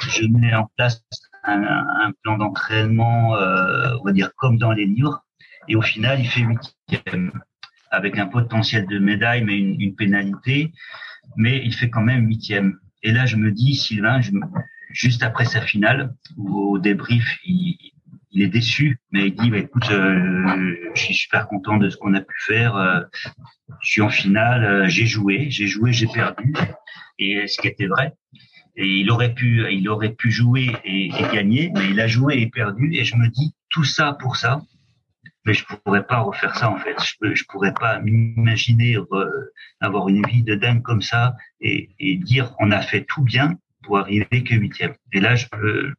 Je 0.00 0.26
mets 0.26 0.54
en 0.54 0.68
place 0.76 1.02
un, 1.44 1.62
un 1.62 2.12
plan 2.22 2.36
d'entraînement, 2.36 3.30
on 3.30 4.04
va 4.04 4.12
dire 4.12 4.30
comme 4.36 4.58
dans 4.58 4.72
les 4.72 4.84
livres, 4.84 5.24
et 5.68 5.76
au 5.76 5.82
final 5.82 6.20
il 6.20 6.28
fait 6.28 6.42
huitième 6.42 7.32
avec 7.92 8.18
un 8.18 8.26
potentiel 8.26 8.86
de 8.86 8.98
médaille, 8.98 9.44
mais 9.44 9.56
une, 9.56 9.80
une, 9.80 9.94
pénalité. 9.94 10.72
Mais 11.36 11.62
il 11.64 11.74
fait 11.74 11.90
quand 11.90 12.02
même 12.02 12.26
huitième. 12.26 12.78
Et 13.02 13.12
là, 13.12 13.26
je 13.26 13.36
me 13.36 13.52
dis, 13.52 13.76
Sylvain, 13.76 14.20
je, 14.20 14.30
juste 14.90 15.22
après 15.22 15.44
sa 15.44 15.60
finale, 15.60 16.14
au 16.36 16.78
débrief, 16.78 17.38
il, 17.44 17.76
il 18.32 18.42
est 18.42 18.48
déçu, 18.48 18.98
mais 19.12 19.28
il 19.28 19.34
dit, 19.34 19.50
bah, 19.50 19.58
écoute, 19.58 19.90
euh, 19.90 20.74
je 20.94 21.02
suis 21.02 21.14
super 21.14 21.46
content 21.46 21.76
de 21.76 21.90
ce 21.90 21.96
qu'on 21.98 22.14
a 22.14 22.20
pu 22.20 22.34
faire. 22.46 22.76
Euh, 22.76 23.00
je 23.80 23.90
suis 23.90 24.00
en 24.00 24.08
finale, 24.08 24.64
euh, 24.64 24.88
j'ai 24.88 25.06
joué, 25.06 25.50
j'ai 25.50 25.66
joué, 25.66 25.92
j'ai 25.92 26.06
perdu, 26.06 26.54
et 27.18 27.46
ce 27.46 27.60
qui 27.60 27.68
était 27.68 27.86
vrai. 27.86 28.14
Et 28.74 28.86
il 28.86 29.10
aurait 29.10 29.34
pu, 29.34 29.66
il 29.70 29.86
aurait 29.90 30.14
pu 30.14 30.30
jouer 30.30 30.74
et, 30.84 31.08
et 31.08 31.34
gagner, 31.34 31.70
mais 31.74 31.90
il 31.90 32.00
a 32.00 32.06
joué 32.06 32.40
et 32.40 32.48
perdu. 32.48 32.94
Et 32.94 33.04
je 33.04 33.16
me 33.16 33.28
dis, 33.28 33.54
tout 33.68 33.84
ça 33.84 34.16
pour 34.18 34.36
ça, 34.36 34.62
mais 35.44 35.54
je 35.54 35.64
pourrais 35.64 36.06
pas 36.06 36.20
refaire 36.20 36.56
ça 36.56 36.70
en 36.70 36.78
fait. 36.78 36.96
Je, 37.02 37.34
je 37.34 37.44
pourrais 37.44 37.74
pas 37.74 37.98
m'imaginer 38.00 38.96
avoir 39.80 40.08
une 40.08 40.24
vie 40.26 40.42
de 40.42 40.54
dingue 40.54 40.82
comme 40.82 41.02
ça 41.02 41.34
et, 41.60 41.90
et, 41.98 42.16
dire 42.16 42.54
on 42.58 42.70
a 42.70 42.80
fait 42.80 43.04
tout 43.04 43.22
bien 43.22 43.56
pour 43.82 43.98
arriver 43.98 44.44
que 44.44 44.54
huitième. 44.54 44.94
Et 45.12 45.20
là, 45.20 45.34
je 45.34 45.46
peux, 45.48 45.92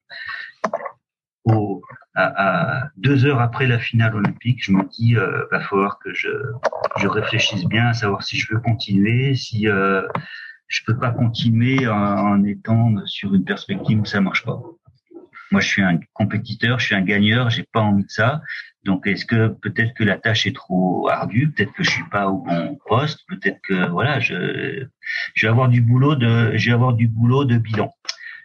au, 1.44 1.82
à, 2.16 2.84
à, 2.84 2.90
deux 2.96 3.26
heures 3.26 3.42
après 3.42 3.68
la 3.68 3.80
finale 3.80 4.16
olympique, 4.16 4.64
je 4.64 4.72
me 4.72 4.84
dis 4.90 5.16
euh, 5.18 5.46
va 5.52 5.60
falloir 5.60 6.00
que 6.00 6.14
je, 6.14 6.30
je 6.98 7.08
réfléchisse 7.08 7.66
bien 7.66 7.88
à 7.88 7.94
savoir 7.94 8.24
si 8.24 8.38
je 8.38 8.54
veux 8.54 8.62
continuer, 8.62 9.36
si 9.36 9.68
euh, 9.68 10.08
je 10.68 10.82
peux 10.86 10.98
pas 10.98 11.12
continuer 11.12 11.88
en, 11.88 11.98
en 11.98 12.44
étant 12.46 13.06
sur 13.06 13.34
une 13.34 13.44
perspective 13.44 14.00
où 14.00 14.06
ça 14.06 14.22
marche 14.22 14.46
pas. 14.46 14.62
Moi, 15.52 15.62
je 15.62 15.68
suis 15.68 15.84
un 15.84 16.00
compétiteur, 16.14 16.80
je 16.80 16.88
suis 16.88 16.96
un 16.96 17.04
gagneur, 17.04 17.52
j'ai 17.52 17.64
pas 17.72 17.82
envie 17.82 18.06
de 18.06 18.10
ça. 18.10 18.42
Donc, 18.84 19.08
est-ce 19.08 19.26
que 19.26 19.48
peut-être 19.48 19.94
que 19.94 20.04
la 20.04 20.18
tâche 20.18 20.46
est 20.46 20.56
trop 20.56 21.10
ardue, 21.10 21.52
peut-être 21.52 21.74
que 21.74 21.84
je 21.84 21.90
suis 21.90 22.10
pas 22.12 22.28
au 22.28 22.40
bon 22.40 22.78
poste, 22.88 23.22
peut-être 23.28 23.62
que 23.62 23.90
voilà, 23.90 24.20
je, 24.20 24.86
je 25.34 25.46
vais 25.46 25.50
avoir 25.50 25.70
du 25.70 25.82
boulot 25.82 26.16
de, 26.16 26.58
je 26.58 26.70
vais 26.70 26.74
avoir 26.74 26.94
du 26.94 27.08
boulot 27.08 27.46
de 27.46 27.58
bilan. 27.58 27.94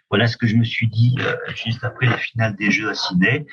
Voilà 0.09 0.27
ce 0.27 0.37
que 0.37 0.47
je 0.47 0.55
me 0.55 0.63
suis 0.63 0.87
dit 0.87 1.15
euh, 1.19 1.35
juste 1.55 1.83
après 1.83 2.07
la 2.07 2.17
finale 2.17 2.55
des 2.55 2.71
Jeux 2.71 2.89
à 2.89 2.95
Sydney. 2.95 3.45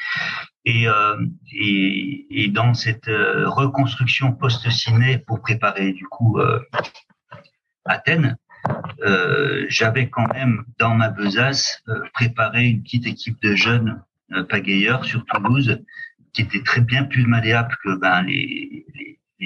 Et, 0.65 0.89
euh, 0.89 1.17
et, 1.53 2.27
et, 2.31 2.49
dans 2.49 2.75
cette 2.75 3.09
euh, 3.09 3.49
reconstruction 3.49 4.33
post-Sydney 4.33 5.19
pour 5.19 5.41
préparer 5.41 5.93
du 5.93 6.05
coup 6.07 6.39
euh, 6.39 6.61
Athènes, 7.85 8.37
euh, 9.05 9.67
j'avais 9.69 10.09
quand 10.09 10.27
même 10.33 10.65
dans 10.79 10.95
ma 10.95 11.09
besace 11.09 11.85
préparé 12.15 12.67
une 12.67 12.83
petite 12.83 13.07
équipe 13.07 13.41
de 13.43 13.55
jeunes 13.55 14.03
pagayeurs 14.49 15.05
sur 15.05 15.25
Toulouse 15.27 15.81
qui 16.37 16.43
était 16.43 16.63
très 16.63 16.83
bien 16.83 17.05
plus 17.05 17.27
malléable 17.27 17.75
que 17.83 17.99
ben, 17.99 18.23
les, 18.23 18.85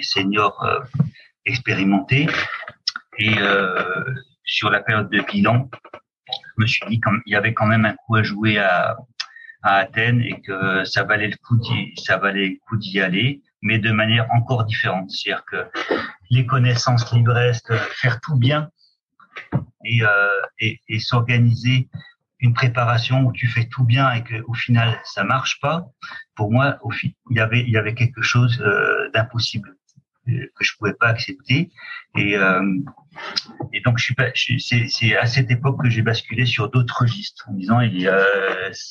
seniors 0.03 0.61
euh, 0.65 0.81
expérimentés. 1.47 2.27
Et 3.19 3.39
euh, 3.39 4.05
sur 4.45 4.71
la 4.71 4.81
période 4.81 5.09
de 5.09 5.21
bilan, 5.21 5.71
je 6.27 6.63
me 6.63 6.67
suis 6.67 6.85
dit 6.89 7.01
qu'il 7.01 7.33
y 7.33 7.37
avait 7.37 7.55
quand 7.55 7.67
même 7.67 7.85
un 7.85 7.95
coup 7.95 8.17
à 8.17 8.23
jouer 8.25 8.59
à, 8.59 8.97
Athènes 9.63 10.23
et 10.23 10.41
que 10.41 10.85
ça 10.85 11.05
valait 11.05 11.29
le 11.29 11.37
coup 11.37 11.59
d'y, 11.59 11.93
ça 12.03 12.17
valait 12.17 12.49
le 12.49 12.57
coup 12.67 12.79
d'y 12.79 12.99
aller, 12.99 13.43
mais 13.61 13.79
de 13.79 13.93
manière 13.93 14.27
encore 14.33 14.65
différente. 14.65 15.11
C'est-à-dire 15.11 15.45
que 15.45 15.67
les 16.31 16.47
connaissances 16.47 17.13
libres 17.13 17.39
faire 18.01 18.21
tout 18.23 18.37
bien 18.37 18.71
et, 19.85 20.03
euh, 20.03 20.69
et 20.89 20.99
s'organiser 20.99 21.91
une 22.41 22.55
préparation 22.55 23.23
où 23.27 23.33
tu 23.33 23.47
fais 23.47 23.67
tout 23.67 23.85
bien 23.85 24.11
et 24.13 24.23
que 24.23 24.43
au 24.47 24.55
final 24.55 24.99
ça 25.05 25.25
marche 25.25 25.61
pas, 25.61 25.87
pour 26.35 26.51
moi, 26.51 26.79
au 26.83 26.91
il 27.03 27.15
y 27.31 27.41
avait 27.41 27.61
il 27.61 27.71
y 27.71 27.77
avait 27.77 27.95
quelque 27.95 28.23
chose 28.23 28.61
euh, 28.61 29.11
d'impossible 29.13 29.77
euh, 30.29 30.47
que 30.57 30.65
je 30.65 30.73
pouvais 30.79 30.95
pas 30.95 31.09
accepter. 31.09 31.71
Et 32.17 32.37
euh, 32.37 32.63
et 33.73 33.81
donc 33.83 33.99
je 33.99 34.05
suis 34.05 34.15
pas 34.15 34.31
c'est 34.35 35.17
à 35.17 35.27
cette 35.27 35.51
époque 35.51 35.83
que 35.83 35.91
j'ai 35.91 36.03
basculé 36.03 36.47
sur 36.47 36.71
d'autres 36.71 37.03
registres 37.03 37.49
en 37.49 37.55
disant 37.55 37.81
il 37.81 38.11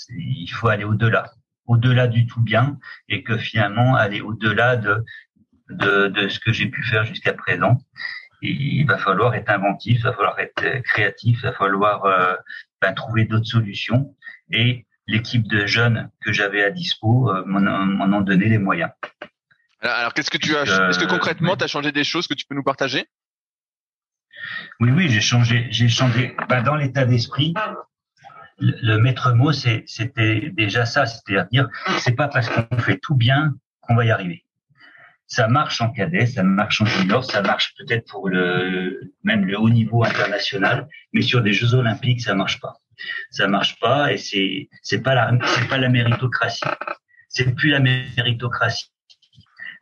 il 0.09 0.47
faut 0.47 0.67
aller 0.67 0.83
au-delà. 0.83 1.31
Au-delà 1.65 2.07
du 2.07 2.25
tout 2.25 2.41
bien 2.41 2.79
et 3.09 3.21
que 3.23 3.37
finalement 3.37 3.95
aller 3.95 4.21
au-delà 4.21 4.75
de 4.75 5.03
de, 5.69 6.07
de 6.07 6.27
ce 6.29 6.39
que 6.39 6.51
j'ai 6.51 6.67
pu 6.67 6.83
faire 6.83 7.05
jusqu'à 7.05 7.33
présent. 7.33 7.77
Il 8.41 8.85
va 8.85 8.97
falloir 8.97 9.35
être 9.35 9.49
inventif, 9.49 9.97
il 9.99 10.03
va 10.03 10.13
falloir 10.13 10.39
être 10.39 10.81
créatif, 10.83 11.39
il 11.41 11.45
va 11.45 11.53
falloir 11.53 12.05
euh, 12.05 12.35
ben, 12.81 12.93
trouver 12.93 13.25
d'autres 13.25 13.45
solutions. 13.45 14.15
Et 14.51 14.85
l'équipe 15.07 15.47
de 15.47 15.65
jeunes 15.65 16.09
que 16.21 16.31
j'avais 16.31 16.63
à 16.63 16.69
dispo 16.69 17.29
euh, 17.29 17.43
m'en 17.45 18.17
ont 18.17 18.21
donné 18.21 18.45
les 18.45 18.57
moyens. 18.57 18.91
Alors, 19.81 20.13
qu'est-ce 20.13 20.31
que 20.31 20.37
tu 20.37 20.55
as 20.55 20.63
Est-ce 20.63 20.99
que 20.99 21.05
concrètement, 21.05 21.55
tu 21.55 21.63
as 21.63 21.67
changé 21.67 21.91
des 21.91 22.03
choses 22.03 22.27
que 22.27 22.33
tu 22.33 22.45
peux 22.45 22.55
nous 22.55 22.63
partager? 22.63 23.07
Oui, 24.79 24.91
oui, 24.91 25.09
j'ai 25.09 25.21
changé. 25.21 25.67
J'ai 25.71 25.89
changé. 25.89 26.35
Ben, 26.47 26.61
dans 26.63 26.75
l'état 26.75 27.05
d'esprit, 27.05 27.53
le, 28.57 28.75
le 28.81 28.97
maître 28.97 29.33
mot, 29.33 29.51
c'était 29.51 30.49
déjà 30.51 30.85
ça. 30.85 31.05
C'est-à-dire, 31.05 31.69
c'est 31.99 32.15
pas 32.15 32.27
parce 32.27 32.49
qu'on 32.49 32.77
fait 32.77 32.99
tout 33.01 33.15
bien 33.15 33.53
qu'on 33.81 33.95
va 33.95 34.05
y 34.05 34.11
arriver. 34.11 34.45
Ça 35.31 35.47
marche 35.47 35.79
en 35.79 35.91
cadet, 35.91 36.25
ça 36.25 36.41
marche 36.41 36.81
en 36.81 36.85
junior, 36.85 37.23
ça 37.23 37.43
marche 37.43 37.75
peut-être 37.77 38.09
pour 38.09 38.29
le 38.29 39.13
même 39.23 39.45
le 39.45 39.59
haut 39.59 39.69
niveau 39.69 40.03
international, 40.03 40.87
mais 41.13 41.21
sur 41.21 41.41
des 41.41 41.53
Jeux 41.53 41.75
olympiques, 41.75 42.21
ça 42.21 42.33
marche 42.33 42.59
pas. 42.59 42.81
Ça 43.29 43.47
marche 43.47 43.79
pas 43.79 44.11
et 44.11 44.17
c'est 44.17 44.69
c'est 44.81 45.01
pas 45.01 45.13
la 45.13 45.31
c'est 45.45 45.67
pas 45.67 45.77
la 45.77 45.89
méritocratie. 45.89 46.65
C'est 47.27 47.55
plus 47.55 47.69
la 47.69 47.79
méritocratie. 47.79 48.91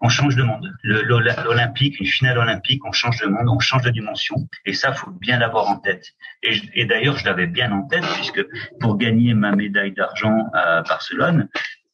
On 0.01 0.09
change 0.09 0.35
de 0.35 0.43
monde. 0.43 0.71
L'Olympique, 0.83 1.99
une 1.99 2.05
finale 2.05 2.37
olympique, 2.37 2.85
on 2.85 2.91
change 2.91 3.19
de 3.19 3.27
monde, 3.27 3.47
on 3.49 3.59
change 3.59 3.81
de 3.81 3.89
dimension. 3.89 4.35
Et 4.65 4.73
ça, 4.73 4.93
faut 4.93 5.09
bien 5.09 5.39
l'avoir 5.39 5.69
en 5.69 5.77
tête. 5.77 6.05
Et, 6.43 6.85
d'ailleurs, 6.85 7.17
je 7.17 7.25
l'avais 7.25 7.47
bien 7.47 7.71
en 7.71 7.87
tête 7.87 8.05
puisque 8.15 8.45
pour 8.79 8.97
gagner 8.97 9.33
ma 9.33 9.55
médaille 9.55 9.93
d'argent 9.93 10.45
à 10.53 10.83
Barcelone, 10.83 11.49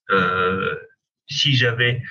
euh, 0.09 0.75
si 1.27 1.55
j'avais 1.55 2.01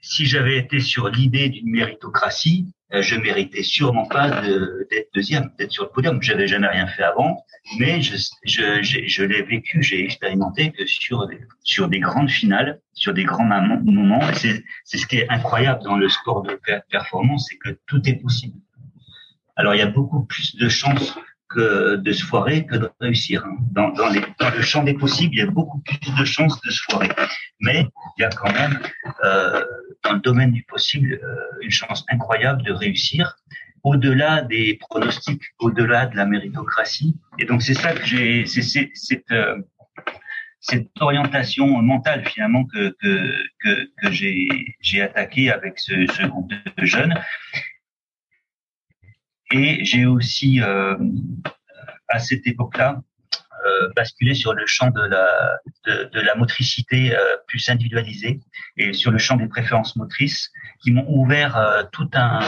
si 0.00 0.26
j'avais 0.26 0.58
été 0.58 0.80
sur 0.80 1.08
l'idée 1.08 1.48
d'une 1.48 1.70
méritocratie, 1.70 2.66
euh, 2.92 3.02
je 3.02 3.16
méritais 3.16 3.62
sûrement 3.62 4.06
pas 4.06 4.42
d'être 4.42 5.08
deuxième, 5.14 5.50
d'être 5.58 5.70
sur 5.70 5.84
le 5.84 5.90
podium. 5.90 6.20
J'avais 6.22 6.48
jamais 6.48 6.66
rien 6.66 6.86
fait 6.86 7.02
avant, 7.02 7.44
mais 7.78 8.00
je, 8.02 8.16
je, 8.44 8.82
je 8.82 9.22
l'ai 9.24 9.42
vécu, 9.42 9.82
j'ai 9.82 10.02
expérimenté 10.02 10.72
que 10.72 10.86
sur 10.86 11.26
des, 11.28 11.40
sur 11.62 11.88
des 11.88 12.00
grandes 12.00 12.30
finales, 12.30 12.80
sur 12.94 13.14
des 13.14 13.24
grands 13.24 13.44
moments. 13.44 14.20
C'est 14.34 14.64
c'est 14.84 14.98
ce 14.98 15.06
qui 15.06 15.18
est 15.18 15.28
incroyable 15.30 15.82
dans 15.84 15.96
le 15.96 16.08
sport 16.08 16.42
de 16.42 16.58
performance, 16.90 17.46
c'est 17.48 17.58
que 17.58 17.78
tout 17.86 18.00
est 18.08 18.20
possible. 18.20 18.58
Alors 19.56 19.74
il 19.74 19.78
y 19.78 19.82
a 19.82 19.86
beaucoup 19.86 20.24
plus 20.24 20.56
de 20.56 20.68
chances 20.68 21.16
que 21.50 21.96
de 21.96 22.12
se 22.12 22.24
foirer 22.24 22.64
que 22.64 22.76
de 22.76 22.90
réussir. 23.00 23.44
Hein. 23.44 23.56
Dans, 23.72 23.90
dans, 23.90 24.08
les, 24.08 24.22
dans 24.38 24.50
le 24.50 24.62
champ 24.62 24.82
des 24.82 24.94
possibles, 24.94 25.34
il 25.34 25.38
y 25.38 25.42
a 25.42 25.50
beaucoup 25.50 25.80
plus 25.80 25.98
de 26.18 26.24
chances 26.24 26.60
de 26.62 26.70
se 26.70 26.82
foirer. 26.88 27.10
Mais 27.60 27.86
il 28.16 28.22
y 28.22 28.24
a 28.24 28.30
quand 28.30 28.52
même, 28.52 28.78
euh, 29.24 29.64
dans 30.04 30.12
le 30.12 30.20
domaine 30.20 30.52
du 30.52 30.62
possible, 30.62 31.20
euh, 31.22 31.36
une 31.62 31.70
chance 31.70 32.04
incroyable 32.08 32.62
de 32.62 32.72
réussir 32.72 33.36
au-delà 33.82 34.42
des 34.42 34.78
pronostics, 34.80 35.42
au-delà 35.58 36.06
de 36.06 36.16
la 36.16 36.26
méritocratie. 36.26 37.16
Et 37.38 37.44
donc 37.44 37.62
c'est 37.62 37.74
ça 37.74 37.92
que 37.92 38.04
j'ai, 38.04 38.46
c'est 38.46 38.62
cette, 38.62 39.30
euh, 39.32 39.56
cette 40.60 40.90
orientation 41.00 41.66
mentale 41.82 42.24
finalement 42.26 42.64
que 42.66 42.94
que 43.00 43.32
que, 43.62 43.90
que 43.96 44.10
j'ai 44.10 44.48
j'ai 44.80 45.00
attaqué 45.00 45.50
avec 45.50 45.78
ce, 45.78 46.06
ce 46.12 46.26
groupe 46.26 46.52
de 46.76 46.84
jeunes 46.84 47.14
et 49.50 49.84
j'ai 49.84 50.06
aussi, 50.06 50.60
euh, 50.60 50.96
à 52.08 52.18
cette 52.18 52.46
époque-là, 52.46 53.00
euh, 53.66 53.88
basculé 53.94 54.34
sur 54.34 54.54
le 54.54 54.64
champ 54.66 54.90
de 54.90 55.02
la, 55.02 55.58
de, 55.86 56.10
de 56.12 56.20
la 56.20 56.34
motricité 56.34 57.14
euh, 57.14 57.36
plus 57.46 57.68
individualisée 57.68 58.40
et 58.76 58.92
sur 58.92 59.10
le 59.10 59.18
champ 59.18 59.36
des 59.36 59.48
préférences 59.48 59.96
motrices 59.96 60.50
qui 60.82 60.92
m'ont 60.92 61.04
ouvert 61.08 61.56
euh, 61.56 61.82
tout 61.92 62.08
un, 62.14 62.40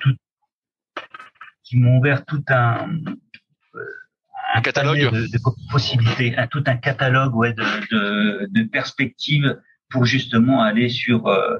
tout, 0.00 0.16
qui 1.62 1.76
m'ont 1.78 1.98
ouvert 1.98 2.24
tout 2.24 2.42
un, 2.48 2.88
euh, 3.76 3.80
un 4.54 4.60
catalogue. 4.60 5.12
de, 5.12 5.26
de, 5.26 5.38
possibilités, 5.70 6.36
un, 6.36 6.48
tout 6.48 6.64
un 6.66 6.76
catalogue 6.76 7.34
ouais, 7.36 7.52
de, 7.52 7.62
de, 7.92 8.48
de 8.50 8.62
perspectives 8.64 9.60
pour 9.90 10.04
justement 10.04 10.62
aller 10.62 10.88
sur 10.88 11.28
euh, 11.28 11.58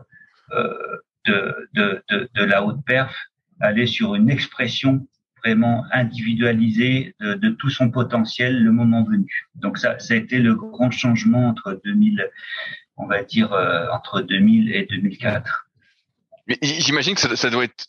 de, 1.27 1.69
de, 1.75 2.03
de, 2.11 2.29
de 2.35 2.45
la 2.45 2.65
haute 2.65 2.85
perf 2.85 3.15
aller 3.61 3.87
sur 3.87 4.15
une 4.15 4.31
expression 4.31 5.07
vraiment 5.45 5.85
individualisée 5.93 7.15
de, 7.21 7.51
tout 7.51 7.69
son 7.69 7.91
potentiel 7.91 8.63
le 8.63 8.73
moment 8.73 9.05
venu. 9.05 9.47
Donc 9.55 9.79
ça, 9.79 9.99
ça 9.99 10.15
a 10.15 10.17
été 10.17 10.39
le 10.39 10.55
grand 10.55 10.91
changement 10.91 11.49
entre 11.49 11.81
2000, 11.85 12.31
on 12.97 13.07
va 13.07 13.23
dire 13.23 13.53
euh, 13.53 13.87
entre 13.93 14.23
2000 14.23 14.75
et 14.75 14.87
2004. 14.87 15.69
Mais 16.47 16.59
j'imagine 16.63 17.15
que 17.15 17.21
ça, 17.21 17.37
ça, 17.37 17.51
doit 17.51 17.65
être. 17.65 17.87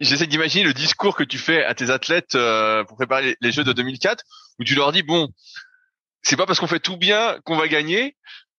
J'essaie 0.00 0.26
d'imaginer 0.26 0.64
le 0.64 0.72
discours 0.72 1.16
que 1.16 1.24
tu 1.24 1.38
fais 1.38 1.64
à 1.64 1.74
tes 1.74 1.90
athlètes 1.90 2.34
euh, 2.34 2.84
pour 2.84 2.96
préparer 2.96 3.36
les, 3.40 3.52
Jeux 3.52 3.64
de 3.64 3.72
2004, 3.72 4.24
où 4.58 4.64
tu 4.64 4.74
leur 4.74 4.92
dis 4.92 5.02
bon, 5.02 5.28
c'est 6.22 6.36
pas 6.36 6.46
parce 6.46 6.58
qu'on 6.58 6.66
fait 6.66 6.80
tout 6.80 6.96
bien 6.96 7.38
qu'on 7.44 7.56
va 7.56 7.68
gagner, 7.68 8.16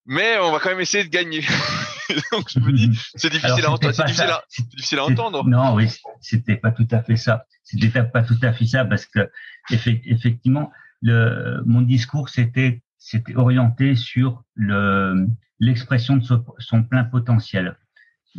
mais 0.08 0.38
on 0.40 0.52
va 0.52 0.60
quand 0.60 0.70
même 0.70 0.80
essayer 0.80 1.04
de 1.04 1.10
gagner. 1.10 1.42
Donc 2.32 2.50
je 2.50 2.60
me 2.60 2.72
dis, 2.72 2.98
c'est 3.16 3.30
difficile, 3.30 3.66
à 3.66 3.72
entendre, 3.72 4.06
difficile, 4.06 5.00
à 5.00 5.06
entendre. 5.06 5.48
Non, 5.48 5.76
oui, 5.76 5.90
c'était 6.22 6.56
pas 6.56 6.72
tout 6.72 6.88
à 6.92 7.04
fait 7.04 7.18
ça. 7.18 7.46
C'était 7.64 8.04
pas 8.04 8.24
tout 8.24 8.40
à 8.42 8.54
fait 8.54 8.66
ça 8.66 8.86
parce 8.86 9.06
que 9.06 9.30
effectivement, 9.70 10.72
le, 11.02 11.62
mon 11.66 11.82
discours 11.82 12.30
c'était 12.30 12.82
c'était 12.98 13.36
orienté 13.36 13.96
sur 13.96 14.44
le 14.56 15.28
l'expression 15.60 16.18
de 16.18 16.24
son, 16.60 16.84
plein 16.84 17.04
potentiel 17.04 17.76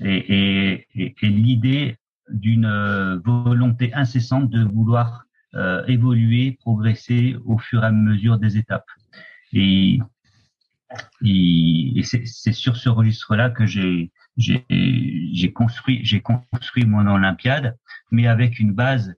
et, 0.03 0.87
et, 0.95 1.15
et, 1.21 1.27
l'idée 1.27 1.97
d'une 2.31 3.21
volonté 3.25 3.93
incessante 3.93 4.51
de 4.51 4.63
vouloir 4.63 5.25
euh, 5.55 5.85
évoluer, 5.87 6.59
progresser 6.61 7.37
au 7.45 7.59
fur 7.59 7.83
et 7.83 7.87
à 7.87 7.91
mesure 7.91 8.39
des 8.39 8.59
étapes. 8.59 8.87
Et 9.53 9.99
et, 11.25 12.03
c'est 12.03 12.53
sur 12.53 12.77
ce 12.77 12.89
registre-là 12.89 13.51
que 13.51 13.67
j'ai 13.67 14.11
construit 15.55 16.03
construit 16.23 16.85
mon 16.85 17.07
Olympiade, 17.07 17.77
mais 18.11 18.27
avec 18.27 18.59
une 18.59 18.73
base. 18.73 19.15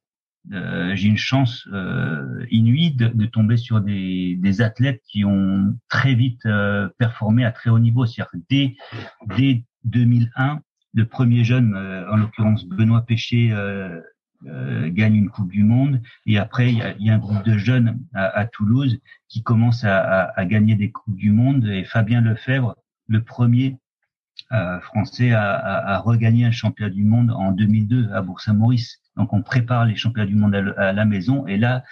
Euh, 0.52 0.96
j'ai 0.96 1.08
une 1.08 1.18
chance 1.18 1.68
euh, 1.70 2.46
inouïe 2.50 2.92
de, 2.92 3.08
de, 3.08 3.26
tomber 3.26 3.58
sur 3.58 3.82
des, 3.82 4.36
des, 4.40 4.62
athlètes 4.62 5.02
qui 5.06 5.22
ont 5.26 5.76
très 5.90 6.14
vite 6.14 6.46
euh, 6.46 6.88
performé 6.96 7.44
à 7.44 7.52
très 7.52 7.68
haut 7.68 7.78
niveau. 7.78 8.06
C'est-à-dire 8.06 8.32
dès 8.48 8.74
dès 9.36 9.64
2001, 9.84 10.62
le 10.94 11.06
premier 11.06 11.44
jeune, 11.44 11.74
euh, 11.74 12.10
en 12.10 12.16
l'occurrence 12.16 12.64
Benoît 12.66 13.02
Péché, 13.02 13.50
euh, 13.52 14.00
gagne 14.42 15.14
une 15.14 15.28
Coupe 15.30 15.50
du 15.50 15.64
Monde. 15.64 16.00
Et 16.26 16.38
après, 16.38 16.72
il 16.72 16.78
y 16.78 16.82
a, 16.82 16.94
y 16.98 17.10
a 17.10 17.14
un 17.14 17.18
groupe 17.18 17.44
de 17.44 17.58
jeunes 17.58 17.98
à, 18.14 18.26
à 18.26 18.46
Toulouse 18.46 18.98
qui 19.28 19.42
commence 19.42 19.84
à, 19.84 19.98
à, 19.98 20.40
à, 20.40 20.44
gagner 20.46 20.74
des 20.76 20.90
Coupes 20.90 21.16
du 21.16 21.30
Monde. 21.30 21.66
Et 21.66 21.84
Fabien 21.84 22.20
Lefebvre, 22.20 22.76
le 23.06 23.22
premier 23.22 23.76
euh, 24.52 24.80
français 24.80 25.30
à, 25.32 25.52
à, 25.52 25.98
regagner 25.98 26.44
un 26.44 26.50
championnat 26.50 26.90
du 26.90 27.04
monde 27.04 27.30
en 27.30 27.52
2002 27.52 28.10
à 28.12 28.20
Bourg-Saint-Maurice. 28.20 28.98
Donc 29.16 29.32
on 29.32 29.42
prépare 29.42 29.84
les 29.84 29.94
championnats 29.94 30.26
du 30.26 30.34
monde 30.34 30.56
à, 30.76 30.92
la 30.92 31.04
maison. 31.04 31.46
Et 31.46 31.56
là, 31.56 31.84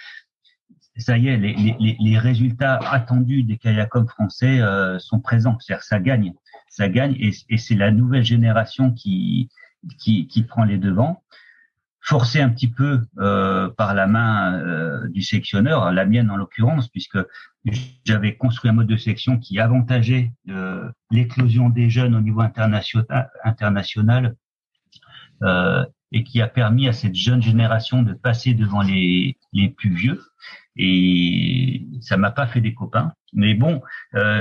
ça 0.97 1.17
y 1.17 1.29
est, 1.29 1.37
les, 1.37 1.53
les, 1.79 1.95
les 1.97 2.17
résultats 2.17 2.77
attendus 2.91 3.43
des 3.43 3.57
kayakums 3.57 4.09
français 4.09 4.59
euh, 4.59 4.99
sont 4.99 5.21
présents. 5.21 5.57
C'est-à-dire 5.59 5.83
ça 5.83 5.99
gagne, 6.01 6.33
ça 6.67 6.89
gagne, 6.89 7.15
et, 7.17 7.31
et 7.49 7.57
c'est 7.57 7.75
la 7.75 7.91
nouvelle 7.91 8.25
génération 8.25 8.91
qui, 8.91 9.49
qui, 9.97 10.27
qui 10.27 10.43
prend 10.43 10.65
les 10.65 10.77
devants 10.77 11.23
forcé 12.01 12.41
un 12.41 12.49
petit 12.49 12.69
peu 12.69 13.01
euh, 13.19 13.69
par 13.69 13.93
la 13.93 14.07
main 14.07 14.59
euh, 14.59 15.07
du 15.09 15.21
sectionneur, 15.21 15.91
la 15.91 16.05
mienne 16.05 16.31
en 16.31 16.37
l'occurrence, 16.37 16.87
puisque 16.87 17.17
j'avais 18.05 18.35
construit 18.35 18.69
un 18.69 18.73
mode 18.73 18.87
de 18.87 18.97
section 18.97 19.37
qui 19.37 19.59
avantageait 19.59 20.31
euh, 20.49 20.89
l'éclosion 21.11 21.69
des 21.69 21.89
jeunes 21.89 22.15
au 22.15 22.21
niveau 22.21 22.41
international, 22.41 24.35
et 26.11 26.23
qui 26.23 26.41
a 26.41 26.47
permis 26.47 26.87
à 26.89 26.93
cette 26.93 27.15
jeune 27.15 27.41
génération 27.41 28.01
de 28.03 28.13
passer 28.13 28.53
devant 28.53 28.81
les, 28.81 29.37
les 29.53 29.69
plus 29.69 29.93
vieux. 29.93 30.21
Et 30.75 31.87
ça 32.01 32.17
m'a 32.17 32.31
pas 32.31 32.47
fait 32.47 32.59
des 32.59 32.73
copains, 32.73 33.13
mais 33.31 33.53
bon, 33.53 33.81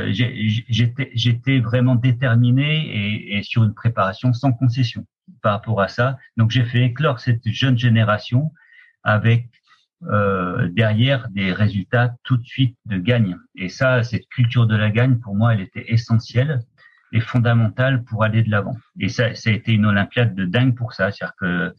j'étais 0.08 1.10
j'étais 1.14 1.60
vraiment 1.60 1.94
déterminé 1.94 2.86
et, 2.86 3.36
et 3.36 3.42
sur 3.42 3.62
une 3.62 3.74
préparation 3.74 4.32
sans 4.32 4.52
concession 4.52 5.06
par 5.42 5.52
rapport 5.52 5.80
à 5.80 5.88
ça. 5.88 6.18
Donc 6.36 6.50
j'ai 6.50 6.64
fait 6.64 6.82
éclore 6.82 7.20
cette 7.20 7.46
jeune 7.48 7.78
génération 7.78 8.52
avec 9.02 9.48
euh, 10.04 10.68
derrière 10.68 11.28
des 11.30 11.52
résultats 11.52 12.14
tout 12.22 12.36
de 12.36 12.44
suite 12.44 12.76
de 12.86 12.98
gagne. 12.98 13.36
Et 13.56 13.68
ça, 13.68 14.02
cette 14.04 14.28
culture 14.28 14.66
de 14.66 14.76
la 14.76 14.90
gagne, 14.90 15.18
pour 15.18 15.34
moi, 15.34 15.54
elle 15.54 15.60
était 15.60 15.92
essentielle 15.92 16.60
et 17.12 17.20
fondamentale 17.20 18.04
pour 18.04 18.22
aller 18.22 18.42
de 18.42 18.50
l'avant. 18.50 18.76
Et 19.00 19.08
ça, 19.08 19.34
ça 19.34 19.50
a 19.50 19.52
été 19.52 19.72
une 19.72 19.86
Olympiade 19.86 20.34
de 20.34 20.44
dingue 20.44 20.76
pour 20.76 20.92
ça. 20.92 21.10
C'est-à-dire 21.10 21.34
que 21.40 21.74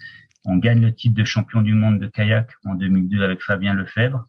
on 0.45 0.57
gagne 0.57 0.81
le 0.81 0.93
titre 0.93 1.15
de 1.15 1.23
champion 1.23 1.61
du 1.61 1.73
monde 1.73 1.99
de 1.99 2.07
kayak 2.07 2.49
en 2.65 2.76
2002 2.76 3.23
avec 3.23 3.41
Fabien 3.41 3.73
Lefebvre. 3.73 4.26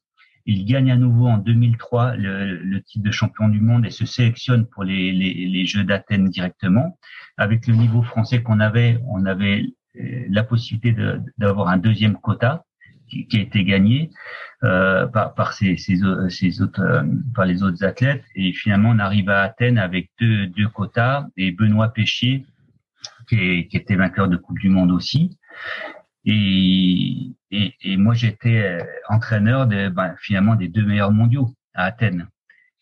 Il 0.47 0.65
gagne 0.65 0.91
à 0.91 0.97
nouveau 0.97 1.29
en 1.29 1.39
2003 1.39 2.17
le, 2.17 2.81
titre 2.83 3.05
de 3.05 3.11
champion 3.11 3.49
du 3.49 3.61
monde 3.61 3.87
et 3.87 3.91
se 3.91 4.07
sélectionne 4.07 4.67
pour 4.67 4.85
les, 4.85 5.67
Jeux 5.67 5.85
d'Athènes 5.85 6.29
directement. 6.29 6.99
Avec 7.37 7.67
le 7.67 7.75
niveau 7.75 8.03
français 8.03 8.43
qu'on 8.43 8.61
avait, 8.61 8.99
on 9.07 9.27
avait 9.27 9.65
euh, 9.97 10.25
la 10.29 10.45
possibilité 10.45 10.95
d'avoir 11.39 11.69
un 11.69 11.79
deuxième 11.79 12.17
quota 12.17 12.65
qui, 13.09 13.27
qui 13.27 13.37
a 13.39 13.41
été 13.41 13.65
gagné 13.65 14.11
euh, 14.63 15.07
par, 15.07 15.35
par 15.35 15.53
ces, 15.53 15.75
autres, 16.05 16.81
euh, 16.81 17.03
par 17.35 17.45
les 17.45 17.63
autres 17.63 17.85
athlètes. 17.85 18.25
Et 18.35 18.53
finalement, 18.53 18.91
on 18.91 18.99
arrive 18.99 19.29
à 19.29 19.43
Athènes 19.43 19.79
avec 19.79 20.11
deux, 20.21 20.69
quotas 20.73 21.27
et 21.37 21.51
Benoît 21.53 21.93
Péchier 21.93 22.47
qui, 23.29 23.69
qui 23.69 23.77
était 23.77 23.97
vainqueur 23.97 24.29
de 24.29 24.37
Coupe 24.37 24.59
du 24.59 24.69
Monde 24.69 24.91
aussi. 24.91 25.39
Et, 26.25 27.33
et, 27.51 27.75
et 27.81 27.97
moi, 27.97 28.15
j'étais 28.15 28.59
euh, 28.59 28.85
entraîneur 29.09 29.67
de, 29.67 29.89
ben, 29.89 30.15
finalement 30.21 30.55
des 30.55 30.69
deux 30.69 30.85
meilleurs 30.85 31.13
mondiaux 31.13 31.55
à 31.75 31.85
Athènes. 31.85 32.29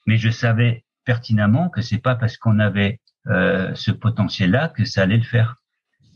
Mais 0.06 0.16
je 0.16 0.30
savais 0.30 0.84
pertinemment 1.04 1.68
que 1.68 1.80
c'est 1.82 1.98
pas 1.98 2.14
parce 2.14 2.36
qu'on 2.36 2.58
avait 2.58 3.00
euh, 3.28 3.74
ce 3.74 3.90
potentiel-là 3.90 4.68
que 4.68 4.84
ça 4.84 5.02
allait 5.02 5.18
le 5.18 5.22
faire. 5.22 5.56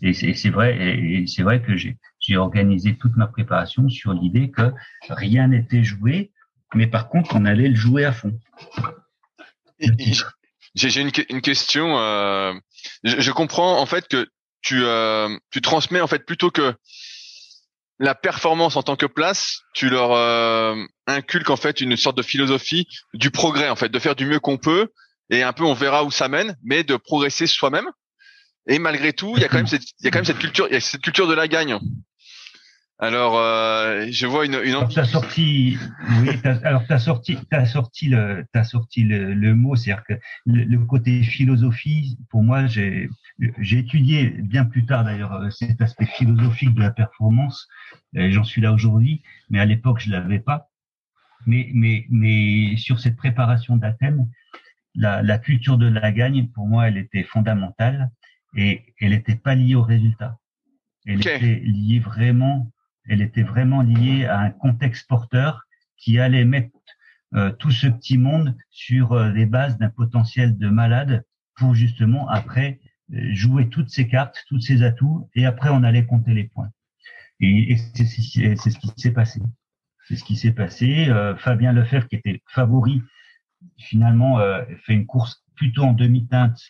Et 0.05 0.15
c'est 0.15 0.51
vrai, 0.51 1.25
c'est 1.29 1.45
vrai 1.45 1.63
que 1.63 1.77
j'ai 1.77 2.37
organisé 2.37 2.97
toute 2.97 3.17
ma 3.17 3.29
préparation 3.29 3.89
sur 3.89 4.13
l'idée 4.13 4.51
que 4.51 4.73
rien 5.09 5.47
n'était 5.47 5.85
joué, 5.85 6.33
mais 6.75 6.89
par 6.89 7.09
contre, 7.09 7.37
on 7.37 7.45
allait 7.45 7.69
le 7.69 7.77
jouer 7.77 8.05
à 8.05 8.13
fond. 8.13 8.37
J'ai 10.75 11.01
une, 11.01 11.11
une, 11.31 11.41
question. 11.41 11.99
Euh, 11.99 12.53
je, 13.05 13.21
je, 13.21 13.31
comprends 13.31 13.81
en 13.81 13.87
fait 13.87 14.09
que 14.09 14.27
tu, 14.63 14.85
euh, 14.85 15.37
tu 15.51 15.61
transmets 15.61 16.01
en 16.01 16.07
fait 16.07 16.25
plutôt 16.25 16.51
que 16.51 16.75
la 17.99 18.15
performance 18.15 18.77
en 18.77 18.83
tant 18.83 18.97
que 18.97 19.07
place, 19.07 19.61
tu 19.75 19.89
leur 19.89 20.13
euh, 20.13 20.75
inculques 21.07 21.51
en 21.51 21.57
fait 21.57 21.81
une 21.81 21.97
sorte 21.97 22.17
de 22.17 22.23
philosophie 22.23 22.87
du 23.15 23.31
progrès 23.31 23.69
en 23.69 23.77
fait, 23.77 23.89
de 23.89 23.99
faire 23.99 24.17
du 24.17 24.27
mieux 24.27 24.41
qu'on 24.41 24.59
peut 24.59 24.89
et 25.31 25.43
un 25.43 25.53
peu 25.53 25.65
on 25.65 25.75
verra 25.75 26.05
où 26.05 26.11
ça 26.11 26.29
mène, 26.29 26.57
mais 26.65 26.85
de 26.85 26.97
progresser 26.97 27.47
soi-même. 27.47 27.89
Et 28.69 28.79
malgré 28.79 29.13
tout, 29.13 29.35
il 29.37 29.43
y 29.43 29.45
a 29.45 29.49
quand 29.49 29.57
même 29.57 29.67
cette, 29.67 29.83
il 30.01 30.05
y 30.05 30.09
a 30.09 30.11
quand 30.11 30.19
même 30.19 30.25
cette 30.25 30.39
culture, 30.39 30.67
il 30.69 30.75
y 30.75 30.77
a 30.77 30.81
cette 30.81 31.01
culture 31.01 31.27
de 31.27 31.35
la 31.35 31.49
gagne. 31.49 31.79
Alors, 33.03 33.37
euh, 33.37 34.07
je 34.11 34.27
vois 34.29 34.47
une. 34.47 34.61
une... 34.63 34.87
Tu 34.89 35.01
as 35.01 35.07
sorti, 35.07 35.77
oui, 36.21 36.29
as, 36.45 36.65
alors 36.65 36.87
tu 36.87 36.93
as 36.93 37.01
sorti, 37.01 37.37
as 37.51 37.67
sorti 37.67 38.09
le, 38.09 38.45
as 38.55 38.63
sorti 38.63 39.03
le, 39.03 39.35
le 39.35 39.55
mot, 39.57 39.75
c'est-à-dire 39.75 40.05
que 40.05 40.15
le, 40.47 40.63
le, 40.63 40.79
côté 40.87 41.25
philosophie, 41.25 42.17
pour 42.31 42.45
moi, 42.45 42.67
j'ai, 42.67 43.09
j'ai 43.59 43.79
étudié 43.79 44.29
bien 44.29 44.65
plus 44.65 44.85
tard 44.87 45.05
d'ailleurs 45.05 45.33
euh, 45.35 45.51
cet 45.51 45.81
aspect 45.81 46.07
philosophique 46.07 46.75
de 46.75 46.81
la 46.81 46.91
performance. 46.91 47.69
J'en 48.15 48.45
suis 48.45 48.61
là 48.61 48.73
aujourd'hui, 48.73 49.23
mais 49.51 49.59
à 49.59 49.65
l'époque 49.65 50.01
je 50.01 50.11
l'avais 50.11 50.39
pas. 50.39 50.69
Mais, 51.47 51.71
mais, 51.75 52.07
mais 52.11 52.77
sur 52.77 53.01
cette 53.01 53.17
préparation 53.17 53.77
d'Athènes, 53.77 54.29
la, 54.95 55.23
la 55.23 55.39
culture 55.39 55.79
de 55.79 55.87
la 55.87 56.13
gagne, 56.13 56.49
pour 56.49 56.69
moi, 56.69 56.89
elle 56.89 56.99
était 56.99 57.25
fondamentale 57.25 58.11
et 58.55 58.95
elle 59.01 59.11
n'était 59.11 59.35
pas 59.37 59.55
liée 59.55 59.75
au 59.75 59.83
résultat. 59.83 60.39
Elle 61.07 61.19
okay. 61.19 61.37
était 61.37 61.61
liée 61.65 61.99
vraiment, 61.99 62.71
elle 63.07 63.23
était 63.23 63.43
vraiment 63.43 63.83
liée 63.83 64.27
à 64.27 64.39
un 64.41 64.51
contexte 64.51 65.09
porteur 65.09 65.63
qui 65.97 66.19
allait 66.19 66.45
mettre 66.45 66.71
euh, 67.35 67.51
tout 67.51 67.71
ce 67.71 67.87
petit 67.87 68.19
monde 68.19 68.57
sur 68.71 69.13
euh, 69.13 69.33
les 69.33 69.47
bases 69.47 69.79
d'un 69.79 69.89
potentiel 69.89 70.59
de 70.59 70.69
malade 70.69 71.25
pour 71.57 71.75
justement 71.75 72.29
après 72.29 72.81
jouer 73.13 73.69
toutes 73.69 73.91
ses 73.91 74.09
cartes, 74.09 74.45
tous 74.49 74.61
ses 74.61 74.83
atouts, 74.83 75.29
et 75.35 75.47
après 75.47 75.71
on 75.71 75.83
allait 75.83 76.07
compter 76.07 76.33
les 76.33 76.45
points. 76.45 76.71
Et, 77.41 77.77
c'est 77.95 78.05
ce 78.07 78.79
qui 78.79 78.89
s'est 78.97 79.13
passé. 79.13 79.41
C'est 80.09 80.17
ce 80.17 80.25
qui 80.25 80.37
s'est 80.37 80.53
passé. 80.53 81.09
Euh, 81.09 81.37
Fabien 81.37 81.73
Lefebvre, 81.73 82.09
qui 82.09 82.17
était 82.17 82.43
favori, 82.47 83.03
finalement 83.79 84.39
euh, 84.41 84.65
fait 84.85 84.95
une 84.95 85.07
course 85.07 85.45
plutôt 85.55 85.83
en 85.83 85.93
demi-teinte 85.93 86.61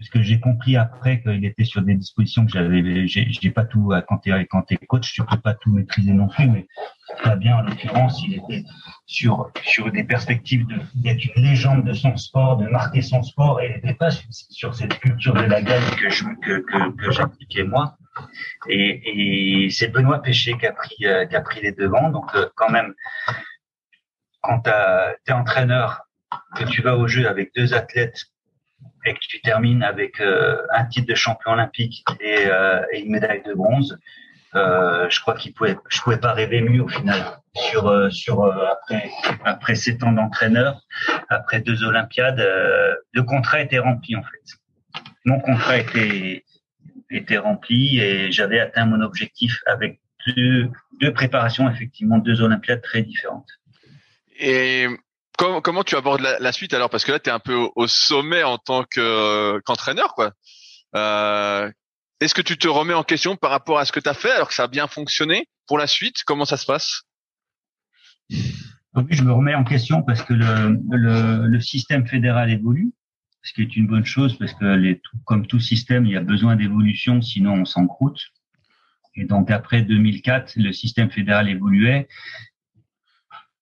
puisque 0.00 0.22
j'ai 0.22 0.40
compris 0.40 0.78
après 0.78 1.20
qu'il 1.20 1.44
était 1.44 1.64
sur 1.64 1.82
des 1.82 1.94
dispositions 1.94 2.46
que 2.46 2.52
j'avais, 2.52 3.06
j'ai 3.06 3.50
pas 3.50 3.66
tout 3.66 3.92
quand 4.08 4.16
t'es 4.16 4.46
quand 4.46 4.64
coach, 4.88 5.12
tu 5.12 5.22
peux 5.22 5.36
pas 5.36 5.52
tout 5.52 5.70
maîtriser 5.70 6.14
non 6.14 6.28
plus, 6.28 6.48
mais 6.48 6.66
bien 7.36 7.58
en 7.58 7.60
l'occurrence, 7.60 8.22
il 8.26 8.36
était 8.36 8.64
sur 9.04 9.50
sur 9.62 9.92
des 9.92 10.02
perspectives 10.04 10.66
d'être 10.94 11.22
une 11.36 11.42
légende 11.42 11.84
de 11.84 11.92
son 11.92 12.16
sport, 12.16 12.56
de 12.56 12.66
marquer 12.66 13.02
son 13.02 13.22
sport, 13.22 13.60
et 13.60 13.66
il 13.66 13.74
n'était 13.74 13.92
pas 13.92 14.10
sur, 14.10 14.74
cette 14.74 14.98
culture 15.00 15.34
de 15.34 15.42
la 15.42 15.60
gagne 15.60 15.90
que 16.00 17.10
j'appliquais 17.10 17.64
moi. 17.64 17.98
Et, 18.70 19.66
et 19.66 19.70
c'est 19.70 19.88
Benoît 19.88 20.22
Péché 20.22 20.56
qui 20.58 20.66
a 20.66 20.72
pris 20.72 21.04
euh, 21.04 21.26
qui 21.26 21.36
a 21.36 21.42
pris 21.42 21.60
les 21.60 21.72
devants, 21.72 22.08
donc 22.08 22.34
euh, 22.34 22.48
quand 22.56 22.70
même 22.70 22.94
quand 24.40 24.62
t'es 25.26 25.32
entraîneur 25.32 26.06
que 26.56 26.64
tu 26.64 26.80
vas 26.80 26.96
au 26.96 27.06
jeu 27.06 27.28
avec 27.28 27.54
deux 27.54 27.74
athlètes 27.74 28.30
et 29.04 29.14
que 29.14 29.18
tu 29.20 29.40
termines 29.40 29.82
avec 29.82 30.20
euh, 30.20 30.58
un 30.74 30.84
titre 30.84 31.08
de 31.08 31.14
champion 31.14 31.52
olympique 31.52 32.04
et, 32.20 32.46
euh, 32.46 32.82
et 32.92 33.00
une 33.00 33.12
médaille 33.12 33.42
de 33.42 33.54
bronze, 33.54 33.98
euh, 34.54 35.08
je 35.08 35.20
crois 35.20 35.34
qu'il 35.34 35.54
pouvait, 35.54 35.76
je 35.88 36.00
pouvais 36.00 36.18
pas 36.18 36.32
rêver 36.32 36.60
mieux 36.60 36.82
au 36.82 36.88
final. 36.88 37.22
Sur 37.54 38.12
sur 38.12 38.44
après 38.44 39.10
après 39.44 39.74
sept 39.74 40.04
ans 40.04 40.12
d'entraîneur, 40.12 40.82
après 41.28 41.60
deux 41.60 41.82
Olympiades, 41.82 42.38
le 42.38 43.22
contrat 43.24 43.60
était 43.60 43.80
rempli 43.80 44.14
en 44.14 44.22
fait. 44.22 45.02
Mon 45.24 45.40
contrat 45.40 45.78
était 45.78 46.44
était 47.10 47.38
rempli 47.38 47.98
et 47.98 48.30
j'avais 48.30 48.60
atteint 48.60 48.86
mon 48.86 49.00
objectif 49.00 49.60
avec 49.66 49.98
deux, 50.28 50.70
deux 51.00 51.12
préparations 51.12 51.68
effectivement 51.68 52.18
deux 52.18 52.40
Olympiades 52.40 52.82
très 52.82 53.02
différentes. 53.02 53.48
Et 54.38 54.86
comment, 55.40 55.60
comment 55.62 55.84
tu 55.84 55.96
abordes 55.96 56.20
la, 56.20 56.52
suite 56.52 56.74
alors? 56.74 56.90
Parce 56.90 57.04
que 57.04 57.12
là, 57.12 57.18
tu 57.18 57.30
es 57.30 57.32
un 57.32 57.38
peu 57.38 57.54
au, 57.54 57.72
au, 57.74 57.86
sommet 57.86 58.42
en 58.42 58.58
tant 58.58 58.84
qu'entraîneur, 58.84 60.14
quoi. 60.14 60.32
Euh, 60.94 61.70
Est-ce 62.20 62.34
que 62.34 62.42
tu 62.42 62.58
te 62.58 62.68
remets 62.68 62.94
en 62.94 63.04
question 63.04 63.36
par 63.36 63.50
rapport 63.50 63.78
à 63.78 63.84
ce 63.84 63.92
que 63.92 64.00
tu 64.00 64.08
as 64.08 64.14
fait 64.14 64.30
alors 64.30 64.48
que 64.48 64.54
ça 64.54 64.64
a 64.64 64.68
bien 64.68 64.86
fonctionné 64.86 65.48
pour 65.66 65.78
la 65.78 65.86
suite? 65.86 66.24
Comment 66.26 66.44
ça 66.44 66.58
se 66.58 66.66
passe? 66.66 67.02
Je 68.28 69.22
me 69.22 69.32
remets 69.32 69.54
en 69.54 69.64
question 69.64 70.02
parce 70.02 70.22
que 70.22 70.34
le, 70.34 70.78
le, 70.90 71.46
le 71.46 71.60
système 71.60 72.06
fédéral 72.06 72.50
évolue, 72.50 72.92
ce 73.42 73.54
qui 73.54 73.62
est 73.62 73.76
une 73.76 73.86
bonne 73.86 74.04
chose 74.04 74.36
parce 74.36 74.52
que 74.52 74.64
les, 74.64 75.00
comme 75.24 75.46
tout 75.46 75.60
système, 75.60 76.04
il 76.04 76.12
y 76.12 76.16
a 76.16 76.20
besoin 76.20 76.56
d'évolution, 76.56 77.22
sinon 77.22 77.54
on 77.54 77.64
s'encroute. 77.64 78.20
Et 79.14 79.24
donc 79.24 79.50
après 79.50 79.82
2004, 79.82 80.54
le 80.56 80.72
système 80.72 81.10
fédéral 81.10 81.48
évoluait 81.48 82.08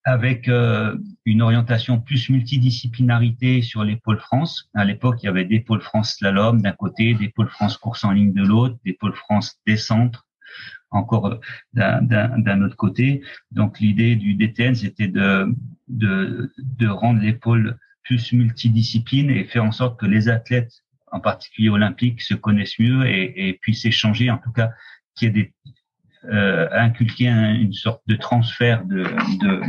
avec 0.09 0.49
euh, 0.49 0.97
une 1.27 1.43
orientation 1.43 2.01
plus 2.01 2.31
multidisciplinarité 2.31 3.61
sur 3.61 3.85
les 3.85 3.97
pôles 3.97 4.19
France. 4.19 4.71
À 4.73 4.85
l'époque, 4.85 5.19
il 5.23 5.27
y 5.27 5.29
avait 5.29 5.45
des 5.45 5.61
pôles 5.61 5.83
France 5.83 6.15
slalom 6.15 6.63
d'un 6.63 6.73
côté, 6.73 7.13
des 7.13 7.29
pôles 7.29 7.51
France 7.51 7.77
course 7.77 8.05
en 8.05 8.13
ligne 8.13 8.33
de 8.33 8.43
l'autre, 8.43 8.79
des 8.87 8.95
pôles 8.95 9.15
France 9.15 9.59
descente 9.67 10.17
encore 10.91 11.39
d'un 11.75 12.63
autre 12.63 12.77
côté. 12.77 13.23
Donc 13.51 13.81
l'idée 13.81 14.17
du 14.17 14.35
DTN, 14.35 14.75
c'était 14.75 15.09
de, 15.09 15.55
de, 15.89 16.51
de 16.57 16.89
rendre 16.89 17.21
les 17.21 17.35
pôles 17.35 17.77
plus 18.03 18.33
multidisciplines 18.33 19.29
et 19.29 19.45
faire 19.45 19.65
en 19.65 19.73
sorte 19.73 20.01
que 20.01 20.07
les 20.07 20.31
athlètes, 20.31 20.73
en 21.13 21.21
particulier 21.21 21.69
olympiques, 21.69 22.23
se 22.23 22.33
connaissent 22.33 22.79
mieux 22.79 23.07
et, 23.07 23.59
puissent 23.61 23.85
échanger, 23.85 24.31
en 24.31 24.39
tout 24.39 24.53
cas 24.53 24.71
qu'il 25.15 25.29
y 25.29 25.31
ait 25.31 25.35
des, 25.35 25.53
euh, 26.25 26.69
inculquer 26.73 27.29
un, 27.29 27.55
une 27.55 27.75
sorte 27.75 28.03
de 28.07 28.17
transfert 28.17 28.85
de, 28.87 29.05
de 29.41 29.61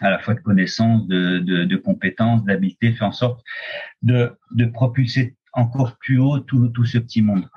à 0.00 0.10
la 0.10 0.18
fois 0.18 0.34
de 0.34 0.40
connaissances, 0.40 1.06
de, 1.06 1.38
de, 1.38 1.64
de 1.64 1.76
compétences, 1.76 2.44
d'habiletés, 2.44 2.92
faire 2.92 3.08
en 3.08 3.12
sorte 3.12 3.42
de, 4.02 4.32
de 4.52 4.66
propulser 4.66 5.36
encore 5.54 5.96
plus 5.98 6.18
haut 6.18 6.40
tout, 6.40 6.68
tout 6.68 6.84
ce 6.84 6.98
petit 6.98 7.22
monde. 7.22 7.48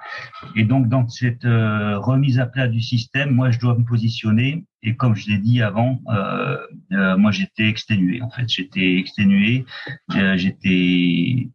Et 0.55 0.63
donc, 0.63 0.87
dans 0.87 1.07
cette 1.07 1.45
euh, 1.45 1.97
remise 1.97 2.39
à 2.39 2.45
plat 2.45 2.67
du 2.67 2.81
système, 2.81 3.31
moi, 3.31 3.49
je 3.49 3.59
dois 3.59 3.75
me 3.77 3.83
positionner. 3.83 4.65
Et 4.83 4.95
comme 4.95 5.15
je 5.15 5.27
l'ai 5.29 5.39
dit 5.39 5.61
avant, 5.61 5.99
euh, 6.09 6.57
euh, 6.91 7.17
moi, 7.17 7.31
j'étais 7.31 7.67
exténué. 7.67 8.21
En 8.21 8.29
fait, 8.29 8.47
j'étais 8.47 8.97
exténué. 8.97 9.65
Euh, 10.15 10.37
j'étais, 10.37 11.49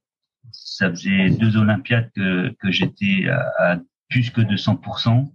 ça 0.50 0.90
faisait 0.90 1.30
deux 1.30 1.56
Olympiades 1.56 2.10
que, 2.16 2.48
que 2.59 2.70
j'étais 2.72 3.28
à, 3.28 3.52
à, 3.59 3.76
plus 4.09 4.30
que 4.30 4.40
200% 4.42 5.32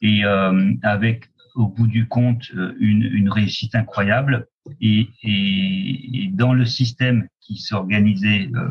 et 0.00 0.24
euh, 0.24 0.74
avec 0.82 1.28
au 1.54 1.68
bout 1.68 1.86
du 1.86 2.08
compte 2.08 2.50
euh, 2.54 2.74
une, 2.80 3.04
une 3.04 3.30
réussite 3.30 3.74
incroyable. 3.74 4.48
Et, 4.80 5.08
et, 5.22 6.24
et, 6.24 6.28
dans 6.28 6.54
le 6.54 6.64
système 6.64 7.28
qui 7.40 7.56
s'organisait 7.56 8.48
euh, 8.54 8.70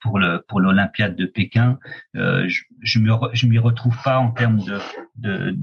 pour 0.00 0.18
le 0.18 0.44
pour 0.48 0.60
l'Olympiade 0.60 1.16
de 1.16 1.26
Pékin, 1.26 1.78
euh, 2.16 2.48
je, 2.48 2.62
je 2.80 2.98
me 2.98 3.12
je 3.32 3.46
m'y 3.46 3.58
retrouve 3.58 3.96
pas 4.04 4.18
en 4.18 4.30
termes 4.30 4.60
de, 5.16 5.56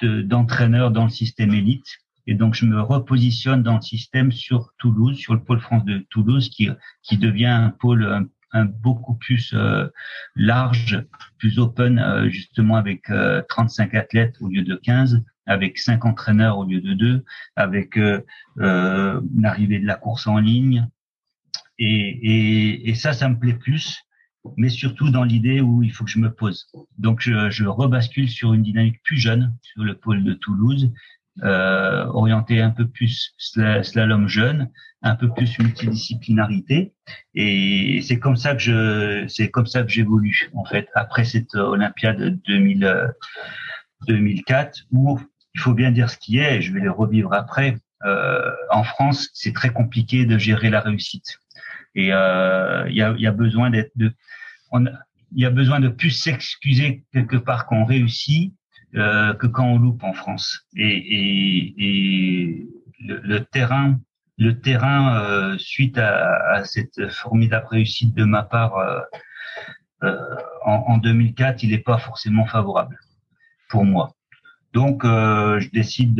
de 0.00 0.22
d'entraîneurs 0.22 0.90
dans 0.90 1.04
le 1.04 1.10
système 1.10 1.54
élite. 1.54 1.86
Et 2.26 2.34
donc, 2.34 2.54
je 2.54 2.66
me 2.66 2.80
repositionne 2.80 3.62
dans 3.62 3.76
le 3.76 3.80
système 3.80 4.30
sur 4.30 4.72
Toulouse, 4.78 5.16
sur 5.16 5.34
le 5.34 5.42
pôle 5.42 5.60
France 5.60 5.84
de 5.84 6.06
Toulouse, 6.08 6.50
qui, 6.50 6.68
qui 7.02 7.18
devient 7.18 7.46
un 7.46 7.70
pôle 7.70 8.28
un, 8.52 8.64
beaucoup 8.64 9.14
plus 9.14 9.52
euh, 9.54 9.88
large, 10.36 11.04
plus 11.38 11.58
open, 11.58 11.98
euh, 11.98 12.28
justement 12.28 12.76
avec 12.76 13.10
35 13.48 13.94
athlètes 13.94 14.36
au 14.40 14.48
lieu 14.48 14.62
de 14.62 14.76
15, 14.76 15.22
avec 15.46 15.78
5 15.78 16.04
entraîneurs 16.04 16.58
au 16.58 16.64
lieu 16.64 16.80
de 16.80 16.94
2, 16.94 17.24
avec 17.56 17.98
l'arrivée 18.56 19.78
de 19.80 19.86
la 19.86 19.96
course 19.96 20.26
en 20.26 20.38
ligne. 20.38 20.88
Et, 21.78 21.88
et, 21.88 22.90
et 22.90 22.94
ça, 22.94 23.12
ça 23.12 23.28
me 23.28 23.38
plaît 23.38 23.54
plus 23.54 24.04
mais 24.56 24.68
surtout 24.68 25.10
dans 25.10 25.24
l'idée 25.24 25.60
où 25.60 25.82
il 25.82 25.92
faut 25.92 26.04
que 26.04 26.10
je 26.10 26.18
me 26.18 26.32
pose. 26.32 26.66
Donc 26.98 27.20
je, 27.20 27.50
je, 27.50 27.64
rebascule 27.64 28.28
sur 28.28 28.52
une 28.54 28.62
dynamique 28.62 29.02
plus 29.04 29.18
jeune 29.18 29.54
sur 29.62 29.84
le 29.84 29.94
pôle 29.94 30.24
de 30.24 30.34
Toulouse, 30.34 30.92
euh, 31.42 32.04
orienté 32.06 32.60
un 32.60 32.70
peu 32.70 32.86
plus 32.86 33.34
slalom 33.38 34.28
jeune, 34.28 34.70
un 35.02 35.16
peu 35.16 35.32
plus 35.32 35.58
multidisciplinarité, 35.58 36.92
et 37.34 38.00
c'est 38.02 38.18
comme 38.18 38.36
ça 38.36 38.54
que 38.54 38.60
je, 38.60 39.24
c'est 39.28 39.50
comme 39.50 39.66
ça 39.66 39.82
que 39.82 39.88
j'évolue 39.88 40.50
en 40.54 40.64
fait 40.64 40.88
après 40.94 41.24
cette 41.24 41.54
Olympiade 41.54 42.40
2000, 42.46 43.14
2004 44.06 44.84
où 44.92 45.18
il 45.54 45.60
faut 45.60 45.74
bien 45.74 45.90
dire 45.90 46.10
ce 46.10 46.16
qui 46.16 46.38
est, 46.38 46.62
je 46.62 46.72
vais 46.72 46.80
le 46.80 46.90
revivre 46.90 47.32
après. 47.32 47.76
Euh, 48.04 48.50
en 48.70 48.84
France, 48.84 49.30
c'est 49.32 49.52
très 49.52 49.70
compliqué 49.70 50.24
de 50.24 50.38
gérer 50.38 50.70
la 50.70 50.80
réussite. 50.80 51.38
Et 51.94 52.12
euh, 52.12 52.88
il 52.88 52.96
y, 52.96 53.02
a, 53.02 53.14
y, 53.18 53.26
a, 53.26 53.32
besoin 53.32 53.70
d'être 53.70 53.92
de, 53.96 54.12
il 54.72 55.42
y 55.42 55.44
a 55.44 55.50
besoin 55.50 55.78
de 55.78 55.88
plus 55.88 56.10
s'excuser 56.10 57.04
quelque 57.12 57.36
part 57.36 57.66
quand 57.66 57.76
on 57.76 57.84
réussit 57.84 58.54
euh, 58.94 59.34
que 59.34 59.46
quand 59.46 59.66
on 59.66 59.78
loupe 59.78 60.02
en 60.02 60.14
France. 60.14 60.66
Et, 60.74 60.86
et, 60.86 61.74
et 61.78 62.66
le, 63.00 63.40
terrain, 63.40 64.00
le 64.38 64.58
terrain 64.58 65.22
euh, 65.22 65.58
suite 65.58 65.98
à, 65.98 66.52
à, 66.52 66.64
cette 66.64 67.10
formidable 67.10 67.66
réussite 67.70 68.14
de 68.14 68.24
ma 68.24 68.42
part 68.42 68.76
euh 68.78 69.00
en, 70.64 70.72
en, 70.88 70.98
2004, 70.98 71.62
il 71.62 71.70
n'est 71.70 71.78
pas 71.78 71.96
forcément 71.96 72.44
favorable 72.44 72.98
pour 73.68 73.84
moi. 73.84 74.16
Donc, 74.72 75.04
euh, 75.04 75.60
je 75.60 75.70
décide 75.70 76.14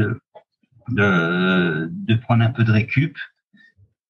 de, 0.88 1.88
de, 1.90 2.14
prendre 2.16 2.42
un 2.42 2.50
peu 2.50 2.64
de 2.64 2.72
récup. 2.72 3.16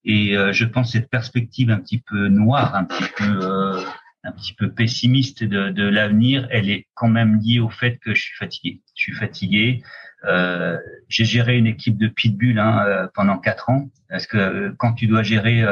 Et 0.05 0.37
euh, 0.37 0.53
je 0.53 0.65
pense 0.65 0.93
cette 0.93 1.11
perspective 1.11 1.71
un 1.71 1.79
petit 1.79 1.99
peu 1.99 2.29
noire, 2.29 2.75
un 2.75 2.85
petit 2.85 3.09
peu 3.17 3.39
euh, 3.41 3.81
un 4.25 4.33
petit 4.33 4.55
peu 4.55 4.73
pessimiste 4.73 5.43
de, 5.43 5.71
de 5.71 5.85
l'avenir, 5.85 6.47
elle 6.51 6.71
est 6.71 6.87
quand 6.95 7.09
même 7.09 7.41
liée 7.43 7.61
au 7.61 7.69
fait 7.69 7.99
que 7.99 8.15
je 8.15 8.23
suis 8.23 8.37
fatigué. 8.37 8.81
Je 8.95 9.03
suis 9.03 9.13
fatigué. 9.13 9.83
Euh, 10.25 10.79
j'ai 11.09 11.25
géré 11.25 11.59
une 11.59 11.67
équipe 11.67 11.99
de 11.99 12.07
pitbull 12.07 12.59
hein, 12.59 12.85
euh, 12.87 13.09
pendant 13.15 13.39
quatre 13.39 13.71
ans. 13.71 13.91
Parce 14.09 14.27
que 14.27 14.37
euh, 14.37 14.73
quand 14.79 14.93
tu 14.93 15.07
dois 15.07 15.23
gérer 15.23 15.65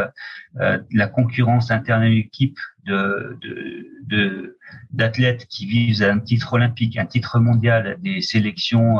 la 0.55 1.07
concurrence 1.07 1.71
interne 1.71 2.03
à 2.03 2.07
une 2.07 2.19
équipe 2.19 2.59
de, 2.85 3.39
de, 4.07 4.59
d'athlètes 4.91 5.47
qui 5.47 5.67
visent 5.67 6.03
un 6.03 6.19
titre 6.19 6.55
olympique, 6.55 6.99
un 6.99 7.07
titre 7.07 7.39
mondial, 7.39 7.99
des 8.01 8.21
sélections 8.21 8.99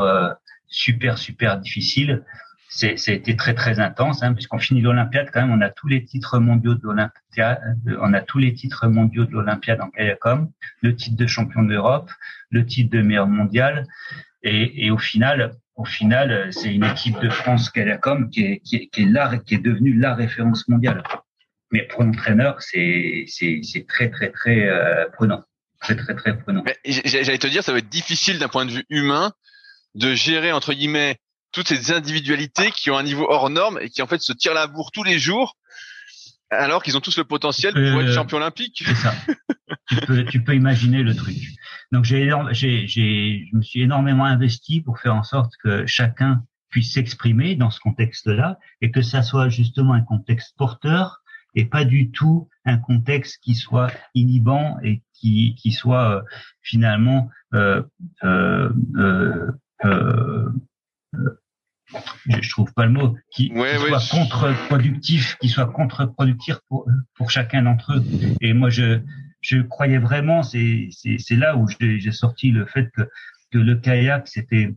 super 0.67 1.17
super 1.17 1.59
difficiles, 1.59 2.23
c'est, 2.71 3.35
très 3.37 3.53
très 3.53 3.79
intense, 3.79 4.23
hein, 4.23 4.33
puisqu'on 4.33 4.57
finit 4.57 4.81
l'Olympiade 4.81 5.29
quand 5.31 5.41
même, 5.41 5.51
on 5.51 5.61
a 5.61 5.69
tous 5.69 5.87
les 5.87 6.05
titres 6.05 6.39
mondiaux 6.39 6.73
de 6.73 6.81
l'Olympiade, 6.83 7.77
on 7.99 8.13
a 8.13 8.21
tous 8.21 8.37
les 8.37 8.53
titres 8.53 8.87
mondiaux 8.87 9.25
de 9.25 9.31
l'Olympiade 9.31 9.81
en 9.81 9.89
kayakom, 9.89 10.49
le 10.81 10.95
titre 10.95 11.17
de 11.17 11.27
champion 11.27 11.63
d'Europe, 11.63 12.09
le 12.49 12.65
titre 12.65 12.95
de 12.95 13.01
meilleur 13.01 13.27
mondial, 13.27 13.87
et, 14.43 14.85
et 14.85 14.89
au 14.89 14.97
final, 14.97 15.51
au 15.75 15.83
final, 15.83 16.47
c'est 16.53 16.73
une 16.73 16.85
équipe 16.85 17.19
de 17.19 17.29
France 17.29 17.69
kayakom 17.69 18.29
qui 18.29 18.45
est 18.45 18.59
qui 18.59 18.77
est, 18.77 18.87
qui 18.87 19.01
est, 19.01 19.43
qui 19.45 19.55
est 19.55 19.63
devenue 19.63 19.93
la 19.93 20.15
référence 20.15 20.67
mondiale. 20.69 21.03
Mais 21.71 21.83
pour 21.83 22.03
l'entraîneur, 22.03 22.61
c'est 22.61 23.25
c'est 23.27 23.59
c'est 23.63 23.85
très 23.85 24.09
très 24.09 24.29
très 24.31 24.67
euh, 24.67 25.09
prenant, 25.11 25.43
très 25.81 25.97
très 25.97 26.15
très 26.15 26.37
prenant. 26.37 26.63
J'allais 26.85 27.37
te 27.37 27.47
dire, 27.47 27.63
ça 27.63 27.73
va 27.73 27.79
être 27.79 27.89
difficile 27.89 28.39
d'un 28.39 28.47
point 28.47 28.65
de 28.65 28.71
vue 28.71 28.85
humain 28.89 29.33
de 29.93 30.13
gérer 30.13 30.53
entre 30.53 30.73
guillemets 30.73 31.17
toutes 31.51 31.67
ces 31.67 31.91
individualités 31.91 32.71
qui 32.71 32.89
ont 32.91 32.97
un 32.97 33.03
niveau 33.03 33.25
hors 33.29 33.49
norme 33.49 33.79
et 33.81 33.89
qui 33.89 34.01
en 34.01 34.07
fait 34.07 34.21
se 34.21 34.33
tirent 34.33 34.53
la 34.53 34.67
bourre 34.67 34.91
tous 34.91 35.03
les 35.03 35.19
jours 35.19 35.57
alors 36.49 36.83
qu'ils 36.83 36.97
ont 36.97 37.01
tous 37.01 37.17
le 37.17 37.23
potentiel 37.23 37.73
pour 37.73 38.01
être 38.01 38.09
euh, 38.09 38.13
champion 38.13 38.37
olympique. 38.37 38.83
C'est 38.85 38.95
ça. 38.95 39.13
tu, 39.87 39.95
peux, 40.05 40.25
tu 40.25 40.43
peux 40.43 40.53
imaginer 40.53 41.01
le 41.01 41.15
truc. 41.15 41.37
Donc 41.91 42.05
j'ai, 42.05 42.29
j'ai, 42.51 42.87
j'ai, 42.87 43.47
je 43.49 43.55
me 43.55 43.61
suis 43.61 43.81
énormément 43.81 44.25
investi 44.25 44.81
pour 44.81 44.99
faire 44.99 45.15
en 45.15 45.23
sorte 45.23 45.53
que 45.63 45.85
chacun 45.85 46.43
puisse 46.69 46.93
s'exprimer 46.93 47.55
dans 47.55 47.69
ce 47.69 47.79
contexte-là 47.79 48.57
et 48.81 48.91
que 48.91 49.01
ça 49.01 49.23
soit 49.23 49.49
justement 49.49 49.93
un 49.93 50.01
contexte 50.01 50.55
porteur 50.57 51.21
et 51.53 51.65
pas 51.65 51.83
du 51.83 52.11
tout 52.11 52.47
un 52.65 52.77
contexte 52.77 53.39
qui 53.41 53.55
soit 53.55 53.91
inhibant 54.13 54.77
et 54.83 55.01
qui, 55.13 55.55
qui 55.55 55.71
soit 55.71 56.17
euh, 56.17 56.21
finalement 56.61 57.29
euh, 57.53 57.83
euh, 58.23 58.69
euh, 58.95 59.51
euh 59.83 60.49
je, 62.27 62.49
trouve 62.49 62.73
pas 62.73 62.85
le 62.85 62.91
mot, 62.91 63.15
qui, 63.31 63.51
soit 63.53 64.01
contre-productif, 64.11 65.37
qui 65.39 65.49
soit 65.49 65.67
contre-productif 65.67 66.57
pour, 66.67 66.87
pour 67.15 67.29
chacun 67.29 67.63
d'entre 67.63 67.93
eux. 67.93 68.03
Et 68.41 68.53
moi, 68.53 68.69
je, 68.69 68.99
je 69.41 69.57
croyais 69.57 69.97
vraiment, 69.97 70.43
c'est, 70.43 70.89
c'est, 70.91 71.17
c'est 71.17 71.35
là 71.35 71.57
où 71.57 71.67
j'ai 71.79 72.11
sorti 72.11 72.51
le 72.51 72.65
fait 72.65 72.89
que, 72.95 73.01
que 73.51 73.57
le 73.57 73.75
kayak, 73.75 74.27
c'était 74.27 74.73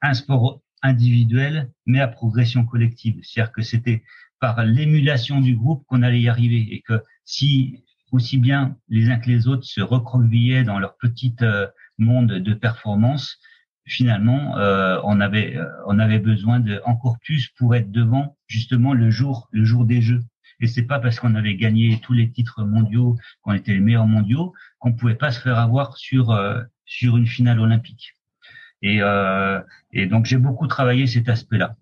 un 0.00 0.14
sport 0.14 0.60
individuel, 0.82 1.70
mais 1.86 2.00
à 2.00 2.08
progression 2.08 2.64
collective. 2.64 3.20
C'est-à-dire 3.22 3.52
que 3.52 3.62
c'était 3.62 4.02
par 4.40 4.64
l'émulation 4.64 5.40
du 5.40 5.54
groupe 5.54 5.84
qu'on 5.86 6.02
allait 6.02 6.20
y 6.20 6.28
arriver 6.28 6.66
et 6.72 6.80
que 6.80 7.00
si 7.24 7.84
aussi 8.10 8.38
bien 8.38 8.76
les 8.88 9.08
uns 9.08 9.18
que 9.18 9.28
les 9.28 9.46
autres 9.46 9.64
se 9.64 9.80
recroquevillaient 9.80 10.64
dans 10.64 10.78
leur 10.78 10.96
petit 10.96 11.34
euh, 11.42 11.66
monde 11.98 12.32
de 12.32 12.54
performance, 12.54 13.38
finalement, 13.86 14.56
euh, 14.58 15.00
on 15.04 15.20
avait 15.20 15.56
euh, 15.56 15.66
on 15.86 15.98
avait 15.98 16.18
besoin 16.18 16.60
de 16.60 16.80
encore 16.84 17.18
plus 17.20 17.48
pour 17.56 17.74
être 17.74 17.90
devant 17.90 18.36
justement 18.46 18.94
le 18.94 19.10
jour 19.10 19.48
le 19.52 19.64
jour 19.64 19.84
des 19.84 20.00
Jeux. 20.02 20.22
Et 20.60 20.68
c'est 20.68 20.84
pas 20.84 21.00
parce 21.00 21.18
qu'on 21.18 21.34
avait 21.34 21.56
gagné 21.56 21.98
tous 22.00 22.12
les 22.12 22.30
titres 22.30 22.62
mondiaux, 22.62 23.16
qu'on 23.42 23.52
était 23.52 23.72
les 23.72 23.80
meilleurs 23.80 24.06
mondiaux, 24.06 24.52
qu'on 24.78 24.92
pouvait 24.92 25.16
pas 25.16 25.32
se 25.32 25.40
faire 25.40 25.58
avoir 25.58 25.96
sur 25.96 26.30
euh, 26.30 26.62
sur 26.84 27.16
une 27.16 27.26
finale 27.26 27.60
olympique. 27.60 28.14
Et 28.82 28.98
et 29.92 30.06
donc 30.06 30.26
j'ai 30.26 30.38
beaucoup 30.38 30.66
travaillé 30.66 31.06
cet 31.06 31.28
aspect-là, 31.28 31.76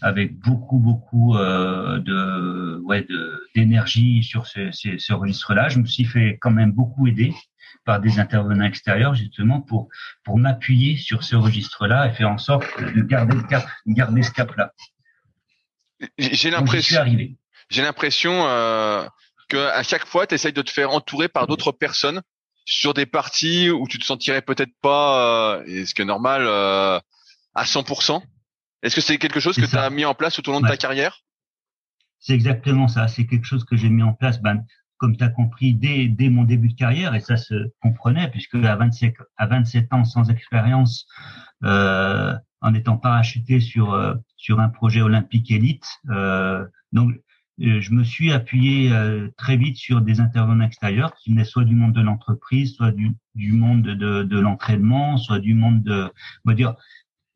avec 0.00 0.38
beaucoup 0.38 0.78
beaucoup 0.78 1.34
de 1.36 2.80
ouais 2.82 3.02
de 3.02 3.42
d'énergie 3.54 4.22
sur 4.22 4.46
ce, 4.46 4.70
ce, 4.72 4.96
ce 4.96 5.12
registre-là. 5.12 5.68
Je 5.68 5.80
me 5.80 5.84
suis 5.84 6.04
fait 6.06 6.38
quand 6.40 6.50
même 6.50 6.72
beaucoup 6.72 7.06
aider 7.06 7.34
par 7.84 8.00
des 8.00 8.18
intervenants 8.18 8.64
extérieurs 8.64 9.14
justement 9.14 9.60
pour 9.60 9.88
pour 10.24 10.38
m'appuyer 10.38 10.96
sur 10.96 11.22
ce 11.22 11.36
registre-là 11.36 12.08
et 12.08 12.12
faire 12.12 12.30
en 12.30 12.38
sorte 12.38 12.66
de 12.80 13.02
garder 13.02 13.36
le 13.36 13.42
cap, 13.42 13.66
garder 13.86 14.22
ce 14.22 14.32
cap-là. 14.32 14.72
J'ai 16.18 16.50
l'impression. 16.50 17.04
J'ai 17.68 17.82
l'impression 17.82 18.46
euh, 18.46 19.06
que 19.48 19.56
à 19.56 19.82
chaque 19.82 20.06
fois, 20.06 20.26
tu 20.26 20.34
essayes 20.34 20.52
de 20.52 20.62
te 20.62 20.70
faire 20.70 20.90
entourer 20.90 21.28
par 21.28 21.46
d'autres 21.46 21.72
personnes 21.72 22.22
sur 22.64 22.94
des 22.94 23.06
parties 23.06 23.70
où 23.70 23.86
tu 23.88 23.98
te 23.98 24.04
sentirais 24.04 24.42
peut-être 24.42 24.72
pas, 24.82 25.56
euh, 25.58 25.64
et 25.66 25.86
ce 25.86 25.94
qui 25.94 26.02
est 26.02 26.06
normal, 26.06 26.42
euh, 26.46 26.98
à 27.54 27.64
100%. 27.64 28.22
Est-ce 28.82 28.94
que 28.94 29.00
c'est 29.00 29.18
quelque 29.18 29.40
chose 29.40 29.56
que 29.56 29.64
tu 29.64 29.76
as 29.76 29.90
mis 29.90 30.04
en 30.04 30.14
place 30.14 30.34
tout 30.34 30.48
au 30.48 30.52
long 30.52 30.60
de 30.60 30.68
ta 30.68 30.76
carrière? 30.76 31.22
C'est 32.18 32.34
exactement 32.34 32.88
ça. 32.88 33.08
C'est 33.08 33.26
quelque 33.26 33.46
chose 33.46 33.64
que 33.64 33.76
j'ai 33.76 33.88
mis 33.88 34.02
en 34.02 34.12
place. 34.12 34.40
Ben, 34.40 34.64
comme 34.98 35.16
tu 35.16 35.24
as 35.24 35.28
compris, 35.28 35.74
dès, 35.74 36.08
dès 36.08 36.28
mon 36.28 36.44
début 36.44 36.68
de 36.68 36.74
carrière, 36.74 37.14
et 37.14 37.20
ça 37.20 37.36
se 37.36 37.70
comprenait, 37.80 38.30
puisque 38.30 38.56
à 38.56 38.76
27, 38.76 39.14
à 39.36 39.46
27 39.46 39.92
ans 39.92 40.04
sans 40.04 40.30
expérience, 40.30 41.06
euh, 41.64 42.34
en 42.60 42.74
étant 42.74 42.96
parachuté 42.96 43.60
sur, 43.60 43.92
euh, 43.92 44.14
sur 44.36 44.60
un 44.60 44.68
projet 44.68 45.02
olympique 45.02 45.50
élite, 45.50 45.86
euh, 46.10 46.64
donc 46.92 47.14
euh, 47.62 47.80
je 47.80 47.92
me 47.92 48.04
suis 48.04 48.32
appuyé 48.32 48.92
euh, 48.92 49.28
très 49.36 49.56
vite 49.56 49.76
sur 49.76 50.02
des 50.02 50.20
intervenants 50.20 50.64
extérieurs 50.64 51.14
qui 51.14 51.30
venaient 51.30 51.44
soit 51.44 51.64
du 51.64 51.74
monde 51.74 51.94
de 51.94 52.02
l'entreprise, 52.02 52.74
soit 52.74 52.92
du, 52.92 53.12
du 53.34 53.52
monde 53.52 53.82
de, 53.82 54.22
de 54.22 54.38
l'entraînement, 54.38 55.16
soit 55.16 55.38
du 55.38 55.54
monde 55.54 55.82
de, 55.82 56.10
on 56.44 56.50
va 56.50 56.54
dire, 56.54 56.74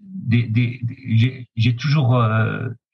des, 0.00 0.42
des, 0.48 1.46
j'ai 1.56 1.76
toujours 1.76 2.14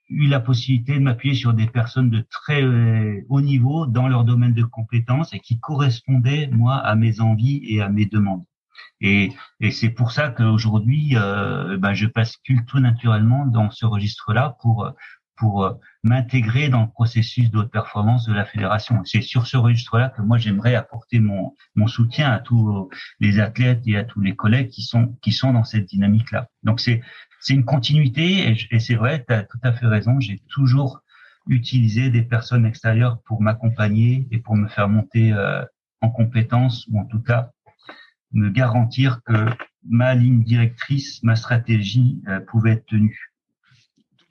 eu 0.09 0.29
la 0.29 0.41
possibilité 0.41 0.95
de 0.95 1.01
m'appuyer 1.01 1.35
sur 1.35 1.53
des 1.55 1.67
personnes 1.67 2.11
de 2.11 2.25
très 2.31 2.63
euh, 2.63 3.21
haut 3.29 3.41
niveau 3.41 3.87
dans 3.87 4.09
leur 4.09 4.25
domaine 4.25 4.55
de 4.55 4.63
compétences 4.65 5.33
et 5.35 5.41
qui 5.41 5.59
correspondaient, 5.59 6.49
moi, 6.53 6.77
à 6.77 6.95
mes 6.95 7.21
envies 7.21 7.63
et 7.65 7.83
à 7.83 7.89
mes 7.89 8.07
demandes. 8.07 8.45
Et, 9.01 9.33
et 9.61 9.71
c'est 9.71 9.91
pour 9.91 10.13
ça 10.13 10.29
qu'aujourd'hui, 10.31 11.13
euh, 11.15 11.77
ben, 11.77 11.93
je 11.93 12.07
bascule 12.07 12.65
tout 12.67 12.79
naturellement 12.79 13.47
dans 13.47 13.71
ce 13.71 13.85
registre-là 13.85 14.57
pour 14.61 14.93
pour 15.37 15.65
euh, 15.65 15.73
m'intégrer 16.03 16.69
dans 16.69 16.83
le 16.83 16.89
processus 16.89 17.51
de 17.51 17.59
haute 17.59 17.71
performance 17.71 18.27
de 18.27 18.33
la 18.33 18.45
fédération. 18.45 19.03
C'est 19.05 19.21
sur 19.21 19.47
ce 19.47 19.57
registre-là 19.57 20.11
que 20.11 20.23
moi 20.23 20.39
j'aimerais 20.39 20.75
apporter 20.75 21.21
mon, 21.21 21.55
mon 21.75 21.87
soutien 21.87 22.31
à 22.31 22.39
tous 22.39 22.89
les 23.21 23.41
athlètes 23.41 23.83
et 23.87 23.97
à 23.97 24.05
tous 24.05 24.21
les 24.21 24.35
collègues 24.35 24.69
qui 24.69 24.83
sont 24.83 25.17
qui 25.23 25.33
sont 25.33 25.53
dans 25.53 25.65
cette 25.65 25.87
dynamique-là. 25.87 26.49
Donc 26.63 26.81
c'est 26.81 27.03
c'est 27.41 27.55
une 27.55 27.65
continuité 27.65 28.57
et, 28.71 28.81
c'est 28.81 28.97
vrai, 28.97 29.25
tu 29.29 29.35
tout 29.49 29.61
à 29.63 29.73
fait 29.73 29.87
raison. 29.87 30.19
J'ai 30.19 30.41
toujours 30.49 31.03
utilisé 31.47 32.11
des 32.11 32.23
personnes 32.23 32.67
extérieures 32.67 33.23
pour 33.23 33.41
m'accompagner 33.41 34.27
et 34.33 34.39
pour 34.39 34.57
me 34.57 34.67
faire 34.67 34.89
monter 34.89 35.33
euh, 35.33 35.65
en 36.01 36.11
compétences 36.11 36.87
ou 36.91 36.99
en 36.99 37.05
tout 37.05 37.21
cas 37.21 37.51
me 38.33 38.51
garantir 38.51 39.21
que 39.25 39.47
ma 39.89 40.15
ligne 40.15 40.43
directrice, 40.43 41.23
ma 41.23 41.37
stratégie 41.37 42.21
euh, 42.27 42.41
pouvait 42.41 42.73
être 42.73 42.87
tenue. 42.87 43.33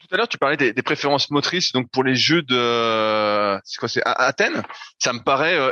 Tout 0.07 0.15
à 0.15 0.17
l'heure, 0.17 0.27
tu 0.27 0.37
parlais 0.37 0.57
des, 0.57 0.71
des, 0.71 0.81
préférences 0.83 1.31
motrices. 1.31 1.71
Donc 1.71 1.89
pour 1.89 2.03
les 2.03 2.15
Jeux 2.15 2.43
de, 2.43 3.59
c'est 3.63 3.79
quoi, 3.79 3.89
c'est 3.89 4.01
Athènes. 4.05 4.61
Ça 4.99 5.13
me 5.13 5.19
paraît 5.19 5.57
euh, 5.57 5.71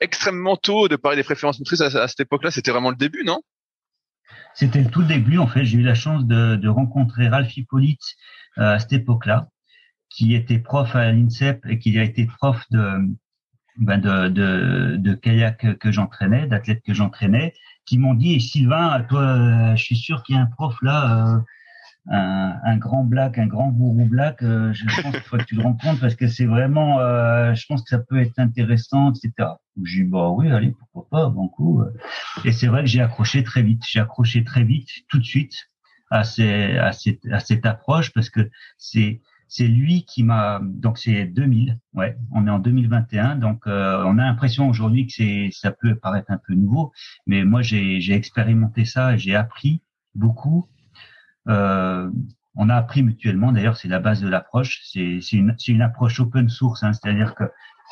extrêmement 0.00 0.56
tôt 0.56 0.88
de 0.88 0.96
parler 0.96 1.16
des 1.16 1.24
préférences 1.24 1.58
motrices 1.58 1.80
à, 1.80 2.08
cette 2.08 2.20
époque-là. 2.20 2.50
C'était 2.50 2.72
vraiment 2.72 2.90
le 2.90 2.96
début, 2.96 3.24
non? 3.24 3.40
C'était 4.54 4.82
le 4.82 4.90
tout 4.90 5.02
début. 5.02 5.38
En 5.38 5.46
fait, 5.46 5.64
j'ai 5.64 5.78
eu 5.78 5.82
la 5.82 5.94
chance 5.94 6.26
de, 6.26 6.56
de 6.56 6.68
rencontrer 6.68 7.28
Ralph 7.28 7.56
Hippolyte 7.56 8.02
euh, 8.58 8.74
à 8.74 8.78
cette 8.78 8.92
époque-là, 8.92 9.48
qui 10.10 10.34
était 10.34 10.58
prof 10.58 10.94
à 10.94 11.10
l'INSEP 11.10 11.64
et 11.66 11.78
qui 11.78 11.98
a 11.98 12.02
été 12.02 12.26
prof 12.26 12.62
de 12.70 12.98
ben 13.76 13.98
de, 13.98 14.28
de, 14.28 14.96
de 14.96 15.14
kayak 15.14 15.78
que 15.78 15.90
j'entraînais, 15.90 16.46
d'athlètes 16.46 16.82
que 16.84 16.92
j'entraînais, 16.92 17.54
qui 17.86 17.96
m'ont 17.96 18.14
dit 18.14 18.40
Sylvain, 18.40 19.00
toi, 19.08 19.22
euh, 19.22 19.76
je 19.76 19.82
suis 19.82 19.96
sûr 19.96 20.22
qu'il 20.22 20.34
y 20.34 20.38
a 20.38 20.42
un 20.42 20.46
prof 20.46 20.76
là, 20.82 21.36
euh, 21.36 21.40
un, 22.10 22.56
un, 22.62 22.76
grand 22.76 23.04
black, 23.04 23.38
un 23.38 23.46
grand 23.46 23.68
gourou 23.70 24.04
black. 24.04 24.42
Euh, 24.42 24.72
je 24.72 24.84
pense 24.84 25.12
qu'il 25.12 25.22
faut 25.22 25.38
que 25.38 25.44
tu 25.44 25.54
le 25.54 25.62
rencontres 25.62 26.00
parce 26.00 26.14
que 26.14 26.28
c'est 26.28 26.46
vraiment, 26.46 26.98
je 27.54 27.66
pense 27.66 27.82
que 27.82 27.88
ça 27.88 27.98
peut 27.98 28.20
être 28.20 28.38
intéressant, 28.38 29.12
etc. 29.12 29.48
J'ai 29.84 30.02
dit 30.02 30.08
bah 30.08 30.28
oui, 30.30 30.50
allez, 30.50 30.74
pourquoi 30.78 31.08
pas, 31.08 31.28
bon 31.30 31.48
coup. 31.48 31.82
Et 32.44 32.52
c'est 32.52 32.66
vrai 32.66 32.82
que 32.82 32.88
j'ai 32.88 33.00
accroché 33.00 33.42
très 33.44 33.62
vite. 33.62 33.82
J'ai 33.88 34.00
accroché 34.00 34.44
très 34.44 34.64
vite, 34.64 34.88
tout 35.08 35.18
de 35.18 35.24
suite, 35.24 35.54
à, 36.10 36.24
ces, 36.24 36.76
à, 36.76 36.92
cette, 36.92 37.24
à 37.30 37.40
cette 37.40 37.64
approche 37.64 38.12
parce 38.12 38.30
que 38.30 38.50
c'est 38.76 39.20
c'est 39.50 39.66
lui 39.66 40.04
qui 40.04 40.22
m'a 40.22 40.60
donc 40.62 40.96
c'est 40.96 41.26
2000 41.26 41.78
ouais 41.94 42.16
on 42.32 42.46
est 42.46 42.50
en 42.50 42.60
2021 42.60 43.34
donc 43.36 43.66
euh, 43.66 44.02
on 44.06 44.16
a 44.18 44.22
l'impression 44.22 44.68
aujourd'hui 44.68 45.08
que 45.08 45.12
c'est 45.12 45.50
ça 45.52 45.72
peut 45.72 45.96
paraître 45.96 46.30
un 46.30 46.38
peu 46.38 46.54
nouveau 46.54 46.92
mais 47.26 47.44
moi 47.44 47.60
j'ai 47.60 48.00
j'ai 48.00 48.14
expérimenté 48.14 48.84
ça 48.84 49.16
j'ai 49.16 49.34
appris 49.34 49.82
beaucoup 50.14 50.68
euh, 51.48 52.10
on 52.54 52.68
a 52.68 52.74
appris 52.74 53.02
mutuellement 53.02 53.52
d'ailleurs 53.52 53.76
c'est 53.76 53.88
la 53.88 54.00
base 54.00 54.20
de 54.20 54.28
l'approche. 54.28 54.80
C'est 54.84 55.20
une 55.32 55.56
une 55.68 55.82
approche 55.82 56.20
open 56.20 56.48
source 56.48 56.82
hein, 56.82 56.92
c'est-à-dire 56.92 57.34
que 57.34 57.44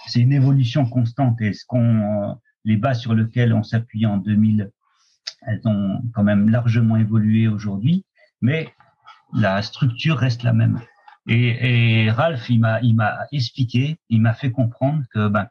c'est 0.07 0.21
une 0.21 0.33
évolution 0.33 0.87
constante. 0.87 1.41
Et 1.41 1.53
ce 1.53 1.65
qu'on 1.67 2.39
les 2.65 2.77
bases 2.77 3.01
sur 3.01 3.15
lesquelles 3.15 3.53
on 3.53 3.63
s'appuyait 3.63 4.07
en 4.07 4.19
2000 4.19 4.71
elles 5.43 5.63
ont 5.67 6.03
quand 6.15 6.25
même 6.25 6.49
largement 6.49 6.97
évolué 6.97 7.49
aujourd'hui 7.49 8.05
mais 8.41 8.73
la 9.33 9.63
structure 9.63 10.19
reste 10.19 10.43
la 10.43 10.53
même. 10.53 10.81
Et, 11.27 12.05
et 12.05 12.11
Ralph, 12.11 12.49
il 12.49 12.61
m'a, 12.61 12.81
il 12.81 12.95
m'a 12.95 13.27
expliqué, 13.33 13.99
il 14.09 14.21
m'a 14.21 14.35
fait 14.35 14.51
comprendre 14.51 15.05
que, 15.13 15.29
ben, 15.29 15.49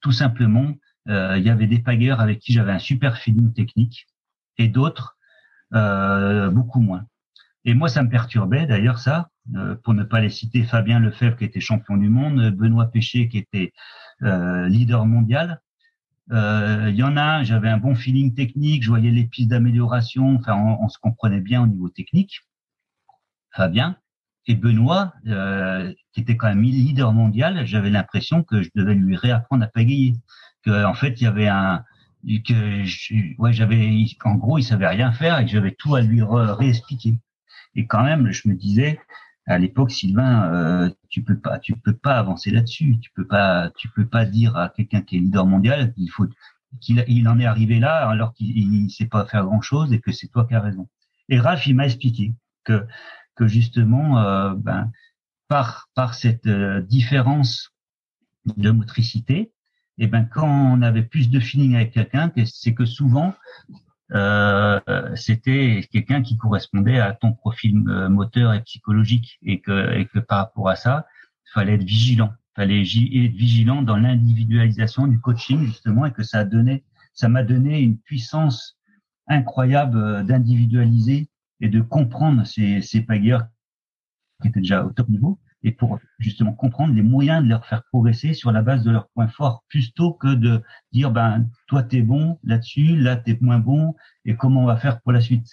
tout 0.00 0.12
simplement, 0.12 0.74
euh, 1.08 1.38
il 1.38 1.44
y 1.44 1.50
avait 1.50 1.66
des 1.66 1.78
pagueurs 1.78 2.20
avec 2.20 2.40
qui 2.40 2.52
j'avais 2.52 2.72
un 2.72 2.78
super 2.78 3.16
feeling 3.18 3.52
technique 3.52 4.06
et 4.58 4.68
d'autres 4.68 5.16
euh, 5.74 6.50
beaucoup 6.50 6.80
moins. 6.80 7.06
Et 7.64 7.74
moi, 7.74 7.88
ça 7.88 8.02
me 8.02 8.08
perturbait 8.08 8.66
d'ailleurs 8.66 8.98
ça, 8.98 9.28
euh, 9.54 9.74
pour 9.82 9.94
ne 9.94 10.04
pas 10.04 10.20
les 10.20 10.30
citer, 10.30 10.62
Fabien 10.62 10.98
Lefebvre 10.98 11.36
qui 11.36 11.44
était 11.44 11.60
champion 11.60 11.96
du 11.96 12.08
monde, 12.08 12.50
Benoît 12.50 12.90
Péché 12.90 13.28
qui 13.28 13.38
était 13.38 13.72
euh, 14.22 14.68
leader 14.68 15.06
mondial. 15.06 15.60
Euh, 16.32 16.86
il 16.90 16.96
y 16.96 17.02
en 17.02 17.16
a, 17.16 17.42
j'avais 17.42 17.68
un 17.68 17.78
bon 17.78 17.94
feeling 17.94 18.34
technique, 18.34 18.84
je 18.84 18.88
voyais 18.88 19.10
les 19.10 19.24
pistes 19.24 19.50
d'amélioration, 19.50 20.36
enfin 20.36 20.54
on, 20.54 20.84
on, 20.84 20.88
se 20.88 20.98
comprenait 20.98 21.40
bien 21.40 21.62
au 21.62 21.66
niveau 21.66 21.88
technique. 21.88 22.40
Fabien, 23.52 23.96
et 24.46 24.54
Benoît, 24.54 25.12
euh, 25.26 25.92
qui 26.12 26.20
était 26.20 26.36
quand 26.36 26.48
même 26.48 26.62
leader 26.62 27.12
mondial, 27.12 27.66
j'avais 27.66 27.90
l'impression 27.90 28.42
que 28.42 28.62
je 28.62 28.70
devais 28.74 28.94
lui 28.94 29.16
réapprendre 29.16 29.64
à 29.64 29.68
pagayer. 29.68 30.14
Que 30.62 30.84
en 30.84 30.94
fait, 30.94 31.20
il 31.20 31.24
y 31.24 31.26
avait 31.26 31.48
un 31.48 31.84
que 32.46 32.84
je, 32.84 33.36
ouais, 33.38 33.52
j'avais 33.52 34.04
en 34.24 34.34
gros, 34.34 34.58
il 34.58 34.64
savait 34.64 34.86
rien 34.86 35.12
faire 35.12 35.38
et 35.38 35.44
que 35.46 35.50
j'avais 35.50 35.74
tout 35.78 35.94
à 35.94 36.02
lui 36.02 36.22
réexpliquer. 36.22 37.18
Et 37.74 37.86
quand 37.86 38.02
même, 38.02 38.30
je 38.30 38.48
me 38.48 38.54
disais 38.54 39.00
à 39.46 39.58
l'époque, 39.58 39.90
Sylvain, 39.90 40.52
euh, 40.52 40.90
tu 41.08 41.22
peux 41.22 41.38
pas, 41.38 41.58
tu 41.58 41.74
peux 41.74 41.96
pas 41.96 42.18
avancer 42.18 42.50
là-dessus. 42.50 42.96
Tu 43.00 43.10
peux 43.14 43.26
pas, 43.26 43.70
tu 43.76 43.88
peux 43.88 44.06
pas 44.06 44.24
dire 44.24 44.56
à 44.56 44.68
quelqu'un 44.68 45.02
qui 45.02 45.16
est 45.16 45.20
leader 45.20 45.46
mondial 45.46 45.92
qu'il 45.94 46.10
faut 46.10 46.26
qu'il 46.80 47.04
il 47.08 47.26
en 47.28 47.40
est 47.40 47.46
arrivé 47.46 47.80
là 47.80 48.08
alors 48.08 48.32
qu'il 48.32 48.84
ne 48.84 48.88
sait 48.88 49.06
pas 49.06 49.26
faire 49.26 49.44
grand 49.44 49.60
chose 49.60 49.92
et 49.92 50.00
que 50.00 50.12
c'est 50.12 50.28
toi 50.28 50.46
qui 50.46 50.54
as 50.54 50.60
raison. 50.60 50.88
Et 51.28 51.40
Ralph, 51.40 51.66
il 51.66 51.74
m'a 51.74 51.86
expliqué 51.86 52.34
que 52.64 52.86
que 53.40 53.46
justement, 53.46 54.18
euh, 54.18 54.54
ben, 54.54 54.92
par, 55.48 55.88
par 55.94 56.14
cette 56.14 56.46
euh, 56.46 56.82
différence 56.82 57.72
de 58.44 58.70
motricité, 58.70 59.50
et 59.96 60.06
ben 60.06 60.24
quand 60.24 60.46
on 60.46 60.82
avait 60.82 61.02
plus 61.02 61.30
de 61.30 61.40
feeling 61.40 61.74
avec 61.74 61.92
quelqu'un, 61.92 62.30
c'est 62.44 62.74
que 62.74 62.84
souvent 62.84 63.34
euh, 64.12 64.80
c'était 65.14 65.86
quelqu'un 65.92 66.22
qui 66.22 66.36
correspondait 66.36 66.98
à 66.98 67.12
ton 67.12 67.32
profil 67.32 67.76
moteur 67.76 68.54
et 68.54 68.62
psychologique, 68.62 69.38
et 69.42 69.60
que, 69.60 69.94
et 69.96 70.06
que 70.06 70.18
par 70.18 70.38
rapport 70.38 70.68
à 70.68 70.76
ça, 70.76 71.06
fallait 71.52 71.74
être 71.74 71.84
vigilant, 71.84 72.32
il 72.32 72.60
fallait 72.60 72.80
être 72.82 73.34
vigilant 73.34 73.82
dans 73.82 73.96
l'individualisation 73.96 75.06
du 75.06 75.20
coaching 75.20 75.64
justement, 75.66 76.06
et 76.06 76.12
que 76.12 76.22
ça 76.22 76.40
a 76.40 76.44
donné, 76.44 76.84
ça 77.12 77.28
m'a 77.28 77.42
donné 77.42 77.80
une 77.80 77.98
puissance 77.98 78.78
incroyable 79.26 80.24
d'individualiser 80.26 81.28
et 81.60 81.68
de 81.68 81.80
comprendre 81.80 82.46
ces, 82.46 82.82
ces 82.82 83.02
pageurs 83.02 83.46
qui 84.40 84.48
étaient 84.48 84.60
déjà 84.60 84.84
au 84.84 84.90
top 84.90 85.08
niveau 85.08 85.38
et 85.62 85.72
pour 85.72 85.98
justement 86.18 86.52
comprendre 86.52 86.94
les 86.94 87.02
moyens 87.02 87.42
de 87.42 87.48
leur 87.48 87.66
faire 87.66 87.82
progresser 87.84 88.34
sur 88.34 88.52
la 88.52 88.62
base 88.62 88.82
de 88.84 88.90
leurs 88.90 89.08
points 89.08 89.28
forts 89.28 89.64
plutôt 89.68 90.12
que 90.12 90.34
de 90.34 90.62
dire 90.92 91.10
ben 91.10 91.46
toi 91.66 91.82
t'es 91.82 92.02
bon 92.02 92.38
là-dessus 92.44 92.96
là 92.96 93.16
t'es 93.16 93.36
moins 93.40 93.58
bon 93.58 93.94
et 94.24 94.36
comment 94.36 94.62
on 94.62 94.66
va 94.66 94.76
faire 94.76 95.00
pour 95.00 95.12
la 95.12 95.20
suite? 95.20 95.48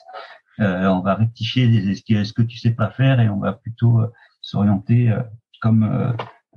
Euh, 0.60 0.86
on 0.88 1.02
va 1.02 1.16
rectifier 1.16 1.96
ce 1.96 2.02
que, 2.02 2.24
ce 2.24 2.34
que 2.34 2.42
tu 2.42 2.58
sais 2.58 2.72
pas 2.72 2.90
faire 2.90 3.20
et 3.20 3.30
on 3.30 3.40
va 3.40 3.54
plutôt 3.54 4.00
euh, 4.00 4.12
s'orienter 4.42 5.12
euh, 5.12 5.22
comme 5.62 5.84
euh, 5.84 6.14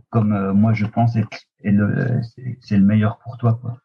comme 0.08 0.52
moi 0.52 0.72
je 0.72 0.86
pense 0.86 1.16
et, 1.16 1.24
le 1.62 2.20
c'est 2.60 2.76
le 2.76 2.84
meilleur 2.84 3.18
pour 3.18 3.36
toi 3.36 3.58
quoi 3.60 3.76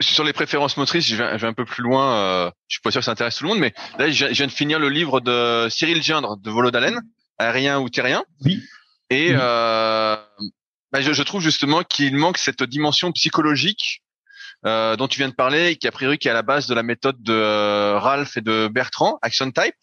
sur 0.00 0.24
les 0.24 0.32
préférences 0.32 0.76
motrices, 0.76 1.06
je 1.06 1.16
vais, 1.16 1.46
un 1.46 1.52
peu 1.52 1.64
plus 1.64 1.82
loin. 1.82 2.16
Euh, 2.16 2.50
je 2.68 2.76
suis 2.76 2.82
pas 2.82 2.90
sûr 2.90 3.00
que 3.00 3.04
ça 3.04 3.12
intéresse 3.12 3.36
tout 3.36 3.44
le 3.44 3.50
monde, 3.50 3.58
mais 3.58 3.74
là, 3.98 4.10
je, 4.10 4.26
viens 4.26 4.46
de 4.46 4.52
finir 4.52 4.78
le 4.78 4.88
livre 4.88 5.20
de 5.20 5.68
Cyril 5.68 6.02
Gindre 6.02 6.36
de 6.36 6.50
Volodalen, 6.50 7.00
Aérien 7.38 7.80
ou 7.80 7.88
Terrien. 7.88 8.24
Oui. 8.44 8.62
Et 9.10 9.30
Euh, 9.32 10.16
bah, 10.92 11.00
je, 11.00 11.12
je, 11.12 11.22
trouve 11.22 11.42
justement 11.42 11.82
qu'il 11.82 12.16
manque 12.16 12.38
cette 12.38 12.62
dimension 12.62 13.10
psychologique 13.12 14.02
euh, 14.64 14.96
dont 14.96 15.08
tu 15.08 15.18
viens 15.18 15.28
de 15.28 15.34
parler, 15.34 15.70
et 15.70 15.76
qui 15.76 15.88
a 15.88 15.92
priori 15.92 16.18
qui 16.18 16.28
est 16.28 16.30
à 16.30 16.34
la 16.34 16.42
base 16.42 16.66
de 16.66 16.74
la 16.74 16.82
méthode 16.82 17.20
de 17.22 17.32
euh, 17.32 17.98
Ralph 17.98 18.36
et 18.36 18.40
de 18.40 18.68
Bertrand, 18.68 19.18
Action 19.20 19.50
Type, 19.50 19.74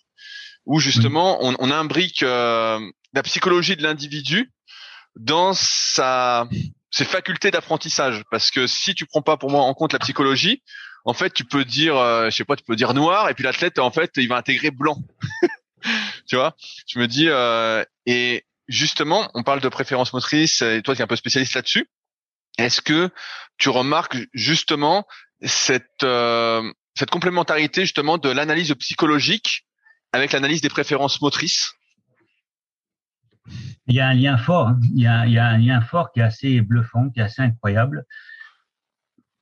où 0.65 0.79
justement 0.79 1.37
on, 1.41 1.55
on 1.59 1.71
imbrique 1.71 2.23
euh, 2.23 2.79
la 3.13 3.23
psychologie 3.23 3.75
de 3.75 3.83
l'individu 3.83 4.51
dans 5.15 5.53
sa 5.53 6.47
c'est 6.91 7.05
facultés 7.05 7.51
d'apprentissage. 7.51 8.23
Parce 8.31 8.51
que 8.51 8.67
si 8.67 8.93
tu 8.93 9.05
prends 9.05 9.21
pas 9.21 9.37
pour 9.37 9.49
moi 9.49 9.63
en 9.63 9.73
compte 9.73 9.93
la 9.93 9.99
psychologie, 9.99 10.61
en 11.05 11.13
fait, 11.13 11.33
tu 11.33 11.45
peux 11.45 11.65
dire, 11.65 11.97
euh, 11.97 12.29
je 12.29 12.35
sais 12.35 12.45
pas, 12.45 12.55
tu 12.55 12.63
peux 12.63 12.75
dire 12.75 12.93
noir 12.93 13.29
et 13.29 13.33
puis 13.33 13.43
l'athlète, 13.43 13.79
en 13.79 13.91
fait, 13.91 14.11
il 14.17 14.27
va 14.27 14.37
intégrer 14.37 14.71
blanc. 14.71 14.97
tu 16.27 16.35
vois? 16.35 16.55
Je 16.87 16.99
me 16.99 17.07
dis 17.07 17.27
euh, 17.27 17.83
et 18.05 18.45
justement, 18.71 19.29
on 19.33 19.43
parle 19.43 19.61
de 19.61 19.69
préférence 19.69 20.13
motrice 20.13 20.61
et 20.61 20.81
toi 20.81 20.95
qui 20.95 21.01
es 21.01 21.03
un 21.03 21.07
peu 21.07 21.15
spécialiste 21.15 21.53
là-dessus. 21.53 21.87
Est-ce 22.57 22.81
que 22.81 23.09
tu 23.57 23.69
remarques 23.69 24.17
justement 24.33 25.05
cette 25.41 26.03
euh, 26.03 26.71
cette 26.95 27.09
complémentarité 27.09 27.81
justement 27.81 28.17
de 28.17 28.29
l'analyse 28.29 28.73
psychologique 28.75 29.65
avec 30.13 30.31
l'analyse 30.31 30.61
des 30.61 30.69
préférences 30.69 31.21
motrices? 31.21 31.73
Il 33.87 33.95
y 33.95 33.99
a 33.99 34.07
un 34.07 34.13
lien 34.13 34.37
fort. 34.37 34.69
Hein. 34.69 34.79
Un 35.05 35.57
lien 35.57 35.81
fort 35.81 36.11
qui 36.11 36.19
est 36.19 36.23
assez 36.23 36.61
bluffant, 36.61 37.09
qui 37.09 37.19
est 37.19 37.23
assez 37.23 37.41
incroyable. 37.41 38.05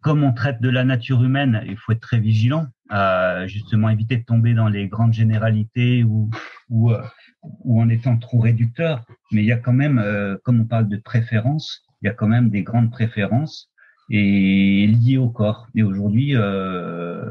Comme 0.02 0.24
on 0.24 0.34
traite 0.34 0.62
de 0.62 0.70
la 0.70 0.86
nature 0.86 1.22
humaine, 1.24 1.64
il 1.68 1.78
faut 1.78 1.92
être 1.92 2.00
très 2.00 2.20
vigilant, 2.20 2.68
à 2.90 3.46
justement 3.48 3.90
éviter 3.90 4.16
de 4.18 4.24
tomber 4.24 4.54
dans 4.54 4.70
les 4.70 4.88
grandes 4.88 5.14
généralités 5.14 6.04
ou, 6.04 6.30
ou, 6.70 6.94
euh, 6.94 7.04
ou 7.42 7.82
en 7.82 7.90
étant 7.90 8.18
trop 8.18 8.40
réducteur. 8.40 9.06
Mais 9.32 9.42
il 9.44 9.48
y 9.48 9.52
a 9.52 9.58
quand 9.58 9.74
même, 9.74 10.00
euh, 10.00 10.38
comme 10.44 10.62
on 10.62 10.66
parle 10.66 10.88
de 10.88 10.98
préférences, 10.98 11.84
il 12.02 12.08
y 12.08 12.10
a 12.10 12.14
quand 12.14 12.28
même 12.28 12.50
des 12.50 12.64
grandes 12.64 12.92
préférences 12.92 13.72
et 14.10 14.88
liées 14.88 15.18
au 15.18 15.30
corps. 15.30 15.68
Et 15.76 15.84
aujourd'hui, 15.84 16.36
euh, 16.36 17.30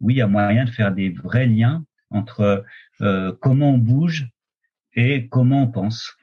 oui, 0.00 0.14
il 0.14 0.18
y 0.18 0.22
a 0.22 0.26
moyen 0.26 0.64
de 0.64 0.70
faire 0.70 0.92
des 0.92 1.10
vrais 1.10 1.46
liens 1.46 1.84
entre 2.10 2.64
euh, 3.00 3.32
comment 3.40 3.70
on 3.70 3.78
bouge 3.78 4.28
et 4.94 5.28
comment 5.28 5.62
on 5.62 5.68
pense. 5.68 6.16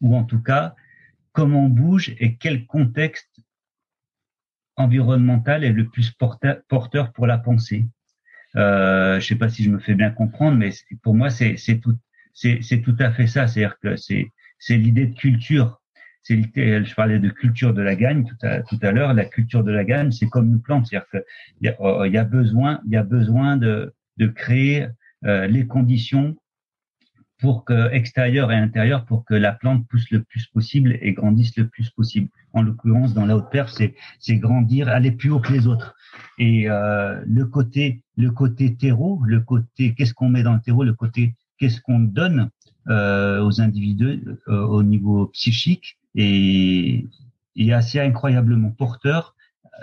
ou 0.00 0.16
en 0.16 0.24
tout 0.24 0.42
cas 0.42 0.74
comment 1.32 1.66
on 1.66 1.68
bouge 1.68 2.14
et 2.18 2.36
quel 2.36 2.66
contexte 2.66 3.40
environnemental 4.76 5.64
est 5.64 5.72
le 5.72 5.88
plus 5.88 6.10
porteur 6.10 7.12
pour 7.12 7.26
la 7.26 7.38
pensée. 7.38 7.84
Euh, 8.56 9.12
je 9.12 9.16
ne 9.16 9.20
sais 9.20 9.36
pas 9.36 9.48
si 9.48 9.62
je 9.62 9.70
me 9.70 9.78
fais 9.78 9.94
bien 9.94 10.10
comprendre, 10.10 10.56
mais 10.56 10.70
pour 11.02 11.14
moi 11.14 11.30
c'est 11.30 11.80
tout 11.80 11.96
c'est 12.34 12.82
tout 12.82 12.96
à 12.98 13.10
fait 13.12 13.26
ça. 13.26 13.46
C'est-à-dire 13.46 13.78
que 13.82 13.96
c'est 13.96 14.30
c'est 14.58 14.76
l'idée 14.76 15.06
de 15.06 15.14
culture. 15.14 15.80
C'est 16.22 16.36
je 16.36 16.94
parlais 16.94 17.18
de 17.18 17.30
culture 17.30 17.72
de 17.72 17.82
la 17.82 17.96
gagne 17.96 18.24
tout 18.24 18.46
à 18.46 18.62
tout 18.62 18.78
à 18.82 18.92
l'heure. 18.92 19.14
La 19.14 19.24
culture 19.24 19.64
de 19.64 19.72
la 19.72 19.84
gagne, 19.84 20.10
c'est 20.12 20.28
comme 20.28 20.48
une 20.52 20.62
plante. 20.62 20.86
C'est-à-dire 20.86 21.08
qu'il 21.10 21.22
y 21.62 21.68
a, 21.68 21.76
oh, 21.80 22.04
il 22.04 22.12
y 22.12 22.18
a 22.18 22.24
besoin 22.24 22.80
il 22.86 22.92
y 22.92 22.96
a 22.96 23.02
besoin 23.02 23.56
de 23.56 23.94
de 24.18 24.26
créer 24.26 24.86
euh, 25.24 25.46
les 25.46 25.66
conditions 25.66 26.36
pour 27.40 27.64
que 27.64 27.90
extérieur 27.92 28.52
et 28.52 28.56
intérieur 28.56 29.06
pour 29.06 29.24
que 29.24 29.34
la 29.34 29.52
plante 29.52 29.86
pousse 29.88 30.10
le 30.10 30.22
plus 30.22 30.46
possible 30.46 30.98
et 31.00 31.12
grandisse 31.12 31.56
le 31.56 31.68
plus 31.68 31.88
possible. 31.90 32.28
En 32.52 32.62
l'occurrence, 32.62 33.14
dans 33.14 33.24
la 33.26 33.36
haute 33.36 33.50
perf, 33.50 33.70
c'est 33.70 33.94
c'est 34.18 34.36
grandir, 34.36 34.88
aller 34.88 35.12
plus 35.12 35.30
haut 35.30 35.40
que 35.40 35.52
les 35.52 35.66
autres. 35.66 35.94
Et 36.38 36.68
euh, 36.68 37.22
le 37.26 37.46
côté 37.46 38.02
le 38.16 38.30
côté 38.30 38.76
terreau, 38.76 39.22
le 39.24 39.40
côté 39.40 39.94
qu'est-ce 39.94 40.12
qu'on 40.12 40.28
met 40.28 40.42
dans 40.42 40.54
le 40.54 40.60
terreau, 40.60 40.84
le 40.84 40.94
côté 40.94 41.34
qu'est-ce 41.60 41.80
qu'on 41.80 42.00
donne 42.00 42.50
euh, 42.88 43.44
aux 43.44 43.60
individus 43.60 44.24
euh, 44.48 44.62
au 44.66 44.82
niveau 44.82 45.26
psychique 45.26 45.98
et, 46.16 47.06
est 47.54 47.72
assez 47.72 48.00
incroyablement 48.00 48.70
porteur 48.70 49.36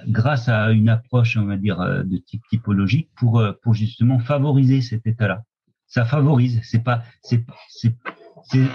grâce 0.07 0.49
à 0.49 0.71
une 0.71 0.89
approche, 0.89 1.37
on 1.37 1.45
va 1.45 1.57
dire, 1.57 1.79
de 1.79 2.17
type 2.17 2.41
typologique 2.49 3.09
pour 3.15 3.43
pour 3.61 3.73
justement 3.73 4.19
favoriser 4.19 4.81
cet 4.81 5.07
état-là 5.07 5.43
ça 5.87 6.05
favorise. 6.05 6.59
C'est 6.63 6.83
pas, 6.83 7.03
c'est, 7.21 7.43
c'est, 7.69 7.95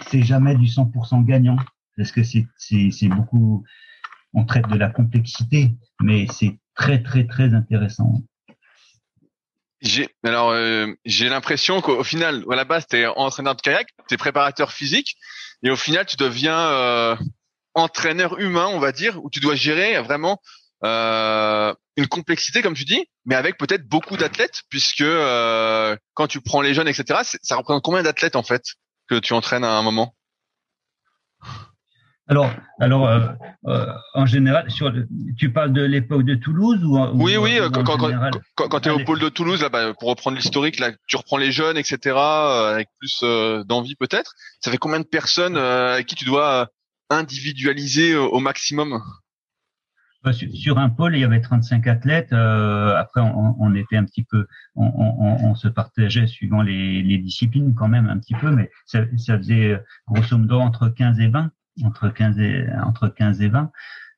c'est 0.08 0.22
jamais 0.22 0.56
du 0.56 0.66
100% 0.66 1.24
gagnant 1.24 1.56
parce 1.96 2.10
que 2.10 2.22
c'est, 2.22 2.46
c'est 2.58 3.08
beaucoup. 3.08 3.64
On 4.34 4.44
traite 4.44 4.66
de 4.68 4.76
la 4.76 4.88
complexité, 4.88 5.76
mais 6.00 6.26
c'est 6.30 6.58
très 6.74 7.02
très 7.02 7.26
très 7.26 7.52
intéressant. 7.52 8.22
J'ai 9.82 10.08
alors 10.22 10.50
euh, 10.50 10.86
j'ai 11.04 11.28
l'impression 11.28 11.80
qu'au 11.80 12.04
final, 12.04 12.44
à 12.50 12.54
la 12.54 12.64
base, 12.64 12.86
tu 12.88 12.96
es 12.96 13.06
entraîneur 13.06 13.56
de 13.56 13.60
kayak, 13.60 13.88
tu 14.08 14.14
es 14.14 14.16
préparateur 14.16 14.70
physique, 14.70 15.16
et 15.64 15.70
au 15.70 15.76
final, 15.76 16.06
tu 16.06 16.16
deviens 16.16 16.58
euh, 16.58 17.16
entraîneur 17.74 18.38
humain, 18.38 18.68
on 18.68 18.78
va 18.78 18.92
dire, 18.92 19.22
où 19.24 19.28
tu 19.28 19.40
dois 19.40 19.56
gérer 19.56 20.00
vraiment 20.00 20.40
euh, 20.84 21.74
une 21.96 22.06
complexité, 22.06 22.62
comme 22.62 22.74
tu 22.74 22.84
dis, 22.84 23.04
mais 23.24 23.34
avec 23.34 23.58
peut-être 23.58 23.86
beaucoup 23.86 24.16
d'athlètes, 24.16 24.62
puisque 24.68 25.00
euh, 25.00 25.96
quand 26.14 26.28
tu 26.28 26.40
prends 26.40 26.60
les 26.60 26.74
jeunes, 26.74 26.88
etc., 26.88 27.20
ça 27.42 27.56
représente 27.56 27.82
combien 27.82 28.02
d'athlètes 28.02 28.36
en 28.36 28.42
fait 28.42 28.62
que 29.08 29.18
tu 29.18 29.32
entraînes 29.32 29.64
à 29.64 29.72
un 29.72 29.82
moment? 29.82 30.14
Alors, 32.32 32.50
alors 32.80 33.06
euh, 33.06 33.28
euh, 33.66 33.86
en 34.14 34.24
général, 34.24 34.70
sur, 34.70 34.90
tu 35.36 35.52
parles 35.52 35.72
de 35.72 35.82
l'époque 35.82 36.24
de 36.24 36.34
Toulouse 36.34 36.82
ou, 36.82 36.98
Oui, 37.22 37.36
oui. 37.36 37.58
quand, 37.72 37.84
quand, 37.84 38.68
quand, 38.68 38.80
tu 38.80 38.88
es 38.88 38.92
au 38.92 39.04
pôle 39.04 39.20
de 39.20 39.28
Toulouse, 39.28 39.60
là, 39.60 39.68
bah, 39.68 39.92
pour 39.98 40.08
reprendre 40.08 40.36
l'historique, 40.38 40.78
là, 40.78 40.92
tu 41.06 41.16
reprends 41.16 41.36
les 41.36 41.52
jeunes, 41.52 41.76
etc., 41.76 42.16
avec 42.16 42.88
plus 42.98 43.22
d'envie 43.66 43.96
peut-être. 43.96 44.32
Ça 44.60 44.70
fait 44.70 44.78
combien 44.78 45.00
de 45.00 45.04
personnes 45.04 45.58
avec 45.58 46.06
qui 46.06 46.14
tu 46.14 46.24
dois 46.24 46.68
individualiser 47.10 48.16
au 48.16 48.40
maximum? 48.40 49.02
Bah, 50.24 50.32
sur 50.32 50.78
un 50.78 50.88
pôle, 50.88 51.16
il 51.16 51.20
y 51.20 51.24
avait 51.24 51.40
35 51.40 51.86
athlètes. 51.88 52.32
Euh, 52.32 52.94
après, 52.96 53.20
on, 53.20 53.56
on, 53.60 53.74
était 53.74 53.96
un 53.96 54.04
petit 54.04 54.22
peu, 54.22 54.46
on, 54.76 54.84
on, 54.86 55.50
on 55.50 55.54
se 55.56 55.66
partageait 55.66 56.28
suivant 56.28 56.62
les, 56.62 57.02
les, 57.02 57.18
disciplines 57.18 57.74
quand 57.74 57.88
même 57.88 58.08
un 58.08 58.18
petit 58.18 58.34
peu, 58.34 58.50
mais 58.52 58.70
ça, 58.86 59.00
ça, 59.16 59.36
faisait 59.36 59.80
grosso 60.06 60.38
modo 60.38 60.60
entre 60.60 60.88
15 60.88 61.18
et 61.18 61.26
20, 61.26 61.50
entre 61.84 62.08
15 62.08 62.38
et 62.38 62.66
entre 62.84 63.08
15 63.08 63.42
et 63.42 63.48
20. 63.48 63.70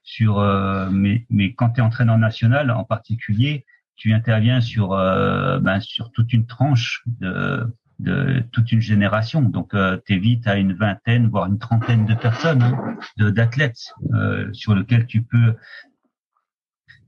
Sur, 0.02 0.38
euh, 0.38 0.90
mais, 0.90 1.26
mais 1.30 1.54
quand 1.54 1.70
tu 1.70 1.80
es 1.80 1.82
entraîneur 1.82 2.18
national, 2.18 2.70
en 2.70 2.84
particulier, 2.84 3.64
tu 3.96 4.12
interviens 4.12 4.60
sur, 4.60 4.92
euh, 4.92 5.58
ben, 5.60 5.80
sur 5.80 6.12
toute 6.12 6.32
une 6.32 6.46
tranche 6.46 7.02
de, 7.06 7.66
de 8.00 8.42
toute 8.52 8.72
une 8.72 8.80
génération. 8.80 9.40
Donc, 9.40 9.72
euh, 9.72 9.98
tu 10.04 10.14
es 10.14 10.48
à 10.48 10.56
une 10.56 10.74
vingtaine, 10.74 11.28
voire 11.28 11.46
une 11.46 11.58
trentaine 11.58 12.04
de 12.04 12.14
personnes, 12.14 12.76
d'athlètes, 13.16 13.94
euh, 14.12 14.52
sur 14.52 14.74
lesquels 14.74 15.06
tu 15.06 15.22
peux 15.22 15.54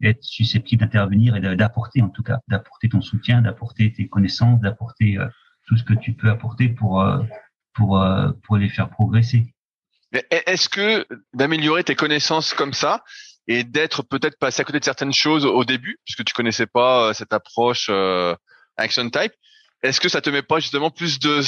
être 0.02 0.23
susceptible 0.23 0.81
d'intervenir 0.81 1.36
et 1.36 1.56
d'apporter 1.56 2.02
en 2.02 2.09
tout 2.09 2.23
cas, 2.23 2.40
d'apporter 2.48 2.89
ton 2.89 3.01
soutien, 3.01 3.43
d'apporter 3.43 3.93
tes 3.93 4.09
connaissances, 4.09 4.60
d'apporter 4.60 5.18
euh, 5.18 5.27
tout 5.66 5.77
ce 5.77 5.85
que 5.85 5.94
tu 5.94 6.12
peux 6.12 6.31
apporter 6.31 6.68
pour 6.68 7.01
euh, 7.01 7.23
pour 7.74 8.02
euh, 8.02 8.32
pour 8.43 8.56
les 8.56 8.68
faire 8.68 8.90
progresser. 8.90 9.55
Est-ce 10.30 10.68
que 10.68 11.06
d'améliorer 11.34 11.84
tes 11.84 11.94
connaissances 11.94 12.55
comme 12.55 12.72
ça 12.72 13.02
et 13.48 13.64
d'être 13.64 14.02
peut-être 14.02 14.38
passé 14.38 14.62
à 14.62 14.64
côté 14.64 14.80
de 14.80 14.84
certaines 14.84 15.12
choses 15.12 15.44
au 15.44 15.64
début, 15.64 15.98
puisque 16.05 16.24
tu 16.24 16.34
connaissais 16.34 16.66
pas 16.66 17.14
cette 17.14 17.32
approche 17.32 17.90
action 18.76 19.09
type, 19.09 19.32
est-ce 19.82 20.01
que 20.01 20.09
ça 20.09 20.20
te 20.20 20.30
met 20.30 20.43
pas 20.43 20.59
justement 20.59 20.90
plus 20.90 21.18
de, 21.18 21.40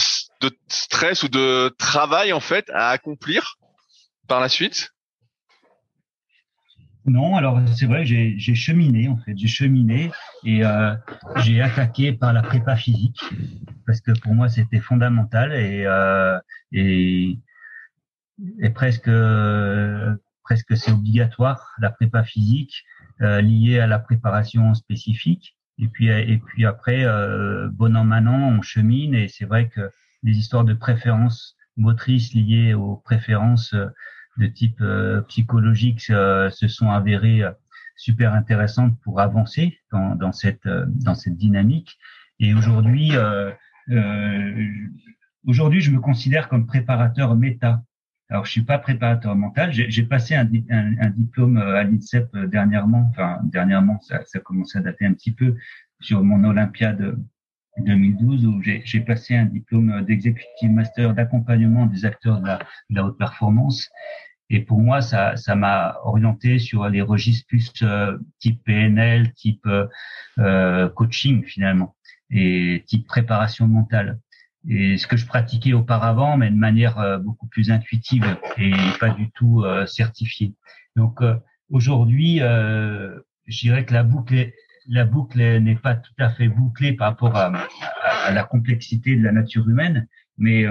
stress 0.68 1.22
ou 1.22 1.28
de 1.28 1.74
travail 1.78 2.32
en 2.32 2.40
fait 2.40 2.70
à 2.70 2.90
accomplir 2.90 3.56
par 4.28 4.40
la 4.40 4.48
suite? 4.48 4.90
Non, 7.06 7.36
alors 7.36 7.58
c'est 7.74 7.86
vrai, 7.86 8.04
j'ai 8.04 8.54
cheminé 8.54 9.08
en 9.08 9.16
fait, 9.16 9.32
j'ai 9.34 9.48
cheminé 9.48 10.10
et 10.44 10.62
euh, 10.62 10.94
j'ai 11.36 11.62
attaqué 11.62 12.12
par 12.12 12.34
la 12.34 12.42
prépa 12.42 12.76
physique 12.76 13.20
parce 13.86 14.02
que 14.02 14.12
pour 14.20 14.34
moi 14.34 14.48
c'était 14.48 14.80
fondamental 14.80 15.52
euh, 15.52 16.38
et, 16.72 17.38
et 18.60 18.70
presque 18.70 19.10
presque 20.42 20.76
c'est 20.76 20.92
obligatoire 20.92 21.74
la 21.78 21.90
prépa 21.90 22.24
physique 22.24 22.84
euh, 23.20 23.40
liée 23.40 23.80
à 23.80 23.86
la 23.86 23.98
préparation 23.98 24.74
spécifique 24.74 25.56
et 25.78 25.88
puis 25.88 26.08
et 26.08 26.38
puis 26.38 26.64
après 26.66 27.04
euh, 27.04 27.68
bon 27.72 27.96
an 27.96 28.04
mal 28.04 28.28
on 28.28 28.62
chemine 28.62 29.14
et 29.14 29.28
c'est 29.28 29.44
vrai 29.44 29.68
que 29.68 29.90
les 30.22 30.36
histoires 30.36 30.64
de 30.64 30.74
préférences 30.74 31.56
motrices 31.76 32.34
liées 32.34 32.74
aux 32.74 32.96
préférences 32.96 33.74
de 34.38 34.46
type 34.46 34.80
euh, 34.80 35.20
psychologique 35.22 36.00
se 36.00 36.68
sont 36.68 36.90
avérées 36.90 37.42
euh, 37.42 37.50
super 37.96 38.32
intéressantes 38.32 38.98
pour 39.02 39.20
avancer 39.20 39.78
dans, 39.92 40.14
dans 40.14 40.32
cette 40.32 40.66
euh, 40.66 40.86
dans 40.86 41.14
cette 41.14 41.36
dynamique. 41.36 41.98
Et 42.40 42.54
aujourd'hui, 42.54 43.10
aujourd'hui, 45.44 45.80
je 45.80 45.90
me 45.90 45.98
considère 45.98 46.48
comme 46.48 46.66
préparateur 46.66 47.34
méta. 47.34 47.82
Alors, 48.30 48.44
je 48.44 48.50
suis 48.50 48.62
pas 48.62 48.78
préparateur 48.78 49.34
mental. 49.34 49.72
J'ai 49.72 50.02
passé 50.02 50.34
un, 50.34 50.46
un, 50.70 51.10
diplôme 51.10 51.56
à 51.56 51.82
l'INSEP 51.82 52.36
dernièrement. 52.36 53.08
Enfin, 53.10 53.38
dernièrement, 53.44 53.98
ça, 54.00 54.22
ça 54.26 54.38
commence 54.40 54.76
à 54.76 54.80
dater 54.80 55.06
un 55.06 55.14
petit 55.14 55.32
peu 55.32 55.56
sur 56.00 56.22
mon 56.22 56.44
Olympiade 56.44 57.16
2012 57.78 58.46
où 58.46 58.62
j'ai 58.62 59.00
passé 59.00 59.36
un 59.36 59.44
diplôme 59.44 60.04
d'executive 60.04 60.70
master 60.70 61.14
d'accompagnement 61.14 61.86
des 61.86 62.04
acteurs 62.04 62.40
de 62.40 62.46
la, 62.46 62.58
de 62.90 62.96
la, 62.96 63.04
haute 63.04 63.18
performance. 63.18 63.88
Et 64.50 64.60
pour 64.60 64.80
moi, 64.80 65.00
ça, 65.00 65.36
ça 65.36 65.54
m'a 65.54 65.98
orienté 66.04 66.58
sur 66.58 66.88
les 66.88 67.02
registres 67.02 67.46
plus 67.46 67.70
euh, 67.82 68.16
type 68.38 68.62
PNL, 68.64 69.32
type 69.34 69.66
euh, 69.66 69.86
euh, 70.38 70.88
coaching 70.88 71.44
finalement, 71.44 71.94
et 72.30 72.82
type 72.86 73.06
préparation 73.06 73.68
mentale. 73.68 74.18
Et 74.68 74.98
ce 74.98 75.06
que 75.06 75.16
je 75.16 75.26
pratiquais 75.26 75.72
auparavant, 75.72 76.36
mais 76.36 76.50
de 76.50 76.56
manière 76.56 77.18
beaucoup 77.20 77.46
plus 77.46 77.70
intuitive 77.70 78.36
et 78.58 78.72
pas 79.00 79.10
du 79.10 79.30
tout 79.30 79.64
certifiée. 79.86 80.52
Donc 80.94 81.20
aujourd'hui, 81.70 82.38
je 82.40 83.58
dirais 83.60 83.86
que 83.86 83.94
la 83.94 84.02
boucle, 84.02 84.50
la 84.86 85.06
boucle 85.06 85.38
n'est 85.38 85.76
pas 85.76 85.94
tout 85.94 86.12
à 86.18 86.28
fait 86.28 86.48
bouclée 86.48 86.92
par 86.92 87.08
rapport 87.08 87.34
à, 87.34 87.50
à, 88.26 88.30
la 88.30 88.44
complexité 88.44 89.16
de 89.16 89.22
la 89.24 89.32
nature 89.32 89.66
humaine, 89.66 90.06
mais 90.36 90.66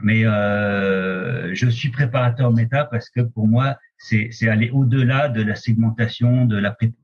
mais 0.00 0.24
euh, 0.24 1.54
je 1.54 1.68
suis 1.68 1.90
préparateur 1.90 2.52
méta 2.52 2.84
parce 2.84 3.08
que 3.08 3.20
pour 3.20 3.48
moi, 3.48 3.78
c'est 3.98 4.30
aller 4.48 4.70
au-delà 4.70 5.28
de 5.28 5.42
la 5.42 5.54
segmentation, 5.54 6.44
de 6.44 6.56
la 6.56 6.72
préparation 6.72 7.02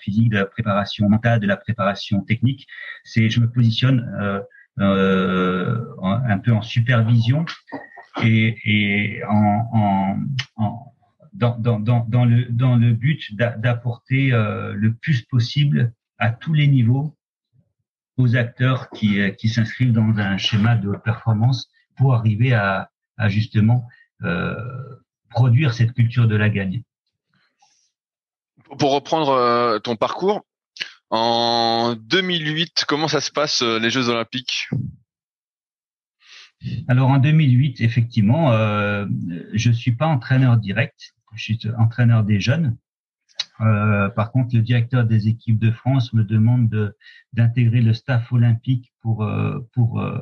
physique, 0.00 0.28
de 0.28 0.36
la 0.36 0.46
préparation 0.46 1.08
mentale, 1.08 1.40
de 1.40 1.46
la 1.46 1.56
préparation 1.56 2.20
technique. 2.20 2.66
C'est, 3.02 3.30
je 3.30 3.40
me 3.40 3.50
positionne 3.50 4.08
euh, 4.20 4.38
euh, 4.38 4.42
un 4.78 6.38
peu 6.38 6.52
en 6.52 6.62
supervision 6.62 7.44
et, 8.22 8.56
et 8.64 9.24
en, 9.24 9.68
en, 9.72 10.16
en 10.56 10.90
dans, 11.32 11.56
dans, 11.58 11.80
dans, 11.80 12.24
le, 12.24 12.46
dans 12.50 12.76
le 12.76 12.92
but 12.92 13.34
d'apporter 13.36 14.32
euh, 14.32 14.74
le 14.74 14.94
plus 14.94 15.22
possible 15.22 15.92
à 16.18 16.30
tous 16.30 16.52
les 16.52 16.66
niveaux 16.66 17.16
aux 18.16 18.36
acteurs 18.36 18.90
qui, 18.90 19.20
euh, 19.20 19.30
qui 19.30 19.48
s'inscrivent 19.48 19.92
dans 19.92 20.18
un 20.18 20.36
schéma 20.36 20.76
de 20.76 20.92
performance 20.96 21.70
pour 21.96 22.14
arriver 22.14 22.52
à, 22.52 22.90
à 23.16 23.28
justement 23.28 23.88
euh, 24.22 24.54
produire 25.30 25.72
cette 25.72 25.92
culture 25.92 26.26
de 26.26 26.36
la 26.36 26.50
gagne. 26.50 26.82
Pour 28.78 28.92
reprendre 28.92 29.30
euh, 29.30 29.78
ton 29.78 29.96
parcours, 29.96 30.42
en 31.10 31.94
2008, 31.96 32.84
comment 32.86 33.08
ça 33.08 33.20
se 33.20 33.30
passe 33.30 33.62
euh, 33.62 33.78
les 33.78 33.90
Jeux 33.90 34.08
Olympiques? 34.08 34.68
Alors 36.88 37.10
en 37.10 37.18
2008, 37.18 37.80
effectivement, 37.80 38.52
euh, 38.52 39.06
je 39.52 39.70
suis 39.70 39.92
pas 39.92 40.06
entraîneur 40.06 40.56
direct, 40.56 41.14
je 41.34 41.42
suis 41.42 41.60
entraîneur 41.78 42.22
des 42.22 42.40
jeunes. 42.40 42.76
Euh, 43.60 44.08
par 44.10 44.32
contre, 44.32 44.54
le 44.54 44.62
directeur 44.62 45.04
des 45.04 45.28
équipes 45.28 45.58
de 45.58 45.70
France 45.70 46.12
me 46.12 46.24
demande 46.24 46.68
de, 46.68 46.96
d'intégrer 47.32 47.80
le 47.80 47.92
staff 47.92 48.32
olympique 48.32 48.92
pour 49.00 49.24
euh, 49.24 49.58
pour 49.72 50.00
euh, 50.00 50.18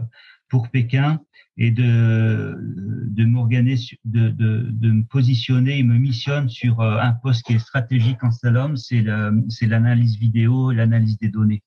pour 0.49 0.69
Pékin 0.71 1.21
et 1.57 1.71
de 1.71 2.57
de 2.59 3.25
m'organiser, 3.25 3.99
de, 4.05 4.31
de, 4.31 4.67
de 4.71 4.91
me 4.91 5.05
positionner, 5.05 5.79
il 5.79 5.87
me 5.87 5.99
missionne 5.99 6.49
sur 6.49 6.81
euh, 6.81 6.99
un 7.01 7.13
poste 7.13 7.45
qui 7.47 7.55
est 7.55 7.59
stratégique 7.59 8.23
en 8.23 8.31
slalom, 8.31 8.77
c'est 8.77 9.05
c'est 9.49 9.67
l'analyse 9.67 10.17
vidéo, 10.19 10.73
l'analyse 10.73 11.19
des 11.19 11.29
données. 11.29 11.63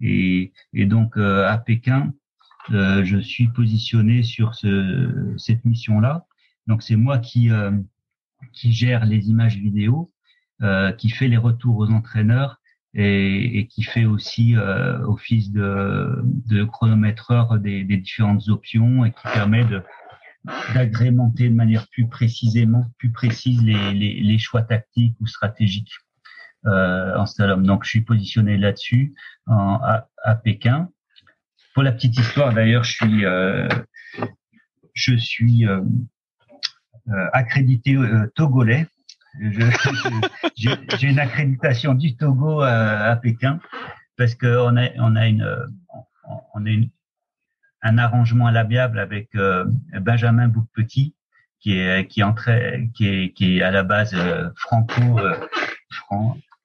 Et, 0.00 0.52
et 0.72 0.86
donc 0.86 1.16
à 1.16 1.56
Pékin, 1.58 2.12
je 2.70 3.18
suis 3.20 3.48
positionné 3.48 4.22
sur 4.22 4.54
ce, 4.54 5.34
cette 5.36 5.64
mission-là. 5.64 6.26
Donc 6.66 6.82
c'est 6.82 6.96
moi 6.96 7.18
qui 7.18 7.50
qui 8.52 8.72
gère 8.72 9.04
les 9.04 9.28
images 9.28 9.56
vidéo 9.56 10.10
euh, 10.62 10.92
qui 10.92 11.10
fait 11.10 11.28
les 11.28 11.36
retours 11.36 11.76
aux 11.78 11.90
entraîneurs 11.90 12.60
et, 12.94 13.58
et 13.58 13.66
qui 13.66 13.82
fait 13.82 14.04
aussi 14.04 14.56
euh, 14.56 14.98
office 15.06 15.50
de, 15.50 16.22
de 16.48 16.64
chronométreur 16.64 17.58
des, 17.58 17.84
des, 17.84 17.96
différentes 17.96 18.48
options 18.48 19.04
et 19.04 19.10
qui 19.10 19.22
permet 19.32 19.64
de 19.64 19.82
d'agrémenter 20.74 21.48
de 21.48 21.54
manière 21.54 21.88
plus 21.88 22.06
précisément, 22.06 22.84
plus 22.98 23.10
précise 23.10 23.62
les, 23.62 23.94
les, 23.94 24.20
les 24.20 24.38
choix 24.38 24.60
tactiques 24.60 25.16
ou 25.20 25.26
stratégiques 25.26 25.94
euh, 26.66 27.16
en 27.16 27.24
slalom. 27.24 27.66
Donc, 27.66 27.84
je 27.84 27.90
suis 27.90 28.02
positionné 28.02 28.58
là-dessus 28.58 29.14
à, 29.46 30.06
à, 30.22 30.34
Pékin. 30.34 30.90
Pour 31.72 31.82
la 31.82 31.92
petite 31.92 32.18
histoire, 32.18 32.52
d'ailleurs, 32.52 32.84
je 32.84 32.92
suis 32.92 33.24
euh, 33.24 33.68
je 34.92 35.16
suis 35.16 35.66
euh, 35.66 35.80
euh 37.08 37.28
accrédité 37.32 37.96
togolais 38.34 38.86
j'ai 39.40 41.08
une 41.08 41.18
accréditation 41.18 41.94
du 41.94 42.16
Togo 42.16 42.60
à, 42.60 42.70
à 43.10 43.16
Pékin 43.16 43.60
parce 44.16 44.34
qu'on 44.34 44.76
a, 44.76 44.88
on 44.98 45.16
a 45.16 45.26
une, 45.26 45.68
on 46.54 46.66
a 46.66 46.70
une, 46.70 46.90
un 47.84 47.98
arrangement 47.98 48.46
à 48.46 48.52
l'amiable 48.52 48.98
avec 48.98 49.34
euh, 49.36 49.66
Benjamin 50.00 50.48
Bouc-Petit 50.48 51.14
qui 51.60 51.78
est 51.78 52.06
qui 52.08 52.22
qui 52.94 53.08
est 53.08 53.32
qui 53.32 53.58
est 53.58 53.62
à 53.62 53.70
la 53.70 53.82
base 53.82 54.14
euh, 54.14 54.50
franco 54.56 55.18
euh, 55.18 55.36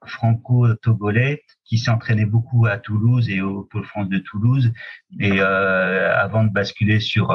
franco 0.05 0.73
togolais 0.75 1.43
qui 1.65 1.77
s'est 1.77 1.91
entraîné 1.91 2.25
beaucoup 2.25 2.65
à 2.65 2.77
Toulouse 2.77 3.29
et 3.29 3.41
au 3.41 3.63
pôle 3.63 3.85
France 3.85 4.09
de 4.09 4.17
Toulouse. 4.17 4.73
Et 5.19 5.39
avant 5.39 6.43
de 6.43 6.49
basculer 6.49 6.99
sur 6.99 7.31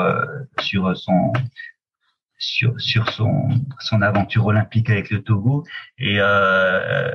sur 0.58 0.96
son 0.96 1.32
sur, 2.38 2.80
sur 2.80 3.10
son, 3.10 3.48
son 3.80 4.02
aventure 4.02 4.46
olympique 4.46 4.90
avec 4.90 5.10
le 5.10 5.22
Togo. 5.22 5.64
Et, 5.98 6.16
euh, 6.18 7.14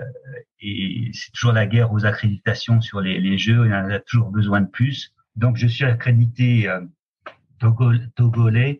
et 0.61 1.11
c'est 1.13 1.31
toujours 1.31 1.53
la 1.53 1.65
guerre 1.65 1.91
aux 1.91 2.05
accréditations 2.05 2.81
sur 2.81 3.01
les, 3.01 3.19
les 3.19 3.37
Jeux. 3.37 3.65
Il 3.65 3.73
en 3.73 3.89
a 3.89 3.99
toujours 3.99 4.31
besoin 4.31 4.61
de 4.61 4.69
plus. 4.69 5.13
Donc, 5.35 5.57
je 5.57 5.67
suis 5.67 5.85
accrédité 5.85 6.67
euh, 6.67 6.81
togolais 8.15 8.79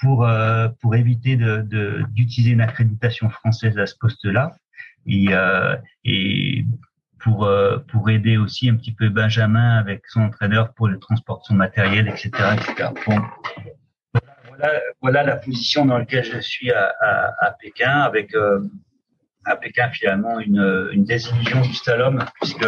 pour, 0.00 0.26
euh, 0.26 0.68
pour 0.80 0.94
éviter 0.94 1.36
de, 1.36 2.04
d'utiliser 2.10 2.52
une 2.52 2.60
accréditation 2.60 3.30
française 3.30 3.78
à 3.78 3.86
ce 3.86 3.94
poste-là. 3.98 4.52
Et, 5.06 5.26
euh, 5.30 5.76
et 6.04 6.64
pour, 7.18 7.44
euh, 7.44 7.78
pour 7.78 8.10
aider 8.10 8.36
aussi 8.36 8.68
un 8.68 8.76
petit 8.76 8.92
peu 8.92 9.08
Benjamin 9.08 9.78
avec 9.78 10.06
son 10.06 10.22
entraîneur 10.22 10.74
pour 10.74 10.88
le 10.88 10.98
transport 10.98 11.40
de 11.40 11.44
son 11.44 11.54
matériel, 11.54 12.08
etc. 12.08 12.30
etc. 12.54 12.90
Bon, 13.06 13.20
voilà, 15.00 15.22
la 15.22 15.36
position 15.36 15.84
dans 15.84 15.98
laquelle 15.98 16.24
je 16.24 16.38
suis 16.40 16.70
à, 16.70 17.56
Pékin, 17.60 18.00
avec 18.00 18.34
euh, 18.34 18.60
à 19.44 19.56
Pékin 19.56 19.90
finalement 19.90 20.40
une, 20.40 20.88
une 20.92 21.04
désillusion 21.04 21.60
du 21.60 21.74
slalom, 21.74 22.24
puisque 22.40 22.66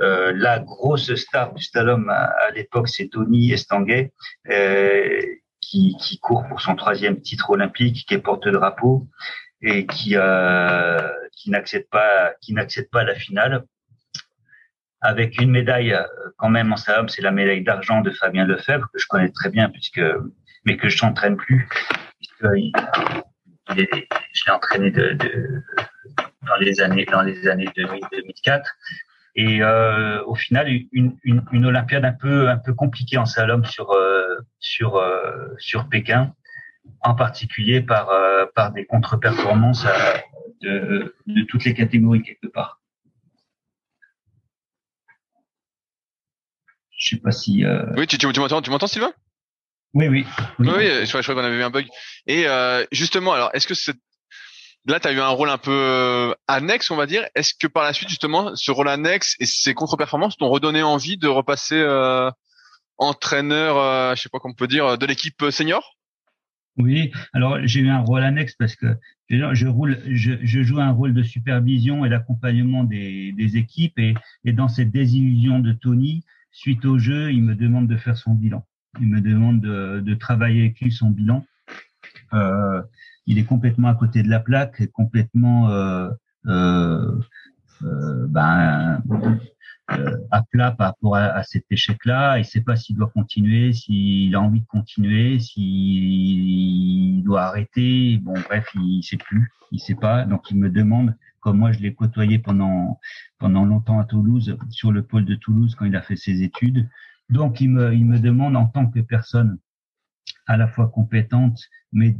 euh, 0.00 0.32
la 0.34 0.58
grosse 0.58 1.14
star 1.14 1.54
du 1.54 1.62
slalom 1.62 2.08
à, 2.10 2.50
l'époque, 2.54 2.88
c'est 2.88 3.08
Tony 3.08 3.52
Estanguet, 3.52 4.12
euh, 4.50 5.20
qui, 5.60 6.18
court 6.22 6.46
pour 6.48 6.60
son 6.60 6.74
troisième 6.76 7.20
titre 7.20 7.50
olympique, 7.50 8.06
qui 8.06 8.14
est 8.14 8.18
porte-drapeau 8.18 9.06
et 9.60 9.86
qui, 9.86 10.16
qui 11.32 11.50
n'accepte 11.50 11.90
pas, 11.90 12.32
qui 12.40 12.54
pas 12.90 13.04
la 13.04 13.14
finale. 13.14 13.64
Avec 15.00 15.40
une 15.40 15.50
médaille 15.50 15.96
quand 16.38 16.48
même 16.48 16.72
en 16.72 16.76
slalom, 16.76 17.08
c'est 17.08 17.22
la 17.22 17.30
médaille 17.30 17.62
d'argent 17.62 18.00
de 18.00 18.10
Fabien 18.10 18.46
Lefebvre 18.46 18.86
que 18.92 18.98
je 18.98 19.06
connais 19.06 19.30
très 19.30 19.50
bien 19.50 19.68
puisque 19.68 20.00
mais 20.64 20.76
que 20.76 20.88
je 20.88 20.96
s'entraîne 20.96 21.36
plus. 21.36 21.68
Il, 22.56 22.72
je 23.76 24.44
l'ai 24.46 24.52
entraîné 24.52 24.90
de, 24.90 25.12
de, 25.12 25.62
dans 26.46 26.56
les 26.60 26.80
années 26.80 27.04
dans 27.04 27.22
les 27.22 27.48
années 27.48 27.68
2000-2004. 27.76 28.62
Et 29.36 29.62
euh, 29.62 30.22
au 30.24 30.34
final, 30.34 30.68
une, 30.68 31.16
une, 31.22 31.44
une, 31.52 31.66
Olympiade 31.66 32.04
un 32.04 32.12
peu 32.12 32.48
un 32.48 32.56
peu 32.56 32.74
compliquée 32.74 33.18
en 33.18 33.26
slalom 33.26 33.64
sur 33.64 33.92
euh, 33.92 34.36
sur 34.58 34.96
euh, 34.96 35.54
sur 35.58 35.88
Pékin, 35.88 36.34
en 37.02 37.14
particulier 37.14 37.80
par 37.80 38.10
euh, 38.10 38.46
par 38.54 38.72
des 38.72 38.84
contre-performances 38.84 39.86
de, 40.60 41.14
de 41.26 41.42
toutes 41.42 41.64
les 41.64 41.74
catégories 41.74 42.22
quelque 42.22 42.48
part. 42.48 42.80
Je 46.98 47.10
sais 47.10 47.20
pas 47.20 47.30
si. 47.30 47.64
Oui, 47.96 48.08
tu, 48.08 48.18
tu, 48.18 48.32
tu 48.32 48.40
m'entends, 48.40 48.60
tu 48.60 48.70
m'entends, 48.70 48.88
Sylvain? 48.88 49.12
Oui, 49.94 50.08
oui. 50.08 50.26
Oui, 50.58 50.68
oui 50.76 51.06
je, 51.06 51.22
crois, 51.22 51.34
qu'on 51.34 51.44
avait 51.44 51.56
eu 51.56 51.62
un 51.62 51.70
bug. 51.70 51.86
Et 52.26 52.46
euh, 52.46 52.84
justement, 52.92 53.32
alors, 53.32 53.50
est-ce 53.54 53.66
que 53.66 53.74
c'est 53.74 53.96
là, 54.88 55.00
tu 55.00 55.08
as 55.08 55.12
eu 55.12 55.20
un 55.20 55.28
rôle 55.28 55.50
un 55.50 55.58
peu 55.58 55.70
euh, 55.70 56.34
annexe, 56.46 56.90
on 56.90 56.96
va 56.96 57.06
dire. 57.06 57.24
Est-ce 57.34 57.54
que 57.58 57.66
par 57.66 57.84
la 57.84 57.92
suite, 57.92 58.08
justement, 58.08 58.54
ce 58.56 58.70
rôle 58.70 58.88
annexe 58.88 59.36
et 59.40 59.46
ces 59.46 59.74
contre-performances 59.74 60.36
t'ont 60.36 60.48
redonné 60.48 60.82
envie 60.82 61.16
de 61.16 61.28
repasser 61.28 61.76
euh, 61.76 62.30
entraîneur, 62.96 63.76
euh, 63.76 64.14
je 64.14 64.22
sais 64.22 64.28
pas 64.28 64.38
comment 64.38 64.52
on 64.52 64.56
peut 64.56 64.66
dire, 64.66 64.98
de 64.98 65.06
l'équipe 65.06 65.44
senior? 65.50 65.96
Oui. 66.76 67.12
Alors, 67.32 67.58
j'ai 67.64 67.80
eu 67.80 67.88
un 67.88 68.00
rôle 68.00 68.22
annexe 68.22 68.54
parce 68.54 68.76
que 68.76 68.86
je 69.28 69.66
roule, 69.66 70.00
je, 70.06 70.34
je 70.42 70.62
joue 70.62 70.80
un 70.80 70.92
rôle 70.92 71.12
de 71.12 71.22
supervision 71.22 72.04
et 72.04 72.08
d'accompagnement 72.08 72.84
des, 72.84 73.32
des 73.32 73.56
équipes 73.56 73.98
et, 73.98 74.14
et 74.44 74.52
dans 74.52 74.68
cette 74.68 74.90
désillusion 74.90 75.58
de 75.58 75.72
Tony, 75.72 76.24
suite 76.52 76.84
au 76.84 76.98
jeu, 76.98 77.32
il 77.32 77.42
me 77.42 77.54
demande 77.54 77.88
de 77.88 77.96
faire 77.96 78.16
son 78.16 78.32
bilan. 78.32 78.64
Il 79.00 79.08
me 79.08 79.20
demande 79.20 79.60
de, 79.60 80.00
de 80.00 80.14
travailler 80.14 80.62
avec 80.62 80.80
lui 80.80 80.90
son 80.90 81.10
bilan. 81.10 81.44
Euh, 82.32 82.82
il 83.26 83.38
est 83.38 83.44
complètement 83.44 83.88
à 83.88 83.94
côté 83.94 84.22
de 84.22 84.28
la 84.28 84.40
plaque, 84.40 84.86
complètement 84.92 85.70
euh, 85.70 86.08
euh, 86.46 87.20
euh 87.82 88.26
ben, 88.26 89.02
euh, 89.90 90.16
à 90.30 90.42
plat 90.42 90.72
par 90.72 90.88
rapport 90.88 91.16
à, 91.16 91.24
à 91.24 91.42
cet 91.42 91.64
échec-là. 91.70 92.38
Il 92.38 92.42
ne 92.42 92.46
sait 92.46 92.60
pas 92.60 92.76
s'il 92.76 92.96
doit 92.96 93.08
continuer, 93.08 93.72
s'il 93.72 94.34
a 94.34 94.40
envie 94.40 94.60
de 94.60 94.66
continuer, 94.66 95.38
s'il 95.38 97.22
doit 97.24 97.42
arrêter. 97.42 98.18
Bon, 98.22 98.34
bref, 98.48 98.66
il 98.74 98.98
ne 98.98 99.02
sait 99.02 99.16
plus, 99.16 99.50
il 99.72 99.76
ne 99.76 99.80
sait 99.80 99.94
pas. 99.94 100.24
Donc, 100.24 100.50
il 100.50 100.58
me 100.58 100.68
demande, 100.70 101.14
comme 101.40 101.58
moi 101.58 101.72
je 101.72 101.80
l'ai 101.80 101.94
côtoyé 101.94 102.38
pendant 102.38 102.98
pendant 103.38 103.64
longtemps 103.64 103.98
à 103.98 104.04
Toulouse, 104.04 104.56
sur 104.70 104.92
le 104.92 105.02
pôle 105.02 105.24
de 105.24 105.36
Toulouse 105.36 105.74
quand 105.74 105.86
il 105.86 105.96
a 105.96 106.02
fait 106.02 106.16
ses 106.16 106.42
études, 106.42 106.88
donc, 107.28 107.60
il 107.60 107.70
me, 107.70 107.92
il 107.94 108.06
me 108.06 108.18
demande 108.18 108.56
en 108.56 108.66
tant 108.66 108.86
que 108.86 109.00
personne 109.00 109.58
à 110.46 110.56
la 110.56 110.68
fois 110.68 110.88
compétente, 110.88 111.60
mais 111.92 112.16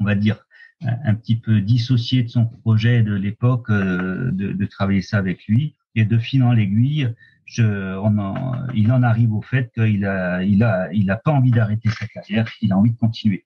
on 0.00 0.04
va 0.04 0.14
dire 0.14 0.44
un, 0.80 1.14
petit 1.14 1.36
peu 1.36 1.60
dissociée 1.60 2.22
de 2.22 2.28
son 2.28 2.46
projet 2.46 3.02
de 3.02 3.14
l'époque, 3.14 3.70
euh, 3.70 4.30
de, 4.32 4.52
de, 4.52 4.66
travailler 4.66 5.02
ça 5.02 5.18
avec 5.18 5.46
lui. 5.46 5.76
Et 5.94 6.04
de 6.04 6.18
fil 6.18 6.42
en 6.42 6.52
l'aiguille, 6.52 7.12
je, 7.44 7.96
on 7.96 8.18
en, 8.18 8.66
il 8.74 8.90
en 8.92 9.02
arrive 9.02 9.32
au 9.34 9.42
fait 9.42 9.70
qu'il 9.74 10.06
a, 10.06 10.42
il 10.42 10.62
a, 10.62 10.92
il 10.92 11.10
a 11.10 11.16
pas 11.16 11.32
envie 11.32 11.50
d'arrêter 11.50 11.90
sa 11.90 12.06
carrière, 12.06 12.50
il 12.62 12.72
a 12.72 12.78
envie 12.78 12.92
de 12.92 12.96
continuer. 12.96 13.44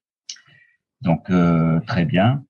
Donc 1.03 1.29
euh, 1.31 1.81
très 1.81 2.05
bien. 2.05 2.45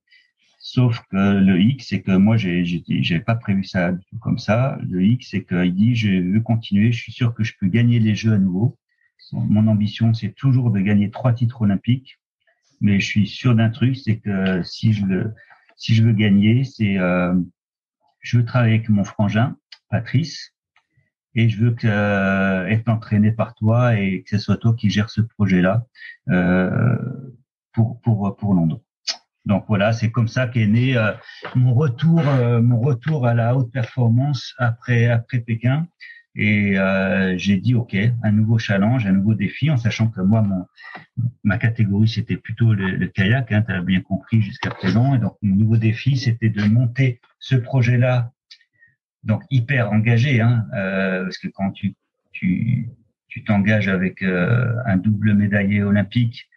Sauf 0.69 1.01
que 1.13 1.39
le 1.39 1.61
X, 1.61 1.87
c'est 1.91 2.03
que 2.03 2.11
moi, 2.11 2.37
j'ai 2.37 3.21
pas 3.21 3.37
prévu 3.37 3.63
ça 3.63 3.93
du 3.93 4.05
tout 4.07 4.19
comme 4.19 4.37
ça. 4.39 4.77
Le 4.83 5.01
X, 5.01 5.29
c'est 5.31 5.45
qu'il 5.45 5.73
dit, 5.73 5.95
je 5.95 6.09
veux 6.09 6.41
continuer. 6.41 6.91
Je 6.91 7.01
suis 7.01 7.13
sûr 7.13 7.35
que 7.35 7.45
je 7.45 7.53
peux 7.61 7.69
gagner 7.69 8.01
les 8.01 8.17
Jeux 8.17 8.33
à 8.33 8.39
nouveau. 8.39 8.77
Mon 9.31 9.69
ambition, 9.69 10.13
c'est 10.13 10.35
toujours 10.35 10.73
de 10.73 10.81
gagner 10.81 11.13
trois 11.13 11.33
titres 11.33 11.63
olympiques. 11.63 12.19
Mais 12.81 12.99
je 12.99 13.07
suis 13.07 13.29
sûr 13.29 13.55
d'un 13.55 13.71
truc, 13.71 13.97
c'est 13.97 14.17
que 14.19 14.65
si 14.65 14.93
je 14.93 15.05
si 15.77 15.95
je 15.95 16.03
veux 16.03 16.13
gagner, 16.13 16.65
c'est, 16.65 16.99
euh, 16.99 17.33
je 18.19 18.39
veux 18.39 18.45
travailler 18.45 18.75
avec 18.75 18.89
mon 18.89 19.05
frangin, 19.05 19.57
Patrice, 19.89 20.53
et 21.37 21.49
je 21.49 21.63
veux 21.63 21.75
que, 21.75 21.87
euh, 21.87 22.67
être 22.67 22.89
entraîné 22.89 23.31
par 23.31 23.55
toi 23.55 23.97
et 24.01 24.25
que 24.25 24.31
ce 24.31 24.39
soit 24.39 24.57
toi 24.57 24.75
qui 24.75 24.91
gères 24.91 25.11
ce 25.11 25.21
projet-là 25.21 25.87
euh, 26.29 26.97
pour 27.73 28.01
pour 28.01 28.37
pour 28.37 28.53
Londres. 28.53 28.81
Donc 29.47 29.65
voilà, 29.69 29.93
c'est 29.93 30.11
comme 30.11 30.29
ça 30.29 30.49
qu'est 30.49 30.67
né 30.67 30.97
euh, 30.97 31.13
mon 31.55 31.73
retour, 31.73 32.21
euh, 32.21 32.61
mon 32.61 32.81
retour 32.81 33.27
à 33.27 33.35
la 33.35 33.57
haute 33.57 33.73
performance 33.73 34.55
après 34.59 35.07
après 35.07 35.41
Pékin. 35.41 35.87
Et 36.39 36.79
euh, 36.79 37.35
j'ai 37.39 37.57
dit 37.57 37.75
OK, 37.75 37.97
un 38.23 38.31
nouveau 38.31 38.59
challenge, 38.59 39.07
un 39.07 39.13
nouveau 39.13 39.35
défi, 39.35 39.71
en 39.71 39.79
sachant 39.79 40.09
que 40.09 40.21
moi, 40.21 40.43
mon, 40.43 40.67
ma 41.45 41.57
catégorie, 41.57 42.09
c'était 42.09 42.37
plutôt 42.37 42.75
le, 42.75 43.07
kayak, 43.07 43.51
hein, 43.53 43.63
tu 43.63 43.73
as 43.73 43.81
bien 43.81 44.03
compris 44.03 44.43
jusqu'à 44.43 44.69
présent. 44.69 45.15
Et 45.15 45.19
donc, 45.19 45.37
mon 45.41 45.57
nouveau 45.57 45.79
défi, 45.79 46.19
c'était 46.19 46.51
de 46.51 46.63
monter 46.65 47.21
ce 47.39 47.57
projet-là, 47.57 48.33
donc 49.25 49.45
hyper 49.51 49.91
engagé, 49.93 50.43
hein, 50.43 50.67
euh, 50.75 51.25
parce 51.25 51.39
que 51.39 51.49
quand 51.49 51.71
tu 51.71 51.95
tu 52.33 52.91
tu 53.29 53.43
t'engages 53.45 53.89
avec 53.89 54.23
euh, 54.23 54.75
un 54.85 54.99
double 54.99 55.35
médaillé 55.35 55.83
olympique 55.83 56.49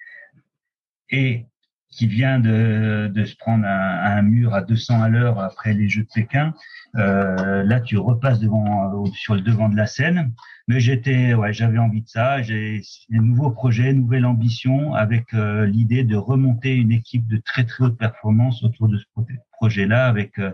et 1.09 1.45
qui 1.91 2.07
vient 2.07 2.39
de, 2.39 3.11
de 3.13 3.25
se 3.25 3.35
prendre 3.35 3.65
un, 3.65 4.17
un, 4.17 4.21
mur 4.21 4.53
à 4.53 4.61
200 4.61 5.01
à 5.01 5.09
l'heure 5.09 5.39
après 5.39 5.73
les 5.73 5.89
Jeux 5.89 6.03
de 6.03 6.09
Pékin, 6.13 6.53
euh, 6.95 7.63
là 7.63 7.79
tu 7.81 7.97
repasses 7.97 8.39
devant 8.39 9.05
sur 9.13 9.35
le 9.35 9.41
devant 9.41 9.69
de 9.69 9.75
la 9.75 9.87
scène. 9.87 10.31
Mais 10.69 10.79
j'étais, 10.79 11.33
ouais, 11.33 11.51
j'avais 11.51 11.79
envie 11.79 12.03
de 12.03 12.07
ça. 12.07 12.43
J'ai 12.43 12.83
un 13.11 13.21
nouveau 13.21 13.49
projet, 13.49 13.91
nouvelle 13.91 14.25
ambition, 14.25 14.93
avec 14.93 15.33
euh, 15.33 15.65
l'idée 15.65 16.03
de 16.03 16.15
remonter 16.15 16.75
une 16.75 16.91
équipe 16.91 17.27
de 17.27 17.37
très 17.37 17.65
très 17.65 17.85
haute 17.85 17.97
performance 17.97 18.63
autour 18.63 18.87
de 18.87 18.99
ce 18.99 19.05
projet-là, 19.53 20.05
avec 20.05 20.37
euh, 20.37 20.51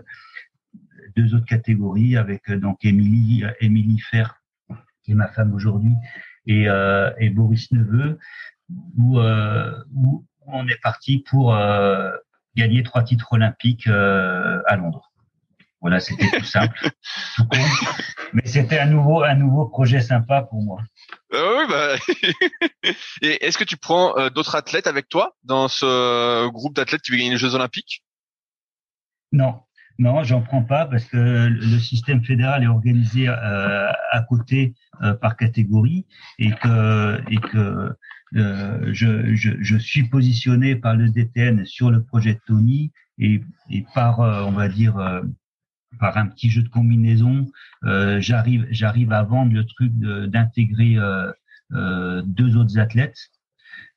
deux 1.16 1.34
autres 1.34 1.44
catégories, 1.44 2.16
avec 2.16 2.48
euh, 2.48 2.58
donc 2.58 2.82
Émilie 2.82 3.44
Émilie 3.60 4.00
Fer, 4.00 4.40
qui 5.02 5.12
est 5.12 5.14
ma 5.14 5.28
femme 5.28 5.52
aujourd'hui, 5.52 5.92
et, 6.46 6.66
et 7.18 7.30
Boris 7.30 7.70
Neveu, 7.72 8.18
où, 8.96 9.18
où 9.20 10.24
on 10.46 10.66
est 10.68 10.80
parti 10.80 11.18
pour 11.28 11.54
euh, 11.54 12.10
gagner 12.56 12.82
trois 12.82 13.02
titres 13.02 13.32
olympiques 13.32 13.86
euh, 13.86 14.62
à 14.66 14.76
Londres. 14.76 15.12
Voilà, 15.80 16.00
c'était 16.00 16.28
tout 16.38 16.44
simple, 16.44 16.90
tout 17.36 17.44
mais 18.32 18.46
c'était 18.46 18.78
un 18.78 18.86
nouveau, 18.86 19.22
un 19.22 19.34
nouveau 19.34 19.66
projet 19.68 20.00
sympa 20.00 20.42
pour 20.42 20.62
moi. 20.62 20.80
Euh, 21.32 21.58
oui, 21.58 21.66
bah... 21.68 22.92
Et 23.22 23.44
est-ce 23.44 23.58
que 23.58 23.64
tu 23.64 23.76
prends 23.76 24.28
d'autres 24.30 24.56
athlètes 24.56 24.86
avec 24.86 25.08
toi 25.08 25.36
dans 25.44 25.68
ce 25.68 26.48
groupe 26.48 26.74
d'athlètes 26.74 27.02
qui 27.02 27.12
veut 27.12 27.18
gagner 27.18 27.30
les 27.30 27.36
Jeux 27.36 27.54
Olympiques? 27.54 28.02
Non, 29.32 29.60
non, 29.98 30.22
j'en 30.24 30.42
prends 30.42 30.62
pas 30.62 30.86
parce 30.86 31.04
que 31.06 31.48
le 31.48 31.78
système 31.78 32.22
fédéral 32.22 32.62
est 32.62 32.66
organisé 32.66 33.28
à 33.28 34.24
côté 34.28 34.74
par 35.20 35.36
catégorie 35.36 36.06
et 36.38 36.50
que 36.50 37.20
et 37.30 37.36
que 37.36 37.96
euh, 38.34 38.92
je, 38.92 39.34
je, 39.34 39.50
je, 39.60 39.76
suis 39.76 40.04
positionné 40.08 40.74
par 40.74 40.96
le 40.96 41.08
DTN 41.10 41.64
sur 41.64 41.90
le 41.90 42.02
projet 42.02 42.34
de 42.34 42.40
Tony 42.46 42.92
et, 43.18 43.40
et 43.70 43.86
par, 43.94 44.20
euh, 44.20 44.42
on 44.42 44.50
va 44.52 44.68
dire, 44.68 44.98
euh, 44.98 45.22
par 46.00 46.16
un 46.18 46.26
petit 46.26 46.50
jeu 46.50 46.62
de 46.62 46.68
combinaison, 46.68 47.46
j'arrive, 47.82 48.66
j'arrive 48.70 49.12
à 49.12 49.22
vendre 49.22 49.54
le 49.54 49.64
truc 49.64 49.92
d'intégrer 49.94 50.98
deux 51.70 52.56
autres 52.56 52.78
athlètes 52.78 53.30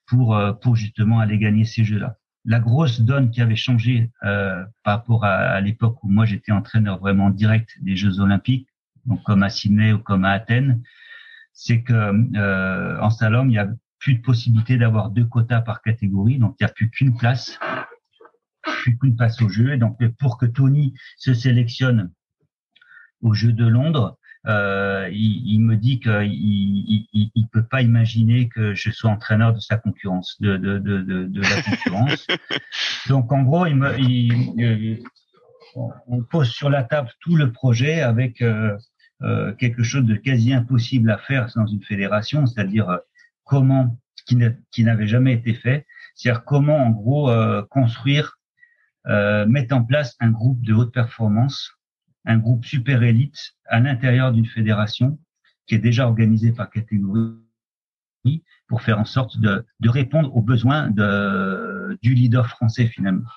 pour, 0.06 0.40
pour 0.62 0.78
justement 0.78 1.20
aller 1.20 1.38
gagner 1.38 1.66
ces 1.66 1.84
jeux-là. 1.84 2.16
La 2.46 2.60
grosse 2.60 3.02
donne 3.02 3.32
qui 3.32 3.42
avait 3.42 3.56
changé 3.56 4.12
par 4.22 4.64
rapport 4.86 5.26
à, 5.26 5.60
l'époque 5.62 6.04
où 6.04 6.10
moi 6.10 6.26
j'étais 6.26 6.52
entraîneur 6.52 7.00
vraiment 7.00 7.30
direct 7.30 7.78
des 7.82 7.96
Jeux 7.96 8.20
Olympiques, 8.20 8.68
donc 9.06 9.24
comme 9.24 9.44
à 9.44 9.50
Sydney 9.50 9.92
ou 9.94 10.00
comme 10.00 10.26
à 10.26 10.32
Athènes, 10.32 10.82
c'est 11.54 11.82
que 11.82 11.94
euh, 11.94 13.02
en 13.02 13.10
slalom 13.10 13.50
il 13.50 13.56
y 13.56 13.60
a 13.60 13.68
plus 14.00 14.16
de 14.16 14.22
possibilité 14.22 14.78
d'avoir 14.78 15.10
deux 15.10 15.26
quotas 15.26 15.62
par 15.62 15.82
catégorie, 15.82 16.38
donc 16.38 16.56
il 16.60 16.64
n'y 16.64 16.70
a 16.70 16.74
plus 16.74 16.90
qu'une 16.90 17.18
place, 17.18 17.60
plus 18.64 18.98
qu'une 18.98 19.16
place 19.16 19.42
au 19.42 19.50
jeu. 19.50 19.74
Et 19.74 19.78
donc 19.78 20.00
pour 20.20 20.38
que 20.38 20.46
Tony 20.46 20.94
se 21.18 21.34
sélectionne 21.34 22.12
au 23.22 23.34
jeu 23.34 23.52
de 23.52 23.68
Londres, 23.68 24.18
euh, 24.50 25.08
il, 25.12 25.54
il, 25.54 25.60
me 25.60 25.78
dit 25.78 26.00
qu'il 26.00 26.12
il, 26.24 27.08
il, 27.14 27.32
il, 27.36 27.48
peut 27.48 27.64
pas 27.64 27.82
imaginer 27.82 28.50
que 28.50 28.74
je 28.74 28.92
sois 28.92 29.12
entraîneur 29.12 29.54
de 29.54 29.60
sa 29.60 29.78
concurrence, 29.78 30.36
de, 30.42 30.58
de, 30.58 30.80
de, 30.80 31.02
de, 31.02 31.24
de 31.26 31.42
la 31.42 31.62
concurrence. 31.62 32.28
donc 33.10 33.32
en 33.32 33.44
gros, 33.44 33.66
il 33.68 33.76
me, 33.76 33.98
il, 34.00 35.04
on 35.76 36.24
pose 36.24 36.50
sur 36.50 36.70
la 36.70 36.84
table 36.84 37.10
tout 37.22 37.36
le 37.36 37.52
projet 37.52 38.02
avec 38.02 38.42
euh, 38.42 38.76
euh, 39.22 39.54
quelque 39.54 39.84
chose 39.84 40.06
de 40.06 40.16
quasi 40.16 40.54
impossible 40.54 41.12
à 41.12 41.18
faire 41.18 41.52
dans 41.56 41.68
une 41.68 41.84
fédération, 41.84 42.46
c'est-à-dire 42.46 43.00
comment, 43.44 43.98
qui 44.26 44.84
n'avait 44.84 45.08
jamais 45.08 45.34
été 45.34 45.54
fait, 45.54 45.86
c'est-à-dire 46.16 46.44
comment 46.44 46.78
en 46.78 46.90
gros 46.92 47.30
euh, 47.30 47.64
construire, 47.70 48.38
euh, 49.08 49.46
mettre 49.46 49.76
en 49.76 49.84
place 49.84 50.16
un 50.20 50.30
groupe 50.30 50.62
de 50.62 50.74
haute 50.74 50.94
performance, 50.94 51.72
un 52.30 52.38
groupe 52.38 52.64
super 52.64 53.02
élite 53.02 53.56
à 53.66 53.80
l'intérieur 53.80 54.32
d'une 54.32 54.46
fédération 54.46 55.20
qui 55.66 55.76
est 55.76 55.80
déjà 55.80 56.06
organisée 56.08 56.52
par 56.52 56.70
catégorie 56.70 57.34
pour 58.68 58.84
faire 58.84 59.00
en 59.00 59.06
sorte 59.06 59.40
de, 59.40 59.66
de 59.80 59.90
répondre 59.90 60.36
aux 60.36 60.42
besoins 60.42 60.90
de, 60.90 61.98
du 62.04 62.14
leader 62.14 62.48
français 62.48 62.86
finalement. 62.86 63.28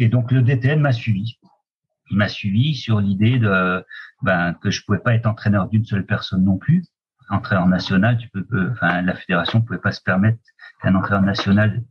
Et 0.00 0.08
donc 0.08 0.32
le 0.32 0.42
DTN 0.42 0.80
m'a 0.80 0.92
suivi. 0.92 1.38
Il 2.10 2.16
m'a 2.16 2.28
suivi 2.28 2.74
sur 2.74 3.00
l'idée 3.00 3.38
de 3.38 3.84
ben, 4.22 4.54
que 4.54 4.70
je 4.70 4.82
pouvais 4.84 4.98
pas 4.98 5.14
être 5.14 5.26
entraîneur 5.26 5.68
d'une 5.68 5.84
seule 5.84 6.04
personne 6.04 6.44
non 6.44 6.58
plus, 6.58 6.84
entraîneur 7.28 7.66
national, 7.66 8.18
tu 8.18 8.28
peux, 8.28 8.70
enfin, 8.72 9.02
la 9.02 9.14
fédération 9.14 9.60
pouvait 9.60 9.78
pas 9.78 9.92
se 9.92 10.00
permettre 10.00 10.38
qu'un 10.82 10.94
entraîneur 10.96 11.22
national 11.22 11.84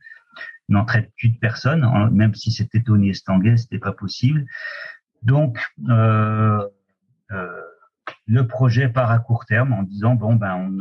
n'entraîne 0.68 1.07
qu'une 1.18 1.38
personne, 1.38 1.88
même 2.12 2.34
si 2.34 2.52
c'était 2.52 2.82
Tony 2.82 3.10
Estanguet, 3.10 3.57
c'était 3.57 3.80
pas 3.80 3.91
possible. 3.91 4.45
Donc, 5.26 5.57
euh, 5.89 6.68
euh, 7.31 7.61
le 8.27 8.47
projet 8.47 8.88
part 8.88 9.10
à 9.10 9.18
court 9.18 9.45
terme 9.45 9.73
en 9.73 9.81
disant 9.81 10.14
bon 10.14 10.35
ben 10.35 10.80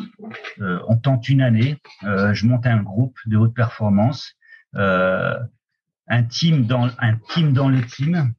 on, 0.60 0.62
euh, 0.62 0.96
tente 1.02 1.28
une 1.28 1.40
année, 1.40 1.78
je 2.02 2.46
monte 2.46 2.66
un 2.66 2.82
groupe 2.82 3.16
de 3.26 3.38
haute 3.38 3.54
performance, 3.54 4.34
un 4.74 6.22
team 6.28 6.66
dans 6.66 6.90
un 6.98 7.16
team 7.30 7.54
dans 7.54 7.70
le 7.70 7.80
team, 7.82 8.34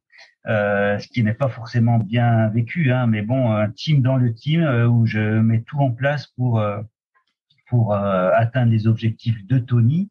ce 0.46 1.06
qui 1.08 1.24
n'est 1.24 1.34
pas 1.34 1.48
forcément 1.48 1.98
bien 1.98 2.48
vécu, 2.48 2.92
hein, 2.92 3.08
mais 3.08 3.22
bon, 3.22 3.52
un 3.52 3.70
team 3.70 4.00
dans 4.00 4.16
le 4.16 4.32
team 4.32 4.62
où 4.88 5.06
je 5.06 5.40
mets 5.40 5.62
tout 5.62 5.80
en 5.80 5.90
place 5.90 6.28
pour 6.28 6.64
pour 7.68 7.94
atteindre 7.94 8.70
les 8.70 8.86
objectifs 8.86 9.44
de 9.46 9.58
Tony, 9.58 10.08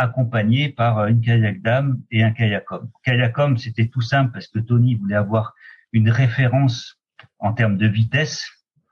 accompagné 0.00 0.68
par 0.68 1.06
une 1.06 1.20
kayak 1.20 1.62
dame 1.62 2.00
et 2.10 2.22
un 2.22 2.32
kayakom. 2.32 2.90
Kayakom, 3.04 3.56
c'était 3.56 3.86
tout 3.86 4.00
simple 4.00 4.32
parce 4.32 4.48
que 4.48 4.58
Tony 4.58 4.94
voulait 4.94 5.16
avoir 5.16 5.54
une 5.92 6.10
référence 6.10 6.98
en 7.38 7.52
termes 7.52 7.76
de 7.76 7.86
vitesse 7.86 8.46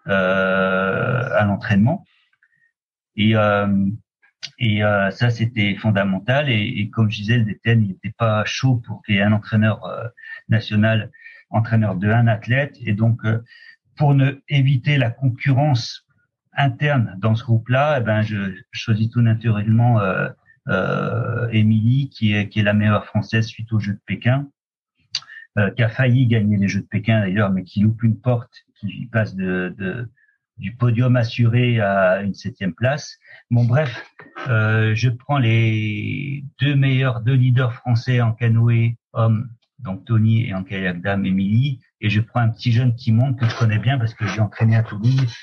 à 0.06 1.44
l'entraînement. 1.44 2.04
Et 3.16 3.34
et 4.58 4.82
euh, 4.82 5.10
ça, 5.10 5.30
c'était 5.30 5.76
fondamental. 5.76 6.50
Et, 6.50 6.62
et, 6.80 6.90
comme 6.90 7.10
je 7.10 7.18
disais, 7.18 7.38
le 7.38 7.44
DTN 7.44 7.86
n'était 7.86 8.14
pas 8.16 8.44
chaud 8.44 8.76
pour 8.76 9.02
qu'il 9.02 9.16
y 9.16 9.18
ait 9.18 9.22
un 9.22 9.32
entraîneur 9.32 9.84
euh, 9.84 10.08
national, 10.48 11.10
entraîneur 11.50 11.96
de 11.96 12.08
un 12.08 12.26
athlète. 12.26 12.76
Et 12.80 12.92
donc, 12.92 13.24
euh, 13.24 13.44
pour 13.96 14.14
ne 14.14 14.32
éviter 14.48 14.98
la 14.98 15.10
concurrence 15.10 16.06
interne 16.52 17.16
dans 17.18 17.34
ce 17.34 17.44
groupe-là, 17.44 17.98
eh 18.00 18.02
ben, 18.02 18.22
je, 18.22 18.52
choisis 18.72 19.10
tout 19.10 19.20
naturellement 19.20 20.00
euh, 20.00 20.28
Émilie, 21.50 22.10
qui 22.10 22.32
est, 22.32 22.54
la 22.56 22.74
meilleure 22.74 23.06
française 23.06 23.46
suite 23.46 23.72
aux 23.72 23.80
Jeux 23.80 23.94
de 23.94 24.00
Pékin, 24.06 24.48
qui 25.76 25.82
a 25.82 25.88
failli 25.88 26.26
gagner 26.26 26.56
les 26.56 26.68
Jeux 26.68 26.82
de 26.82 26.86
Pékin 26.86 27.20
d'ailleurs, 27.20 27.50
mais 27.50 27.64
qui 27.64 27.80
loupe 27.80 28.02
une 28.02 28.20
porte, 28.20 28.52
qui 28.78 29.06
passe 29.06 29.34
du 29.34 30.72
podium 30.76 31.16
assuré 31.16 31.80
à 31.80 32.22
une 32.22 32.34
septième 32.34 32.74
place. 32.74 33.18
Bon, 33.50 33.64
bref, 33.64 34.04
euh, 34.48 34.94
je 34.94 35.08
prends 35.08 35.38
les 35.38 36.44
deux 36.60 36.74
meilleurs, 36.74 37.20
deux 37.20 37.34
leaders 37.34 37.74
français 37.74 38.20
en 38.20 38.32
canoë 38.32 38.96
hommes, 39.12 39.48
donc 39.78 40.04
Tony 40.04 40.46
et 40.46 40.54
en 40.54 40.64
kayak 40.64 41.00
dame, 41.00 41.24
Émilie, 41.24 41.80
et 42.00 42.10
je 42.10 42.20
prends 42.20 42.40
un 42.40 42.48
petit 42.48 42.72
jeune 42.72 42.94
qui 42.94 43.12
monte 43.12 43.38
que 43.38 43.48
je 43.48 43.56
connais 43.56 43.78
bien 43.78 43.98
parce 43.98 44.14
que 44.14 44.26
j'ai 44.26 44.40
entraîné 44.40 44.76
à 44.76 44.82
Toulouse, 44.82 45.34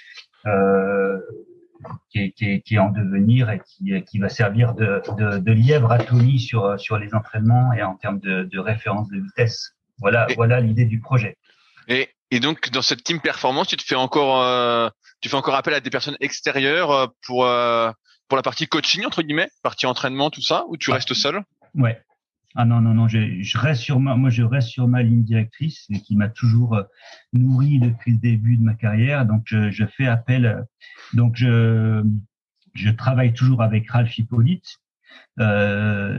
euh, 0.45 1.19
qui, 2.09 2.19
est, 2.19 2.31
qui, 2.31 2.45
est, 2.45 2.61
qui, 2.61 2.75
est, 2.75 2.79
en 2.79 2.89
devenir 2.89 3.49
et 3.49 3.61
qui, 3.65 4.03
qui 4.03 4.19
va 4.19 4.29
servir 4.29 4.73
de, 4.73 5.01
de, 5.17 5.39
de, 5.39 5.51
lièvre 5.51 5.91
à 5.91 5.97
Tony 5.97 6.39
sur, 6.39 6.79
sur 6.79 6.97
les 6.97 7.13
entraînements 7.13 7.73
et 7.73 7.83
en 7.83 7.95
termes 7.95 8.19
de, 8.19 8.43
de 8.43 8.59
référence 8.59 9.09
de 9.09 9.19
vitesse. 9.19 9.75
Voilà, 9.99 10.27
voilà 10.35 10.59
l'idée 10.59 10.85
du 10.85 10.99
projet. 10.99 11.37
Et, 11.87 12.09
et 12.31 12.39
donc 12.39 12.69
dans 12.71 12.81
cette 12.81 13.03
team 13.03 13.19
performance, 13.21 13.67
tu 13.67 13.77
te 13.77 13.83
fais 13.83 13.95
encore 13.95 14.41
euh, 14.41 14.89
tu 15.21 15.29
fais 15.29 15.35
encore 15.35 15.55
appel 15.55 15.73
à 15.73 15.79
des 15.79 15.89
personnes 15.89 16.17
extérieures 16.19 16.91
euh, 16.91 17.07
pour 17.25 17.45
euh, 17.45 17.91
pour 18.27 18.35
la 18.35 18.41
partie 18.41 18.67
coaching 18.67 19.05
entre 19.05 19.21
guillemets, 19.21 19.49
partie 19.61 19.85
entraînement, 19.85 20.29
tout 20.29 20.41
ça, 20.41 20.65
ou 20.67 20.77
tu 20.77 20.91
restes 20.91 21.13
seul? 21.13 21.43
Ouais. 21.75 22.01
Ah 22.57 22.63
non 22.63 22.79
non 22.79 22.93
non, 22.93 23.09
je, 23.09 23.41
je, 23.41 23.57
reste 23.57 23.81
sur 23.81 23.99
ma 23.99 24.15
moi 24.15 24.29
je 24.29 24.41
reste 24.41 24.69
sur 24.69 24.87
ma 24.87 25.03
ligne 25.03 25.23
directrice 25.23 25.87
qui 26.05 26.15
m'a 26.15 26.29
toujours 26.29 26.75
euh, 26.75 26.83
nourri 27.33 27.79
depuis 27.79 28.13
le 28.13 28.17
début 28.17 28.55
de 28.55 28.63
ma 28.63 28.73
carrière. 28.75 29.25
Donc 29.25 29.43
je, 29.45 29.71
je 29.71 29.85
fais 29.85 30.07
appel. 30.07 30.65
Donc 31.13 31.35
je 31.35 32.01
je 32.73 32.89
travaille 32.89 33.33
toujours 33.33 33.61
avec 33.61 33.89
Ralph 33.91 34.17
Hippolyte. 34.17 34.79
Euh, 35.39 36.17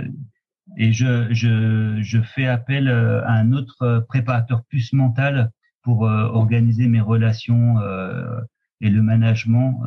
et 0.77 0.93
je, 0.93 1.33
je, 1.33 1.99
je 2.03 2.21
fais 2.21 2.47
appel 2.47 2.89
à 2.89 3.33
un 3.33 3.53
autre 3.53 4.05
préparateur 4.09 4.65
plus 4.65 4.93
mental 4.93 5.53
pour 5.83 6.03
organiser 6.03 6.89
mes 6.89 7.01
relations 7.01 7.79
euh, 7.79 8.41
et 8.81 8.91
le 8.91 9.01
management 9.01 9.83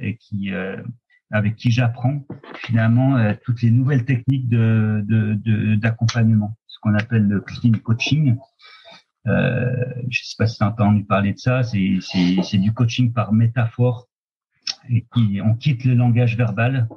et 0.00 0.16
qui 0.16 0.50
avec 1.30 1.56
qui 1.56 1.70
j'apprends 1.70 2.24
finalement 2.56 3.34
toutes 3.44 3.62
les 3.62 3.70
nouvelles 3.70 4.04
techniques 4.04 4.48
de 4.48 5.74
d'accompagnement, 5.76 6.56
ce 6.66 6.78
qu'on 6.80 6.94
appelle 6.94 7.26
le 7.26 7.40
clean 7.40 7.72
coaching. 7.82 8.36
Euh, 9.26 9.72
je 10.10 10.22
sais 10.22 10.34
pas 10.36 10.46
si 10.46 10.58
tu 10.58 10.64
as 10.64 10.68
entendu 10.68 11.04
parler 11.04 11.32
de 11.32 11.38
ça, 11.38 11.62
c'est 11.62 12.58
du 12.58 12.72
coaching 12.72 13.12
par 13.12 13.32
métaphore 13.32 14.08
et 14.88 15.06
qui 15.14 15.40
on 15.42 15.54
quitte 15.54 15.84
le 15.84 15.94
langage 15.94 16.36
verbal 16.36 16.88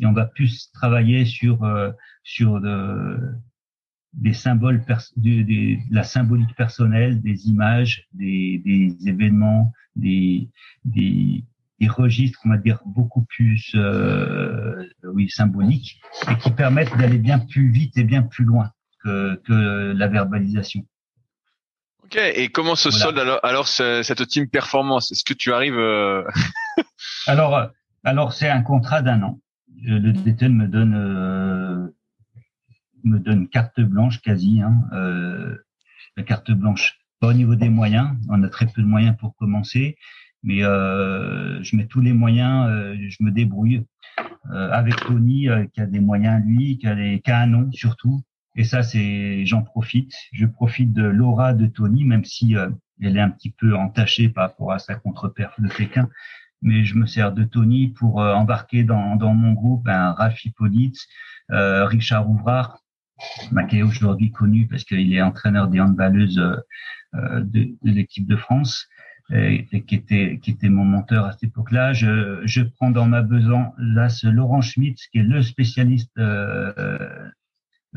et 0.00 0.06
on 0.06 0.12
va 0.12 0.26
plus 0.26 0.70
travailler 0.72 1.24
sur 1.24 1.62
euh, 1.64 1.92
sur 2.24 2.60
de, 2.60 3.18
des 4.14 4.32
symboles 4.32 4.84
de, 5.16 5.94
la 5.94 6.02
symbolique 6.02 6.54
personnelle, 6.56 7.22
des 7.22 7.48
images, 7.48 8.08
des, 8.12 8.60
des 8.64 9.08
événements, 9.08 9.72
des, 9.94 10.48
des, 10.84 11.44
des 11.80 11.88
registres, 11.88 12.40
on 12.44 12.50
va 12.50 12.56
dire 12.56 12.80
beaucoup 12.86 13.22
plus 13.22 13.72
euh, 13.74 14.82
oui 15.04 15.28
symboliques 15.28 16.00
et 16.30 16.36
qui 16.38 16.50
permettent 16.50 16.96
d'aller 16.96 17.18
bien 17.18 17.38
plus 17.38 17.70
vite 17.70 17.96
et 17.98 18.04
bien 18.04 18.22
plus 18.22 18.44
loin 18.44 18.70
que, 19.02 19.40
que 19.44 19.92
la 19.92 20.08
verbalisation. 20.08 20.86
Ok, 22.06 22.16
et 22.16 22.48
comment 22.50 22.76
se 22.76 22.92
solde 22.92 23.18
alors, 23.18 23.40
alors 23.42 23.66
cette 23.66 24.28
team 24.28 24.48
performance? 24.48 25.10
Est-ce 25.10 25.24
que 25.24 25.34
tu 25.34 25.52
arrives 25.52 25.76
euh, 25.76 26.22
Alors, 27.26 27.56
euh, 27.56 27.66
alors 28.04 28.32
c'est 28.32 28.48
un 28.48 28.62
contrat 28.62 29.02
d'un 29.02 29.22
an. 29.22 29.40
Euh, 29.88 29.98
le 29.98 30.12
DTN 30.12 30.54
me 30.54 30.68
donne 30.68 31.92
me 33.02 33.18
donne 33.18 33.48
carte 33.48 33.80
blanche 33.80 34.20
quasi, 34.22 34.60
hein, 34.62 34.84
la 36.16 36.22
carte 36.22 36.52
blanche. 36.52 36.96
Pas 37.18 37.28
au 37.28 37.32
niveau 37.32 37.56
des 37.56 37.70
moyens, 37.70 38.10
on 38.28 38.40
a 38.44 38.48
très 38.48 38.66
peu 38.66 38.82
de 38.82 38.86
moyens 38.86 39.16
pour 39.18 39.34
commencer, 39.34 39.96
mais 40.46 40.60
je 40.60 41.76
mets 41.76 41.86
tous 41.86 42.00
les 42.00 42.14
moyens, 42.14 42.68
je 42.96 43.22
me 43.22 43.30
débrouille. 43.30 43.84
avec 44.50 44.96
Tony 44.96 45.48
qui 45.72 45.80
a 45.80 45.86
des 45.86 46.00
moyens 46.00 46.42
lui, 46.46 46.78
qui 46.78 46.86
a, 46.86 47.38
un 47.38 47.46
nom 47.46 47.70
surtout, 47.72 48.22
et 48.56 48.64
ça, 48.64 48.82
c'est, 48.82 49.44
j'en 49.44 49.62
profite. 49.62 50.14
Je 50.32 50.46
profite 50.46 50.92
de 50.92 51.04
l'aura 51.04 51.52
de 51.52 51.66
Tony, 51.66 52.04
même 52.04 52.24
si 52.24 52.56
euh, 52.56 52.70
elle 53.02 53.18
est 53.18 53.20
un 53.20 53.30
petit 53.30 53.50
peu 53.50 53.76
entachée 53.76 54.30
par 54.30 54.48
rapport 54.48 54.72
à 54.72 54.78
sa 54.78 54.94
contre-perf 54.94 55.60
de 55.60 55.68
Pékin. 55.68 56.08
Mais 56.62 56.84
je 56.84 56.96
me 56.96 57.06
sers 57.06 57.32
de 57.32 57.44
Tony 57.44 57.88
pour 57.88 58.22
euh, 58.22 58.32
embarquer 58.32 58.82
dans, 58.82 59.16
dans 59.16 59.34
mon 59.34 59.52
groupe 59.52 59.86
Rafi 59.86 60.50
Politz, 60.52 61.06
euh, 61.52 61.84
Richard 61.84 62.28
Ouvrard, 62.30 62.78
qui 63.68 63.78
est 63.78 63.82
aujourd'hui 63.82 64.30
connu 64.30 64.66
parce 64.66 64.84
qu'il 64.84 65.14
est 65.14 65.22
entraîneur 65.22 65.68
des 65.68 65.80
handballeuses 65.80 66.36
de, 67.14 67.42
de 67.42 67.90
l'équipe 67.90 68.26
de 68.26 68.36
France. 68.36 68.88
Et, 69.32 69.66
qui 69.82 69.96
était 69.96 70.38
qui 70.40 70.52
était 70.52 70.68
mon 70.68 70.84
monteur 70.84 71.24
à 71.24 71.32
cette 71.32 71.44
époque-là. 71.44 71.92
Je, 71.92 72.42
je 72.44 72.62
prends 72.62 72.90
dans 72.90 73.06
ma 73.06 73.22
besançon 73.22 74.30
Laurent 74.30 74.60
Schmitt, 74.60 74.98
qui 75.10 75.18
est 75.18 75.24
le 75.24 75.42
spécialiste 75.42 76.16
euh, 76.18 77.28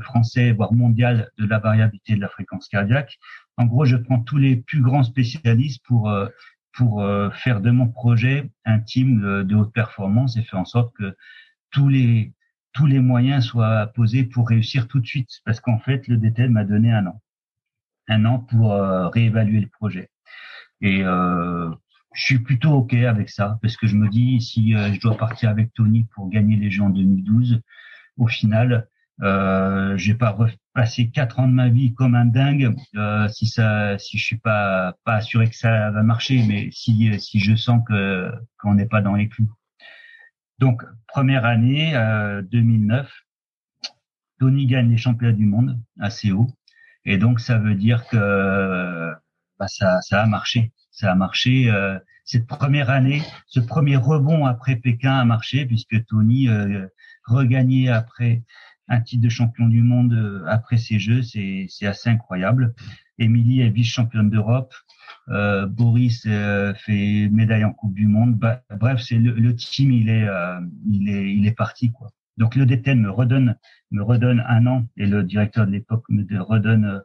français, 0.02 0.52
voire 0.52 0.74
mondial, 0.74 1.30
de 1.38 1.46
la 1.46 1.60
variabilité 1.60 2.16
de 2.16 2.22
la 2.22 2.30
fréquence 2.30 2.68
cardiaque. 2.68 3.20
En 3.58 3.66
gros, 3.66 3.86
je 3.86 3.98
prends 3.98 4.20
tous 4.20 4.38
les 4.38 4.56
plus 4.56 4.82
grands 4.82 5.04
spécialistes 5.04 5.84
pour 5.86 6.10
euh, 6.10 6.28
pour 6.74 7.02
euh, 7.02 7.30
faire 7.32 7.62
de 7.62 7.72
mon 7.72 7.88
projet 7.88 8.50
un 8.66 8.80
team 8.80 9.44
de, 9.44 9.56
haute 9.56 9.74
performance 9.74 10.38
et 10.38 10.44
faire 10.44 10.60
en 10.60 10.66
sorte 10.66 10.96
que 10.96 11.16
tous 11.72 11.90
les 11.90 12.34
tous 12.74 12.86
les 12.86 13.00
moyens 13.00 13.46
soient 13.46 13.88
posés 13.88 14.24
pour 14.24 14.48
réussir 14.48 14.88
tout 14.88 15.00
de 15.00 15.06
suite. 15.06 15.30
Parce 15.46 15.60
qu'en 15.60 15.80
fait, 15.80 16.08
le 16.08 16.18
DTL 16.18 16.50
m'a 16.50 16.64
donné 16.64 16.92
un 16.92 17.08
an, 17.08 17.22
un 18.08 18.26
an 18.26 18.40
pour 18.40 18.74
euh, 18.74 19.10
réévaluer 19.10 19.60
le 19.60 19.68
projet. 19.68 20.10
Et 20.82 21.04
euh, 21.04 21.70
je 22.14 22.24
suis 22.24 22.40
plutôt 22.40 22.72
ok 22.74 22.94
avec 22.94 23.30
ça 23.30 23.60
parce 23.62 23.78
que 23.78 23.88
je 23.88 23.96
me 23.96 24.10
dis 24.10 24.42
si 24.42 24.74
je 24.74 25.00
dois 25.00 25.18
partir 25.18 25.50
avec 25.50 25.74
Tony 25.74 26.06
pour 26.16 26.30
gagner 26.30 26.56
les 26.56 26.72
Jeux 26.72 26.84
en 26.84 26.90
2012, 26.90 27.62
au 28.18 28.28
final, 28.28 28.88
euh, 29.22 29.98
j'ai 29.98 30.14
pas 30.14 30.30
repassé 30.30 31.10
quatre 31.10 31.40
ans 31.40 31.48
de 31.48 31.54
ma 31.54 31.68
vie 31.68 31.94
comme 31.94 32.16
un 32.16 32.26
dingue 32.26 32.74
euh, 32.96 33.28
si 33.28 33.48
ça, 33.48 33.98
si 34.00 34.18
je 34.18 34.24
suis 34.24 34.38
pas 34.38 34.96
pas 35.04 35.16
assuré 35.16 35.50
que 35.50 35.56
ça 35.56 35.92
va 35.92 36.04
marcher, 36.04 36.44
mais 36.48 36.70
si 36.72 37.20
si 37.20 37.40
je 37.40 37.56
sens 37.56 37.82
que 37.88 38.32
qu'on 38.60 38.76
n'est 38.76 38.86
pas 38.86 39.02
dans 39.02 39.16
les 39.16 39.28
clous. 39.28 39.52
Donc 40.60 40.84
première 41.08 41.46
année 41.46 41.96
euh, 41.96 42.42
2009, 42.44 43.12
Tony 44.40 44.68
gagne 44.68 44.90
les 44.90 44.98
championnats 44.98 45.34
du 45.34 45.46
monde 45.46 45.80
assez 46.00 46.32
haut, 46.32 46.48
et 47.04 47.18
donc 47.18 47.42
ça 47.42 47.58
veut 47.58 47.76
dire 47.76 48.08
que 48.08 49.14
bah, 49.60 49.68
ça 49.68 50.02
ça 50.02 50.24
a 50.24 50.26
marché, 50.26 50.72
ça 50.92 51.12
a 51.12 51.16
marché. 51.16 51.70
Euh, 51.70 52.00
cette 52.26 52.48
première 52.48 52.90
année, 52.90 53.22
ce 53.48 53.60
premier 53.60 53.96
rebond 53.96 54.46
après 54.46 54.76
Pékin 54.76 55.14
a 55.14 55.26
marché 55.26 55.66
puisque 55.66 56.06
Tony 56.06 56.48
euh, 56.48 56.88
regagnait 57.26 57.90
après 57.90 58.44
un 58.88 59.02
titre 59.02 59.24
de 59.24 59.30
champion 59.30 59.68
du 59.68 59.82
monde 59.84 60.14
euh, 60.14 60.44
après 60.48 60.78
ces 60.78 61.00
Jeux, 61.00 61.22
c'est 61.22 61.68
assez 61.86 62.10
incroyable. 62.10 62.74
Émilie 63.18 63.62
est 63.62 63.70
vice-championne 63.70 64.30
d'Europe. 64.30 64.74
Euh, 65.30 65.68
Boris 65.68 66.24
euh, 66.26 66.74
fait 66.74 67.30
médaille 67.32 67.64
en 67.64 67.74
Coupe 67.74 67.94
du 67.94 68.08
Monde. 68.08 68.36
Bah, 68.36 68.62
bref, 68.80 69.02
c'est 69.02 69.18
le, 69.18 69.34
le, 69.34 69.56
team, 69.56 69.92
il 69.92 70.10
est, 70.10 70.28
euh, 70.28 70.60
il 70.90 71.10
est, 71.10 71.36
il 71.36 71.48
est 71.48 71.56
parti 71.56 71.92
quoi. 71.92 72.10
Donc 72.38 72.56
le 72.56 72.66
DTN 72.66 73.02
me 73.02 73.12
redonne, 73.12 73.58
me 73.92 74.02
redonne 74.02 74.44
un 74.48 74.66
an 74.66 74.86
et 74.98 75.06
le 75.06 75.24
directeur 75.24 75.68
de 75.68 75.72
l'époque 75.72 76.06
me 76.10 76.42
redonne 76.42 77.02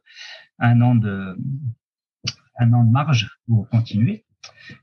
un 0.58 0.80
an 0.80 0.94
de, 0.94 1.36
un 2.58 2.72
an 2.72 2.84
de 2.84 2.90
marge 2.90 3.38
pour 3.46 3.68
continuer. 3.68 4.24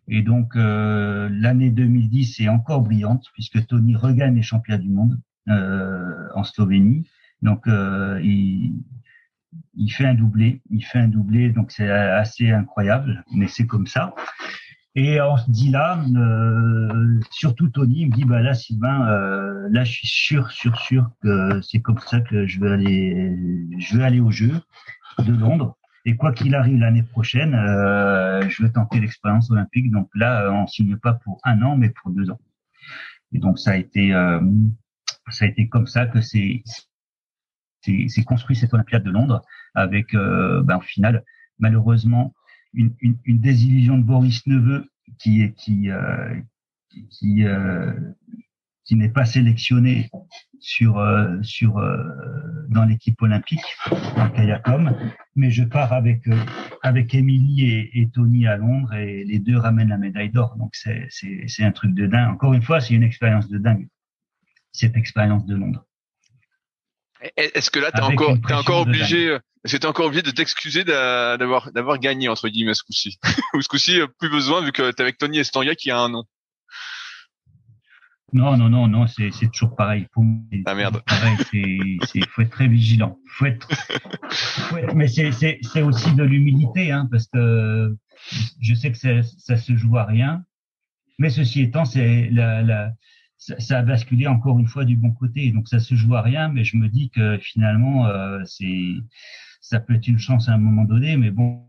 Et 0.07 0.21
donc 0.21 0.53
l'année 0.55 1.69
2010 1.69 2.41
est 2.41 2.49
encore 2.49 2.81
brillante 2.81 3.25
puisque 3.33 3.65
Tony 3.67 3.95
regagne 3.95 4.35
les 4.35 4.41
championnats 4.41 4.77
du 4.77 4.89
monde. 4.89 5.19
Euh, 5.49 6.27
en 6.35 6.43
Slovénie. 6.43 7.07
Donc 7.41 7.67
euh, 7.67 8.21
il, 8.23 8.75
il 9.73 9.89
fait 9.89 10.05
un 10.05 10.13
doublé, 10.13 10.61
il 10.69 10.85
fait 10.85 10.99
un 10.99 11.07
doublé, 11.07 11.49
donc 11.49 11.71
c'est 11.71 11.89
assez 11.89 12.51
incroyable, 12.51 13.25
mais 13.33 13.47
c'est 13.47 13.65
comme 13.65 13.87
ça. 13.87 14.13
Et 14.93 15.19
on 15.19 15.37
se 15.37 15.49
dit 15.49 15.71
là, 15.71 15.99
euh, 16.15 17.19
surtout 17.31 17.69
Tony 17.69 18.05
me 18.05 18.11
dit 18.11 18.23
bah 18.23 18.41
là 18.41 18.53
Sylvain, 18.53 19.07
euh, 19.07 19.67
là 19.71 19.83
je 19.83 19.91
suis 19.91 20.07
sûr, 20.07 20.51
sûr, 20.51 20.77
sûr 20.77 21.09
que 21.23 21.59
c'est 21.61 21.79
comme 21.79 21.99
ça 21.99 22.21
que 22.21 22.45
je 22.45 22.59
vais 22.59 22.69
aller, 22.69 23.35
je 23.79 23.97
vais 23.97 24.03
aller 24.03 24.19
au 24.19 24.29
jeu 24.29 24.51
de 25.17 25.33
Londres. 25.33 25.75
Et 26.05 26.15
quoi 26.15 26.31
qu'il 26.33 26.55
arrive 26.55 26.79
l'année 26.79 27.03
prochaine, 27.03 27.53
euh, 27.53 28.47
je 28.49 28.63
vais 28.63 28.71
tenter 28.71 28.99
l'expérience 28.99 29.51
olympique. 29.51 29.91
Donc 29.91 30.09
là, 30.15 30.51
on 30.51 30.67
signe 30.67 30.97
pas 30.97 31.13
pour 31.13 31.39
un 31.43 31.61
an, 31.61 31.77
mais 31.77 31.89
pour 31.89 32.11
deux 32.11 32.29
ans. 32.31 32.39
Et 33.33 33.39
donc 33.39 33.59
ça 33.59 33.71
a 33.71 33.75
été, 33.77 34.13
euh, 34.13 34.41
ça 35.29 35.45
a 35.45 35.47
été 35.47 35.69
comme 35.69 35.87
ça 35.87 36.07
que 36.07 36.21
c'est 36.21 36.63
c'est 37.83 38.23
construit 38.23 38.55
cette 38.55 38.73
Olympiade 38.73 39.03
de 39.03 39.09
Londres 39.09 39.41
avec 39.73 40.13
euh, 40.13 40.61
ben, 40.63 40.77
au 40.77 40.81
final 40.81 41.23
malheureusement 41.59 42.33
une, 42.73 42.93
une, 43.01 43.17
une, 43.25 43.39
désillusion 43.39 43.97
de 43.97 44.03
Boris 44.03 44.45
Neveu 44.45 44.87
qui 45.17 45.41
est 45.41 45.53
qui 45.53 45.89
euh, 45.89 46.35
qui 47.09 47.43
euh, 47.43 47.93
qui 48.91 48.97
n'est 48.97 49.07
pas 49.07 49.23
sélectionné 49.23 50.09
sur 50.59 50.99
euh, 50.99 51.41
sur 51.43 51.77
euh, 51.77 51.95
dans 52.67 52.83
l'équipe 52.83 53.21
olympique 53.21 53.63
en 54.17 54.29
kayakom 54.29 54.93
mais 55.33 55.49
je 55.49 55.63
pars 55.63 55.93
avec 55.93 56.27
euh, 56.27 56.35
avec 56.81 57.15
Émilie 57.15 57.71
et, 57.71 58.01
et, 58.01 58.09
Tony 58.09 58.47
à 58.47 58.57
Londres 58.57 58.93
et 58.93 59.23
les 59.23 59.39
deux 59.39 59.57
ramènent 59.57 59.87
la 59.87 59.97
médaille 59.97 60.29
d'or 60.29 60.57
donc 60.57 60.71
c'est 60.75 61.07
c'est 61.09 61.45
c'est 61.47 61.63
un 61.63 61.71
truc 61.71 61.93
de 61.93 62.05
dingue 62.05 62.33
encore 62.33 62.53
une 62.53 62.63
fois 62.63 62.81
c'est 62.81 62.93
une 62.93 63.03
expérience 63.03 63.47
de 63.47 63.59
dingue 63.59 63.87
cette 64.73 64.97
expérience 64.97 65.45
de 65.45 65.55
Londres. 65.55 65.85
Est-ce 67.37 67.71
que 67.71 67.79
là, 67.79 67.91
tu 67.91 67.99
es 67.99 68.03
encore, 68.03 68.35
es 68.49 68.53
encore 68.53 68.81
obligé, 68.81 69.37
que 69.63 69.87
encore 69.87 70.07
obligé 70.07 70.23
de 70.23 70.31
t'excuser 70.31 70.83
d'avoir, 70.83 71.71
d'avoir 71.71 71.99
gagné, 71.99 72.29
entre 72.29 72.49
guillemets, 72.49 72.73
ce 72.73 72.83
coup-ci? 72.83 73.19
Ou 73.53 73.61
ce 73.61 73.67
coup-ci, 73.67 73.99
plus 74.17 74.29
besoin, 74.29 74.61
vu 74.61 74.71
que 74.71 74.91
tu 74.91 74.97
es 74.97 75.01
avec 75.01 75.19
Tony 75.19 75.37
Estonia 75.37 75.75
qui 75.75 75.91
a 75.91 75.99
un 75.99 76.09
nom? 76.09 76.23
Non, 78.33 78.55
non, 78.57 78.69
non, 78.69 78.87
non, 78.87 79.07
c'est, 79.07 79.31
c'est 79.31 79.51
toujours 79.51 79.75
pareil. 79.75 80.07
Faut, 80.13 80.23
ah 80.65 80.75
merde. 80.75 81.01
Pareil, 81.05 81.37
c'est, 81.51 82.07
c'est, 82.07 82.27
faut 82.29 82.41
être 82.41 82.51
très 82.51 82.67
vigilant. 82.67 83.17
Faut 83.27 83.45
être, 83.45 83.67
faut 84.31 84.77
être 84.77 84.95
mais 84.95 85.07
c'est, 85.07 85.31
c'est, 85.31 85.59
c'est 85.61 85.81
aussi 85.81 86.13
de 86.15 86.23
l'humilité, 86.23 86.91
hein, 86.91 87.07
parce 87.11 87.27
que 87.27 87.95
je 88.61 88.73
sais 88.73 88.91
que 88.91 88.97
ça, 88.97 89.21
ça 89.23 89.57
se 89.57 89.75
joue 89.75 89.97
à 89.97 90.05
rien. 90.05 90.43
Mais 91.19 91.29
ceci 91.29 91.61
étant, 91.61 91.85
c'est 91.85 92.29
la, 92.31 92.61
la, 92.61 92.91
ça, 93.37 93.79
a 93.79 93.81
basculé 93.81 94.27
encore 94.27 94.59
une 94.59 94.67
fois 94.67 94.85
du 94.85 94.95
bon 94.95 95.11
côté. 95.11 95.51
Donc 95.51 95.67
ça 95.67 95.79
se 95.79 95.95
joue 95.95 96.15
à 96.15 96.21
rien, 96.21 96.49
mais 96.49 96.63
je 96.63 96.77
me 96.77 96.87
dis 96.87 97.09
que 97.09 97.37
finalement, 97.39 98.07
euh, 98.07 98.39
c'est 98.45 98.93
ça 99.59 99.79
peut 99.79 99.93
être 99.95 100.07
une 100.07 100.19
chance 100.19 100.49
à 100.49 100.53
un 100.53 100.57
moment 100.57 100.85
donné, 100.85 101.17
mais 101.17 101.31
bon, 101.31 101.67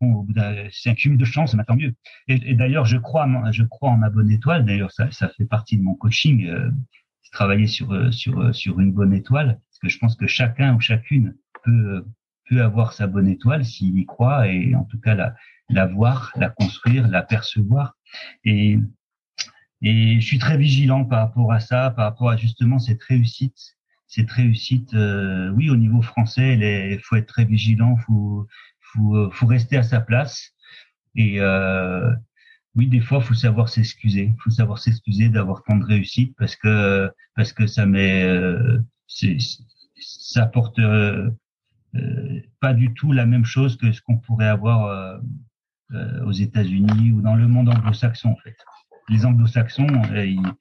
bon 0.00 0.26
c'est 0.70 0.90
un 0.90 0.94
cumul 0.94 1.18
de 1.18 1.24
chance, 1.24 1.54
mais 1.54 1.64
tant 1.64 1.76
mieux. 1.76 1.94
Et, 2.28 2.54
d'ailleurs, 2.54 2.84
je 2.84 2.96
crois, 2.96 3.28
je 3.52 3.64
crois 3.64 3.90
en 3.90 3.96
ma 3.96 4.10
bonne 4.10 4.30
étoile. 4.30 4.64
D'ailleurs, 4.64 4.92
ça, 4.92 5.10
ça 5.10 5.28
fait 5.28 5.44
partie 5.44 5.76
de 5.76 5.82
mon 5.82 5.94
coaching, 5.94 6.46
euh, 6.46 6.70
travailler 7.32 7.66
sur 7.66 8.12
sur 8.12 8.54
sur 8.54 8.80
une 8.80 8.92
bonne 8.92 9.12
étoile, 9.12 9.60
parce 9.68 9.78
que 9.80 9.88
je 9.88 9.98
pense 9.98 10.16
que 10.16 10.26
chacun 10.26 10.74
ou 10.74 10.80
chacune 10.80 11.34
peut 11.64 12.04
peut 12.48 12.62
avoir 12.62 12.92
sa 12.92 13.06
bonne 13.06 13.28
étoile 13.28 13.64
s'il 13.64 13.98
y 13.98 14.06
croit 14.06 14.48
et 14.48 14.74
en 14.74 14.84
tout 14.84 14.98
cas 14.98 15.14
la, 15.14 15.34
la 15.68 15.86
voir, 15.86 16.32
la 16.36 16.48
construire, 16.48 17.08
la 17.08 17.22
percevoir. 17.22 17.96
Et, 18.44 18.78
et 19.82 20.20
je 20.20 20.26
suis 20.26 20.38
très 20.38 20.56
vigilant 20.56 21.04
par 21.04 21.20
rapport 21.20 21.52
à 21.52 21.60
ça, 21.60 21.90
par 21.90 22.06
rapport 22.06 22.30
à 22.30 22.36
justement 22.36 22.78
cette 22.78 23.02
réussite. 23.02 23.76
Cette 24.06 24.30
réussite, 24.30 24.94
euh, 24.94 25.50
oui, 25.50 25.68
au 25.68 25.76
niveau 25.76 26.00
français, 26.00 26.54
il 26.54 26.98
faut 27.00 27.16
être 27.16 27.26
très 27.26 27.44
vigilant, 27.44 27.96
faut, 27.98 28.46
faut, 28.92 29.30
faut 29.30 29.46
rester 29.46 29.76
à 29.76 29.82
sa 29.82 30.00
place. 30.00 30.52
Et 31.14 31.40
euh, 31.40 32.12
oui, 32.74 32.86
des 32.86 33.00
fois, 33.00 33.20
faut 33.20 33.34
savoir 33.34 33.68
s'excuser. 33.68 34.34
faut 34.42 34.50
savoir 34.50 34.78
s'excuser 34.78 35.28
d'avoir 35.28 35.62
tant 35.64 35.76
de 35.76 35.84
réussite 35.84 36.34
parce 36.38 36.56
que 36.56 37.10
parce 37.34 37.52
que 37.52 37.66
ça 37.66 37.86
met, 37.86 38.22
euh, 38.24 38.78
ça 39.98 40.44
apporte 40.44 40.78
euh, 40.78 41.30
euh, 41.96 42.40
pas 42.60 42.74
du 42.74 42.94
tout 42.94 43.12
la 43.12 43.26
même 43.26 43.44
chose 43.44 43.76
que 43.76 43.92
ce 43.92 44.00
qu'on 44.02 44.18
pourrait 44.18 44.48
avoir 44.48 44.86
euh, 44.86 45.18
euh, 45.92 46.24
aux 46.24 46.32
États-Unis 46.32 47.12
ou 47.12 47.22
dans 47.22 47.34
le 47.34 47.48
monde 47.48 47.68
anglo-saxon 47.68 48.30
en 48.30 48.36
fait. 48.36 48.56
Les 49.08 49.24
anglo-saxons, 49.24 50.02
euh, 50.12 50.26
ils, 50.26 50.52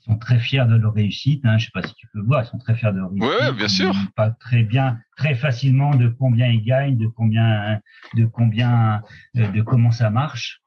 ils, 0.00 0.04
sont 0.04 0.18
très 0.18 0.38
fiers 0.38 0.66
de 0.66 0.76
leur 0.76 0.94
réussite. 0.94 1.44
Hein, 1.44 1.58
je 1.58 1.66
sais 1.66 1.70
pas 1.72 1.82
si 1.82 1.94
tu 1.94 2.06
peux 2.12 2.20
voir, 2.20 2.42
ils 2.42 2.46
sont 2.46 2.58
très 2.58 2.74
fiers 2.74 2.92
de 2.92 2.98
leur 2.98 3.10
réussite. 3.10 3.28
Ouais, 3.28 3.52
bien 3.52 3.68
sûr. 3.68 3.92
Ils 3.94 4.12
parlent 4.12 4.36
très 4.38 4.62
bien, 4.62 4.98
très 5.16 5.34
facilement 5.34 5.94
de 5.94 6.08
combien 6.08 6.48
ils 6.48 6.64
gagnent, 6.64 6.96
de 6.96 7.06
combien, 7.06 7.80
de 8.14 8.24
combien, 8.24 9.02
euh, 9.36 9.48
de 9.48 9.62
comment 9.62 9.90
ça 9.90 10.10
marche. 10.10 10.60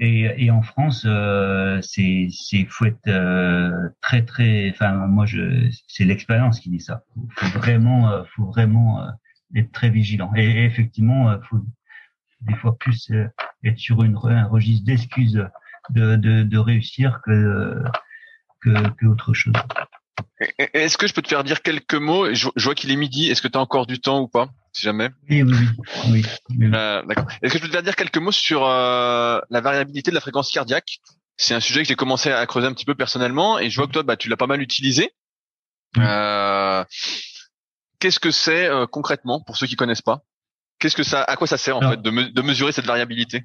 Et, 0.00 0.44
et 0.44 0.50
en 0.50 0.62
France, 0.62 1.04
euh, 1.06 1.80
c'est 1.82 2.28
c'est 2.30 2.66
faut 2.66 2.84
être 2.84 3.08
euh, 3.08 3.88
très 4.00 4.24
très. 4.24 4.70
Enfin, 4.70 4.92
moi, 4.92 5.26
je 5.26 5.68
c'est 5.88 6.04
l'expérience 6.04 6.60
qui 6.60 6.70
dit 6.70 6.80
ça. 6.80 7.02
Faut, 7.14 7.26
faut 7.32 7.58
vraiment, 7.58 8.10
euh, 8.10 8.22
faut 8.36 8.46
vraiment 8.46 9.02
euh, 9.02 9.10
être 9.56 9.72
très 9.72 9.90
vigilant. 9.90 10.30
Et, 10.36 10.44
et 10.44 10.64
effectivement, 10.64 11.30
euh, 11.30 11.38
faut 11.42 11.64
des 12.42 12.54
fois 12.54 12.78
plus 12.78 13.10
être 13.64 13.78
sur 13.78 14.04
une, 14.04 14.16
un 14.22 14.44
registre 14.44 14.86
d'excuses 14.86 15.44
de, 15.90 16.14
de, 16.14 16.44
de 16.44 16.58
réussir 16.58 17.20
que, 17.24 17.82
que, 18.60 18.70
que 18.96 19.06
autre 19.06 19.34
chose. 19.34 19.52
Est-ce 20.74 20.96
que 20.98 21.06
je 21.06 21.14
peux 21.14 21.22
te 21.22 21.28
faire 21.28 21.44
dire 21.44 21.62
quelques 21.62 21.94
mots? 21.94 22.32
Je, 22.34 22.48
je 22.56 22.64
vois 22.64 22.74
qu'il 22.74 22.90
est 22.90 22.96
midi. 22.96 23.28
Est-ce 23.30 23.42
que 23.42 23.48
tu 23.48 23.56
as 23.58 23.60
encore 23.60 23.86
du 23.86 24.00
temps 24.00 24.20
ou 24.20 24.28
pas 24.28 24.48
Si 24.72 24.82
jamais? 24.82 25.10
Oui, 25.30 25.42
oui, 25.42 25.52
oui. 25.52 25.66
oui, 26.10 26.24
oui. 26.58 26.70
Euh, 26.74 27.02
D'accord. 27.04 27.26
Est-ce 27.42 27.52
que 27.52 27.58
je 27.58 27.62
peux 27.62 27.68
te 27.68 27.72
faire 27.72 27.82
dire 27.82 27.96
quelques 27.96 28.18
mots 28.18 28.32
sur 28.32 28.64
euh, 28.66 29.40
la 29.50 29.60
variabilité 29.60 30.10
de 30.10 30.14
la 30.14 30.20
fréquence 30.20 30.50
cardiaque? 30.50 30.98
C'est 31.36 31.54
un 31.54 31.60
sujet 31.60 31.82
que 31.82 31.88
j'ai 31.88 31.94
commencé 31.94 32.30
à 32.32 32.44
creuser 32.46 32.66
un 32.66 32.72
petit 32.72 32.84
peu 32.84 32.94
personnellement 32.96 33.58
et 33.60 33.70
je 33.70 33.76
vois 33.76 33.86
que 33.86 33.92
toi, 33.92 34.02
bah, 34.02 34.16
tu 34.16 34.28
l'as 34.28 34.36
pas 34.36 34.48
mal 34.48 34.60
utilisé. 34.60 35.12
Euh, 35.98 36.84
Qu'est-ce 38.00 38.20
que 38.20 38.30
c'est 38.30 38.68
concrètement 38.92 39.40
pour 39.40 39.56
ceux 39.56 39.66
qui 39.66 39.74
connaissent 39.76 40.02
pas? 40.02 40.22
Qu'est-ce 40.78 40.94
que 40.96 41.02
ça, 41.02 41.22
à 41.24 41.34
quoi 41.36 41.46
ça 41.48 41.58
sert 41.58 41.76
en 41.76 41.80
Alors- 41.80 41.92
fait 41.92 42.02
de, 42.02 42.10
me- 42.10 42.30
de 42.30 42.42
mesurer 42.42 42.70
cette 42.72 42.86
variabilité? 42.86 43.44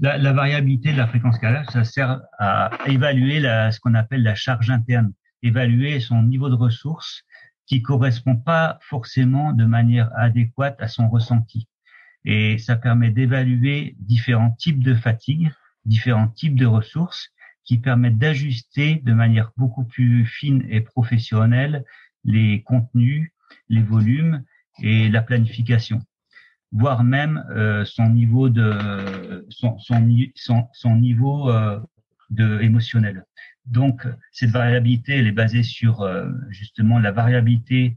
La, 0.00 0.16
la 0.16 0.32
variabilité 0.32 0.92
de 0.92 0.96
la 0.96 1.08
fréquence 1.08 1.38
cardiaque, 1.38 1.70
ça 1.72 1.82
sert 1.82 2.20
à 2.38 2.70
évaluer 2.86 3.40
la, 3.40 3.72
ce 3.72 3.80
qu'on 3.80 3.94
appelle 3.94 4.22
la 4.22 4.36
charge 4.36 4.70
interne, 4.70 5.12
évaluer 5.42 5.98
son 5.98 6.22
niveau 6.22 6.48
de 6.48 6.54
ressources 6.54 7.24
qui 7.66 7.82
correspond 7.82 8.36
pas 8.36 8.78
forcément 8.82 9.52
de 9.52 9.64
manière 9.64 10.10
adéquate 10.16 10.80
à 10.80 10.88
son 10.88 11.08
ressenti. 11.08 11.68
Et 12.24 12.58
ça 12.58 12.76
permet 12.76 13.10
d'évaluer 13.10 13.96
différents 13.98 14.52
types 14.52 14.82
de 14.82 14.94
fatigue, 14.94 15.50
différents 15.84 16.28
types 16.28 16.56
de 16.56 16.66
ressources 16.66 17.30
qui 17.64 17.78
permettent 17.78 18.18
d'ajuster 18.18 19.02
de 19.04 19.12
manière 19.12 19.50
beaucoup 19.56 19.84
plus 19.84 20.24
fine 20.26 20.64
et 20.68 20.80
professionnelle 20.80 21.84
les 22.24 22.62
contenus, 22.62 23.32
les 23.68 23.82
volumes 23.82 24.44
et 24.80 25.08
la 25.08 25.22
planification 25.22 26.00
voire 26.72 27.02
même 27.04 27.44
euh, 27.50 27.84
son 27.84 28.08
niveau 28.10 28.48
de 28.48 29.46
son 29.48 29.78
son, 29.78 30.06
son, 30.34 30.68
son 30.72 30.96
niveau 30.96 31.50
euh, 31.50 31.80
de 32.30 32.60
émotionnel. 32.60 33.24
Donc 33.66 34.06
cette 34.32 34.50
variabilité 34.50 35.16
elle 35.16 35.26
est 35.26 35.32
basée 35.32 35.62
sur 35.62 36.02
euh, 36.02 36.28
justement 36.50 36.98
la 36.98 37.12
variabilité 37.12 37.96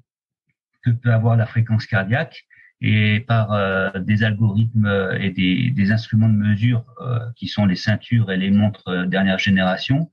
que 0.83 0.91
peut 0.91 1.13
avoir 1.13 1.35
la 1.35 1.45
fréquence 1.45 1.85
cardiaque 1.85 2.45
et 2.81 3.19
par 3.19 3.53
euh, 3.53 3.91
des 3.99 4.23
algorithmes 4.23 4.87
euh, 4.87 5.17
et 5.19 5.29
des, 5.29 5.69
des 5.69 5.91
instruments 5.91 6.29
de 6.29 6.33
mesure 6.33 6.83
euh, 7.01 7.19
qui 7.35 7.47
sont 7.47 7.65
les 7.65 7.75
ceintures 7.75 8.31
et 8.31 8.37
les 8.37 8.51
montres 8.51 9.07
dernière 9.07 9.37
génération, 9.37 10.09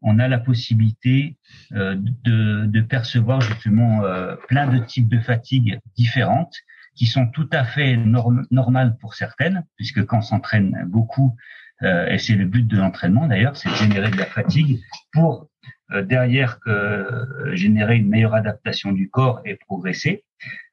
on 0.00 0.18
a 0.18 0.28
la 0.28 0.38
possibilité 0.38 1.36
de, 1.70 2.66
de 2.66 2.80
percevoir 2.82 3.40
justement 3.40 4.02
plein 4.48 4.66
de 4.66 4.78
types 4.84 5.08
de 5.08 5.18
fatigues 5.18 5.80
différentes 5.96 6.54
qui 6.94 7.06
sont 7.06 7.26
tout 7.28 7.48
à 7.52 7.64
fait 7.64 7.96
norm- 7.96 8.46
normales 8.50 8.96
pour 8.98 9.14
certaines, 9.14 9.64
puisque 9.76 10.04
quand 10.04 10.18
on 10.18 10.22
s'entraîne 10.22 10.84
beaucoup, 10.86 11.36
euh, 11.82 12.06
et 12.08 12.18
c'est 12.18 12.36
le 12.36 12.46
but 12.46 12.66
de 12.66 12.76
l'entraînement 12.76 13.26
d'ailleurs, 13.26 13.56
c'est 13.56 13.68
de 13.68 13.74
générer 13.74 14.10
de 14.10 14.16
la 14.16 14.26
fatigue 14.26 14.80
pour 15.12 15.48
euh, 15.92 16.02
derrière 16.02 16.58
euh, 16.66 17.54
générer 17.54 17.96
une 17.96 18.08
meilleure 18.08 18.34
adaptation 18.34 18.92
du 18.92 19.10
corps 19.10 19.40
et 19.44 19.56
progresser. 19.56 20.24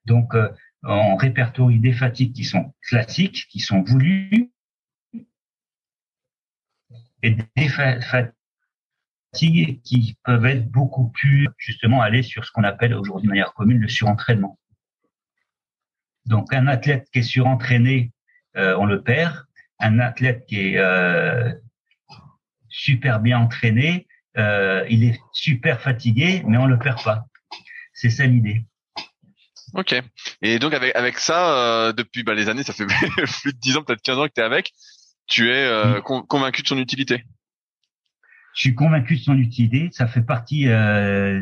Donc, 0.06 0.36
euh, 0.36 0.50
on 0.84 1.16
répertorie 1.16 1.80
des 1.80 1.94
fatigues 1.94 2.34
qui 2.34 2.44
sont 2.44 2.74
classiques, 2.82 3.48
qui 3.50 3.60
sont 3.60 3.82
voulues, 3.84 4.52
et 7.24 7.36
des 7.56 7.70
fa- 7.70 8.02
fatigues 8.02 9.82
qui 9.84 10.18
peuvent 10.24 10.46
être 10.46 10.70
beaucoup 10.70 11.10
plus, 11.10 11.48
justement, 11.58 12.02
aller 12.02 12.24
sur 12.24 12.46
ce 12.46 12.52
qu'on 12.52 12.64
appelle 12.64 12.94
aujourd'hui 12.94 13.28
de 13.28 13.32
manière 13.32 13.54
commune 13.54 13.80
le 13.80 13.88
surentraînement. 13.88 14.58
Donc, 16.26 16.54
un 16.54 16.68
athlète 16.68 17.08
qui 17.12 17.20
est 17.20 17.24
surentraîné, 17.24 18.12
euh, 18.58 18.76
on 18.80 18.86
le 18.86 19.02
perd. 19.02 19.46
Un 19.80 20.00
athlète 20.00 20.46
qui 20.48 20.60
est 20.60 20.78
euh, 20.78 21.52
super 22.70 23.20
bien 23.20 23.40
entraîné, 23.40 24.08
euh, 24.38 24.86
il 24.90 25.04
est 25.04 25.20
super 25.34 25.82
fatigué, 25.82 26.44
mais 26.46 26.58
on 26.58 26.66
le 26.68 26.78
perd 26.78 27.04
pas. 27.04 27.26
C'est 27.94 28.10
ça 28.10 28.26
l'idée. 28.26 28.66
Ok. 29.74 29.96
Et 30.42 30.60
donc 30.60 30.74
avec 30.74 30.96
avec 30.96 31.18
ça, 31.18 31.56
euh, 31.56 31.94
depuis 31.94 32.24
bah, 32.24 32.34
les 32.34 32.50
années, 32.50 32.64
ça 32.64 32.74
fait 32.74 32.86
plus 33.42 33.54
de 33.54 33.60
10 33.60 33.78
ans, 33.78 33.84
peut-être 33.84 34.02
15 34.02 34.18
ans 34.20 34.28
que 34.28 34.34
tu 34.36 34.42
es 34.42 34.44
avec, 34.44 34.72
tu 35.28 35.50
es 35.50 35.66
euh, 35.66 36.02
con- 36.02 36.24
convaincu 36.24 36.62
de 36.62 36.68
son 36.68 36.78
utilité? 36.78 37.24
Je 38.54 38.62
suis 38.62 38.76
convaincu 38.76 39.16
de 39.16 39.22
son 39.22 39.38
utilité. 39.38 39.90
Ça 39.94 40.08
fait 40.08 40.24
partie 40.24 40.68
euh, 40.68 41.42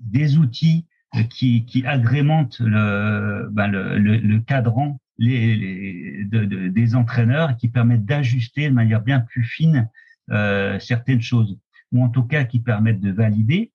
des 0.00 0.36
outils 0.36 0.86
qui, 1.30 1.64
qui 1.64 1.86
agrémentent 1.86 2.60
le, 2.60 3.48
ben, 3.50 3.66
le, 3.68 3.98
le, 3.98 4.40
cadran 4.40 5.00
des 5.18 6.94
entraîneurs 6.94 7.50
et 7.50 7.56
qui 7.56 7.68
permettent 7.68 8.04
d'ajuster 8.04 8.68
de 8.68 8.74
manière 8.74 9.00
bien 9.00 9.20
plus 9.20 9.44
fine 9.44 9.88
euh, 10.30 10.78
certaines 10.78 11.22
choses, 11.22 11.58
ou 11.92 12.04
en 12.04 12.08
tout 12.08 12.24
cas 12.24 12.44
qui 12.44 12.60
permettent 12.60 13.00
de 13.00 13.10
valider, 13.10 13.72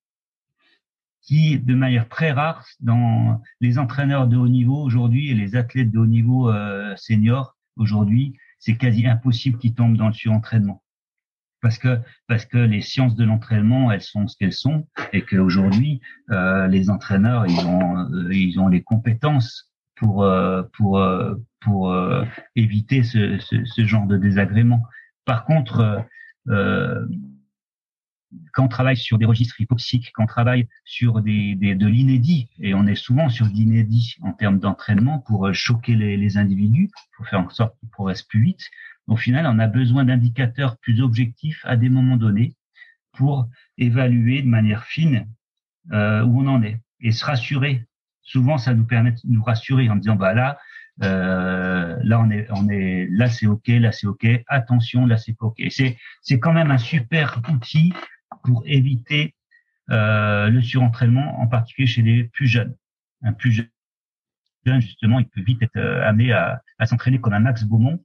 qui 1.22 1.57
de 1.57 1.73
manière 1.73 2.07
très 2.07 2.31
rare 2.31 2.65
dans 2.80 3.41
les 3.61 3.80
entraîneurs 3.80 4.27
de 4.27 4.38
haut 4.38 4.49
niveau 4.49 4.81
aujourd'hui 4.81 5.30
et 5.30 5.34
les 5.34 5.55
athlètes 5.55 5.89
de 5.89 5.99
haut 5.99 6.05
niveau 6.05 6.51
euh, 6.51 6.95
seniors 6.97 7.57
aujourd'hui, 7.77 8.38
c'est 8.60 8.77
quasi 8.77 9.07
impossible 9.07 9.57
qu'ils 9.57 9.73
tombent 9.73 9.97
dans 9.97 10.07
le 10.07 10.14
surentraînement 10.14 10.82
parce 11.64 11.80
que 11.80 11.98
parce 12.27 12.45
que 12.45 12.60
les 12.60 12.81
sciences 12.81 13.15
de 13.15 13.23
l'entraînement 13.23 13.91
elles 13.91 14.02
sont 14.02 14.27
ce 14.27 14.38
qu'elles 14.38 14.53
sont 14.53 14.85
et 15.14 15.23
qu'aujourd'hui 15.23 16.02
euh, 16.30 16.68
les 16.68 16.91
entraîneurs 16.91 17.48
ils 17.48 17.65
ont 17.65 17.98
euh, 17.98 18.31
ils 18.31 18.60
ont 18.60 18.68
les 18.68 18.84
compétences 18.84 19.72
pour 19.95 20.23
euh, 20.23 20.61
pour 20.73 20.99
euh, 20.99 21.34
pour 21.61 21.91
euh, 21.91 22.23
éviter 22.56 23.02
ce, 23.02 23.40
ce, 23.40 23.64
ce 23.65 23.85
genre 23.85 24.06
de 24.06 24.18
désagrément. 24.18 24.84
Par 25.26 25.45
contre, 25.45 26.03
euh, 26.49 27.06
quand 28.53 28.65
on 28.65 28.68
travaille 28.68 28.97
sur 28.97 29.18
des 29.18 29.26
registres 29.26 29.60
hypoxiques, 29.60 30.11
quand 30.14 30.23
on 30.23 30.27
travaille 30.27 30.68
sur 30.85 31.22
des, 31.22 31.55
des 31.55 31.76
de 31.76 31.88
l'inédit, 31.88 32.49
et 32.60 32.73
on 32.73 32.85
est 32.88 32.95
souvent 32.95 33.30
sur 33.30 33.45
l'inédit 33.45 34.15
en 34.22 34.34
termes 34.34 34.60
d'entraînement 34.60 35.19
pour 35.19 35.47
euh, 35.47 35.53
choquer 35.53 35.95
les, 35.95 36.18
les 36.18 36.38
individus, 36.38 36.89
pour 37.15 37.27
faire 37.27 37.39
en 37.39 37.49
sorte 37.49 37.77
qu'ils 37.80 37.89
progressent 37.89 38.23
plus 38.23 38.41
vite. 38.41 38.69
Au 39.07 39.18
final, 39.18 39.45
on 39.47 39.60
a 39.60 39.68
besoin 39.68 40.05
d'indicateurs 40.05 40.77
plus 40.77 41.01
objectifs 41.01 41.61
à 41.65 41.76
des 41.76 41.89
moments 41.89 42.18
donnés 42.18 42.55
pour 43.14 43.47
évaluer 43.77 44.41
de 44.41 44.47
manière 44.47 44.84
fine 44.84 45.27
euh, 45.91 46.23
où 46.23 46.41
on 46.41 46.47
en 46.47 46.64
est 46.64 46.80
et 47.01 47.11
se 47.11 47.26
rassurer. 47.26 47.85
Souvent, 48.22 48.57
ça 48.57 48.73
nous 48.73 48.85
permet 48.85 49.11
de 49.11 49.19
nous 49.26 49.43
rassurer 49.43 49.89
en 49.89 49.97
disant 49.97 50.15
bah 50.15 50.34
là, 50.34 50.57
euh, 51.03 51.97
là 52.03 52.19
on 52.22 52.30
est, 52.31 52.47
on 52.51 52.69
est, 52.69 53.07
là 53.10 53.27
c'est 53.27 53.47
ok, 53.47 53.68
là 53.68 53.91
c'est 53.91 54.07
ok. 54.07 54.26
Attention, 54.47 55.05
là 55.05 55.18
c'est 55.18 55.35
ok. 55.39 55.61
C'est, 55.69 55.97
c'est 56.22 56.39
quand 56.39 56.53
même 56.53 56.72
un 56.72 56.77
super 56.77 57.41
outil 57.51 57.93
pour 58.44 58.64
éviter 58.65 59.36
euh, 59.90 60.49
le 60.49 60.61
surentraînement, 60.61 61.40
en 61.40 61.48
particulier 61.48 61.88
chez 61.88 62.02
les 62.02 62.24
plus 62.26 62.48
jeunes. 62.48 62.76
Un 63.22 63.34
plus 63.34 63.52
jeune, 63.52 64.82
justement, 64.82 65.20
il 65.20 65.28
peut 65.28 65.41
vite 65.41 65.61
être 65.61 65.78
euh, 65.78 66.07
amené 66.07 66.32
à, 66.32 66.61
s'entraîner 66.86 67.20
comme 67.20 67.34
un 67.34 67.40
Max 67.40 67.64
Beaumont 67.64 68.03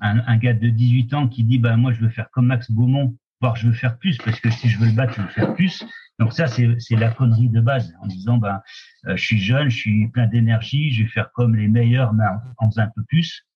un, 0.00 0.36
gars 0.36 0.52
de 0.52 0.68
18 0.68 1.14
ans 1.14 1.28
qui 1.28 1.44
dit 1.44 1.58
bah 1.58 1.76
moi 1.76 1.92
je 1.92 2.00
veux 2.00 2.10
faire 2.10 2.28
comme 2.30 2.46
Max 2.46 2.70
Beaumont, 2.70 3.16
voire 3.40 3.56
je 3.56 3.66
veux 3.66 3.72
faire 3.72 3.98
plus 3.98 4.18
parce 4.18 4.38
que 4.38 4.50
si 4.50 4.68
je 4.68 4.78
veux 4.78 4.86
le 4.86 4.92
battre 4.92 5.14
je 5.14 5.22
veux 5.22 5.28
faire 5.28 5.54
plus, 5.54 5.82
Donc 6.18 6.32
ça, 6.32 6.46
c'est 6.46 6.96
la 6.96 7.10
connerie 7.10 7.48
de 7.48 7.60
base, 7.60 7.94
en 8.00 8.06
disant, 8.06 8.38
ben, 8.38 8.60
je 9.04 9.22
suis 9.22 9.38
jeune, 9.38 9.70
je 9.70 9.76
suis 9.76 10.08
plein 10.08 10.26
d'énergie, 10.26 10.90
je 10.90 11.04
vais 11.04 11.08
faire 11.08 11.30
comme 11.32 11.54
les 11.54 11.68
meilleurs, 11.68 12.12
mais 12.12 12.24
en, 12.58 12.70
faisant 12.70 12.82
un 12.82 12.90
peu 12.94 13.04
plus. 13.04 13.46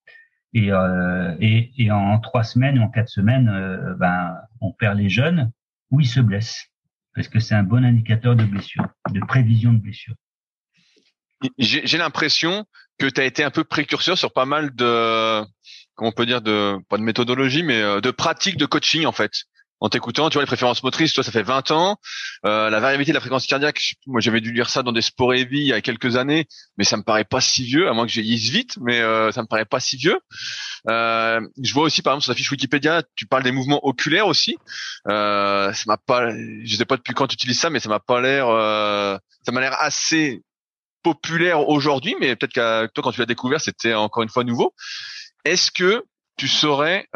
Et, 0.55 0.70
euh, 0.70 1.35
et, 1.40 1.73
et, 1.82 1.90
en 1.90 2.19
trois 2.20 2.44
semaines 2.44 2.78
ou 2.78 2.82
en 2.82 2.89
quatre 2.89 3.09
semaines, 3.09 3.49
euh, 3.49 3.94
ben, 3.97 4.36
on 4.61 4.73
perd 4.73 4.99
les 4.99 5.09
jeunes 5.09 5.51
ou 5.93 6.01
ils 6.01 6.09
se 6.09 6.19
blessent, 6.19 6.66
parce 7.14 7.28
que 7.28 7.39
c'est 7.39 7.55
un 7.55 7.62
bon 7.62 7.85
indicateur 7.85 8.35
de 8.35 8.44
blessure, 8.44 8.86
de 9.10 9.20
prévision 9.20 9.73
de 9.73 9.78
blessure. 9.78 10.14
J'ai 11.59 11.98
l'impression 11.98 12.64
que 12.98 13.06
tu 13.06 13.20
as 13.20 13.24
été 13.24 13.44
un 13.44 13.51
peu 13.51 13.62
précurseur 13.64 14.19
sur 14.19 14.32
pas 14.32 14.47
mal 14.47 14.74
de, 14.74 15.43
comment 15.94 16.10
on 16.10 16.12
peut 16.12 16.27
dire, 16.27 16.40
de 16.40 16.78
pas 16.89 16.98
de 16.98 17.02
méthodologie, 17.02 17.62
mais 17.62 18.01
de 18.01 18.10
pratiques 18.10 18.56
de 18.56 18.66
coaching 18.66 19.06
en 19.06 19.12
fait 19.12 19.32
en 19.83 19.89
t'écoutant, 19.89 20.31
tu 20.31 20.35
vois, 20.35 20.43
les 20.43 20.47
préférences 20.47 20.85
motrices, 20.85 21.13
toi, 21.13 21.25
ça 21.25 21.33
fait 21.33 21.43
20 21.43 21.73
ans. 21.73 21.97
Euh, 22.47 22.71
la 22.71 22.79
variabilité 22.79 23.11
de 23.11 23.17
la 23.17 23.21
fréquence 23.21 23.47
cardiaque, 23.47 23.97
moi, 24.07 24.21
j'avais 24.21 24.41
dû 24.41 24.53
lire 24.53 24.71
ça 24.71 24.85
dans 24.85 24.93
des 24.93 25.03
sports 25.03 25.35
heavy 25.35 25.59
il 25.59 25.67
y 25.67 25.73
a 25.73 25.81
quelques 25.81 26.17
années, 26.17 26.47
mais 26.79 26.85
ça 26.85 26.97
me 26.97 27.03
paraît 27.03 27.25
pas 27.25 27.41
si 27.41 27.65
vieux, 27.65 27.89
à 27.89 27.93
moins 27.93 28.07
que 28.07 28.13
j'aillisse 28.13 28.49
vite, 28.49 28.77
mais 28.81 29.01
euh, 29.01 29.33
ça 29.33 29.43
me 29.43 29.49
paraît 29.49 29.65
pas 29.65 29.81
si 29.81 29.97
vieux. 29.97 30.21
Euh, 30.89 31.41
je 31.61 31.75
vois 31.75 31.83
aussi, 31.83 32.01
par 32.01 32.13
exemple, 32.13 32.23
sur 32.23 32.31
la 32.31 32.37
fiche 32.37 32.53
Wikipédia, 32.53 33.03
tu 33.17 33.27
parles 33.27 33.43
des 33.43 33.51
mouvements 33.51 33.85
oculaires 33.85 34.29
aussi. 34.29 34.57
Euh, 35.09 35.73
ça 35.73 35.83
m'a 35.89 35.97
pas, 35.97 36.31
je 36.31 36.77
sais 36.77 36.85
pas 36.85 36.97
depuis 36.97 37.13
quand 37.13 37.27
tu 37.27 37.35
utilises 37.35 37.59
ça, 37.59 37.69
mais 37.69 37.81
ça 37.81 37.89
m'a 37.89 37.99
pas 37.99 38.21
l'air, 38.21 38.47
ça 39.45 39.51
m'a 39.51 39.61
l'air 39.61 39.75
assez 39.81 40.45
populaire 41.03 41.69
aujourd'hui, 41.69 42.15
mais 42.21 42.37
peut-être 42.37 42.53
que 42.53 42.87
toi, 42.95 43.03
quand 43.03 43.11
tu 43.11 43.19
l'as 43.19 43.27
découvert, 43.27 43.61
c'était 43.61 43.95
encore 43.95 44.23
une 44.23 44.29
fois 44.29 44.45
nouveau. 44.45 44.77
Est-ce 45.45 45.73
que 45.73 46.05
tu 46.37 46.47
saurais 46.47 47.09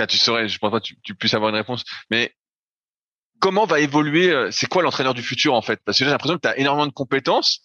euh, 0.00 0.06
tu 0.06 0.18
saurais, 0.18 0.48
je 0.48 0.58
pense 0.58 0.70
pas 0.70 0.80
que 0.80 0.86
tu, 1.02 1.14
puisses 1.14 1.34
avoir 1.34 1.50
une 1.50 1.56
réponse, 1.56 1.84
mais 2.10 2.32
comment 3.40 3.66
va 3.66 3.80
évoluer, 3.80 4.30
euh, 4.30 4.50
c'est 4.50 4.66
quoi 4.66 4.82
l'entraîneur 4.82 5.14
du 5.14 5.22
futur 5.22 5.54
en 5.54 5.62
fait? 5.62 5.80
Parce 5.84 5.98
que 5.98 6.04
j'ai 6.04 6.10
l'impression 6.10 6.36
que 6.36 6.42
tu 6.42 6.48
as 6.48 6.58
énormément 6.58 6.86
de 6.86 6.92
compétences, 6.92 7.60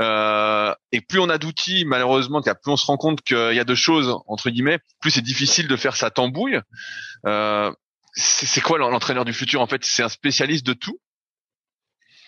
euh, 0.00 0.74
et 0.92 1.00
plus 1.00 1.18
on 1.18 1.28
a 1.28 1.38
d'outils, 1.38 1.84
malheureusement, 1.84 2.40
plus 2.40 2.54
on 2.66 2.76
se 2.76 2.86
rend 2.86 2.96
compte 2.96 3.20
qu'il 3.22 3.54
y 3.54 3.60
a 3.60 3.64
de 3.64 3.74
choses, 3.74 4.16
entre 4.26 4.50
guillemets, 4.50 4.78
plus 5.00 5.10
c'est 5.10 5.20
difficile 5.20 5.68
de 5.68 5.76
faire 5.76 5.96
sa 5.96 6.10
tambouille. 6.10 6.60
Euh, 7.26 7.72
c'est 8.14 8.60
quoi 8.60 8.78
l'entraîneur 8.78 9.24
du 9.24 9.32
futur 9.32 9.60
en 9.60 9.66
fait? 9.66 9.84
C'est 9.84 10.02
un 10.02 10.08
spécialiste 10.08 10.66
de 10.66 10.72
tout? 10.72 10.98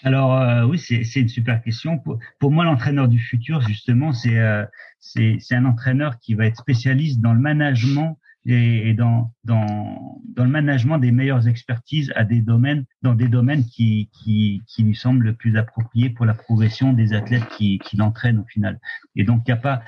Alors 0.05 0.37
euh, 0.37 0.65
oui, 0.65 0.79
c'est 0.79 1.21
une 1.21 1.29
super 1.29 1.63
question. 1.63 2.03
Pour, 2.41 2.51
moi, 2.51 2.65
l'entraîneur 2.65 3.09
du 3.09 3.19
futur, 3.19 3.61
justement, 3.61 4.13
c'est 4.13 4.39
euh, 4.39 4.65
c'est 4.99 5.39
un 5.53 5.65
entraîneur 5.65 6.19
qui 6.19 6.35
va 6.35 6.47
être 6.47 6.57
spécialiste 6.57 7.21
dans 7.21 7.33
le 7.33 7.41
management 7.41 8.19
et, 8.45 8.95
dans, 8.95 9.33
dans, 9.45 10.21
dans 10.35 10.45
le 10.45 10.51
management 10.51 10.99
des 10.99 11.13
meilleures 11.13 11.47
expertises 11.47 12.13
à 12.17 12.25
des 12.25 12.41
domaines, 12.41 12.85
dans 13.03 13.15
des 13.15 13.29
domaines 13.29 13.65
qui, 13.65 14.11
qui, 14.13 14.63
qui 14.67 14.83
lui 14.83 14.95
semblent 14.95 15.25
le 15.25 15.35
plus 15.35 15.57
appropriés 15.57 16.11
pour 16.11 16.27
la 16.27 16.35
progression 16.35 16.93
des 16.93 17.13
athlètes 17.13 17.49
qui, 17.57 17.79
qui 17.79 17.97
l'entraînent 17.97 18.39
au 18.39 18.47
final. 18.47 18.81
Et 19.15 19.25
donc, 19.25 19.43
il 19.47 19.51
n'y 19.51 19.59
a 19.59 19.61
pas, 19.61 19.83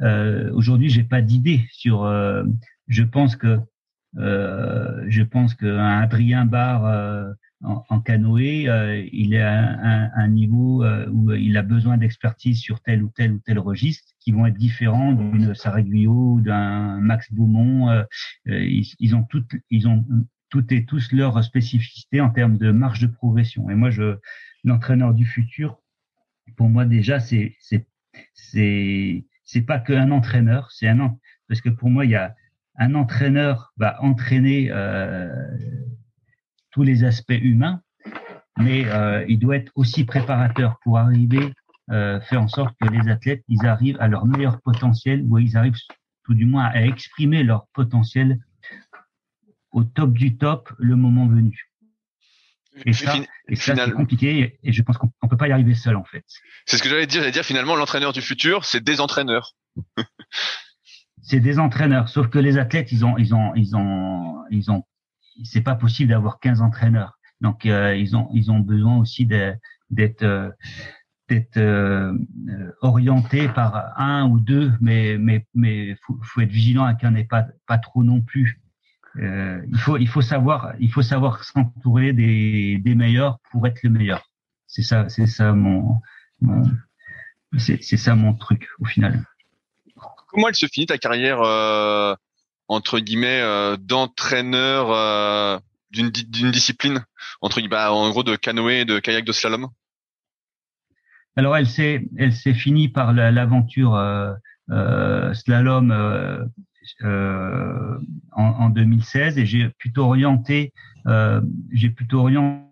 euh, 0.00 0.50
aujourd'hui, 0.54 0.88
j'ai 0.88 1.04
pas 1.04 1.20
d'idée 1.20 1.66
sur, 1.70 2.04
euh, 2.04 2.44
je 2.86 3.02
pense 3.02 3.36
que, 3.36 3.58
euh, 4.16 5.04
je 5.08 5.22
pense 5.22 5.54
qu'un 5.54 6.00
Adrien 6.00 6.46
Barr, 6.46 6.86
euh, 6.86 7.32
en, 7.62 8.00
canoë, 8.00 8.68
euh, 8.68 9.04
il 9.12 9.34
est 9.34 9.42
à 9.42 10.10
un, 10.14 10.28
niveau 10.28 10.84
euh, 10.84 11.08
où 11.10 11.32
il 11.32 11.56
a 11.56 11.62
besoin 11.62 11.96
d'expertise 11.96 12.60
sur 12.60 12.80
tel 12.80 13.02
ou 13.02 13.10
tel 13.14 13.32
ou 13.32 13.40
tel 13.44 13.58
registre 13.58 14.14
qui 14.28 14.32
vont 14.32 14.44
être 14.44 14.58
différents 14.58 15.14
d'une 15.14 15.54
Sarah 15.54 15.80
Guyot, 15.80 16.42
d'un 16.42 17.00
Max 17.00 17.32
Beaumont. 17.32 17.88
Euh, 17.88 18.04
ils, 18.44 19.16
ont 19.16 19.22
toutes, 19.22 19.52
ils 19.70 19.88
ont 19.88 20.04
toutes 20.50 20.70
et 20.70 20.84
tous 20.84 21.12
leurs 21.12 21.42
spécificités 21.42 22.20
en 22.20 22.28
termes 22.28 22.58
de 22.58 22.70
marge 22.70 23.00
de 23.00 23.06
progression. 23.06 23.70
Et 23.70 23.74
moi, 23.74 23.88
l'entraîneur 24.64 25.14
du 25.14 25.24
futur, 25.24 25.78
pour 26.58 26.68
moi 26.68 26.84
déjà, 26.84 27.20
c'est 27.20 27.56
c'est 28.34 29.62
pas 29.66 29.78
qu'un 29.78 30.10
entraîneur, 30.10 30.72
c'est 30.72 30.88
un 30.88 31.16
parce 31.48 31.62
que 31.62 31.70
pour 31.70 31.88
moi, 31.88 32.04
il 32.04 32.10
y 32.10 32.14
a 32.14 32.34
un 32.76 32.94
entraîneur 32.96 33.72
va 33.78 33.96
entraîner 34.02 34.68
euh, 34.70 35.34
tous 36.70 36.82
les 36.82 37.04
aspects 37.04 37.30
humains, 37.30 37.80
mais 38.58 38.84
euh, 38.88 39.24
il 39.26 39.38
doit 39.38 39.56
être 39.56 39.72
aussi 39.74 40.04
préparateur 40.04 40.78
pour 40.84 40.98
arriver, 40.98 41.50
euh, 41.90 42.20
faire 42.20 42.42
en 42.42 42.48
sorte 42.48 42.74
que 42.80 42.88
les 42.88 43.08
athlètes, 43.10 43.42
ils 43.48 43.66
arrivent 43.66 43.96
à 44.00 44.08
leur 44.08 44.26
meilleur 44.26 44.60
potentiel, 44.60 45.24
ou 45.26 45.38
ils 45.38 45.56
arrivent 45.56 45.76
tout 46.24 46.34
du 46.34 46.44
moins 46.44 46.64
à 46.64 46.82
exprimer 46.82 47.42
leur 47.42 47.66
potentiel 47.68 48.38
au 49.72 49.84
top 49.84 50.12
du 50.12 50.36
top 50.36 50.72
le 50.78 50.96
moment 50.96 51.26
venu. 51.26 51.68
Et 52.84 52.92
ça, 52.92 53.16
et 53.48 53.56
ça 53.56 53.74
c'est 53.74 53.92
compliqué 53.92 54.58
et 54.62 54.72
je 54.72 54.82
pense 54.82 54.98
qu'on 54.98 55.28
peut 55.28 55.36
pas 55.36 55.48
y 55.48 55.52
arriver 55.52 55.74
seul 55.74 55.96
en 55.96 56.04
fait. 56.04 56.24
C'est 56.66 56.76
ce 56.76 56.82
que 56.82 56.88
j'allais 56.88 57.06
dire. 57.06 57.20
J'allais 57.20 57.32
dire 57.32 57.44
finalement 57.44 57.74
l'entraîneur 57.74 58.12
du 58.12 58.22
futur, 58.22 58.64
c'est 58.64 58.82
des 58.82 59.00
entraîneurs. 59.00 59.56
c'est 61.22 61.40
des 61.40 61.58
entraîneurs, 61.58 62.08
sauf 62.08 62.28
que 62.28 62.38
les 62.38 62.56
athlètes, 62.56 62.92
ils 62.92 63.04
ont, 63.04 63.18
ils 63.18 63.34
ont, 63.34 63.54
ils 63.54 63.74
ont, 63.74 64.44
ils 64.50 64.70
ont 64.70 64.84
c'est 65.44 65.62
pas 65.62 65.74
possible 65.74 66.10
d'avoir 66.10 66.38
15 66.40 66.60
entraîneurs. 66.62 67.18
Donc 67.40 67.66
euh, 67.66 67.96
ils 67.96 68.16
ont 68.16 68.28
ils 68.32 68.50
ont 68.50 68.60
besoin 68.60 68.98
aussi 68.98 69.26
d'être 69.26 70.52
euh, 71.30 71.34
d'être 71.34 71.56
euh, 71.56 72.72
orienté 72.80 73.48
par 73.48 73.98
un 73.98 74.28
ou 74.28 74.40
deux, 74.40 74.72
mais 74.80 75.16
mais 75.18 75.46
mais 75.54 75.96
faut, 76.02 76.18
faut 76.22 76.40
être 76.40 76.50
vigilant 76.50 76.84
à 76.84 76.94
qu'il 76.94 77.08
n'y 77.08 77.14
en 77.14 77.18
ait 77.18 77.24
pas 77.24 77.46
pas 77.66 77.78
trop 77.78 78.02
non 78.02 78.20
plus. 78.20 78.60
Euh, 79.16 79.60
il 79.68 79.78
faut 79.78 79.96
il 79.96 80.08
faut 80.08 80.22
savoir 80.22 80.74
il 80.78 80.92
faut 80.92 81.02
savoir 81.02 81.44
s'entourer 81.44 82.12
des 82.12 82.78
des 82.78 82.94
meilleurs 82.94 83.38
pour 83.50 83.66
être 83.66 83.82
le 83.82 83.90
meilleur. 83.90 84.28
C'est 84.66 84.82
ça 84.82 85.08
c'est 85.08 85.26
ça 85.26 85.52
mon, 85.52 86.00
mon 86.40 86.62
c'est 87.56 87.96
ça 87.96 88.14
mon 88.14 88.34
truc 88.34 88.68
au 88.78 88.84
final. 88.84 89.24
Comment 90.28 90.48
elle 90.48 90.54
se 90.54 90.66
finit 90.66 90.86
ta 90.86 90.98
carrière 90.98 91.40
euh, 91.40 92.14
entre 92.68 93.00
guillemets 93.00 93.40
euh, 93.40 93.76
d'entraîneur 93.78 94.92
euh, 94.92 95.58
d'une 95.90 96.10
d'une 96.10 96.50
discipline 96.50 97.04
entre 97.40 97.60
bah, 97.68 97.92
en 97.92 98.10
gros 98.10 98.22
de 98.22 98.36
canoë 98.36 98.84
de 98.84 98.98
kayak 98.98 99.24
de 99.24 99.32
slalom? 99.32 99.68
Alors 101.38 101.56
elle 101.56 101.66
s'est 101.66 102.06
elle 102.16 102.32
s'est 102.32 102.54
finie 102.54 102.88
par 102.88 103.12
l'aventure 103.12 103.94
euh, 103.94 104.34
euh, 104.70 105.32
slalom 105.34 105.90
euh, 105.90 106.44
en, 108.32 108.44
en, 108.44 108.70
2016 108.70 109.38
et 109.38 109.46
j'ai 109.46 109.68
plutôt 109.78 110.04
orienté 110.04 110.72
j'ai 111.72 111.90
plutôt 111.90 112.20
orienté 112.20 112.64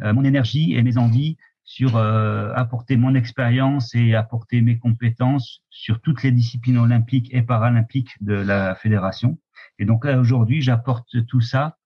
mon 0.00 0.24
énergie 0.24 0.74
et 0.74 0.82
mes 0.82 0.98
envies 0.98 1.36
sur 1.64 1.96
euh, 1.96 2.52
apporter 2.54 2.96
mon 2.96 3.14
expérience 3.14 3.94
et 3.94 4.14
apporter 4.14 4.60
mes 4.60 4.78
compétences 4.78 5.62
sur 5.70 6.00
toutes 6.00 6.22
les 6.22 6.30
disciplines 6.30 6.78
olympiques 6.78 7.32
et 7.32 7.42
paralympiques 7.42 8.14
de 8.20 8.34
la 8.34 8.74
fédération. 8.74 9.38
Et 9.78 9.84
donc 9.84 10.04
là 10.04 10.18
aujourd'hui, 10.18 10.60
j'apporte 10.60 11.26
tout 11.26 11.40
ça 11.40 11.76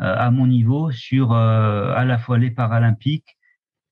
euh, 0.00 0.14
à 0.16 0.30
mon 0.30 0.46
niveau 0.46 0.90
sur 0.90 1.32
euh, 1.32 1.94
à 1.94 2.04
la 2.04 2.18
fois 2.18 2.38
les 2.38 2.50
paralympiques, 2.50 3.36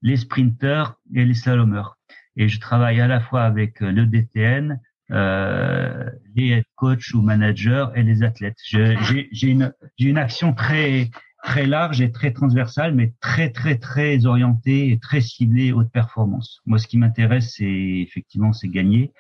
les 0.02 0.16
sprinteurs 0.16 0.98
et 1.14 1.24
les 1.24 1.34
slalomeurs. 1.34 1.98
Et 2.36 2.48
je 2.48 2.60
travaille 2.60 3.00
à 3.00 3.06
la 3.06 3.20
fois 3.20 3.44
avec 3.44 3.80
le 3.80 4.06
DTN, 4.06 4.80
les 5.10 6.48
head 6.48 6.64
coach 6.76 7.14
ou 7.14 7.22
managers 7.22 7.86
et 7.94 8.02
les 8.02 8.22
athlètes. 8.22 8.58
J'ai 8.62 9.28
une, 9.42 9.72
une 9.98 10.18
action 10.18 10.54
très 10.54 11.10
très 11.42 11.66
large 11.66 12.00
et 12.00 12.12
très 12.12 12.32
transversal, 12.32 12.94
mais 12.94 13.14
très 13.20 13.50
très 13.50 13.76
très 13.76 14.26
orienté 14.26 14.90
et 14.90 14.98
très 14.98 15.20
ciblé 15.20 15.72
haute 15.72 15.90
performance. 15.90 16.60
Moi, 16.66 16.78
ce 16.78 16.86
qui 16.86 16.98
m'intéresse, 16.98 17.54
c'est 17.56 17.64
effectivement 17.64 18.52
c'est 18.52 18.68
gagner, 18.68 19.12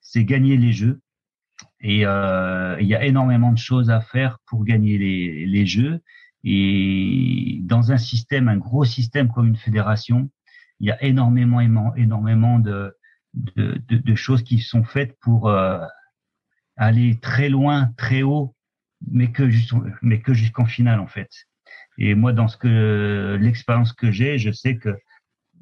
c'est 0.00 0.24
gagner 0.24 0.56
les 0.56 0.72
jeux. 0.72 1.00
Et 1.80 2.06
euh, 2.06 2.76
il 2.80 2.86
y 2.86 2.94
a 2.94 3.04
énormément 3.04 3.52
de 3.52 3.58
choses 3.58 3.90
à 3.90 4.00
faire 4.00 4.38
pour 4.46 4.64
gagner 4.64 4.98
les, 4.98 5.46
les 5.46 5.66
jeux. 5.66 6.00
Et 6.48 7.58
dans 7.64 7.90
un 7.90 7.98
système, 7.98 8.46
un 8.46 8.56
gros 8.56 8.84
système 8.84 9.32
comme 9.32 9.48
une 9.48 9.56
fédération, 9.56 10.30
il 10.78 10.86
y 10.86 10.92
a 10.92 11.02
énormément, 11.02 11.60
énormément 11.96 12.60
de, 12.60 12.96
de, 13.34 13.82
de, 13.88 14.14
choses 14.14 14.44
qui 14.44 14.60
sont 14.60 14.84
faites 14.84 15.18
pour 15.20 15.48
euh, 15.48 15.84
aller 16.76 17.18
très 17.20 17.48
loin, 17.48 17.92
très 17.96 18.22
haut, 18.22 18.54
mais 19.10 19.32
que 19.32 19.50
mais 20.02 20.20
que 20.20 20.34
jusqu'en 20.34 20.66
finale 20.66 21.00
en 21.00 21.08
fait. 21.08 21.30
Et 21.98 22.14
moi, 22.14 22.32
dans 22.32 22.46
ce 22.46 22.56
que 22.56 23.36
l'expérience 23.40 23.92
que 23.92 24.12
j'ai, 24.12 24.38
je 24.38 24.52
sais 24.52 24.76
que 24.76 24.96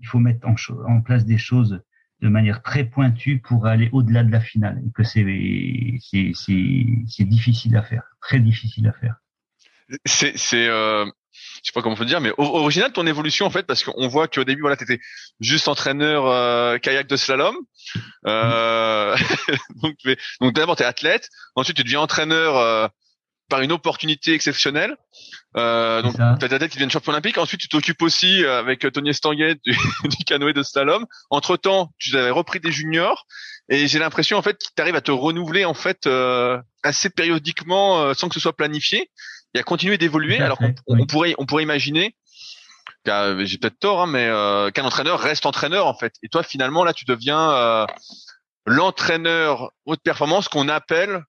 il 0.00 0.06
faut 0.06 0.18
mettre 0.18 0.46
en, 0.46 0.54
en, 0.86 1.00
place 1.00 1.24
des 1.24 1.38
choses 1.38 1.80
de 2.20 2.28
manière 2.28 2.62
très 2.62 2.84
pointue 2.84 3.38
pour 3.38 3.66
aller 3.66 3.88
au-delà 3.92 4.22
de 4.22 4.30
la 4.30 4.40
finale 4.40 4.82
et 4.86 4.90
que 4.90 5.02
c'est 5.02 5.24
difficile 7.24 7.74
à 7.74 7.82
faire, 7.82 8.02
très 8.20 8.38
difficile 8.38 8.86
à 8.88 8.92
faire. 8.92 9.23
C'est 10.04 10.36
c'est 10.36 10.68
euh, 10.68 11.04
je 11.04 11.68
sais 11.68 11.72
pas 11.74 11.82
comment 11.82 11.94
on 11.94 11.98
peut 11.98 12.04
dire, 12.04 12.20
mais 12.20 12.32
original 12.38 12.92
ton 12.92 13.06
évolution 13.06 13.46
en 13.46 13.50
fait 13.50 13.64
parce 13.66 13.84
qu'on 13.84 14.08
voit 14.08 14.28
qu'au 14.28 14.44
début 14.44 14.62
voilà 14.62 14.76
t'étais 14.76 15.00
juste 15.40 15.68
entraîneur 15.68 16.26
euh, 16.26 16.78
kayak 16.78 17.06
de 17.06 17.16
slalom, 17.16 17.56
euh, 18.26 19.16
donc 19.82 19.96
donc 20.40 20.52
d'abord 20.54 20.76
t'es 20.76 20.84
athlète, 20.84 21.28
ensuite 21.54 21.76
tu 21.76 21.84
deviens 21.84 22.00
entraîneur 22.00 22.56
euh, 22.56 22.88
par 23.48 23.60
une 23.60 23.72
opportunité 23.72 24.32
exceptionnelle. 24.32 24.96
Euh, 25.56 26.02
donc, 26.02 26.16
tu 26.16 26.22
as 26.22 26.48
ta 26.48 26.58
tête 26.58 26.70
qui 26.70 26.78
devient 26.78 26.90
champion 26.90 27.12
olympique. 27.12 27.38
Ensuite, 27.38 27.60
tu 27.60 27.68
t'occupes 27.68 28.02
aussi 28.02 28.42
euh, 28.42 28.58
avec 28.58 28.90
Tony 28.92 29.10
Estanguet 29.10 29.56
du, 29.64 29.72
du, 30.08 30.24
canoë 30.24 30.52
de 30.52 30.62
slalom. 30.62 31.06
Entre 31.30 31.56
temps, 31.56 31.92
tu 31.98 32.16
avais 32.16 32.30
repris 32.30 32.60
des 32.60 32.72
juniors 32.72 33.26
et 33.68 33.86
j'ai 33.86 33.98
l'impression 33.98 34.36
en 34.36 34.42
fait 34.42 34.58
que 34.58 34.66
tu 34.74 34.82
arrives 34.82 34.96
à 34.96 35.00
te 35.00 35.10
renouveler 35.10 35.64
en 35.64 35.74
fait 35.74 36.06
euh, 36.06 36.60
assez 36.82 37.08
périodiquement 37.10 38.00
euh, 38.00 38.14
sans 38.14 38.28
que 38.28 38.34
ce 38.34 38.40
soit 38.40 38.56
planifié 38.56 39.10
et 39.54 39.60
à 39.60 39.62
continuer 39.62 39.98
d'évoluer. 39.98 40.40
Alors 40.40 40.58
qu'on 40.58 40.74
on 40.86 41.06
pourrait 41.06 41.34
on 41.38 41.46
pourrait 41.46 41.62
imaginer 41.62 42.14
j'ai 43.06 43.58
peut-être 43.58 43.78
tort, 43.78 44.00
hein, 44.00 44.06
mais 44.06 44.26
euh, 44.28 44.70
qu'un 44.70 44.84
entraîneur 44.84 45.20
reste 45.20 45.44
entraîneur 45.44 45.86
en 45.86 45.92
fait. 45.92 46.14
Et 46.22 46.30
toi, 46.30 46.42
finalement, 46.42 46.84
là, 46.84 46.94
tu 46.94 47.04
deviens 47.04 47.86
l'entraîneur 48.66 49.72
haute 49.84 50.00
performance 50.02 50.48
qu'on 50.48 50.68
appelle 50.68 51.22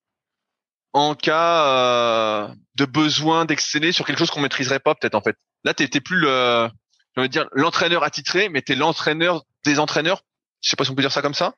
en 0.93 1.13
cas 1.13 1.67
euh, 1.67 2.47
de 2.75 2.85
besoin 2.85 3.45
d'exceller 3.45 3.91
sur 3.91 4.05
quelque 4.05 4.19
chose 4.19 4.31
qu'on 4.31 4.39
maîtriserait 4.39 4.79
pas 4.79 4.95
peut-être 4.95 5.15
en 5.15 5.21
fait. 5.21 5.35
Là, 5.65 5.73
tu 5.73 5.83
n'étais 5.83 5.99
plus 5.99 6.17
le, 6.17 6.69
je 7.15 7.21
veux 7.21 7.27
dire 7.27 7.47
l'entraîneur 7.51 8.03
attitré, 8.03 8.47
mais 8.49 8.61
tu 8.61 8.71
es 8.71 8.75
l'entraîneur 8.75 9.43
des 9.65 9.79
entraîneurs. 9.79 10.21
Je 10.61 10.69
sais 10.69 10.77
pas 10.77 10.85
si 10.85 10.91
on 10.91 10.95
peut 10.95 11.01
dire 11.01 11.11
ça 11.11 11.21
comme 11.21 11.33
ça. 11.33 11.53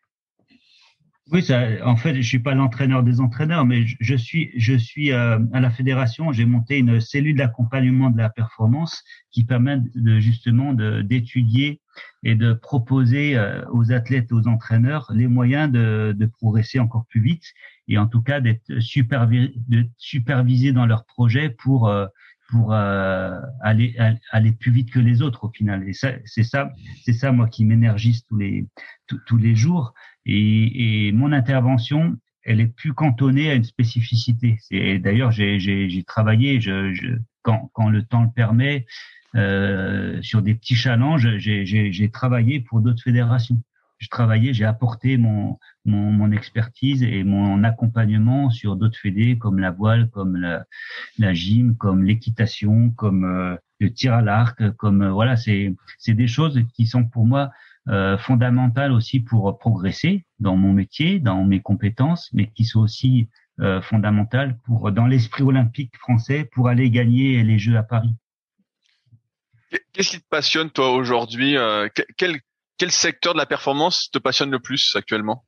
Oui, 1.29 1.43
ça, 1.43 1.67
en 1.85 1.97
fait, 1.97 2.15
je 2.15 2.21
suis 2.21 2.39
pas 2.39 2.55
l'entraîneur 2.55 3.03
des 3.03 3.19
entraîneurs, 3.19 3.65
mais 3.65 3.85
je, 3.85 4.15
suis, 4.15 4.51
je 4.55 4.73
suis 4.75 5.11
euh, 5.11 5.37
à 5.51 5.59
la 5.59 5.69
fédération. 5.69 6.31
J'ai 6.31 6.45
monté 6.45 6.77
une 6.77 7.01
cellule 7.01 7.35
d'accompagnement 7.35 8.09
de 8.09 8.17
la 8.17 8.29
performance 8.29 9.03
qui 9.31 9.43
permet 9.43 9.77
de, 9.95 10.19
justement 10.19 10.73
d'étudier 10.73 11.81
et 12.23 12.35
de 12.35 12.53
proposer 12.53 13.37
euh, 13.37 13.61
aux 13.71 13.91
athlètes, 13.91 14.31
aux 14.31 14.47
entraîneurs, 14.47 15.11
les 15.13 15.27
moyens 15.27 15.69
de, 15.69 16.15
de 16.17 16.25
progresser 16.27 16.79
encore 16.79 17.05
plus 17.09 17.21
vite 17.21 17.43
et 17.87 17.97
en 17.97 18.07
tout 18.07 18.21
cas 18.21 18.41
d'être 18.41 18.79
supervisés 18.79 19.53
supervisé 19.97 20.71
dans 20.71 20.85
leurs 20.85 21.05
projets 21.05 21.49
pour 21.49 21.87
euh, 21.87 22.07
pour 22.49 22.73
euh, 22.73 23.39
aller 23.61 23.95
aller 24.31 24.51
plus 24.53 24.71
vite 24.71 24.91
que 24.91 24.99
les 24.99 25.21
autres 25.21 25.45
au 25.45 25.51
final. 25.51 25.87
Et 25.87 25.93
ça, 25.93 26.13
c'est 26.25 26.43
ça, 26.43 26.71
c'est 27.03 27.13
ça 27.13 27.31
moi 27.31 27.47
qui 27.47 27.65
m'énergise 27.65 28.23
tous 28.23 28.37
les 28.37 28.67
tous 29.25 29.37
les 29.37 29.55
jours. 29.55 29.93
Et, 30.27 31.07
et 31.07 31.11
mon 31.11 31.31
intervention, 31.31 32.17
elle 32.43 32.61
est 32.61 32.67
plus 32.67 32.93
cantonnée 32.93 33.49
à 33.49 33.55
une 33.55 33.63
spécificité. 33.63 34.57
D'ailleurs 34.99 35.31
j'ai 35.31 35.59
j'ai 35.59 36.03
travaillé, 36.03 36.61
je, 36.61 36.93
je, 36.93 37.07
quand 37.41 37.71
quand 37.73 37.89
le 37.89 38.03
temps 38.03 38.23
le 38.23 38.29
permet, 38.29 38.85
euh, 39.35 40.21
sur 40.21 40.41
des 40.41 40.53
petits 40.53 40.75
challenges, 40.75 41.37
j'ai 41.37 42.09
travaillé 42.11 42.59
pour 42.59 42.81
d'autres 42.81 43.03
fédérations 43.03 43.61
je 43.99 44.09
travaillais, 44.09 44.53
j'ai 44.53 44.65
apporté 44.65 45.17
mon, 45.17 45.57
mon, 45.85 46.11
mon, 46.11 46.31
expertise 46.31 47.03
et 47.03 47.23
mon 47.23 47.63
accompagnement 47.63 48.49
sur 48.49 48.75
d'autres 48.75 48.97
fédés 48.97 49.37
comme 49.37 49.59
la 49.59 49.71
voile, 49.71 50.09
comme 50.09 50.37
la, 50.37 50.65
la 51.17 51.33
gym, 51.33 51.75
comme 51.75 52.03
l'équitation, 52.03 52.91
comme 52.91 53.25
euh, 53.25 53.55
le 53.79 53.91
tir 53.91 54.13
à 54.13 54.21
l'arc, 54.21 54.71
comme 54.75 55.01
euh, 55.01 55.11
voilà, 55.11 55.35
c'est 55.35 55.73
c'est 55.97 56.13
des 56.13 56.27
choses 56.27 56.61
qui 56.73 56.85
sont 56.85 57.05
pour 57.05 57.25
moi 57.25 57.51
euh, 57.89 58.17
fondamentales 58.17 58.91
aussi 58.91 59.19
pour 59.19 59.57
progresser 59.57 60.25
dans 60.39 60.55
mon 60.55 60.73
métier, 60.73 61.19
dans 61.19 61.43
mes 61.43 61.61
compétences, 61.61 62.29
mais 62.33 62.47
qui 62.51 62.65
sont 62.65 62.81
aussi 62.81 63.29
euh, 63.59 63.81
fondamentales 63.81 64.57
pour 64.65 64.91
dans 64.91 65.07
l'esprit 65.07 65.43
olympique 65.43 65.95
français 65.97 66.45
pour 66.51 66.67
aller 66.67 66.89
gagner 66.89 67.43
les 67.43 67.57
Jeux 67.57 67.77
à 67.77 67.83
Paris. 67.83 68.15
Qu'est-ce 69.93 70.11
qui 70.11 70.21
te 70.21 70.27
passionne 70.29 70.69
toi 70.69 70.93
aujourd'hui 70.93 71.57
euh, 71.57 71.89
quel, 72.17 72.39
quel 72.77 72.91
secteur 72.91 73.33
de 73.33 73.39
la 73.39 73.45
performance 73.45 74.09
te 74.11 74.19
passionne 74.19 74.51
le 74.51 74.59
plus 74.59 74.95
actuellement? 74.95 75.45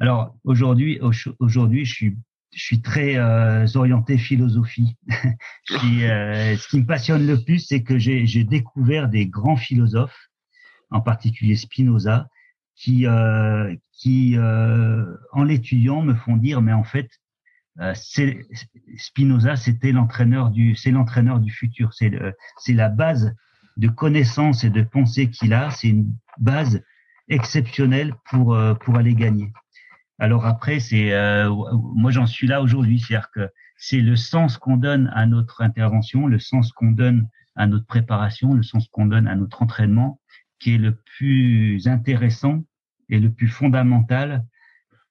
Alors 0.00 0.34
aujourd'hui, 0.44 1.00
aujourd'hui, 1.38 1.84
je 1.84 1.94
suis 1.94 2.16
je 2.54 2.62
suis 2.62 2.80
très 2.80 3.16
euh, 3.16 3.66
orienté 3.74 4.16
philosophie. 4.16 4.96
euh, 5.72 6.56
ce 6.56 6.68
qui 6.68 6.80
me 6.80 6.86
passionne 6.86 7.26
le 7.26 7.42
plus, 7.42 7.58
c'est 7.58 7.82
que 7.82 7.98
j'ai 7.98 8.44
découvert 8.44 9.08
des 9.08 9.26
grands 9.26 9.56
philosophes, 9.56 10.28
en 10.94 11.00
particulier 11.00 11.56
Spinoza, 11.56 12.28
qui, 12.76 13.06
euh, 13.06 13.74
qui 13.92 14.36
euh, 14.36 15.04
en 15.32 15.44
l'étudiant, 15.44 16.02
me 16.02 16.14
font 16.14 16.36
dire, 16.36 16.62
mais 16.62 16.72
en 16.72 16.84
fait, 16.84 17.08
euh, 17.80 17.92
Spinoza, 18.96 19.56
c'était 19.56 19.92
l'entraîneur 19.92 20.50
du, 20.50 20.76
c'est 20.76 20.90
l'entraîneur 20.92 21.40
du 21.40 21.52
futur. 21.52 21.92
C'est 21.92 22.12
c'est 22.58 22.72
la 22.72 22.88
base 22.88 23.34
de 23.76 23.88
connaissances 23.88 24.62
et 24.64 24.70
de 24.70 24.82
pensées 24.82 25.30
qu'il 25.30 25.52
a, 25.52 25.70
c'est 25.70 25.88
une 25.88 26.14
base 26.38 26.82
exceptionnelle 27.28 28.14
pour 28.30 28.54
euh, 28.54 28.74
pour 28.74 28.96
aller 28.96 29.14
gagner. 29.14 29.52
Alors 30.20 30.46
après, 30.46 30.78
c'est 30.78 31.12
euh, 31.12 31.50
moi 31.94 32.12
j'en 32.12 32.26
suis 32.26 32.46
là 32.46 32.62
aujourd'hui, 32.62 33.00
c'est-à-dire 33.00 33.30
que 33.34 33.48
c'est 33.76 34.00
le 34.00 34.14
sens 34.14 34.56
qu'on 34.56 34.76
donne 34.76 35.10
à 35.12 35.26
notre 35.26 35.62
intervention, 35.62 36.28
le 36.28 36.38
sens 36.38 36.70
qu'on 36.72 36.92
donne 36.92 37.28
à 37.56 37.66
notre 37.66 37.86
préparation, 37.86 38.54
le 38.54 38.62
sens 38.62 38.88
qu'on 38.88 39.06
donne 39.06 39.26
à 39.26 39.34
notre 39.34 39.62
entraînement, 39.62 40.20
qui 40.64 40.76
est 40.76 40.78
le 40.78 40.94
plus 40.94 41.86
intéressant 41.88 42.64
et 43.10 43.20
le 43.20 43.30
plus 43.30 43.48
fondamental 43.48 44.46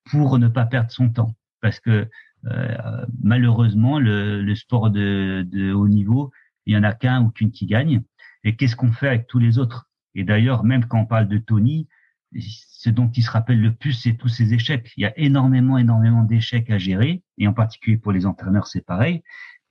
pour 0.09 0.39
ne 0.39 0.47
pas 0.47 0.65
perdre 0.65 0.89
son 0.89 1.09
temps. 1.09 1.35
Parce 1.61 1.80
que 1.80 2.09
euh, 2.45 3.05
malheureusement, 3.21 3.99
le, 3.99 4.41
le 4.41 4.55
sport 4.55 4.89
de, 4.89 5.47
de, 5.47 5.71
haut 5.71 5.88
niveau, 5.88 6.31
il 6.65 6.73
y 6.73 6.77
en 6.77 6.81
a 6.81 6.91
qu'un 6.91 7.21
ou 7.21 7.30
qu'une 7.30 7.51
qui 7.51 7.67
gagne. 7.67 8.01
Et 8.43 8.55
qu'est-ce 8.55 8.75
qu'on 8.75 8.91
fait 8.91 9.07
avec 9.07 9.27
tous 9.27 9.38
les 9.38 9.59
autres? 9.59 9.88
Et 10.15 10.23
d'ailleurs, 10.23 10.63
même 10.63 10.85
quand 10.85 11.01
on 11.01 11.05
parle 11.05 11.27
de 11.27 11.38
Tony, 11.38 11.88
ce 12.35 12.89
dont 12.89 13.11
il 13.11 13.21
se 13.21 13.30
rappelle 13.30 13.61
le 13.61 13.75
plus, 13.75 13.93
c'est 13.93 14.13
tous 14.15 14.30
ses 14.30 14.55
échecs. 14.55 14.91
Il 14.97 15.01
y 15.01 15.05
a 15.05 15.13
énormément, 15.19 15.77
énormément 15.77 16.23
d'échecs 16.23 16.71
à 16.71 16.80
gérer, 16.80 17.21
et 17.38 17.47
en 17.47 17.53
particulier 17.53 17.97
pour 17.97 18.11
les 18.11 18.25
entraîneurs, 18.25 18.65
c'est 18.65 18.84
pareil. 18.84 19.21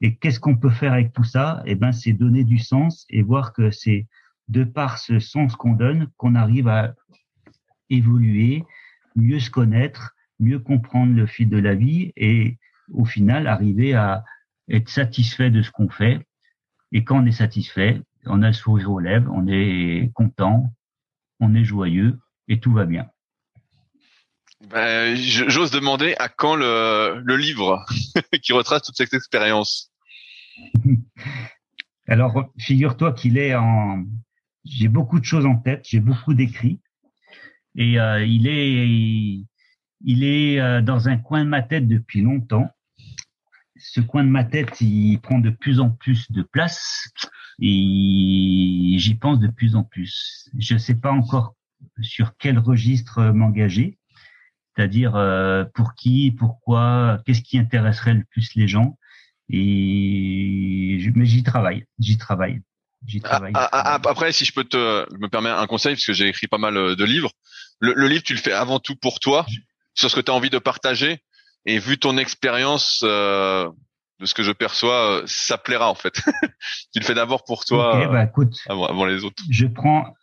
Et 0.00 0.14
qu'est-ce 0.14 0.38
qu'on 0.38 0.56
peut 0.56 0.70
faire 0.70 0.92
avec 0.92 1.12
tout 1.12 1.24
ça? 1.24 1.60
Eh 1.66 1.74
ben, 1.74 1.90
c'est 1.90 2.12
donner 2.12 2.44
du 2.44 2.60
sens 2.60 3.04
et 3.10 3.22
voir 3.22 3.52
que 3.52 3.72
c'est 3.72 4.06
de 4.48 4.64
par 4.64 4.98
ce 4.98 5.18
sens 5.18 5.56
qu'on 5.56 5.72
donne 5.72 6.08
qu'on 6.16 6.34
arrive 6.34 6.68
à 6.68 6.94
évoluer, 7.90 8.64
mieux 9.16 9.40
se 9.40 9.50
connaître, 9.50 10.14
mieux 10.40 10.58
comprendre 10.58 11.14
le 11.14 11.26
fil 11.26 11.48
de 11.48 11.58
la 11.58 11.74
vie 11.74 12.12
et 12.16 12.58
au 12.90 13.04
final 13.04 13.46
arriver 13.46 13.94
à 13.94 14.24
être 14.68 14.88
satisfait 14.88 15.50
de 15.50 15.62
ce 15.62 15.70
qu'on 15.70 15.88
fait. 15.88 16.26
Et 16.92 17.04
quand 17.04 17.22
on 17.22 17.26
est 17.26 17.32
satisfait, 17.32 18.00
on 18.26 18.42
a 18.42 18.48
le 18.48 18.52
sourire 18.52 18.90
aux 18.90 19.00
lèvres, 19.00 19.30
on 19.34 19.46
est 19.48 20.10
content, 20.14 20.72
on 21.40 21.54
est 21.54 21.64
joyeux 21.64 22.18
et 22.48 22.60
tout 22.60 22.72
va 22.72 22.84
bien. 22.84 23.08
Ben, 24.70 25.16
J'ose 25.16 25.70
demander 25.70 26.14
à 26.18 26.28
quand 26.28 26.54
le, 26.54 27.20
le 27.24 27.36
livre 27.36 27.84
qui 28.42 28.52
retrace 28.52 28.82
toute 28.82 28.96
cette 28.96 29.14
expérience. 29.14 29.90
Alors, 32.08 32.50
figure-toi 32.58 33.12
qu'il 33.12 33.38
est 33.38 33.54
en. 33.54 34.04
J'ai 34.64 34.88
beaucoup 34.88 35.18
de 35.18 35.24
choses 35.24 35.46
en 35.46 35.56
tête, 35.56 35.86
j'ai 35.88 36.00
beaucoup 36.00 36.34
d'écrits, 36.34 36.80
et 37.74 37.98
euh, 37.98 38.24
il 38.24 38.46
est, 38.46 39.46
il 40.04 40.24
est 40.24 40.60
euh, 40.60 40.82
dans 40.82 41.08
un 41.08 41.16
coin 41.16 41.44
de 41.44 41.48
ma 41.48 41.62
tête 41.62 41.88
depuis 41.88 42.20
longtemps. 42.20 42.70
Ce 43.76 44.00
coin 44.00 44.24
de 44.24 44.28
ma 44.28 44.44
tête, 44.44 44.80
il 44.80 45.18
prend 45.20 45.38
de 45.38 45.50
plus 45.50 45.80
en 45.80 45.90
plus 45.90 46.30
de 46.30 46.42
place 46.42 47.10
et 47.60 48.96
j'y 48.98 49.14
pense 49.18 49.40
de 49.40 49.48
plus 49.48 49.74
en 49.74 49.84
plus. 49.84 50.48
Je 50.58 50.74
ne 50.74 50.78
sais 50.78 50.94
pas 50.94 51.10
encore 51.10 51.56
sur 52.00 52.36
quel 52.36 52.58
registre 52.58 53.32
m'engager, 53.32 53.98
c'est-à-dire 54.74 55.16
euh, 55.16 55.64
pour 55.74 55.94
qui, 55.94 56.30
pourquoi, 56.32 57.20
qu'est-ce 57.24 57.42
qui 57.42 57.58
intéresserait 57.58 58.14
le 58.14 58.24
plus 58.30 58.54
les 58.54 58.68
gens. 58.68 58.98
Et 59.48 60.98
mais 61.14 61.26
j'y 61.26 61.42
travaille, 61.42 61.84
j'y 61.98 62.16
travaille. 62.16 62.62
J'y 63.06 63.20
ah, 63.24 63.28
travaille. 63.28 63.52
Ah, 63.54 63.68
ah, 63.72 63.94
après, 63.94 64.32
si 64.32 64.44
je 64.44 64.52
peux 64.52 64.64
te 64.64 65.06
me 65.18 65.28
permettre 65.28 65.58
un 65.58 65.66
conseil, 65.66 65.94
parce 65.94 66.06
que 66.06 66.12
j'ai 66.12 66.28
écrit 66.28 66.46
pas 66.46 66.58
mal 66.58 66.76
euh, 66.76 66.96
de 66.96 67.04
livres. 67.04 67.30
Le, 67.80 67.94
le, 67.94 68.08
livre, 68.08 68.22
tu 68.22 68.34
le 68.34 68.38
fais 68.38 68.52
avant 68.52 68.78
tout 68.78 68.94
pour 68.96 69.20
toi, 69.20 69.46
sur 69.94 70.10
ce 70.10 70.16
que 70.16 70.20
tu 70.20 70.30
as 70.30 70.34
envie 70.34 70.50
de 70.50 70.58
partager. 70.58 71.22
Et 71.64 71.78
vu 71.78 71.98
ton 71.98 72.16
expérience 72.16 73.02
euh, 73.04 73.68
de 74.20 74.26
ce 74.26 74.34
que 74.34 74.42
je 74.42 74.52
perçois, 74.52 75.20
euh, 75.20 75.22
ça 75.26 75.58
plaira 75.58 75.90
en 75.90 75.94
fait. 75.94 76.14
tu 76.92 77.00
le 77.00 77.04
fais 77.04 77.14
d'abord 77.14 77.44
pour 77.44 77.64
toi, 77.64 78.06
bah, 78.08 78.24
écoute, 78.24 78.54
avant, 78.68 79.04
les 79.04 79.24
autres. 79.24 79.42
Je 79.50 79.66
prends, 79.66 80.14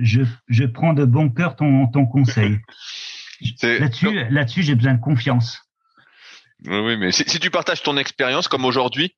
je, 0.00 0.22
je 0.48 0.64
prends 0.64 0.94
de 0.94 1.04
bon 1.04 1.30
cœur 1.30 1.56
ton, 1.56 1.86
ton 1.88 2.06
conseil. 2.06 2.58
là-dessus, 3.62 4.24
là-dessus, 4.30 4.62
j'ai 4.62 4.74
besoin 4.74 4.94
de 4.94 5.00
confiance. 5.00 5.60
Oui, 6.64 6.96
mais 6.96 7.12
si, 7.12 7.24
si 7.26 7.38
tu 7.38 7.50
partages 7.50 7.82
ton 7.82 7.98
expérience 7.98 8.48
comme 8.48 8.64
aujourd'hui, 8.64 9.14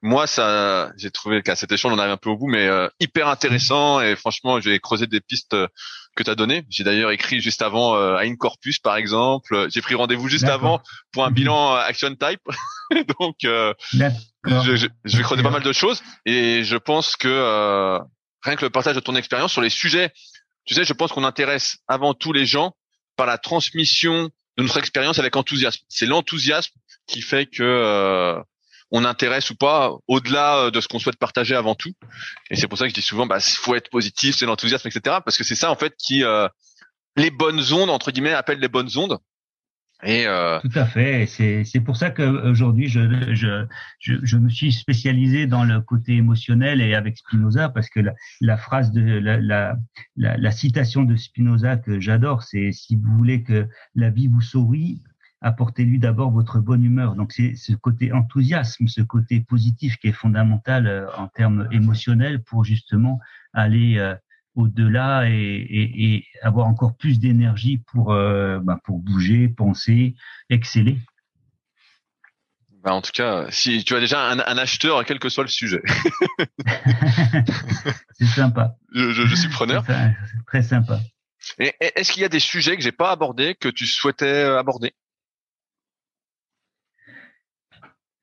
moi, 0.00 0.26
ça, 0.26 0.92
j'ai 0.96 1.10
trouvé 1.10 1.42
qu'à 1.42 1.56
cet 1.56 1.72
échange, 1.72 1.92
on 1.92 1.98
arrive 1.98 2.12
un 2.12 2.16
peu 2.16 2.30
au 2.30 2.36
bout, 2.36 2.46
mais 2.46 2.66
euh, 2.66 2.88
hyper 3.00 3.28
intéressant 3.28 4.00
et 4.00 4.14
franchement, 4.14 4.60
j'ai 4.60 4.78
creusé 4.78 5.06
des 5.06 5.20
pistes 5.20 5.54
euh, 5.54 5.66
que 6.14 6.22
tu 6.22 6.30
as 6.30 6.34
données. 6.34 6.64
J'ai 6.68 6.84
d'ailleurs 6.84 7.10
écrit 7.10 7.40
juste 7.40 7.62
avant 7.62 7.96
euh, 7.96 8.16
à 8.16 8.22
Incorpus, 8.22 8.78
par 8.78 8.96
exemple. 8.96 9.68
J'ai 9.70 9.82
pris 9.82 9.94
rendez-vous 9.94 10.28
juste 10.28 10.44
avant 10.44 10.80
pour 11.12 11.24
un 11.24 11.30
bilan 11.30 11.74
Action 11.74 12.14
Type. 12.14 12.40
Donc, 13.18 13.36
je, 13.42 13.74
je, 14.44 14.86
je, 15.04 15.16
vais 15.16 15.22
creuser 15.22 15.42
pas 15.42 15.50
mal 15.50 15.62
de 15.62 15.72
choses 15.72 16.02
et 16.24 16.64
je 16.64 16.76
pense 16.76 17.16
que 17.16 17.98
rien 18.42 18.56
que 18.56 18.64
le 18.64 18.70
partage 18.70 18.94
de 18.94 19.00
ton 19.00 19.16
expérience 19.16 19.52
sur 19.52 19.60
les 19.60 19.70
sujets, 19.70 20.12
tu 20.64 20.74
sais, 20.74 20.84
je 20.84 20.92
pense 20.92 21.12
qu'on 21.12 21.24
intéresse 21.24 21.78
avant 21.88 22.14
tout 22.14 22.32
les 22.32 22.46
gens 22.46 22.74
par 23.16 23.26
la 23.26 23.38
transmission 23.38 24.30
de 24.56 24.62
notre 24.62 24.76
expérience 24.76 25.18
avec 25.18 25.34
enthousiasme. 25.34 25.80
C'est 25.88 26.06
l'enthousiasme 26.06 26.72
qui 27.06 27.22
fait 27.22 27.46
que 27.46 27.62
euh, 27.62 28.40
on 28.90 29.04
intéresse 29.04 29.50
ou 29.50 29.54
pas 29.54 29.92
au-delà 30.06 30.56
euh, 30.58 30.70
de 30.70 30.80
ce 30.80 30.88
qu'on 30.88 30.98
souhaite 30.98 31.18
partager 31.18 31.54
avant 31.54 31.74
tout. 31.74 31.92
Et 32.50 32.56
c'est 32.56 32.68
pour 32.68 32.78
ça 32.78 32.84
que 32.84 32.90
je 32.90 32.94
dis 32.94 33.02
souvent, 33.02 33.26
bah, 33.26 33.40
faut 33.40 33.74
être 33.74 33.90
positif, 33.90 34.36
c'est 34.36 34.46
l'enthousiasme, 34.46 34.88
etc. 34.88 35.18
Parce 35.24 35.36
que 35.36 35.44
c'est 35.44 35.54
ça 35.54 35.70
en 35.70 35.76
fait 35.76 35.94
qui 35.98 36.24
euh, 36.24 36.48
les 37.16 37.30
bonnes 37.30 37.72
ondes 37.72 37.90
entre 37.90 38.10
guillemets 38.10 38.32
appellent 38.32 38.60
les 38.60 38.68
bonnes 38.68 38.90
ondes. 38.96 39.18
Et 40.04 40.28
euh... 40.28 40.60
Tout 40.60 40.78
à 40.78 40.86
fait. 40.86 41.26
C'est 41.26 41.80
pour 41.80 41.96
ça 41.96 42.10
qu'aujourd'hui 42.10 42.86
je, 42.86 43.34
je, 43.34 43.66
je 43.98 44.14
je 44.22 44.36
me 44.36 44.48
suis 44.48 44.72
spécialisé 44.72 45.48
dans 45.48 45.64
le 45.64 45.80
côté 45.80 46.12
émotionnel 46.12 46.80
et 46.80 46.94
avec 46.94 47.18
Spinoza 47.18 47.68
parce 47.68 47.88
que 47.90 47.98
la, 47.98 48.12
la 48.40 48.56
phrase 48.56 48.92
de 48.92 49.00
la, 49.00 49.38
la, 49.38 49.76
la, 50.16 50.36
la 50.36 50.50
citation 50.52 51.02
de 51.02 51.16
Spinoza 51.16 51.78
que 51.78 51.98
j'adore, 51.98 52.44
c'est 52.44 52.70
si 52.70 52.94
vous 52.94 53.16
voulez 53.16 53.42
que 53.42 53.66
la 53.96 54.10
vie 54.10 54.28
vous 54.28 54.40
sourit, 54.40 55.02
apportez-lui 55.40 55.98
d'abord 55.98 56.30
votre 56.30 56.58
bonne 56.58 56.84
humeur. 56.84 57.14
Donc 57.14 57.32
c'est 57.32 57.54
ce 57.54 57.72
côté 57.72 58.12
enthousiasme, 58.12 58.88
ce 58.88 59.02
côté 59.02 59.40
positif 59.40 59.96
qui 59.98 60.08
est 60.08 60.12
fondamental 60.12 60.86
euh, 60.86 61.06
en 61.16 61.28
termes 61.28 61.68
émotionnels 61.70 62.42
pour 62.42 62.64
justement 62.64 63.20
aller 63.52 63.98
euh, 63.98 64.14
au-delà 64.54 65.28
et, 65.28 66.24
avoir 66.42 66.66
encore 66.66 66.96
plus 66.96 67.20
d'énergie 67.20 67.78
pour 67.78 68.12
euh, 68.12 68.58
bah, 68.60 68.80
pour 68.84 68.98
bouger, 68.98 69.48
penser, 69.48 70.14
exceller. 70.50 70.98
Bah 72.82 72.92
en 72.94 73.02
tout 73.02 73.10
cas, 73.12 73.46
si 73.50 73.82
tu 73.84 73.94
as 73.96 74.00
déjà 74.00 74.30
un, 74.30 74.38
acheteur, 74.38 75.04
quel 75.04 75.18
que 75.18 75.28
soit 75.28 75.42
le 75.42 75.48
sujet. 75.48 75.82
c'est 78.12 78.26
sympa. 78.26 78.76
Je, 78.94 79.10
je, 79.10 79.34
suis 79.34 79.48
preneur. 79.48 79.84
C'est 79.86 80.44
très 80.46 80.62
sympa. 80.62 81.00
Et 81.58 81.74
est-ce 81.80 82.12
qu'il 82.12 82.22
y 82.22 82.24
a 82.24 82.28
des 82.28 82.38
sujets 82.38 82.76
que 82.76 82.82
j'ai 82.82 82.92
pas 82.92 83.10
abordés 83.10 83.56
que 83.56 83.68
tu 83.68 83.84
souhaitais 83.84 84.42
aborder? 84.42 84.94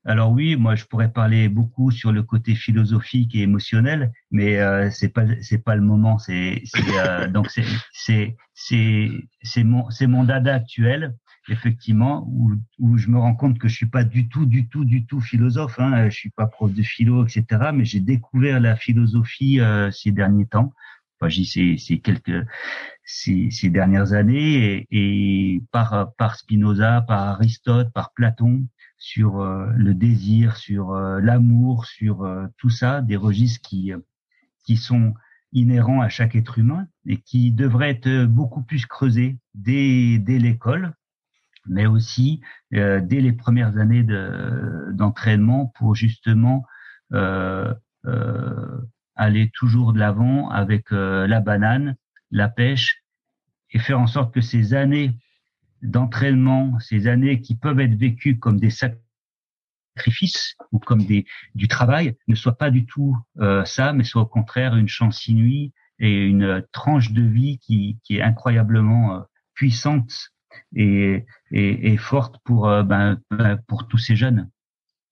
Alors 0.08 0.32
oui, 0.32 0.56
moi 0.56 0.76
je 0.76 0.86
pourrais 0.86 1.12
parler 1.12 1.50
beaucoup 1.50 1.90
sur 1.90 2.12
le 2.12 2.22
côté 2.22 2.54
philosophique 2.54 3.34
et 3.36 3.42
émotionnel, 3.42 4.12
mais 4.30 4.60
euh, 4.60 4.92
c'est 4.92 5.10
pas 5.10 5.24
c'est 5.42 5.58
pas 5.58 5.76
le 5.76 5.82
moment. 5.82 6.20
C'est 6.20 6.62
euh, 7.00 7.28
donc 7.36 7.50
c'est 7.50 7.66
c'est 7.92 8.38
c'est 8.54 9.10
c'est 9.42 9.64
mon 9.64 9.90
c'est 9.90 10.06
mon 10.06 10.24
dada 10.24 10.54
actuel 10.54 11.16
effectivement 11.50 12.24
où 12.28 12.54
où 12.78 12.98
je 12.98 13.10
me 13.10 13.18
rends 13.18 13.36
compte 13.36 13.58
que 13.58 13.68
je 13.68 13.76
suis 13.76 13.88
pas 13.88 14.04
du 14.04 14.30
tout 14.30 14.46
du 14.46 14.68
tout 14.68 14.86
du 14.86 15.08
tout 15.08 15.22
philosophe. 15.22 15.80
Hein, 15.80 16.08
je 16.10 16.16
suis 16.16 16.30
pas 16.30 16.46
prof 16.46 16.72
de 16.72 16.84
philo 16.84 17.26
etc. 17.26 17.72
Mais 17.74 17.86
j'ai 17.86 18.00
découvert 18.00 18.60
la 18.60 18.76
philosophie 18.76 19.60
euh, 19.60 19.90
ces 19.90 20.12
derniers 20.12 20.46
temps. 20.46 20.72
Enfin, 21.20 21.30
j'y 21.30 21.46
c'est 21.46 21.78
c'est 21.80 21.98
quelques 21.98 22.46
ces, 23.06 23.50
ces 23.50 23.70
dernières 23.72 24.14
années 24.14 24.86
et, 24.92 25.56
et 25.56 25.64
par 25.72 26.14
par 26.16 26.36
Spinoza, 26.36 27.02
par 27.02 27.22
Aristote, 27.22 27.92
par 27.92 28.14
Platon 28.14 28.68
sur 29.06 29.40
euh, 29.40 29.72
le 29.76 29.94
désir, 29.94 30.58
sur 30.58 30.94
euh, 30.94 31.22
l'amour, 31.22 31.86
sur 31.86 32.24
euh, 32.24 32.48
tout 32.58 32.72
ça, 32.72 33.04
des 33.04 33.18
registres 33.18 33.62
qui 33.62 33.94
qui 34.66 34.78
sont 34.78 35.14
inhérents 35.54 36.02
à 36.02 36.10
chaque 36.10 36.36
être 36.36 36.58
humain 36.58 36.88
et 37.06 37.18
qui 37.18 37.52
devraient 37.52 37.92
être 37.92 38.26
beaucoup 38.26 38.64
plus 38.64 38.88
creusés 38.88 39.38
dès 39.54 40.18
dès 40.18 40.40
l'école, 40.40 40.96
mais 41.68 41.86
aussi 41.86 42.42
dès 42.72 43.22
les 43.22 43.32
premières 43.32 43.78
années 43.78 44.02
de 44.02 44.92
d'entraînement 44.94 45.68
pour 45.78 45.94
justement 45.94 46.66
aller 49.16 49.52
toujours 49.54 49.94
de 49.94 50.00
l'avant 50.00 50.50
avec 50.50 50.90
la 50.90 51.40
banane, 51.42 51.96
la 52.32 52.50
pêche 52.50 53.04
et 53.70 53.78
faire 53.78 54.00
en 54.00 54.08
sorte 54.08 54.34
que 54.34 54.42
ces 54.42 54.74
années 54.74 55.16
d'entraînement, 55.86 56.80
ces 56.80 57.08
années 57.08 57.42
qui 57.42 57.56
peuvent 57.56 57.80
être 57.80 57.96
vécues 57.96 58.40
comme 58.40 58.60
des 58.60 58.72
sacrifices 58.72 60.56
ou 60.72 60.80
comme 60.80 61.04
des 61.06 61.26
du 61.54 61.68
travail, 61.68 62.16
ne 62.28 62.36
soient 62.36 62.58
pas 62.58 62.70
du 62.70 62.86
tout 62.86 63.18
euh, 63.40 63.64
ça, 63.66 63.94
mais 63.94 64.04
soient 64.04 64.24
au 64.24 64.28
contraire 64.28 64.76
une 64.76 64.88
chance 64.88 65.28
inouïe 65.28 65.74
et 66.00 66.26
une 66.26 66.66
tranche 66.72 67.12
de 67.12 67.22
vie 67.22 67.60
qui, 67.60 67.98
qui 68.04 68.18
est 68.18 68.22
incroyablement 68.22 69.16
euh, 69.16 69.20
puissante 69.54 70.32
et, 70.76 71.26
et, 71.52 71.94
et, 71.94 71.98
forte 71.98 72.36
pour 72.44 72.68
euh, 72.70 72.84
ben, 72.84 73.20
pour 73.68 73.88
tous 73.88 73.98
ces 73.98 74.16
jeunes. 74.16 74.50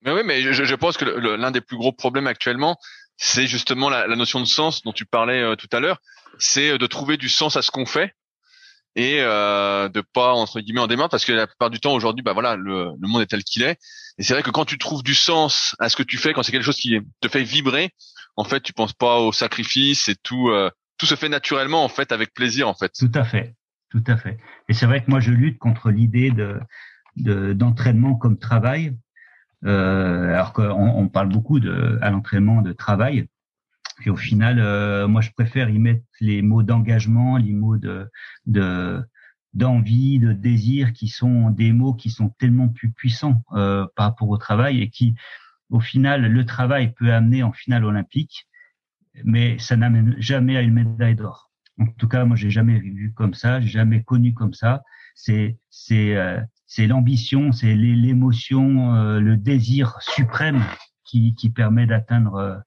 Mais 0.02 0.12
oui, 0.12 0.20
mais 0.24 0.42
je, 0.42 0.64
je 0.64 0.74
pense 0.74 0.98
que 0.98 1.04
l'un 1.04 1.50
des 1.50 1.62
plus 1.62 1.78
gros 1.78 1.92
problèmes 1.92 2.26
actuellement, 2.26 2.76
c'est 3.16 3.46
justement 3.46 3.88
la, 3.88 4.06
la, 4.06 4.16
notion 4.16 4.40
de 4.40 4.44
sens 4.44 4.82
dont 4.82 4.92
tu 4.92 5.06
parlais 5.06 5.56
tout 5.56 5.68
à 5.72 5.80
l'heure. 5.80 5.98
C'est 6.38 6.76
de 6.76 6.86
trouver 6.86 7.16
du 7.16 7.30
sens 7.30 7.56
à 7.56 7.62
ce 7.62 7.70
qu'on 7.70 7.86
fait 7.86 8.14
et 8.96 9.20
euh, 9.20 9.88
de 9.88 10.00
pas 10.00 10.32
entre 10.32 10.60
guillemets 10.60 10.80
en 10.80 10.86
démarre 10.86 11.08
parce 11.08 11.24
que 11.24 11.32
la 11.32 11.46
plupart 11.46 11.70
du 11.70 11.80
temps 11.80 11.92
aujourd'hui 11.94 12.22
bah 12.22 12.32
voilà 12.32 12.56
le, 12.56 12.90
le 12.98 13.08
monde 13.08 13.22
est 13.22 13.26
tel 13.26 13.42
qu'il 13.42 13.62
est. 13.62 13.78
Et 14.18 14.22
c'est 14.22 14.34
vrai 14.34 14.42
que 14.42 14.50
quand 14.50 14.64
tu 14.64 14.78
trouves 14.78 15.02
du 15.02 15.14
sens 15.14 15.74
à 15.80 15.88
ce 15.88 15.96
que 15.96 16.02
tu 16.02 16.18
fais 16.18 16.32
quand 16.32 16.42
c'est 16.42 16.52
quelque 16.52 16.64
chose 16.64 16.76
qui 16.76 16.98
te 17.20 17.28
fait 17.28 17.42
vibrer 17.42 17.90
en 18.36 18.44
fait 18.44 18.60
tu 18.60 18.72
penses 18.72 18.92
pas 18.92 19.18
au 19.18 19.32
sacrifice 19.32 20.08
et 20.08 20.14
tout 20.22 20.48
euh, 20.48 20.70
tout 20.98 21.06
se 21.06 21.16
fait 21.16 21.28
naturellement 21.28 21.84
en 21.84 21.88
fait 21.88 22.12
avec 22.12 22.32
plaisir 22.34 22.68
en 22.68 22.74
fait. 22.74 22.92
Tout 22.98 23.12
à 23.14 23.24
fait. 23.24 23.54
Tout 23.90 24.04
à 24.06 24.16
fait. 24.16 24.38
Et 24.68 24.74
c'est 24.74 24.86
vrai 24.86 25.04
que 25.04 25.10
moi 25.10 25.20
je 25.20 25.30
lutte 25.30 25.58
contre 25.58 25.90
l'idée 25.90 26.30
de 26.30 26.60
d'entraînement 27.16 28.16
comme 28.16 28.38
travail. 28.38 28.96
Euh, 29.64 30.28
alors 30.28 30.52
qu'on 30.52 30.72
on 30.72 31.08
parle 31.08 31.28
beaucoup 31.28 31.58
de 31.58 31.98
à 32.02 32.10
l'entraînement 32.10 32.60
de 32.60 32.72
travail 32.72 33.28
et 34.04 34.10
au 34.10 34.16
final, 34.16 34.58
euh, 34.58 35.06
moi, 35.08 35.20
je 35.20 35.30
préfère 35.30 35.70
y 35.70 35.78
mettre 35.78 36.04
les 36.20 36.42
mots 36.42 36.62
d'engagement, 36.62 37.36
les 37.36 37.52
mots 37.52 37.76
de, 37.76 38.10
de 38.46 39.02
d'envie, 39.52 40.18
de 40.18 40.32
désir, 40.32 40.92
qui 40.92 41.08
sont 41.08 41.50
des 41.50 41.72
mots 41.72 41.94
qui 41.94 42.10
sont 42.10 42.28
tellement 42.28 42.68
plus 42.68 42.90
puissants 42.90 43.42
euh, 43.52 43.86
par 43.94 44.06
rapport 44.06 44.28
au 44.28 44.36
travail 44.36 44.82
et 44.82 44.90
qui, 44.90 45.14
au 45.70 45.78
final, 45.80 46.26
le 46.26 46.44
travail 46.44 46.92
peut 46.92 47.12
amener 47.12 47.44
en 47.44 47.52
finale 47.52 47.84
olympique, 47.84 48.48
mais 49.24 49.56
ça 49.58 49.76
n'amène 49.76 50.16
jamais 50.18 50.56
à 50.56 50.62
une 50.62 50.74
médaille 50.74 51.14
d'or. 51.14 51.52
En 51.78 51.86
tout 51.86 52.08
cas, 52.08 52.24
moi, 52.24 52.36
j'ai 52.36 52.50
jamais 52.50 52.80
vu 52.80 53.12
comme 53.14 53.34
ça, 53.34 53.60
j'ai 53.60 53.68
jamais 53.68 54.02
connu 54.02 54.34
comme 54.34 54.54
ça. 54.54 54.82
C'est 55.14 55.56
c'est 55.70 56.16
euh, 56.16 56.40
c'est 56.66 56.88
l'ambition, 56.88 57.52
c'est 57.52 57.74
l'émotion, 57.74 58.94
euh, 58.96 59.20
le 59.20 59.36
désir 59.36 59.96
suprême 60.00 60.64
qui 61.04 61.34
qui 61.36 61.50
permet 61.50 61.86
d'atteindre 61.86 62.64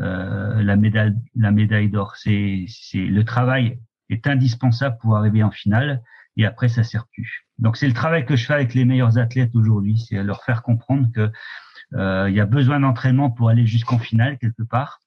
euh, 0.00 0.62
la 0.62 0.76
médaille, 0.76 1.14
la 1.34 1.50
médaille 1.50 1.90
d'or. 1.90 2.16
C'est, 2.16 2.66
c'est 2.68 3.04
le 3.04 3.24
travail 3.24 3.78
est 4.10 4.26
indispensable 4.26 4.96
pour 5.00 5.16
arriver 5.16 5.42
en 5.42 5.50
finale 5.50 6.02
et 6.36 6.46
après 6.46 6.68
ça 6.68 6.82
sert 6.82 7.06
plus. 7.12 7.46
Donc 7.58 7.76
c'est 7.76 7.88
le 7.88 7.94
travail 7.94 8.24
que 8.24 8.36
je 8.36 8.46
fais 8.46 8.54
avec 8.54 8.74
les 8.74 8.84
meilleurs 8.84 9.18
athlètes 9.18 9.54
aujourd'hui, 9.54 9.98
c'est 9.98 10.22
leur 10.22 10.44
faire 10.44 10.62
comprendre 10.62 11.08
que 11.14 11.30
euh, 11.94 12.28
il 12.28 12.36
y 12.36 12.40
a 12.40 12.46
besoin 12.46 12.80
d'entraînement 12.80 13.30
pour 13.30 13.48
aller 13.48 13.66
jusqu'en 13.66 13.98
finale 13.98 14.38
quelque 14.38 14.62
part, 14.62 15.00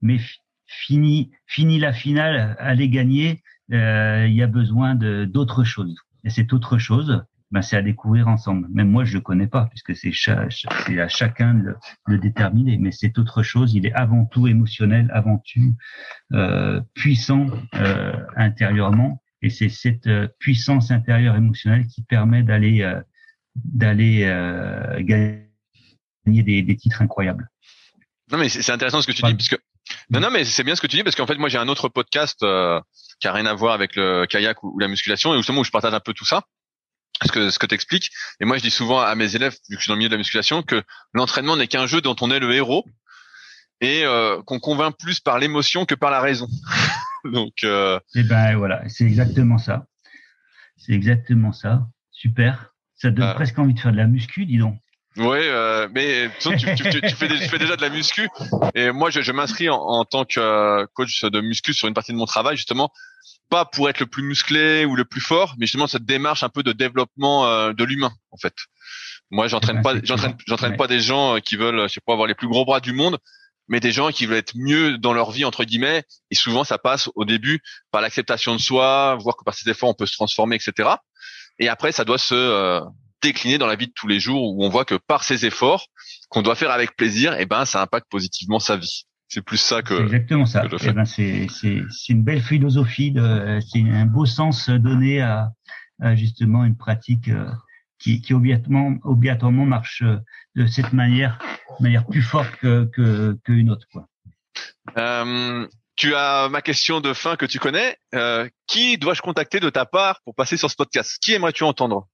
mais 0.00 0.18
fini 0.66 1.30
fini 1.46 1.78
la 1.78 1.92
finale, 1.92 2.56
aller 2.58 2.88
gagner, 2.88 3.42
euh, 3.72 4.26
il 4.28 4.34
y 4.34 4.42
a 4.42 4.46
besoin 4.46 4.94
de 4.94 5.24
d'autres 5.24 5.64
choses. 5.64 5.96
Et 6.24 6.30
cette 6.30 6.52
autre 6.52 6.78
chose, 6.78 7.24
ben, 7.52 7.60
c'est 7.60 7.76
à 7.76 7.82
découvrir 7.82 8.28
ensemble. 8.28 8.66
Même 8.72 8.88
moi, 8.88 9.04
je 9.04 9.12
le 9.12 9.20
connais 9.20 9.46
pas, 9.46 9.66
puisque 9.66 9.94
c'est 9.94 10.10
à 10.98 11.08
chacun 11.08 11.54
de 11.54 11.76
le, 12.06 12.18
déterminer. 12.18 12.78
Mais 12.78 12.92
c'est 12.92 13.18
autre 13.18 13.42
chose. 13.42 13.74
Il 13.74 13.84
est 13.84 13.92
avant 13.92 14.24
tout 14.24 14.48
émotionnel, 14.48 15.10
avant 15.12 15.42
tout 15.52 15.76
euh, 16.32 16.80
puissant 16.94 17.46
euh, 17.74 18.14
intérieurement. 18.36 19.22
Et 19.42 19.50
c'est 19.50 19.68
cette 19.68 20.06
euh, 20.06 20.28
puissance 20.38 20.90
intérieure 20.90 21.36
émotionnelle 21.36 21.86
qui 21.88 22.02
permet 22.02 22.42
d'aller 22.42 22.82
euh, 22.82 23.00
d'aller 23.54 24.22
euh, 24.24 25.02
gagner 25.02 25.42
des, 26.24 26.62
des, 26.62 26.76
titres 26.76 27.02
incroyables. 27.02 27.50
Non, 28.30 28.38
mais 28.38 28.48
c'est 28.48 28.72
intéressant 28.72 29.02
ce 29.02 29.06
que 29.06 29.12
tu 29.12 29.22
dis, 29.22 29.34
parce 29.34 29.48
que 29.48 29.56
non, 30.08 30.20
non, 30.20 30.30
mais 30.30 30.44
c'est 30.44 30.64
bien 30.64 30.74
ce 30.74 30.80
que 30.80 30.86
tu 30.86 30.96
dis 30.96 31.02
parce 31.02 31.16
qu'en 31.16 31.26
fait, 31.26 31.36
moi, 31.36 31.50
j'ai 31.50 31.58
un 31.58 31.68
autre 31.68 31.90
podcast 31.90 32.38
qui 33.20 33.28
a 33.28 33.32
rien 33.32 33.44
à 33.44 33.52
voir 33.52 33.74
avec 33.74 33.94
le 33.96 34.24
kayak 34.24 34.62
ou, 34.62 34.78
la 34.78 34.88
musculation, 34.88 35.34
et 35.34 35.36
justement 35.36 35.60
où 35.60 35.64
je 35.64 35.70
partage 35.70 35.92
un 35.92 36.00
peu 36.00 36.14
tout 36.14 36.24
ça 36.24 36.44
ce 37.24 37.32
que 37.32 37.50
ce 37.50 37.58
que 37.58 37.66
t'expliques. 37.66 38.10
Et 38.40 38.44
moi, 38.44 38.56
je 38.58 38.62
dis 38.62 38.70
souvent 38.70 39.00
à 39.00 39.14
mes 39.14 39.34
élèves, 39.36 39.52
vu 39.68 39.76
que 39.76 39.80
je 39.80 39.84
suis 39.84 39.88
dans 39.88 39.94
le 39.94 39.98
milieu 39.98 40.08
de 40.08 40.14
la 40.14 40.18
musculation, 40.18 40.62
que 40.62 40.82
l'entraînement 41.12 41.56
n'est 41.56 41.68
qu'un 41.68 41.86
jeu 41.86 42.00
dont 42.00 42.16
on 42.20 42.30
est 42.30 42.38
le 42.40 42.52
héros 42.52 42.84
et 43.80 44.04
euh, 44.04 44.40
qu'on 44.42 44.60
convainc 44.60 44.96
plus 44.98 45.20
par 45.20 45.38
l'émotion 45.38 45.84
que 45.84 45.94
par 45.94 46.10
la 46.10 46.20
raison. 46.20 46.48
Donc. 47.24 47.64
Euh... 47.64 47.98
Eh 48.14 48.22
ben 48.22 48.56
voilà, 48.56 48.82
c'est 48.88 49.04
exactement 49.04 49.58
ça. 49.58 49.86
C'est 50.76 50.92
exactement 50.92 51.52
ça. 51.52 51.86
Super. 52.10 52.72
Ça 52.94 53.10
donne 53.10 53.28
euh. 53.28 53.34
presque 53.34 53.58
envie 53.58 53.74
de 53.74 53.80
faire 53.80 53.92
de 53.92 53.96
la 53.96 54.06
muscu, 54.06 54.46
dis 54.46 54.58
donc. 54.58 54.76
Oui, 55.16 55.38
euh, 55.40 55.88
mais 55.92 56.30
tu, 56.40 56.56
tu, 56.56 56.74
tu, 56.74 56.84
tu, 56.84 56.84
fais, 57.10 57.28
tu, 57.28 57.48
fais, 57.48 57.58
déjà 57.58 57.76
de 57.76 57.82
la 57.82 57.90
muscu. 57.90 58.28
Et 58.74 58.92
moi, 58.92 59.10
je, 59.10 59.20
je 59.20 59.32
m'inscris 59.32 59.68
en, 59.68 59.76
en, 59.76 60.04
tant 60.04 60.24
que 60.24 60.40
euh, 60.40 60.86
coach 60.94 61.24
de 61.24 61.40
muscu 61.40 61.74
sur 61.74 61.86
une 61.86 61.94
partie 61.94 62.12
de 62.12 62.16
mon 62.16 62.24
travail, 62.24 62.56
justement, 62.56 62.90
pas 63.52 63.66
pour 63.66 63.90
être 63.90 64.00
le 64.00 64.06
plus 64.06 64.22
musclé 64.22 64.86
ou 64.86 64.96
le 64.96 65.04
plus 65.04 65.20
fort, 65.20 65.56
mais 65.58 65.66
justement 65.66 65.86
cette 65.86 66.06
démarche 66.06 66.42
un 66.42 66.48
peu 66.48 66.62
de 66.62 66.72
développement 66.72 67.46
euh, 67.46 67.74
de 67.74 67.84
l'humain 67.84 68.10
en 68.30 68.38
fait. 68.38 68.54
Moi, 69.30 69.46
j'entraîne 69.46 69.82
pas, 69.82 69.92
j'entraîne, 70.02 70.38
j'entraîne 70.46 70.78
pas 70.78 70.86
des 70.86 71.00
gens 71.00 71.36
euh, 71.36 71.38
qui 71.38 71.56
veulent, 71.56 71.82
je 71.86 71.92
sais 71.92 72.00
pas, 72.00 72.14
avoir 72.14 72.26
les 72.26 72.34
plus 72.34 72.48
gros 72.48 72.64
bras 72.64 72.80
du 72.80 72.94
monde, 72.94 73.18
mais 73.68 73.78
des 73.78 73.92
gens 73.92 74.10
qui 74.10 74.24
veulent 74.24 74.38
être 74.38 74.54
mieux 74.56 74.96
dans 74.96 75.12
leur 75.12 75.32
vie 75.32 75.44
entre 75.44 75.64
guillemets. 75.64 76.02
Et 76.30 76.34
souvent, 76.34 76.64
ça 76.64 76.78
passe 76.78 77.10
au 77.14 77.26
début 77.26 77.60
par 77.90 78.00
l'acceptation 78.00 78.56
de 78.56 78.60
soi, 78.60 79.18
voir 79.20 79.36
que 79.36 79.44
par 79.44 79.52
ces 79.52 79.68
efforts 79.68 79.90
on 79.90 79.94
peut 79.94 80.06
se 80.06 80.14
transformer, 80.14 80.56
etc. 80.56 80.88
Et 81.58 81.68
après, 81.68 81.92
ça 81.92 82.06
doit 82.06 82.16
se 82.16 82.34
euh, 82.34 82.80
décliner 83.20 83.58
dans 83.58 83.66
la 83.66 83.76
vie 83.76 83.88
de 83.88 83.92
tous 83.94 84.08
les 84.08 84.18
jours 84.18 84.54
où 84.54 84.64
on 84.64 84.70
voit 84.70 84.86
que 84.86 84.94
par 84.94 85.24
ces 85.24 85.44
efforts 85.44 85.88
qu'on 86.30 86.40
doit 86.40 86.54
faire 86.54 86.70
avec 86.70 86.96
plaisir, 86.96 87.34
et 87.34 87.42
eh 87.42 87.44
ben 87.44 87.66
ça 87.66 87.82
impacte 87.82 88.08
positivement 88.08 88.60
sa 88.60 88.78
vie. 88.78 89.04
C'est 89.34 89.40
plus 89.40 89.56
ça 89.56 89.80
que 89.80 89.94
exactement 89.94 90.44
ça. 90.44 90.62
Eh 90.66 90.92
ben 90.92 91.06
c'est 91.06 91.46
c'est 91.48 91.80
c'est 91.88 92.12
une 92.12 92.22
belle 92.22 92.42
philosophie, 92.42 93.14
c'est 93.72 93.80
un 93.80 94.04
beau 94.04 94.26
sens 94.26 94.68
donné 94.68 95.22
à, 95.22 95.52
à 96.02 96.14
justement 96.14 96.66
une 96.66 96.76
pratique 96.76 97.28
euh, 97.28 97.50
qui, 97.98 98.20
qui 98.20 98.34
obligatoirement, 98.34 98.98
obligatoirement 99.04 99.64
marche 99.64 100.02
euh, 100.02 100.18
de 100.54 100.66
cette 100.66 100.92
manière, 100.92 101.38
manière 101.80 102.06
plus 102.06 102.20
forte 102.20 102.54
que 102.56 103.38
qu'une 103.42 103.70
autre. 103.70 103.86
Quoi. 103.90 104.06
Euh, 104.98 105.66
tu 105.96 106.14
as 106.14 106.50
ma 106.50 106.60
question 106.60 107.00
de 107.00 107.14
fin 107.14 107.36
que 107.36 107.46
tu 107.46 107.58
connais. 107.58 107.96
Euh, 108.14 108.46
qui 108.66 108.98
dois-je 108.98 109.22
contacter 109.22 109.60
de 109.60 109.70
ta 109.70 109.86
part 109.86 110.20
pour 110.26 110.34
passer 110.34 110.58
sur 110.58 110.70
ce 110.70 110.76
podcast? 110.76 111.16
Qui 111.22 111.32
aimerais-tu 111.32 111.64
entendre? 111.64 112.06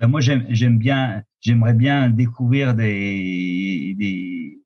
Ben 0.00 0.08
Moi, 0.08 0.20
j'aime 0.20 0.78
bien, 0.78 1.22
j'aimerais 1.40 1.74
bien 1.74 2.10
découvrir 2.10 2.74
des, 2.74 3.94
des, 3.96 4.63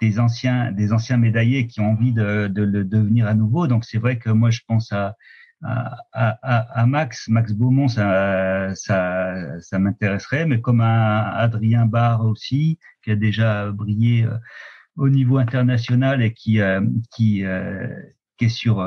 des 0.00 0.18
anciens 0.18 0.72
des 0.72 0.92
anciens 0.92 1.16
médaillés 1.16 1.66
qui 1.66 1.80
ont 1.80 1.90
envie 1.92 2.12
de, 2.12 2.48
de 2.48 2.62
le 2.62 2.84
devenir 2.84 3.26
à 3.26 3.34
nouveau. 3.34 3.66
Donc 3.66 3.84
c'est 3.84 3.98
vrai 3.98 4.18
que 4.18 4.30
moi 4.30 4.50
je 4.50 4.60
pense 4.66 4.92
à 4.92 5.16
à, 5.62 5.98
à, 6.12 6.80
à, 6.80 6.86
Max, 6.86 7.28
Max 7.28 7.52
Beaumont, 7.52 7.88
ça, 7.88 8.74
ça, 8.74 9.60
ça 9.60 9.78
m'intéresserait, 9.78 10.46
mais 10.46 10.60
comme 10.60 10.80
à 10.80 11.30
Adrien 11.32 11.86
Barre 11.86 12.24
aussi, 12.24 12.78
qui 13.04 13.10
a 13.10 13.16
déjà 13.16 13.70
brillé 13.70 14.24
euh, 14.24 14.36
au 14.96 15.08
niveau 15.08 15.38
international 15.38 16.22
et 16.22 16.32
qui, 16.32 16.60
euh, 16.60 16.80
qui, 17.14 17.44
euh, 17.44 17.88
qui 18.38 18.46
est 18.46 18.48
sur 18.48 18.82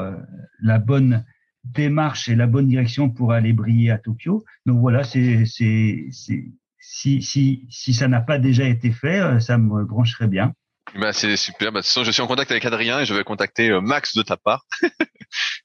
la 0.61 0.79
bonne 0.79 1.25
démarche 1.63 2.27
et 2.27 2.35
la 2.35 2.47
bonne 2.47 2.67
direction 2.67 3.09
pour 3.09 3.33
aller 3.33 3.53
briller 3.53 3.91
à 3.91 3.97
Tokyo. 3.97 4.43
Donc 4.65 4.79
voilà, 4.79 5.03
c'est, 5.03 5.45
c'est, 5.45 6.07
c'est 6.11 6.51
si, 6.79 7.21
si, 7.21 7.67
si 7.69 7.93
ça 7.93 8.07
n'a 8.07 8.19
pas 8.19 8.39
déjà 8.39 8.65
été 8.65 8.91
fait, 8.91 9.39
ça 9.39 9.57
me 9.57 9.85
brancherait 9.85 10.27
bien. 10.27 10.53
Bah, 10.95 11.13
c'est 11.13 11.37
super. 11.37 11.71
Bah, 11.71 11.79
de 11.79 11.85
toute 11.85 11.87
façon, 11.87 12.03
je 12.03 12.11
suis 12.11 12.21
en 12.21 12.27
contact 12.27 12.51
avec 12.51 12.65
Adrien 12.65 12.99
et 12.99 13.05
je 13.05 13.13
vais 13.13 13.23
contacter 13.23 13.69
Max 13.81 14.15
de 14.15 14.21
ta 14.21 14.37
part. 14.37 14.65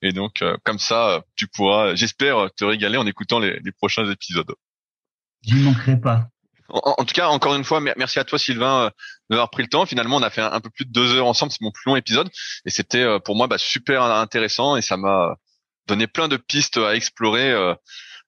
Et 0.03 0.13
donc, 0.13 0.43
euh, 0.43 0.57
comme 0.65 0.79
ça, 0.79 1.23
tu 1.37 1.47
pourras, 1.47 1.95
j'espère, 1.95 2.51
te 2.57 2.65
régaler 2.65 2.97
en 2.97 3.07
écoutant 3.07 3.39
les, 3.39 3.59
les 3.61 3.73
prochains 3.73 4.11
épisodes. 4.11 4.53
J'y 5.43 5.57
manquerai 5.57 6.01
pas. 6.01 6.29
En, 6.71 7.05
tout 7.05 7.15
cas, 7.15 7.29
encore 7.29 7.55
une 7.55 7.65
fois, 7.65 7.81
merci 7.81 8.19
à 8.19 8.25
toi, 8.25 8.39
Sylvain, 8.39 8.87
euh, 8.87 8.91
d'avoir 9.31 9.49
pris 9.51 9.63
le 9.63 9.71
temps. 9.71 9.87
Finalement, 9.87 10.17
on 10.17 10.23
a 10.23 10.29
fait 10.29 10.43
un, 10.43 10.61
peu 10.61 10.69
plus 10.69 10.85
de 10.85 10.93
deux 10.93 11.15
heures 11.15 11.27
ensemble. 11.27 11.51
C'est 11.51 11.63
mon 11.63 11.71
plus 11.71 11.85
long 11.87 11.97
épisode, 11.97 12.29
et 12.67 12.71
c'était 12.71 13.03
euh, 13.03 13.19
pour 13.19 13.37
moi 13.37 13.47
bah, 13.47 13.57
super 13.57 14.03
intéressant 14.03 14.77
et 14.77 14.83
ça 14.83 14.99
m'a 14.99 15.37
donné 15.87 16.07
plein 16.07 16.29
de 16.29 16.37
pistes 16.37 16.77
à 16.77 16.95
explorer, 16.95 17.55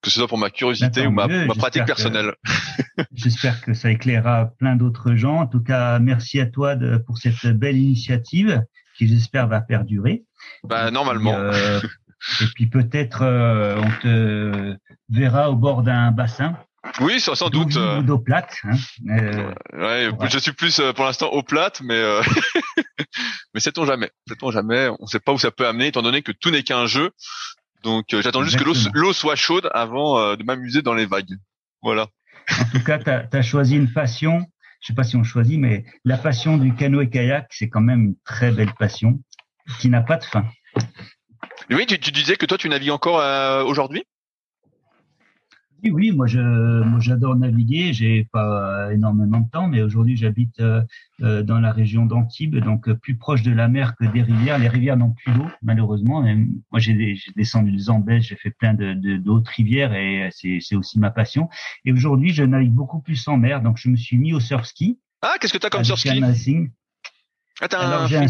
que 0.03 0.11
ce 0.11 0.19
soit 0.19 0.29
pour 0.29 0.39
ma 0.39 0.51
curiosité 0.51 1.07
ou 1.07 1.11
ma, 1.11 1.27
ma 1.27 1.55
pratique 1.55 1.85
personnelle. 1.85 2.35
J'espère 3.13 3.61
que 3.61 3.75
ça 3.75 3.91
éclairera 3.91 4.53
plein 4.59 4.77
d'autres 4.77 5.15
gens. 5.15 5.41
En 5.41 5.47
tout 5.47 5.63
cas, 5.63 5.99
merci 5.99 6.41
à 6.41 6.47
toi 6.47 6.77
de, 6.77 6.97
pour 6.97 7.19
cette 7.19 7.47
belle 7.47 7.77
initiative 7.77 8.63
qui, 8.97 9.09
j'espère, 9.09 9.49
va 9.49 9.61
perdurer. 9.61 10.25
Bah, 10.65 10.91
normalement. 10.91 11.35
Euh, 11.35 11.81
et 12.41 12.47
puis 12.55 12.67
peut-être 12.67 13.23
euh, 13.23 13.77
on 13.79 14.03
te 14.03 14.77
verra 15.09 15.51
au 15.51 15.57
bord 15.57 15.83
d'un 15.83 16.11
bassin. 16.13 16.57
Oui, 17.01 17.21
sans, 17.21 17.35
sans 17.35 17.51
doute. 17.51 17.77
Ou 17.77 18.03
d'eau 18.03 18.19
plate. 18.19 18.57
Hein. 18.65 18.77
Euh, 19.11 19.53
ouais, 19.75 20.29
je 20.31 20.39
suis 20.39 20.53
plus 20.53 20.81
pour 20.97 21.05
l'instant 21.05 21.29
eau 21.31 21.43
plate, 21.43 21.83
mais 21.83 22.03
mais 23.55 23.61
sait-on 23.61 23.85
jamais. 23.85 24.11
Sait-on 24.27 24.51
jamais. 24.51 24.89
On 24.89 25.03
ne 25.03 25.07
sait 25.07 25.21
pas 25.21 25.33
où 25.33 25.39
ça 25.39 25.51
peut 25.51 25.67
amener, 25.67 25.89
étant 25.89 26.01
donné 26.01 26.23
que 26.23 26.33
tout 26.33 26.51
n'est 26.51 26.63
qu'un 26.63 26.87
jeu. 26.87 27.11
Donc 27.83 28.07
j'attends 28.11 28.43
juste 28.45 28.59
que 28.59 28.99
l'eau 28.99 29.13
soit 29.13 29.37
chaude 29.37 29.71
avant 29.73 30.37
de 30.37 30.43
m'amuser 30.45 30.83
dans 30.83 30.95
les 30.95 31.07
vagues. 31.07 31.37
Voilà. 31.83 32.09
En 32.59 32.65
tout 32.73 32.85
cas, 32.85 32.99
tu 32.99 33.37
as, 33.37 33.43
choisi 33.43 33.77
une 33.77 33.93
passion. 33.93 34.47
Je 34.81 34.89
sais 34.89 34.95
pas 34.95 35.05
si 35.05 35.17
on 35.17 35.25
choisit, 35.25 35.59
mais 35.59 35.85
la 36.05 36.17
passion 36.17 36.57
du 36.57 36.75
canoë-kayak, 36.75 37.49
c'est 37.51 37.69
quand 37.69 37.83
même 37.83 38.05
une 38.05 38.17
très 38.25 38.51
belle 38.51 38.73
passion 38.79 39.21
qui 39.79 39.89
n'a 39.89 40.01
pas 40.01 40.17
de 40.17 40.25
fin. 40.25 40.47
Oui, 41.71 41.87
tu, 41.87 41.99
tu, 41.99 42.11
disais 42.11 42.37
que 42.37 42.47
toi, 42.47 42.59
tu 42.59 42.69
navigues 42.69 42.91
encore 42.91 43.21
euh, 43.21 43.63
aujourd'hui? 43.63 44.05
Oui, 45.83 45.91
oui, 45.91 46.13
moi 46.13 46.27
je, 46.27 46.39
moi 46.39 47.01
j'adore 47.01 47.37
naviguer. 47.37 47.93
J'ai 47.93 48.29
pas 48.33 48.93
énormément 48.93 49.41
de 49.41 49.51
temps, 49.51 49.69
mais 49.69 49.83
aujourd'hui 49.83 50.17
j'habite 50.17 50.61
euh, 50.61 50.83
euh, 51.23 51.43
dans 51.43 51.61
la 51.61 51.73
région 51.73 52.07
d'Antibes, 52.07 52.57
donc 52.57 52.91
plus 52.95 53.17
proche 53.17 53.43
de 53.43 53.53
la 53.53 53.69
mer 53.69 53.95
que 53.97 54.05
des 54.05 54.23
rivières. 54.23 54.59
Les 54.59 54.69
rivières 54.69 54.97
n'ont 54.97 55.13
plus 55.13 55.33
d'eau, 55.33 55.47
malheureusement. 55.63 56.23
moi 56.71 56.81
j'ai, 56.81 57.19
descendu 57.37 57.71
le 57.71 57.79
Zambèze, 57.79 58.25
j'ai 58.25 58.37
fait 58.37 58.51
plein 58.51 58.75
de, 58.75 59.17
d'autres 59.17 59.51
rivières 59.51 59.95
et 59.95 60.29
c'est, 60.33 60.59
c'est 60.61 60.77
aussi 60.77 60.99
ma 60.99 61.11
passion. 61.11 61.49
Et 61.85 61.93
aujourd'hui, 61.93 62.33
je 62.33 62.43
navigue 62.43 62.73
beaucoup 62.73 63.01
plus 63.01 63.27
en 63.29 63.37
mer, 63.37 63.63
donc 63.63 63.79
je 63.79 63.89
me 63.89 63.97
suis 63.97 64.19
mis 64.19 64.33
au 64.33 64.41
surf 64.41 64.67
ski. 64.67 64.99
Ah, 65.23 65.35
qu'est-ce 65.41 65.53
que 65.53 65.59
tu 65.59 65.67
as 65.67 65.71
comme 65.71 65.85
surf 65.85 66.01
ski? 66.01 66.23
Ah, 67.61 67.67
Alors 67.73 68.07
j'ai 68.07 68.17
un 68.17 68.27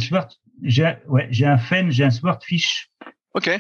j'ai 0.63 0.97
ouais, 1.09 1.29
j'ai 1.31 1.47
un 1.47 1.59
Fen, 1.59 1.91
j'ai 1.91 2.05
un 2.05 2.11
Swordfish. 2.11 2.91
Ok. 3.35 3.51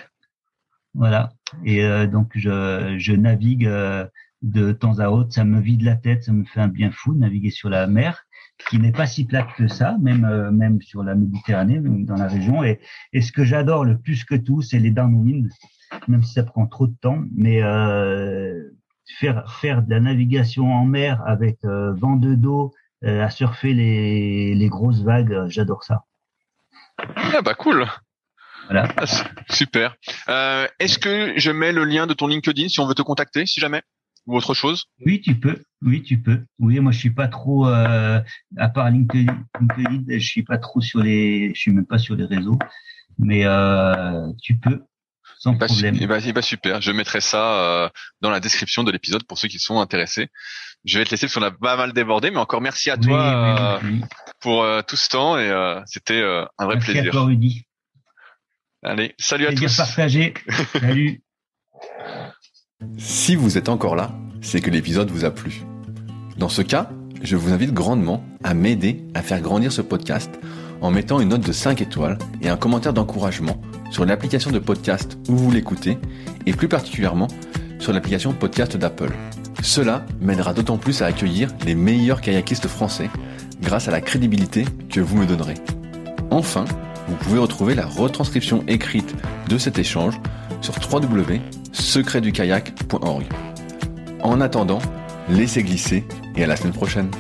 Voilà. 0.95 1.31
Et 1.65 1.85
euh, 1.85 2.07
donc 2.07 2.33
je, 2.35 2.97
je 2.99 3.13
navigue 3.13 3.67
euh, 3.67 4.07
de 4.43 4.73
temps 4.73 4.99
à 4.99 5.09
autre. 5.11 5.33
Ça 5.33 5.45
me 5.45 5.61
vide 5.61 5.83
la 5.83 5.97
tête, 5.97 6.25
ça 6.25 6.33
me 6.33 6.45
fait 6.45 6.61
un 6.61 6.69
bien 6.69 6.91
fou 6.91 7.15
de 7.15 7.21
naviguer 7.21 7.51
sur 7.51 7.69
la 7.69 7.87
mer, 7.87 8.25
qui 8.69 8.79
n'est 8.79 8.93
pas 8.93 9.07
si 9.07 9.25
plate 9.25 9.53
que 9.57 9.69
ça, 9.69 9.97
même 10.01 10.25
euh, 10.25 10.51
même 10.51 10.81
sur 10.81 11.03
la 11.03 11.15
Méditerranée, 11.15 11.81
dans 11.81 12.17
la 12.17 12.27
région. 12.27 12.65
Et, 12.65 12.81
et 13.13 13.21
ce 13.21 13.33
que 13.33 13.45
j'adore 13.45 13.85
le 13.85 13.99
plus 13.99 14.25
que 14.25 14.35
tout, 14.35 14.63
c'est 14.63 14.79
les 14.79 14.91
downwind, 14.91 15.49
même 16.09 16.23
si 16.23 16.35
ça 16.35 16.43
prend 16.43 16.67
trop 16.67 16.87
de 16.87 16.97
temps. 17.01 17.23
Mais 17.35 17.61
faire 19.19 19.51
faire 19.61 19.83
de 19.83 19.91
la 19.91 20.01
navigation 20.01 20.73
en 20.73 20.85
mer 20.85 21.23
avec 21.27 21.59
vent 21.65 22.17
de 22.17 22.35
dos, 22.35 22.73
à 23.03 23.31
surfer 23.31 23.75
les 23.75 24.55
les 24.55 24.69
grosses 24.69 25.03
vagues, 25.03 25.47
j'adore 25.49 25.85
ça. 25.85 26.05
Ah 26.99 27.43
bah 27.43 27.55
cool. 27.55 27.87
Voilà. 28.71 28.89
Ah, 28.97 29.05
super. 29.51 29.97
Euh, 30.29 30.69
Est-ce 30.79 30.99
que 31.01 31.35
je 31.37 31.51
mets 31.51 31.73
le 31.73 31.85
lien 31.85 32.07
de 32.07 32.15
ton 32.15 32.29
LinkedIn 32.29 32.69
si 32.69 32.79
on 32.79 32.87
veut 32.87 32.95
te 32.95 33.03
contacter, 33.03 33.45
si 33.45 33.59
jamais, 33.59 33.83
ou 34.27 34.37
autre 34.37 34.55
chose? 34.55 34.85
Oui, 35.05 35.21
tu 35.21 35.35
peux. 35.35 35.61
Oui, 35.83 36.05
tu 36.05 36.21
peux. 36.21 36.45
Oui, 36.61 36.79
moi 36.79 36.93
je 36.93 36.99
suis 36.99 37.11
pas 37.11 37.27
trop, 37.27 37.67
euh, 37.67 38.21
à 38.57 38.69
part 38.69 38.91
LinkedIn, 38.91 39.45
LinkedIn, 39.61 40.19
je 40.19 40.25
suis 40.25 40.45
pas 40.45 40.59
trop 40.59 40.81
sur 40.81 41.03
les, 41.03 41.53
je 41.53 41.61
suis 41.61 41.73
même 41.73 41.85
pas 41.87 41.99
sur 41.99 42.15
les 42.15 42.27
réseaux, 42.27 42.61
mais 43.19 43.45
euh, 43.45 44.29
tu 44.41 44.57
peux. 44.57 44.81
Sans 45.41 45.55
bah, 45.55 45.67
problème. 45.67 45.97
Et 46.01 46.07
bah, 46.07 46.19
bah, 46.33 46.43
super. 46.43 46.81
Je 46.81 46.93
mettrai 46.93 47.21
ça 47.21 47.55
euh, 47.55 47.89
dans 48.21 48.31
la 48.31 48.41
description 48.41 48.85
de 48.85 48.93
l'épisode 48.93 49.25
pour 49.25 49.39
ceux 49.39 49.49
qui 49.49 49.59
sont 49.59 49.81
intéressés. 49.81 50.29
Je 50.85 50.99
vais 50.99 51.05
te 51.05 51.11
laisser 51.11 51.27
parce 51.27 51.35
qu'on 51.35 51.43
a 51.43 51.51
pas 51.51 51.77
mal 51.77 51.93
débordé, 51.93 52.31
mais 52.31 52.37
encore 52.37 52.61
merci 52.61 52.91
à 52.91 52.99
toi 52.99 53.81
euh, 53.83 53.91
pour 54.41 54.63
euh, 54.63 54.83
tout 54.87 54.97
ce 54.97 55.09
temps 55.09 55.39
et 55.39 55.49
euh, 55.49 55.81
c'était 55.87 56.23
un 56.23 56.65
vrai 56.67 56.75
merci 56.77 56.93
plaisir. 56.93 57.09
À 57.09 57.13
toi, 57.13 57.25
Rudy. 57.25 57.65
Allez, 58.83 59.15
salut 59.19 59.47
à 59.47 59.55
tous. 59.55 59.77
partagé. 59.77 60.33
salut. 60.73 61.23
Si 62.97 63.37
vous 63.37 63.59
êtes 63.59 63.69
encore 63.69 63.95
là, 63.95 64.13
c'est 64.41 64.63
que 64.63 64.71
l'épisode 64.71 65.11
vous 65.11 65.27
a 65.27 65.31
plu. 65.31 65.63
Dans 66.39 66.49
ce 66.49 66.63
cas, 66.63 66.89
je 67.23 67.37
vous 67.37 67.53
invite 67.53 67.75
grandement 67.75 68.25
à 68.43 68.55
m'aider 68.55 69.05
à 69.13 69.21
faire 69.21 69.43
grandir 69.43 69.71
ce 69.71 69.83
podcast 69.83 70.31
en 70.81 70.91
mettant 70.91 71.21
une 71.21 71.29
note 71.29 71.47
de 71.47 71.53
5 71.53 71.83
étoiles 71.83 72.17
et 72.41 72.49
un 72.49 72.57
commentaire 72.57 72.95
d'encouragement 72.95 73.61
sur 73.91 74.07
l'application 74.07 74.51
de 74.51 74.59
podcast 74.59 75.19
où 75.29 75.37
vous 75.37 75.51
l'écoutez 75.51 75.99
et 76.47 76.55
plus 76.55 76.69
particulièrement 76.69 77.29
sur 77.81 77.93
l'application 77.93 78.33
podcast 78.33 78.79
d'Apple. 78.79 79.13
Cela 79.63 80.07
m'aidera 80.23 80.55
d'autant 80.55 80.79
plus 80.79 81.03
à 81.03 81.07
accueillir 81.07 81.51
les 81.67 81.75
meilleurs 81.75 82.23
kayakistes 82.23 82.67
français 82.67 83.11
grâce 83.61 83.89
à 83.89 83.91
la 83.91 84.01
crédibilité 84.01 84.65
que 84.89 85.01
vous 85.01 85.19
me 85.19 85.27
donnerez. 85.27 85.57
Enfin, 86.31 86.65
vous 87.11 87.17
pouvez 87.17 87.41
retrouver 87.41 87.75
la 87.75 87.87
retranscription 87.87 88.63
écrite 88.69 89.17
de 89.49 89.59
cet 89.59 89.81
échange 89.81 90.21
sur 90.61 90.75
www.secretdukayak.org. 90.91 93.25
En 94.23 94.41
attendant, 94.41 94.79
laissez 95.29 95.65
glisser 95.65 96.05
et 96.37 96.45
à 96.45 96.47
la 96.47 96.55
semaine 96.55 96.73
prochaine. 96.73 97.11